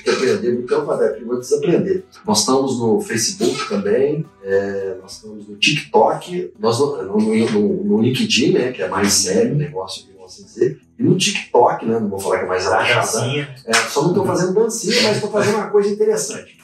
que 0.02 0.10
aprender, 0.10 0.52
muito 0.54 0.72
eu 0.72 0.86
falei, 0.86 1.24
vou 1.24 1.38
desaprender. 1.38 2.04
Nós 2.26 2.40
estamos 2.40 2.78
no 2.78 3.00
Facebook 3.00 3.68
também, 3.68 4.24
é, 4.42 4.96
nós 5.02 5.12
estamos 5.16 5.46
no 5.48 5.56
TikTok, 5.56 6.52
nós 6.58 6.78
no, 6.78 7.02
no, 7.02 7.50
no- 7.50 7.84
no 7.84 8.00
LinkedIn, 8.02 8.52
né? 8.52 8.72
Que 8.72 8.82
é 8.82 8.88
mais 8.88 9.12
sério 9.12 9.52
o 9.52 9.56
negócio, 9.56 10.04
assim 10.28 10.44
dizer. 10.44 10.80
E 10.98 11.02
no 11.02 11.16
TikTok, 11.16 11.84
né? 11.86 11.98
Não 11.98 12.08
vou 12.08 12.18
falar 12.18 12.38
que 12.38 12.44
é 12.44 12.48
mais 12.48 12.66
A 12.66 12.80
relaxado. 12.80 13.22
dancinha. 13.22 13.54
É, 13.64 13.72
só 13.74 14.02
não 14.02 14.08
estou 14.10 14.26
fazendo 14.26 14.54
dancinha, 14.54 15.02
mas 15.02 15.16
estou 15.16 15.30
fazendo 15.30 15.54
uma 15.56 15.70
coisa 15.70 15.88
interessante. 15.88 16.58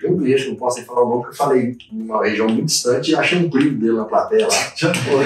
Tem 0.00 0.10
um 0.10 0.18
cliente, 0.18 0.44
que 0.44 0.48
não 0.48 0.56
posso 0.56 0.78
nem 0.78 0.86
falar 0.86 1.02
o 1.04 1.08
nome, 1.10 1.24
que 1.24 1.28
eu 1.30 1.34
falei 1.34 1.76
numa 1.92 2.24
região 2.24 2.48
muito 2.48 2.64
distante 2.66 3.10
e 3.10 3.14
achei 3.14 3.38
um 3.38 3.50
primo 3.50 3.78
dele 3.78 3.92
na 3.92 4.04
plateia 4.06 4.46
lá. 4.46 4.54
Já 4.74 4.94
foi. 4.94 5.24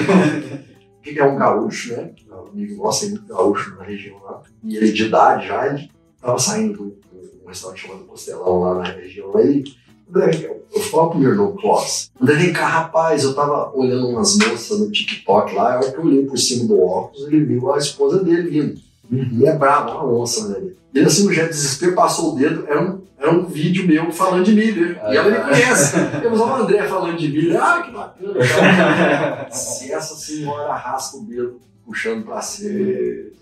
que 1.01 1.17
é 1.17 1.23
um 1.23 1.37
gaúcho, 1.37 1.93
né? 1.95 2.11
Um 2.29 2.49
amigo 2.49 2.83
nosso, 2.83 3.01
tem 3.01 3.09
muito 3.11 3.27
gaúcho 3.27 3.75
na 3.77 3.83
região 3.83 4.19
lá. 4.21 4.41
E 4.63 4.75
ele 4.75 4.91
de 4.91 5.05
idade 5.05 5.47
já, 5.47 5.67
ele 5.67 5.89
estava 6.17 6.37
saindo 6.37 6.73
de 6.73 6.81
um 6.81 7.03
um 7.43 7.47
restaurante 7.49 7.81
chamado 7.81 8.05
Costelão 8.05 8.59
lá 8.61 8.75
na 8.75 8.83
região. 8.85 9.35
Aí 9.35 9.63
pro 10.13 11.19
meu 11.19 11.31
irmão 11.31 11.55
Clós. 11.59 12.11
André, 12.21 12.35
vem 12.35 12.53
cá, 12.53 12.67
rapaz, 12.67 13.23
eu 13.23 13.33
tava 13.33 13.71
olhando 13.75 14.07
umas 14.07 14.37
moças 14.37 14.79
no 14.79 14.91
TikTok 14.91 15.53
lá, 15.55 15.73
a 15.73 15.77
hora 15.77 15.91
que 15.91 15.97
eu 15.97 16.05
olhei 16.05 16.25
por 16.25 16.37
cima 16.37 16.65
do 16.65 16.81
óculos, 16.81 17.27
ele 17.27 17.43
viu 17.43 17.73
a 17.73 17.77
esposa 17.77 18.23
dele 18.23 18.49
vindo. 18.49 18.81
E 19.11 19.45
é 19.45 19.55
bravo, 19.55 19.91
uma 19.91 20.21
onça, 20.21 20.47
né? 20.49 20.71
Ele 20.93 21.05
assim, 21.05 21.25
no 21.25 21.33
jeito 21.33 21.49
de 21.49 21.55
desespero, 21.55 21.95
passou 21.95 22.33
o 22.33 22.35
dedo, 22.35 22.65
era 22.67 22.81
um, 22.81 23.01
era 23.17 23.31
um 23.31 23.45
vídeo 23.45 23.87
meu 23.87 24.11
falando 24.11 24.45
de 24.45 24.53
mim, 24.53 24.71
né? 24.71 24.99
E 25.09 25.17
ela 25.17 25.29
me 25.29 25.39
conhece. 25.39 25.95
Temos 26.21 26.39
o 26.39 26.45
André 26.45 26.83
falando 26.87 27.17
de 27.17 27.27
mim, 27.27 27.55
ah, 27.55 27.81
que 27.83 27.91
bacana. 27.91 29.47
Se 29.51 29.91
essa 29.91 30.15
senhora 30.15 30.69
arrasta 30.69 31.17
o 31.17 31.25
dedo 31.25 31.59
puxando 31.85 32.23
pra 32.23 32.41
cima, 32.41 32.91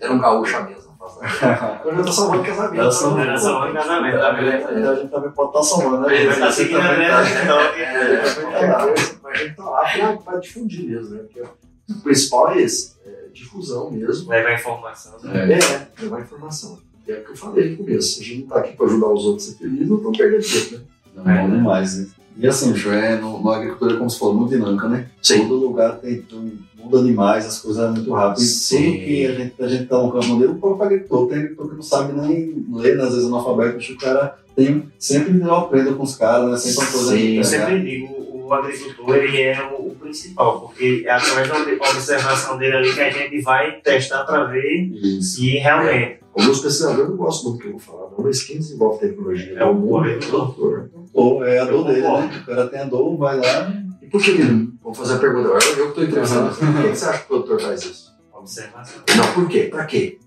era 0.00 0.12
um 0.12 0.18
gaúcho 0.18 0.62
mesmo. 0.64 0.91
Agora 1.04 1.96
eu 1.98 2.04
tô 2.04 2.12
salvando 2.12 2.42
casamento. 2.44 2.92
Só- 2.92 3.14
né? 3.14 3.22
Era 3.22 3.38
salvando 3.38 3.72
casamento, 3.74 4.18
tá 4.20 4.30
vendo? 4.32 4.88
A 4.88 4.94
gente 4.94 5.10
também 5.10 5.30
pode 5.32 5.48
estar 5.48 5.62
somando, 5.62 6.06
né? 6.06 6.16
Ele 6.16 6.30
estar 6.30 6.52
seguindo 6.52 6.78
a 6.78 6.82
também 6.82 6.98
minha 6.98 7.10
tá-. 7.10 7.78
É, 7.78 9.16
mas 9.22 9.34
a 9.40 9.44
gente 9.44 9.56
tá 9.56 9.64
lá 9.64 9.80
pra, 9.92 10.16
pra 10.18 10.38
difundir 10.38 10.84
mesmo, 10.88 11.14
né? 11.16 11.22
Porque 11.22 11.40
o 11.40 12.00
principal 12.02 12.52
é 12.52 12.62
esse, 12.62 12.94
é 13.04 13.28
difusão 13.32 13.90
mesmo. 13.90 14.30
Levar 14.30 14.54
informação. 14.54 15.12
É. 15.24 15.52
É, 15.54 15.88
levar 16.02 16.20
informação. 16.20 16.78
É 17.08 17.14
o 17.14 17.24
que 17.24 17.30
eu 17.32 17.36
falei 17.36 17.70
no 17.70 17.78
começo. 17.78 18.20
A 18.20 18.24
gente 18.24 18.40
não 18.42 18.46
tá 18.48 18.58
aqui 18.60 18.76
pra 18.76 18.86
ajudar 18.86 19.08
os 19.08 19.24
outros 19.24 19.48
a 19.48 19.50
ser 19.52 19.58
felizes, 19.58 19.88
não 19.88 19.96
estão 19.96 20.12
perdendo 20.12 20.42
tempo, 20.44 20.74
né? 20.76 20.80
Não, 21.14 21.24
bom 21.48 21.56
demais, 21.56 21.98
né? 21.98 22.06
E 22.36 22.46
assim, 22.46 22.74
Joé, 22.74 23.16
no, 23.16 23.40
no 23.42 23.50
agricultura, 23.50 23.96
como 23.96 24.08
você 24.10 24.18
falou, 24.18 24.34
muito 24.34 24.50
dinâmica, 24.50 24.88
né? 24.88 25.06
Todo 25.26 25.54
lugar 25.56 25.98
tem, 25.98 26.22
tem- 26.22 26.58
muda 26.76 27.02
demais, 27.02 27.46
as 27.46 27.60
coisas 27.60 27.84
é 27.84 27.90
muito 27.90 28.12
rápido. 28.12 28.42
E 28.42 28.46
Sim. 28.46 28.76
tudo 28.92 29.04
que 29.04 29.26
a 29.26 29.32
gente, 29.34 29.54
a 29.62 29.68
gente 29.68 29.86
tá 29.86 29.98
no 30.02 30.10
campo 30.12 30.36
dele, 30.36 30.52
o 30.52 30.56
próprio 30.56 30.86
agricultor, 30.86 31.28
tem 31.28 31.38
agricultor 31.38 31.68
que 31.70 31.76
não 31.76 31.82
sabe 31.82 32.12
nem 32.20 32.66
ler, 32.72 32.96
né? 32.96 33.04
às 33.04 33.10
vezes 33.14 33.28
analfabeto, 33.28 33.92
o 33.92 33.96
cara 33.98 34.38
tem, 34.56 34.88
sempre 34.98 35.38
eu 35.40 35.54
aprendo 35.54 35.94
com 35.94 36.02
os 36.02 36.16
caras, 36.16 36.50
né? 36.50 36.56
Sempre 36.56 36.80
uma 36.84 36.92
coisa 36.92 37.10
Sim, 37.16 37.36
Eu 37.36 37.44
sempre 37.44 37.80
digo, 37.82 38.06
o 38.32 38.52
agricultor 38.52 39.14
ele 39.16 39.40
é 39.42 39.62
o, 39.78 39.88
o 39.88 39.94
principal, 39.94 40.60
porque 40.60 41.04
é 41.06 41.10
através 41.12 41.48
da 41.48 41.56
ob- 41.56 41.80
observação 41.94 42.58
dele 42.58 42.76
ali 42.76 42.92
que 42.92 43.00
a 43.00 43.10
gente 43.10 43.40
vai 43.42 43.80
testar 43.80 44.24
para 44.24 44.44
ver 44.44 44.90
Isso. 44.92 45.36
se 45.36 45.50
realmente 45.58 46.20
Alguns 46.34 46.60
pesquisadores 46.60 47.10
não 47.10 47.16
gostam 47.18 47.50
muito 47.50 47.58
do 47.58 47.62
que 47.62 47.68
eu 47.68 47.72
vou 47.72 47.80
falar, 47.80 48.10
não, 48.10 48.24
mas 48.24 48.42
quem 48.42 48.56
desenvolve 48.56 49.00
tecnologia 49.06 49.52
É 49.58 49.64
o 49.66 49.96
agricultor. 49.98 50.88
Ou 51.12 51.44
é 51.44 51.58
a 51.58 51.64
dor 51.64 51.86
dele, 51.86 52.02
né? 52.02 52.42
O 52.42 52.46
cara 52.46 52.66
tem 52.68 52.80
a 52.80 52.84
dor, 52.84 53.16
vai 53.16 53.38
lá. 53.38 53.72
E 54.00 54.06
por 54.06 54.22
que 54.22 54.30
ele. 54.30 54.72
Vou 54.82 54.94
fazer 54.94 55.14
a 55.14 55.18
pergunta 55.18 55.48
agora, 55.48 55.64
eu 55.64 55.74
que 55.74 55.88
estou 55.88 56.04
entrevistando. 56.04 56.54
Por 56.54 56.82
que 56.82 56.96
você 56.96 57.04
acha 57.04 57.18
que 57.18 57.24
o 57.24 57.28
produtor 57.28 57.60
faz 57.60 57.82
isso? 57.82 58.12
observação. 58.42 59.02
Não, 59.16 59.32
por 59.34 59.48
quê? 59.48 59.68
Pra 59.70 59.84
quê? 59.84 60.18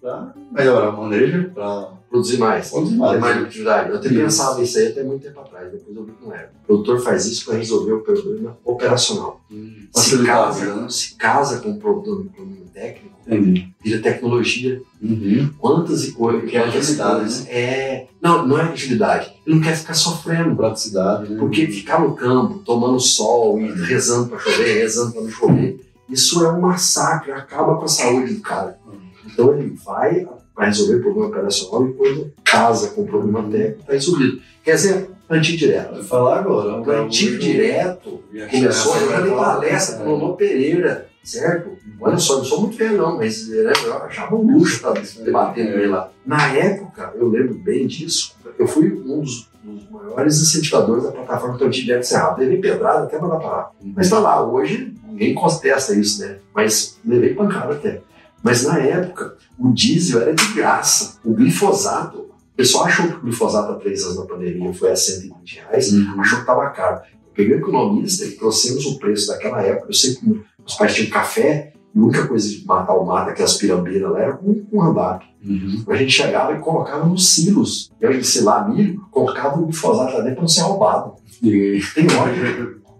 Pra 0.00 0.32
melhorar 0.52 0.90
o 0.90 1.02
manejo, 1.02 1.50
pra 1.50 1.92
Produzir 2.14 2.38
mais. 2.38 2.70
Produzir 2.70 2.96
mais. 2.96 3.12
Ter 3.14 3.18
mais 3.18 3.36
produtividade. 3.36 3.90
Eu 3.90 3.96
até 3.96 4.06
Isso. 4.06 4.16
pensava 4.16 4.60
nisso 4.60 4.78
aí 4.78 4.86
até 4.86 5.02
muito 5.02 5.22
tempo 5.22 5.40
atrás, 5.40 5.72
depois 5.72 5.96
eu 5.96 6.04
vi 6.04 6.12
que 6.12 6.24
não 6.24 6.32
era. 6.32 6.52
O 6.62 6.66
produtor 6.66 7.00
faz 7.00 7.26
isso 7.26 7.44
para 7.44 7.56
resolver 7.56 7.92
o 7.92 8.00
problema 8.02 8.56
operacional. 8.64 9.40
Se 9.50 9.88
facilitar 9.92 10.36
a 10.36 10.44
casa, 10.44 10.74
né? 10.76 10.88
se 10.88 11.16
casa 11.16 11.60
com 11.60 11.70
um 11.70 11.78
problema, 11.80 12.24
problema 12.32 12.66
técnico, 12.72 13.13
Entendi. 13.26 13.68
vira 13.82 14.02
tecnologia. 14.02 14.80
Uhum. 15.02 15.50
Quantas 15.58 16.04
e 16.04 16.12
coisas 16.12 16.50
que 16.50 16.56
Agilidade, 16.56 17.20
coisas. 17.20 17.46
É. 17.48 18.06
Não, 18.20 18.46
não 18.46 18.58
é 18.58 18.62
agilidade. 18.62 19.32
Ele 19.46 19.56
não 19.56 19.62
quer 19.62 19.76
ficar 19.76 19.94
sofrendo. 19.94 20.56
Praticidade, 20.56 21.32
né? 21.32 21.38
Porque 21.38 21.66
ficar 21.66 22.00
no 22.00 22.14
campo, 22.14 22.58
tomando 22.58 23.00
sol 23.00 23.60
e 23.60 23.72
rezando 23.84 24.28
para 24.28 24.38
chover, 24.38 24.78
rezando 24.78 25.12
para 25.12 25.22
não 25.22 25.30
chover, 25.30 25.80
isso 26.08 26.44
é 26.44 26.52
um 26.52 26.60
massacre, 26.60 27.32
acaba 27.32 27.76
com 27.76 27.84
a 27.84 27.88
saúde 27.88 28.34
do 28.34 28.40
cara. 28.40 28.78
Então 29.26 29.54
ele 29.54 29.74
vai 29.84 30.26
para 30.54 30.66
resolver 30.66 30.96
o 30.96 31.02
problema 31.02 31.28
operacional 31.28 31.84
e 31.84 31.88
depois 31.88 32.26
casa 32.44 32.88
com 32.90 33.02
o 33.02 33.06
problema 33.06 33.42
técnico 33.50 33.80
está 33.80 33.92
resolvido. 33.92 34.40
Quer 34.62 34.74
dizer, 34.76 35.10
plantio 35.26 35.56
direto. 35.56 35.94
Vou 35.94 36.04
falar 36.04 36.38
agora. 36.38 36.82
Plantio 36.82 37.38
direto 37.38 38.22
começou, 38.50 38.96
eu 38.96 39.08
falei 39.08 39.32
palestra 39.32 39.98
com 39.98 40.04
o 40.04 40.16
Lolo 40.16 40.36
Pereira, 40.36 41.08
certo? 41.24 41.76
Olha 42.00 42.18
só, 42.18 42.34
eu 42.34 42.38
não 42.38 42.44
sou 42.44 42.60
muito 42.62 42.76
velho 42.76 42.96
não, 42.98 43.16
mas 43.16 43.48
né, 43.48 43.72
eu 43.84 43.94
achava 44.04 44.36
um 44.36 44.42
luxo 44.58 44.76
estar 44.76 44.92
debatendo 45.24 45.72
com 45.72 45.78
ele 45.78 45.86
lá. 45.88 46.10
Na 46.24 46.48
época, 46.54 47.12
eu 47.16 47.28
lembro 47.28 47.54
bem 47.54 47.86
disso, 47.86 48.34
eu 48.58 48.66
fui 48.66 48.92
um 48.92 49.20
dos, 49.20 49.48
dos 49.62 49.90
maiores 49.90 50.40
incentivadores 50.40 51.04
da 51.04 51.12
plataforma 51.12 51.58
Plantio 51.58 51.82
Direto 51.84 52.04
Cerrado. 52.04 52.38
Levei 52.40 52.58
pedrada 52.60 53.04
até 53.04 53.18
mandar 53.18 53.38
parar. 53.40 53.70
Mas 53.96 54.08
tá 54.10 54.18
lá, 54.18 54.44
hoje 54.46 54.94
ninguém 55.08 55.34
contesta 55.34 55.94
isso, 55.94 56.20
né? 56.20 56.38
Mas 56.54 56.98
levei 57.04 57.34
pancada 57.34 57.74
até. 57.74 58.00
Mas 58.42 58.64
na 58.64 58.78
época, 58.78 59.36
o 59.58 59.72
diesel 59.72 60.20
era 60.20 60.34
de 60.34 60.52
graça. 60.52 61.18
O 61.24 61.32
glifosato, 61.32 62.18
o 62.18 62.56
pessoal 62.56 62.84
achou 62.84 63.08
que 63.08 63.14
o 63.14 63.20
glifosato 63.20 63.72
há 63.72 63.76
três 63.76 64.04
anos 64.04 64.18
na 64.18 64.26
pandemia 64.26 64.72
foi 64.74 64.90
a 64.92 64.96
120 64.96 65.56
reais, 65.60 65.92
Uhum. 65.92 66.20
achou 66.20 66.36
que 66.36 66.42
estava 66.42 66.68
caro. 66.70 67.00
Peguei 67.34 67.56
um 67.56 67.58
economista 67.58 68.24
e 68.24 68.32
trouxemos 68.32 68.86
o 68.86 68.98
preço 68.98 69.28
daquela 69.28 69.60
época. 69.62 69.88
Eu 69.88 69.94
sei 69.94 70.14
que 70.14 70.40
os 70.64 70.74
pais 70.74 70.94
tinham 70.94 71.10
café 71.10 71.72
e 71.94 71.98
a 71.98 72.02
única 72.02 72.26
coisa 72.26 72.48
de 72.48 72.64
matar 72.64 72.94
o 72.94 73.04
mato, 73.04 73.30
aquelas 73.30 73.56
pirambeiras 73.56 74.10
lá, 74.10 74.20
era 74.20 74.32
com, 74.34 74.64
com 74.64 74.82
andar. 74.82 75.20
Uhum. 75.44 75.84
A 75.88 75.96
gente 75.96 76.12
chegava 76.12 76.52
e 76.52 76.60
colocava 76.60 77.06
nos 77.06 77.34
silos. 77.34 77.90
Eu 78.00 78.12
disse 78.12 78.42
lá, 78.42 78.66
milho, 78.68 79.00
colocava 79.10 79.60
o 79.60 79.66
glifosato 79.66 80.12
lá 80.12 80.20
dentro 80.20 80.34
para 80.34 80.42
não 80.42 80.48
ser 80.48 80.62
roubado. 80.62 81.14
E 81.42 81.80
Tem 81.94 82.06
hora 82.16 82.32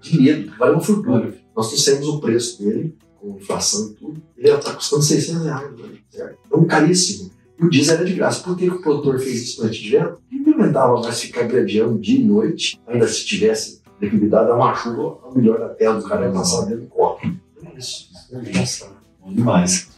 de 0.00 0.20
medo, 0.20 0.52
vale 0.58 0.72
uma 0.72 0.80
fortuna. 0.80 1.34
Nós 1.56 1.68
trouxemos 1.68 2.06
o 2.08 2.20
preço 2.20 2.62
dele, 2.62 2.96
com 3.20 3.36
inflação 3.36 3.88
e 3.90 3.94
tudo, 3.94 4.22
ele 4.36 4.50
está 4.50 4.74
custando 4.74 5.02
600 5.02 5.44
reais, 5.44 5.70
né? 5.72 6.34
Então, 6.46 6.64
caríssimo. 6.64 7.30
E 7.58 7.64
o 7.64 7.70
diesel 7.70 7.96
era 7.96 8.04
de 8.04 8.12
graça. 8.14 8.42
Por 8.42 8.56
que, 8.56 8.68
que 8.68 8.76
o 8.76 8.82
produtor 8.82 9.18
fez 9.18 9.42
isso 9.42 9.64
antes 9.64 9.78
direto? 9.78 10.20
Implementava 10.30 11.00
mais 11.00 11.20
ficar 11.20 11.44
gradeando 11.44 11.98
dia 11.98 12.20
e 12.20 12.24
noite, 12.24 12.80
ainda 12.86 13.06
se 13.08 13.24
tivesse 13.24 13.80
liquididade, 14.04 14.48
dar 14.48 14.56
uma 14.56 14.74
chuva, 14.74 15.18
a 15.26 15.34
melhor 15.36 15.58
da 15.58 15.68
terra 15.70 15.94
do 15.94 16.08
cara 16.08 16.26
é 16.26 16.30
passar 16.30 16.66
dentro 16.66 16.82
do 16.82 16.88
copo. 16.88 17.26
É 17.26 17.78
isso. 17.78 18.10
Nossa, 18.32 18.92
bom 19.20 19.32
demais. 19.32 19.88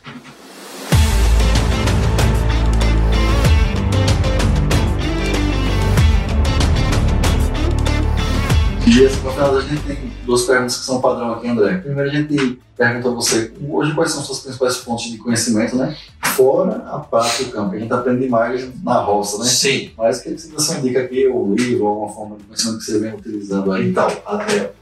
E 8.87 9.01
esse 9.01 9.17
final 9.17 9.57
a 9.57 9.61
gente 9.63 9.83
tem 9.83 9.97
duas 10.27 10.43
perguntas 10.43 10.77
que 10.77 10.85
são 10.85 11.01
padrão 11.01 11.33
aqui, 11.33 11.49
André. 11.49 11.79
Primeiro 11.79 12.11
a 12.11 12.13
gente 12.13 12.59
pergunta 12.77 13.09
a 13.09 13.13
você, 13.13 13.53
hoje 13.69 13.95
quais 13.95 14.11
são 14.11 14.23
suas 14.23 14.41
principais 14.41 14.77
fontes 14.77 15.11
de 15.11 15.17
conhecimento, 15.17 15.77
né? 15.77 15.97
Fora 16.35 16.85
a 16.89 16.99
parte 16.99 17.45
do 17.45 17.53
campo, 17.53 17.75
a 17.75 17.79
gente 17.79 17.93
aprende 17.93 18.25
demais 18.25 18.69
na 18.83 19.01
roça, 19.01 19.39
né? 19.39 19.45
Sim. 19.45 19.91
Mas 19.97 20.21
que 20.21 20.31
você 20.31 20.49
dá 20.49 20.63
uma 20.63 20.83
dica 20.83 21.01
aqui, 21.01 21.27
ou 21.27 21.55
livro, 21.55 21.85
ou 21.85 21.89
alguma 21.89 22.09
forma 22.13 22.37
de 22.37 22.45
conhecimento 22.45 22.79
que 22.79 22.85
você 22.85 22.99
vem 22.99 23.15
utilizando 23.15 23.73
aí. 23.73 23.89
Então, 23.89 24.07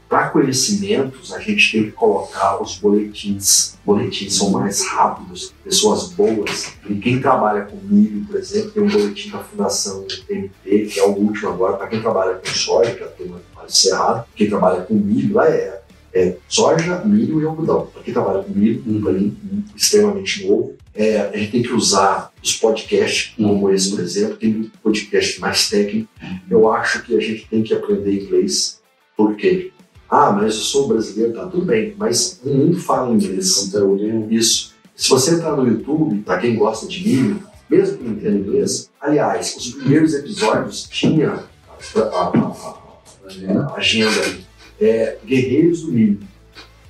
para 0.09 0.29
conhecimentos, 0.29 1.33
a 1.33 1.39
gente 1.39 1.71
tem 1.71 1.85
que 1.85 1.91
colocar 1.91 2.61
os 2.61 2.77
boletins. 2.77 3.75
Boletins 3.85 4.35
são 4.35 4.49
mais 4.49 4.85
rápidos, 4.85 5.53
pessoas 5.63 6.09
boas. 6.09 6.73
E 6.89 6.95
quem 6.95 7.21
trabalha 7.21 7.61
com 7.61 7.77
milho, 7.77 8.25
por 8.25 8.35
exemplo, 8.35 8.71
tem 8.71 8.83
um 8.83 8.89
boletim 8.89 9.29
da 9.29 9.39
Fundação 9.39 10.03
TMT, 10.03 10.87
que 10.87 10.99
é 10.99 11.03
o 11.03 11.11
último 11.11 11.49
agora, 11.49 11.77
para 11.77 11.87
quem 11.87 12.01
trabalha 12.01 12.35
com 12.35 12.47
soja, 12.47 12.91
que 12.91 13.03
é 13.03 13.05
a 13.05 13.09
turma 13.09 13.41
Cerrado, 13.67 14.25
quem 14.35 14.47
trabalha 14.49 14.81
com 14.81 14.93
milho, 14.95 15.35
lá 15.35 15.47
é, 15.49 15.81
É 16.13 16.35
soja, 16.47 17.01
milho 17.03 17.41
e 17.41 17.45
algodão. 17.45 17.87
Para 17.93 18.01
quem 18.03 18.13
trabalha 18.13 18.41
com 18.43 18.53
milho, 18.53 18.81
um 18.87 19.01
paninho 19.03 19.35
extremamente 19.75 20.47
novo. 20.47 20.73
É, 20.93 21.19
a 21.33 21.35
gente 21.37 21.51
tem 21.51 21.61
que 21.61 21.73
usar 21.73 22.31
os 22.41 22.55
podcasts, 22.55 23.33
como 23.35 23.69
esse, 23.69 23.89
por 23.91 23.99
exemplo, 23.99 24.37
tem 24.37 24.49
muito 24.53 24.77
podcast 24.79 25.41
mais 25.41 25.69
técnico. 25.69 26.07
Eu 26.49 26.71
acho 26.71 27.03
que 27.03 27.17
a 27.17 27.19
gente 27.19 27.45
tem 27.49 27.61
que 27.63 27.73
aprender 27.73 28.13
inglês. 28.23 28.79
Por 29.17 29.35
quê? 29.35 29.71
Ah, 30.09 30.31
mas 30.31 30.55
eu 30.55 30.61
sou 30.61 30.87
brasileiro, 30.87 31.33
tá 31.33 31.47
tudo 31.47 31.65
bem, 31.65 31.93
mas 31.97 32.39
o 32.45 32.49
mundo 32.49 32.79
fala 32.79 33.13
inglês. 33.13 33.53
Conteúdo. 33.71 34.31
Isso. 34.33 34.73
Se 34.95 35.09
você 35.09 35.31
entrar 35.35 35.57
no 35.57 35.67
YouTube, 35.67 36.21
para 36.21 36.37
quem 36.39 36.55
gosta 36.55 36.87
de 36.87 37.05
milho, 37.05 37.43
mesmo 37.69 37.97
que 37.97 38.03
não 38.05 38.13
entenda 38.13 38.37
inglês, 38.37 38.89
aliás, 39.01 39.53
os 39.57 39.73
primeiros 39.73 40.13
episódios 40.13 40.83
tinha 40.89 41.31
a, 41.31 41.99
a- 41.99 42.29
a- 42.29 42.84
a 43.27 43.75
agenda 43.75 44.37
é, 44.79 45.17
Guerreiros 45.25 45.81
do 45.81 45.91
Milho, 45.91 46.19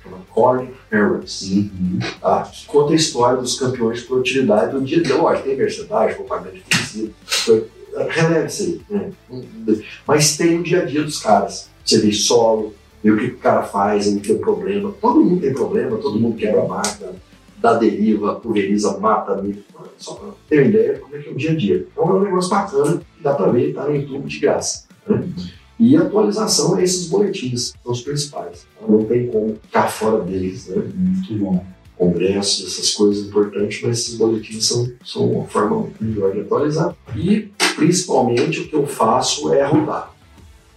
chama 0.02 0.18
Corn 0.30 0.68
Heroes, 0.92 1.42
Uhum. 1.42 1.98
tá? 2.20 2.50
conta 2.66 2.92
a 2.92 2.96
história 2.96 3.38
dos 3.38 3.58
campeões 3.58 4.00
de 4.00 4.06
produtividade 4.06 4.72
do 4.72 4.80
dia 4.82 4.98
a 4.98 5.02
dia. 5.02 5.16
Lógico, 5.16 5.48
tem 5.48 5.56
merchandising, 5.56 6.14
propaganda 6.14 6.50
de 6.52 6.62
releve 8.10 8.46
isso 8.46 8.62
aí. 8.62 8.80
Né? 8.90 9.12
Mas 10.06 10.36
tem 10.36 10.58
o 10.60 10.62
dia 10.62 10.82
a 10.82 10.84
dia 10.84 11.02
dos 11.02 11.18
caras. 11.18 11.70
Você 11.84 12.00
vê 12.00 12.12
solo, 12.12 12.74
vê 13.02 13.10
o 13.10 13.16
que 13.16 13.26
o 13.26 13.38
cara 13.38 13.62
faz, 13.62 14.06
ele 14.06 14.20
tem 14.20 14.38
problema. 14.38 14.92
Todo 15.00 15.20
mundo 15.20 15.40
tem 15.40 15.54
problema, 15.54 15.96
todo 15.96 16.18
mundo 16.18 16.36
quebra 16.36 16.62
a 16.62 16.68
máquina, 16.68 17.12
dá 17.58 17.74
deriva, 17.74 18.34
pulveriza, 18.34 18.98
mata, 18.98 19.40
milho. 19.40 19.64
Só 19.96 20.14
para 20.14 20.28
ter 20.48 20.60
uma 20.60 20.68
ideia 20.68 20.94
de 20.94 21.00
como 21.00 21.16
é 21.16 21.18
que 21.20 21.28
é 21.28 21.32
o 21.32 21.36
dia 21.36 21.52
a 21.52 21.54
dia. 21.56 21.86
Então 21.90 22.10
é 22.10 22.12
um 22.12 22.22
negócio 22.24 22.50
bacana 22.50 23.00
dá 23.20 23.34
para 23.34 23.50
ver, 23.50 23.72
tá 23.72 23.84
no 23.84 23.96
YouTube 23.96 24.28
de 24.28 24.38
graça. 24.38 24.85
Né? 25.78 25.86
E 25.86 25.96
atualização 25.96 26.78
é 26.78 26.84
esses 26.84 27.08
boletins, 27.08 27.72
são 27.82 27.92
os 27.92 28.00
principais. 28.00 28.66
Não 28.88 29.04
tem 29.04 29.28
como 29.28 29.56
ficar 29.62 29.88
fora 29.88 30.22
deles, 30.22 30.66
né? 30.68 30.82
Muito 30.94 31.34
bom. 31.34 31.64
Congressos, 31.96 32.66
essas 32.66 32.92
coisas 32.92 33.26
importantes, 33.26 33.80
mas 33.82 34.00
esses 34.00 34.16
boletins 34.16 34.66
são, 34.66 34.92
são 35.04 35.30
uma 35.30 35.46
forma 35.46 35.88
melhor 35.98 36.32
de 36.32 36.40
atualizar. 36.40 36.94
E, 37.14 37.50
principalmente, 37.74 38.60
o 38.60 38.68
que 38.68 38.74
eu 38.74 38.86
faço 38.86 39.52
é 39.52 39.64
rodar. 39.64 40.14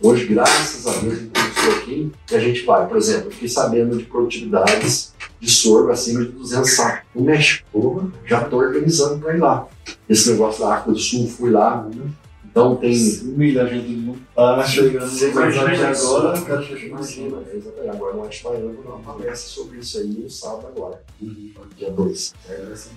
Hoje, 0.02 0.28
graças 0.28 0.88
a 0.88 0.98
Deus, 1.02 1.20
eu 1.20 1.28
estou 1.28 1.74
aqui 1.76 2.12
e 2.32 2.36
a 2.36 2.40
gente 2.40 2.64
vai. 2.64 2.88
Por 2.88 2.96
exemplo, 2.96 3.28
eu 3.28 3.32
fiquei 3.32 3.50
sabendo 3.50 3.98
de 3.98 4.06
produtividades 4.06 5.14
de 5.42 5.52
sorgo 5.52 5.92
acima 5.92 6.24
de 6.24 6.32
200 6.32 6.70
sacos 6.72 7.10
no 7.14 7.24
México. 7.24 8.12
Já 8.26 8.44
estou 8.44 8.60
organizando 8.60 9.20
para 9.20 9.36
ir 9.36 9.40
lá. 9.40 9.68
Esse 10.08 10.32
negócio 10.32 10.62
da 10.62 10.74
África 10.74 10.94
do 10.94 11.00
Sul, 11.00 11.28
fui 11.28 11.50
lá. 11.50 11.86
Então, 12.52 12.76
tem 12.76 12.92
Milho, 13.24 13.62
a 13.62 13.66
gente 13.66 13.90
não 13.90 14.16
tá 14.36 14.64
chegando 14.64 15.08
Você 15.08 15.28
no 15.28 15.36
mais 15.36 15.56
imagina 15.56 15.90
agora, 15.90 16.42
quero 16.42 16.64
chegar 16.64 16.96
mais 16.96 17.16
Imagina, 17.16 17.38
cima. 17.38 17.44
é 17.52 17.56
exatamente. 17.58 17.90
Agora 17.90 18.16
no 18.16 18.24
Antiparando 18.24 18.84
dá 18.84 18.90
uma 18.90 19.00
palestra 19.00 19.50
sobre 19.50 19.80
isso 19.80 19.98
aí 20.00 20.08
no 20.08 20.30
sábado 20.30 20.68
agora, 20.68 21.02
dia 21.78 21.92
2. 21.92 22.34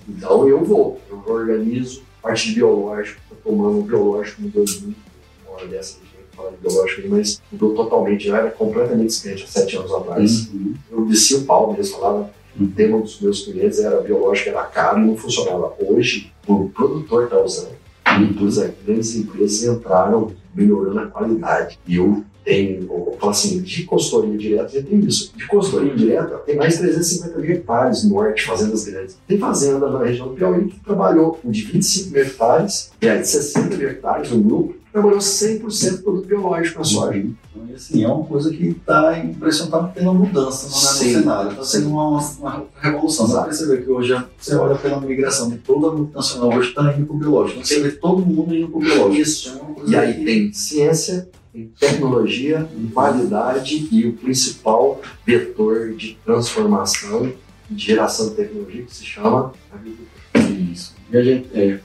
Então 0.09 0.47
eu 0.47 0.63
vou, 0.63 0.99
eu 1.09 1.23
organizo 1.31 2.03
parte 2.21 2.49
de 2.49 2.55
biológico, 2.55 3.19
tô 3.29 3.49
tomando 3.49 3.79
um 3.79 3.83
biológico 3.83 4.41
mudou 4.41 4.65
muito, 4.81 4.97
uma 5.45 5.55
hora 5.55 5.67
dessa 5.67 5.97
a 5.97 6.49
gente 6.49 6.55
de 6.55 6.67
biológico 6.67 7.01
aí, 7.01 7.09
mas 7.09 7.41
mudou 7.51 7.75
totalmente, 7.75 8.27
eu 8.27 8.35
era 8.35 8.49
completamente 8.49 9.13
diferente 9.13 9.43
há 9.43 9.47
sete 9.47 9.77
anos 9.77 9.91
atrás. 9.93 10.49
Uhum. 10.53 10.73
Eu 10.91 11.05
desci 11.05 11.35
o 11.35 11.45
pau 11.45 11.73
mesmo, 11.73 11.97
falava, 11.97 12.33
o 12.59 12.67
tema 12.67 12.99
dos 12.99 13.19
meus 13.19 13.43
clientes 13.43 13.79
era 13.79 13.99
biológico, 14.01 14.49
era 14.49 14.63
caro 14.63 14.99
e 14.99 15.05
não 15.05 15.17
funcionava. 15.17 15.73
Hoje, 15.79 16.31
o 16.47 16.69
produtor 16.69 17.25
está 17.25 17.41
usando. 17.41 17.72
As 18.13 18.73
grandes 18.85 19.15
empresas 19.15 19.63
entraram 19.63 20.31
melhorando 20.55 20.99
a 20.99 21.07
qualidade. 21.07 21.79
E 21.87 21.95
eu 21.95 22.23
tenho, 22.43 22.81
eu 22.83 23.15
falo 23.19 23.31
assim, 23.31 23.61
de 23.61 23.83
consultoria 23.83 24.37
direta 24.37 24.69
já 24.69 24.83
tem 24.83 24.99
isso. 24.99 25.33
De 25.35 25.47
consultoria 25.47 25.95
direta 25.95 26.37
tem 26.45 26.55
mais 26.55 26.73
de 26.73 26.79
350 26.79 27.39
mil 27.39 27.51
hectares 27.51 28.03
no 28.03 28.15
norte, 28.15 28.43
fazendas 28.43 28.85
grandes. 28.85 29.17
Tem 29.27 29.37
fazenda 29.37 29.89
na 29.89 30.03
região 30.03 30.27
do 30.27 30.35
Piauí 30.35 30.65
que 30.65 30.79
trabalhou 30.81 31.39
de 31.43 31.63
25 31.63 32.11
mil 32.11 32.21
hectares, 32.21 32.91
e 33.01 33.09
aí 33.09 33.21
de 33.21 33.27
60 33.27 33.77
mil 33.77 33.89
hectares 33.89 34.31
no 34.31 34.41
grupo, 34.41 34.75
trabalhou 34.91 35.19
100% 35.19 36.03
produto 36.03 36.27
biológico 36.27 36.79
na 36.79 36.85
soja. 36.85 37.25
E 37.73 37.75
assim, 37.75 38.03
é 38.03 38.07
uma 38.07 38.23
coisa 38.23 38.53
que 38.53 38.67
está 38.67 39.17
impressionante, 39.17 39.95
tendo 39.95 40.11
uma 40.11 40.13
mudança 40.13 40.67
no, 40.67 40.73
no 40.73 40.77
Sim. 40.77 41.13
cenário. 41.13 41.51
Está 41.53 41.63
sendo 41.63 41.89
uma, 41.89 42.19
uma 42.19 42.67
revolução. 42.79 43.25
Você 43.25 43.31
Exato. 43.31 43.45
percebe 43.47 43.81
que 43.81 43.89
hoje 43.89 44.25
você 44.37 44.55
olha 44.55 44.75
pela 44.75 45.01
migração 45.01 45.49
de 45.49 45.57
toda 45.57 45.87
a 45.87 45.91
multinacional, 45.91 46.55
hoje 46.55 46.69
está 46.69 46.93
indo 46.95 47.07
para 47.07 47.15
o 47.15 47.17
biológico. 47.17 47.59
Então, 47.59 47.67
você 47.67 47.81
vê 47.81 47.91
todo 47.93 48.23
mundo 48.23 48.55
indo 48.55 48.67
para 48.67 48.77
o 48.77 48.79
biológico. 48.79 49.19
Isso. 49.19 49.59
é 49.87 49.89
E 49.89 49.95
aí 49.95 50.23
tem 50.23 50.53
ciência, 50.53 51.27
tem 51.51 51.73
tecnologia, 51.79 52.69
qualidade 52.93 53.87
e 53.91 54.05
o 54.05 54.13
principal 54.13 55.01
vetor 55.25 55.93
de 55.93 56.15
transformação, 56.23 57.33
de 57.71 57.85
geração 57.85 58.29
de 58.29 58.35
tecnologia, 58.35 58.83
que 58.83 58.95
se 58.95 59.03
chama 59.03 59.51
agricultura. 59.71 60.61
Isso. 60.71 60.93
E 61.11 61.17
a 61.17 61.23
gente, 61.23 61.47
é, 61.55 61.79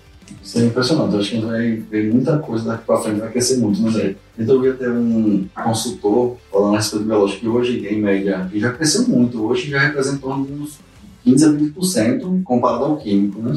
isso 0.49 0.59
é 0.59 0.65
impressionante. 0.65 1.13
Eu 1.13 1.21
acho 1.21 1.31
que 1.31 1.37
a 1.37 1.41
gente 1.41 1.51
vai 1.51 1.73
ver 1.77 2.11
muita 2.11 2.39
coisa 2.39 2.65
daqui 2.65 2.87
para 2.87 3.01
frente, 3.03 3.21
vai 3.21 3.31
crescer 3.31 3.59
muito, 3.59 3.83
né, 3.83 3.91
Zé? 3.91 4.17
Então 4.39 4.55
eu 4.57 4.65
ia 4.65 4.73
ter 4.73 4.91
um 4.91 5.47
consultor 5.55 6.39
falando 6.51 6.75
a 6.75 6.79
respeito 6.79 7.03
do 7.03 7.09
biológico, 7.09 7.41
que 7.41 7.49
hoje, 7.49 7.87
em 7.87 8.01
média, 8.01 8.51
já 8.55 8.73
cresceu 8.73 9.07
muito. 9.07 9.45
Hoje 9.45 9.69
já 9.69 9.91
de 9.91 9.99
uns 9.99 10.79
15 11.23 11.45
a 11.45 11.49
20% 11.51 12.43
comparado 12.45 12.85
ao 12.85 12.97
químico, 12.97 13.43
né? 13.43 13.55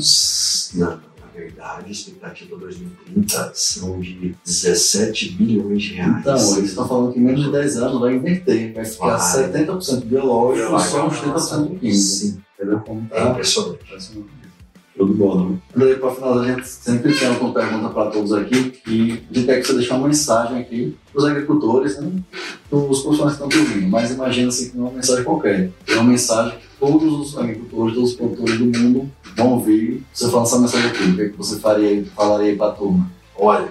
Na, 0.73 0.87
na 0.89 1.27
verdade, 1.33 1.85
a 1.87 1.91
expectativa 1.91 2.57
2030 2.57 3.51
são 3.53 4.01
de 4.01 4.35
17 4.43 5.29
bilhões 5.31 5.83
de 5.83 5.93
reais. 5.93 6.19
Então, 6.19 6.57
eles 6.57 6.71
estão 6.71 6.85
falando 6.85 7.13
que 7.13 7.19
em 7.19 7.23
menos 7.23 7.45
de 7.45 7.51
10 7.53 7.77
anos 7.77 8.01
vai 8.01 8.15
inverter, 8.15 8.73
vai 8.73 8.83
ficar 8.83 9.15
Vai. 9.15 9.49
70% 9.49 10.03
biológico 10.03 10.75
e 10.75 10.79
só 10.81 11.07
uns 11.07 11.21
30% 11.21 11.79
químico. 11.79 11.95
Sim, 11.95 12.37
Entendeu 12.59 12.79
como 12.81 13.07
é 13.11 13.15
tá? 13.15 13.29
impressionante. 13.29 13.79
Show 14.95 15.07
de 15.07 15.13
bola. 15.13 15.49
né? 15.49 15.57
E 15.77 15.83
aí, 15.83 15.95
para 15.95 16.11
finalizar, 16.11 16.43
a 16.43 16.47
gente 16.51 16.67
sempre 16.67 17.13
tem 17.17 17.29
uma 17.29 17.53
pergunta 17.53 17.89
para 17.89 18.11
todos 18.11 18.33
aqui 18.33 18.73
e 18.87 19.11
a 19.31 19.33
gente 19.33 19.45
quer 19.45 19.61
que 19.61 19.67
você 19.67 19.73
deixe 19.73 19.93
uma 19.93 20.07
mensagem 20.07 20.59
aqui 20.59 20.95
para 21.11 21.19
os 21.19 21.25
agricultores, 21.25 21.99
né? 21.99 22.11
os 22.69 23.01
profissionais 23.01 23.37
que 23.37 23.43
estão 23.43 23.49
te 23.49 23.57
ouvindo. 23.57 23.87
Mas 23.89 24.11
imagina 24.11 24.49
assim 24.49 24.69
que 24.69 24.77
não 24.77 24.87
é 24.87 24.89
uma 24.89 24.95
mensagem 24.97 25.23
qualquer. 25.23 25.71
É 25.87 25.93
uma 25.95 26.03
mensagem 26.03 26.57
que 26.57 26.67
todos 26.79 27.13
os 27.13 27.37
agricultores, 27.37 27.95
todos 27.95 28.09
os 28.11 28.15
produtores 28.15 28.57
do 28.57 28.65
mundo 28.65 29.11
vão 29.37 29.53
ouvir 29.53 30.03
você 30.13 30.29
falando 30.29 30.45
essa 30.47 30.59
mensagem 30.59 30.87
aqui. 30.89 31.03
O 31.03 31.15
que, 31.15 31.21
é 31.21 31.29
que 31.29 31.37
você 31.37 31.59
faria, 31.59 32.03
falaria 32.15 32.55
para 32.55 32.67
a 32.67 32.71
turma? 32.71 33.09
Olha, 33.37 33.69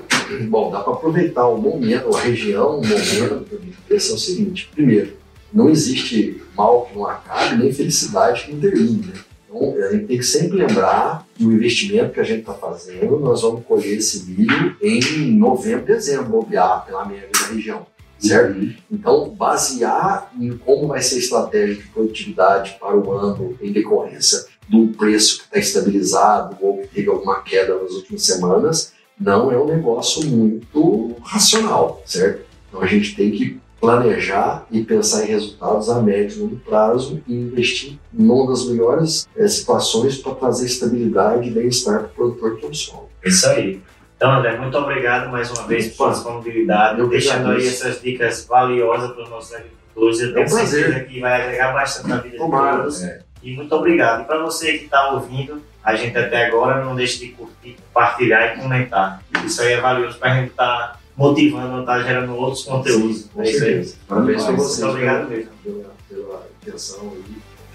bom, 0.49 0.71
dá 0.71 0.81
para 0.81 0.95
aproveitar 0.95 1.47
o 1.47 1.61
momento, 1.61 2.17
a 2.17 2.21
região, 2.21 2.79
o 2.81 2.87
momento. 2.87 3.47
Esse 3.89 4.11
é 4.11 4.15
o 4.15 4.19
seguinte: 4.19 4.71
primeiro, 4.75 5.13
não 5.53 5.69
existe 5.69 6.43
mal 6.57 6.87
que 6.87 6.97
não 6.97 7.07
acabe, 7.07 7.57
nem 7.57 7.73
felicidade 7.73 8.45
que 8.45 8.53
não 8.53 8.61
termine. 8.61 9.07
né? 9.07 9.13
Então, 9.53 9.75
a 9.85 9.93
gente 9.93 10.07
tem 10.07 10.19
que 10.19 10.23
sempre 10.23 10.59
lembrar 10.59 11.27
que 11.35 11.45
o 11.45 11.53
investimento 11.53 12.13
que 12.13 12.21
a 12.21 12.25
gente 12.25 12.41
está 12.41 12.55
fazendo, 12.55 13.19
nós 13.19 13.43
vamos 13.43 13.65
colher 13.67 13.99
esse 13.99 14.31
milho 14.31 14.77
em 14.81 15.33
novembro, 15.33 15.87
dezembro, 15.87 16.27
bobear 16.27 16.87
pela 16.87 17.05
média 17.05 17.29
da 17.33 17.53
região, 17.53 17.85
certo? 18.17 18.73
Então, 18.91 19.31
basear 19.31 20.31
em 20.39 20.57
como 20.57 20.87
vai 20.87 21.03
ser 21.03 21.17
a 21.17 21.19
estratégia 21.19 21.75
de 21.75 21.83
produtividade 21.89 22.77
para 22.79 22.97
o 22.97 23.13
ano 23.13 23.57
em 23.61 23.73
decorrência 23.73 24.45
do 24.69 24.89
preço 24.89 25.39
que 25.39 25.45
está 25.47 25.59
estabilizado 25.59 26.57
ou 26.61 26.79
que 26.79 26.87
teve 26.87 27.09
alguma 27.09 27.43
queda 27.43 27.77
nas 27.77 27.91
últimas 27.91 28.23
semanas, 28.23 28.93
não 29.19 29.51
é 29.51 29.59
um 29.59 29.67
negócio 29.67 30.25
muito 30.27 31.17
racional, 31.23 32.01
certo? 32.07 32.47
Então, 32.69 32.81
a 32.81 32.87
gente 32.87 33.17
tem 33.17 33.33
que 33.33 33.61
planejar 33.81 34.67
e 34.71 34.83
pensar 34.85 35.25
em 35.25 35.29
resultados 35.29 35.89
a 35.89 36.01
médio 36.03 36.37
e 36.37 36.41
longo 36.41 36.57
prazo 36.57 37.23
e 37.27 37.35
investir 37.35 37.99
numa 38.13 38.47
das 38.49 38.67
melhores 38.69 39.27
eh, 39.37 39.49
situações 39.49 40.19
para 40.19 40.35
trazer 40.35 40.67
estabilidade 40.67 41.49
e 41.49 41.51
bem-estar 41.51 42.01
para 42.01 42.09
o 42.09 42.35
produtor 42.35 42.59
que 42.59 42.67
é 42.67 42.69
o 42.69 42.75
solo. 42.75 43.09
Isso 43.25 43.49
aí. 43.49 43.83
Então, 44.17 44.33
André, 44.33 44.59
muito 44.59 44.77
obrigado 44.77 45.31
mais 45.31 45.51
uma 45.51 45.67
vez 45.67 45.89
por 45.89 45.97
sua 45.97 46.11
disponibilidade, 46.13 47.09
deixando 47.09 47.51
aí 47.53 47.67
essas 47.67 48.03
dicas 48.03 48.45
valiosas 48.45 49.13
para 49.13 49.23
os 49.25 49.31
nossos 49.31 49.55
agricultores. 49.55 50.21
Eu 50.21 50.27
É 50.27 50.31
um 50.31 50.35
tenho 50.35 50.49
certeza 50.67 51.01
que 51.01 51.21
vai 51.21 51.43
agregar 51.43 51.73
bastante 51.73 52.09
na 52.09 52.17
vida 52.17 52.31
de 52.33 52.37
Tomara. 52.37 52.77
todos. 52.79 53.03
É. 53.03 53.21
E 53.43 53.57
muito 53.57 53.75
obrigado. 53.75 54.23
E 54.23 54.25
para 54.27 54.43
você 54.43 54.77
que 54.77 54.85
está 54.85 55.13
ouvindo 55.13 55.63
a 55.83 55.95
gente 55.97 56.17
até 56.19 56.45
agora, 56.45 56.85
não 56.85 56.95
deixe 56.95 57.19
de 57.21 57.29
curtir, 57.29 57.77
compartilhar 57.89 58.55
e 58.55 58.61
comentar. 58.61 59.23
Isso 59.43 59.63
aí 59.63 59.73
é 59.73 59.81
valioso 59.81 60.19
para 60.19 60.33
a 60.33 60.35
gente 60.37 60.51
estar 60.51 61.00
motivando, 61.21 61.81
estar 61.81 62.03
gerando 62.03 62.35
outros 62.35 62.65
conteúdos. 62.65 63.27
Com 63.35 63.43
É 63.43 63.51
isso 63.51 63.55
aí. 63.63 63.71
certeza. 63.71 63.95
Parabéns 64.09 64.43
para 64.43 64.53
vocês. 64.55 64.79
Muito 64.81 64.91
obrigado 64.91 65.29
mesmo. 65.29 65.51
Pela, 65.63 65.93
pela 66.09 66.47
atenção 66.63 67.13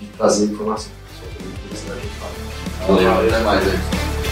e 0.02 0.04
de 0.06 0.12
trazer 0.18 0.46
informação 0.46 0.92
sobre 1.20 1.48
o 1.48 1.52
que 1.54 1.92
a 1.92 1.96
gente 1.96 2.08
fala. 2.16 2.32
Valeu, 2.88 3.28
até 3.30 3.44
mais 3.44 3.68
aí. 3.68 4.25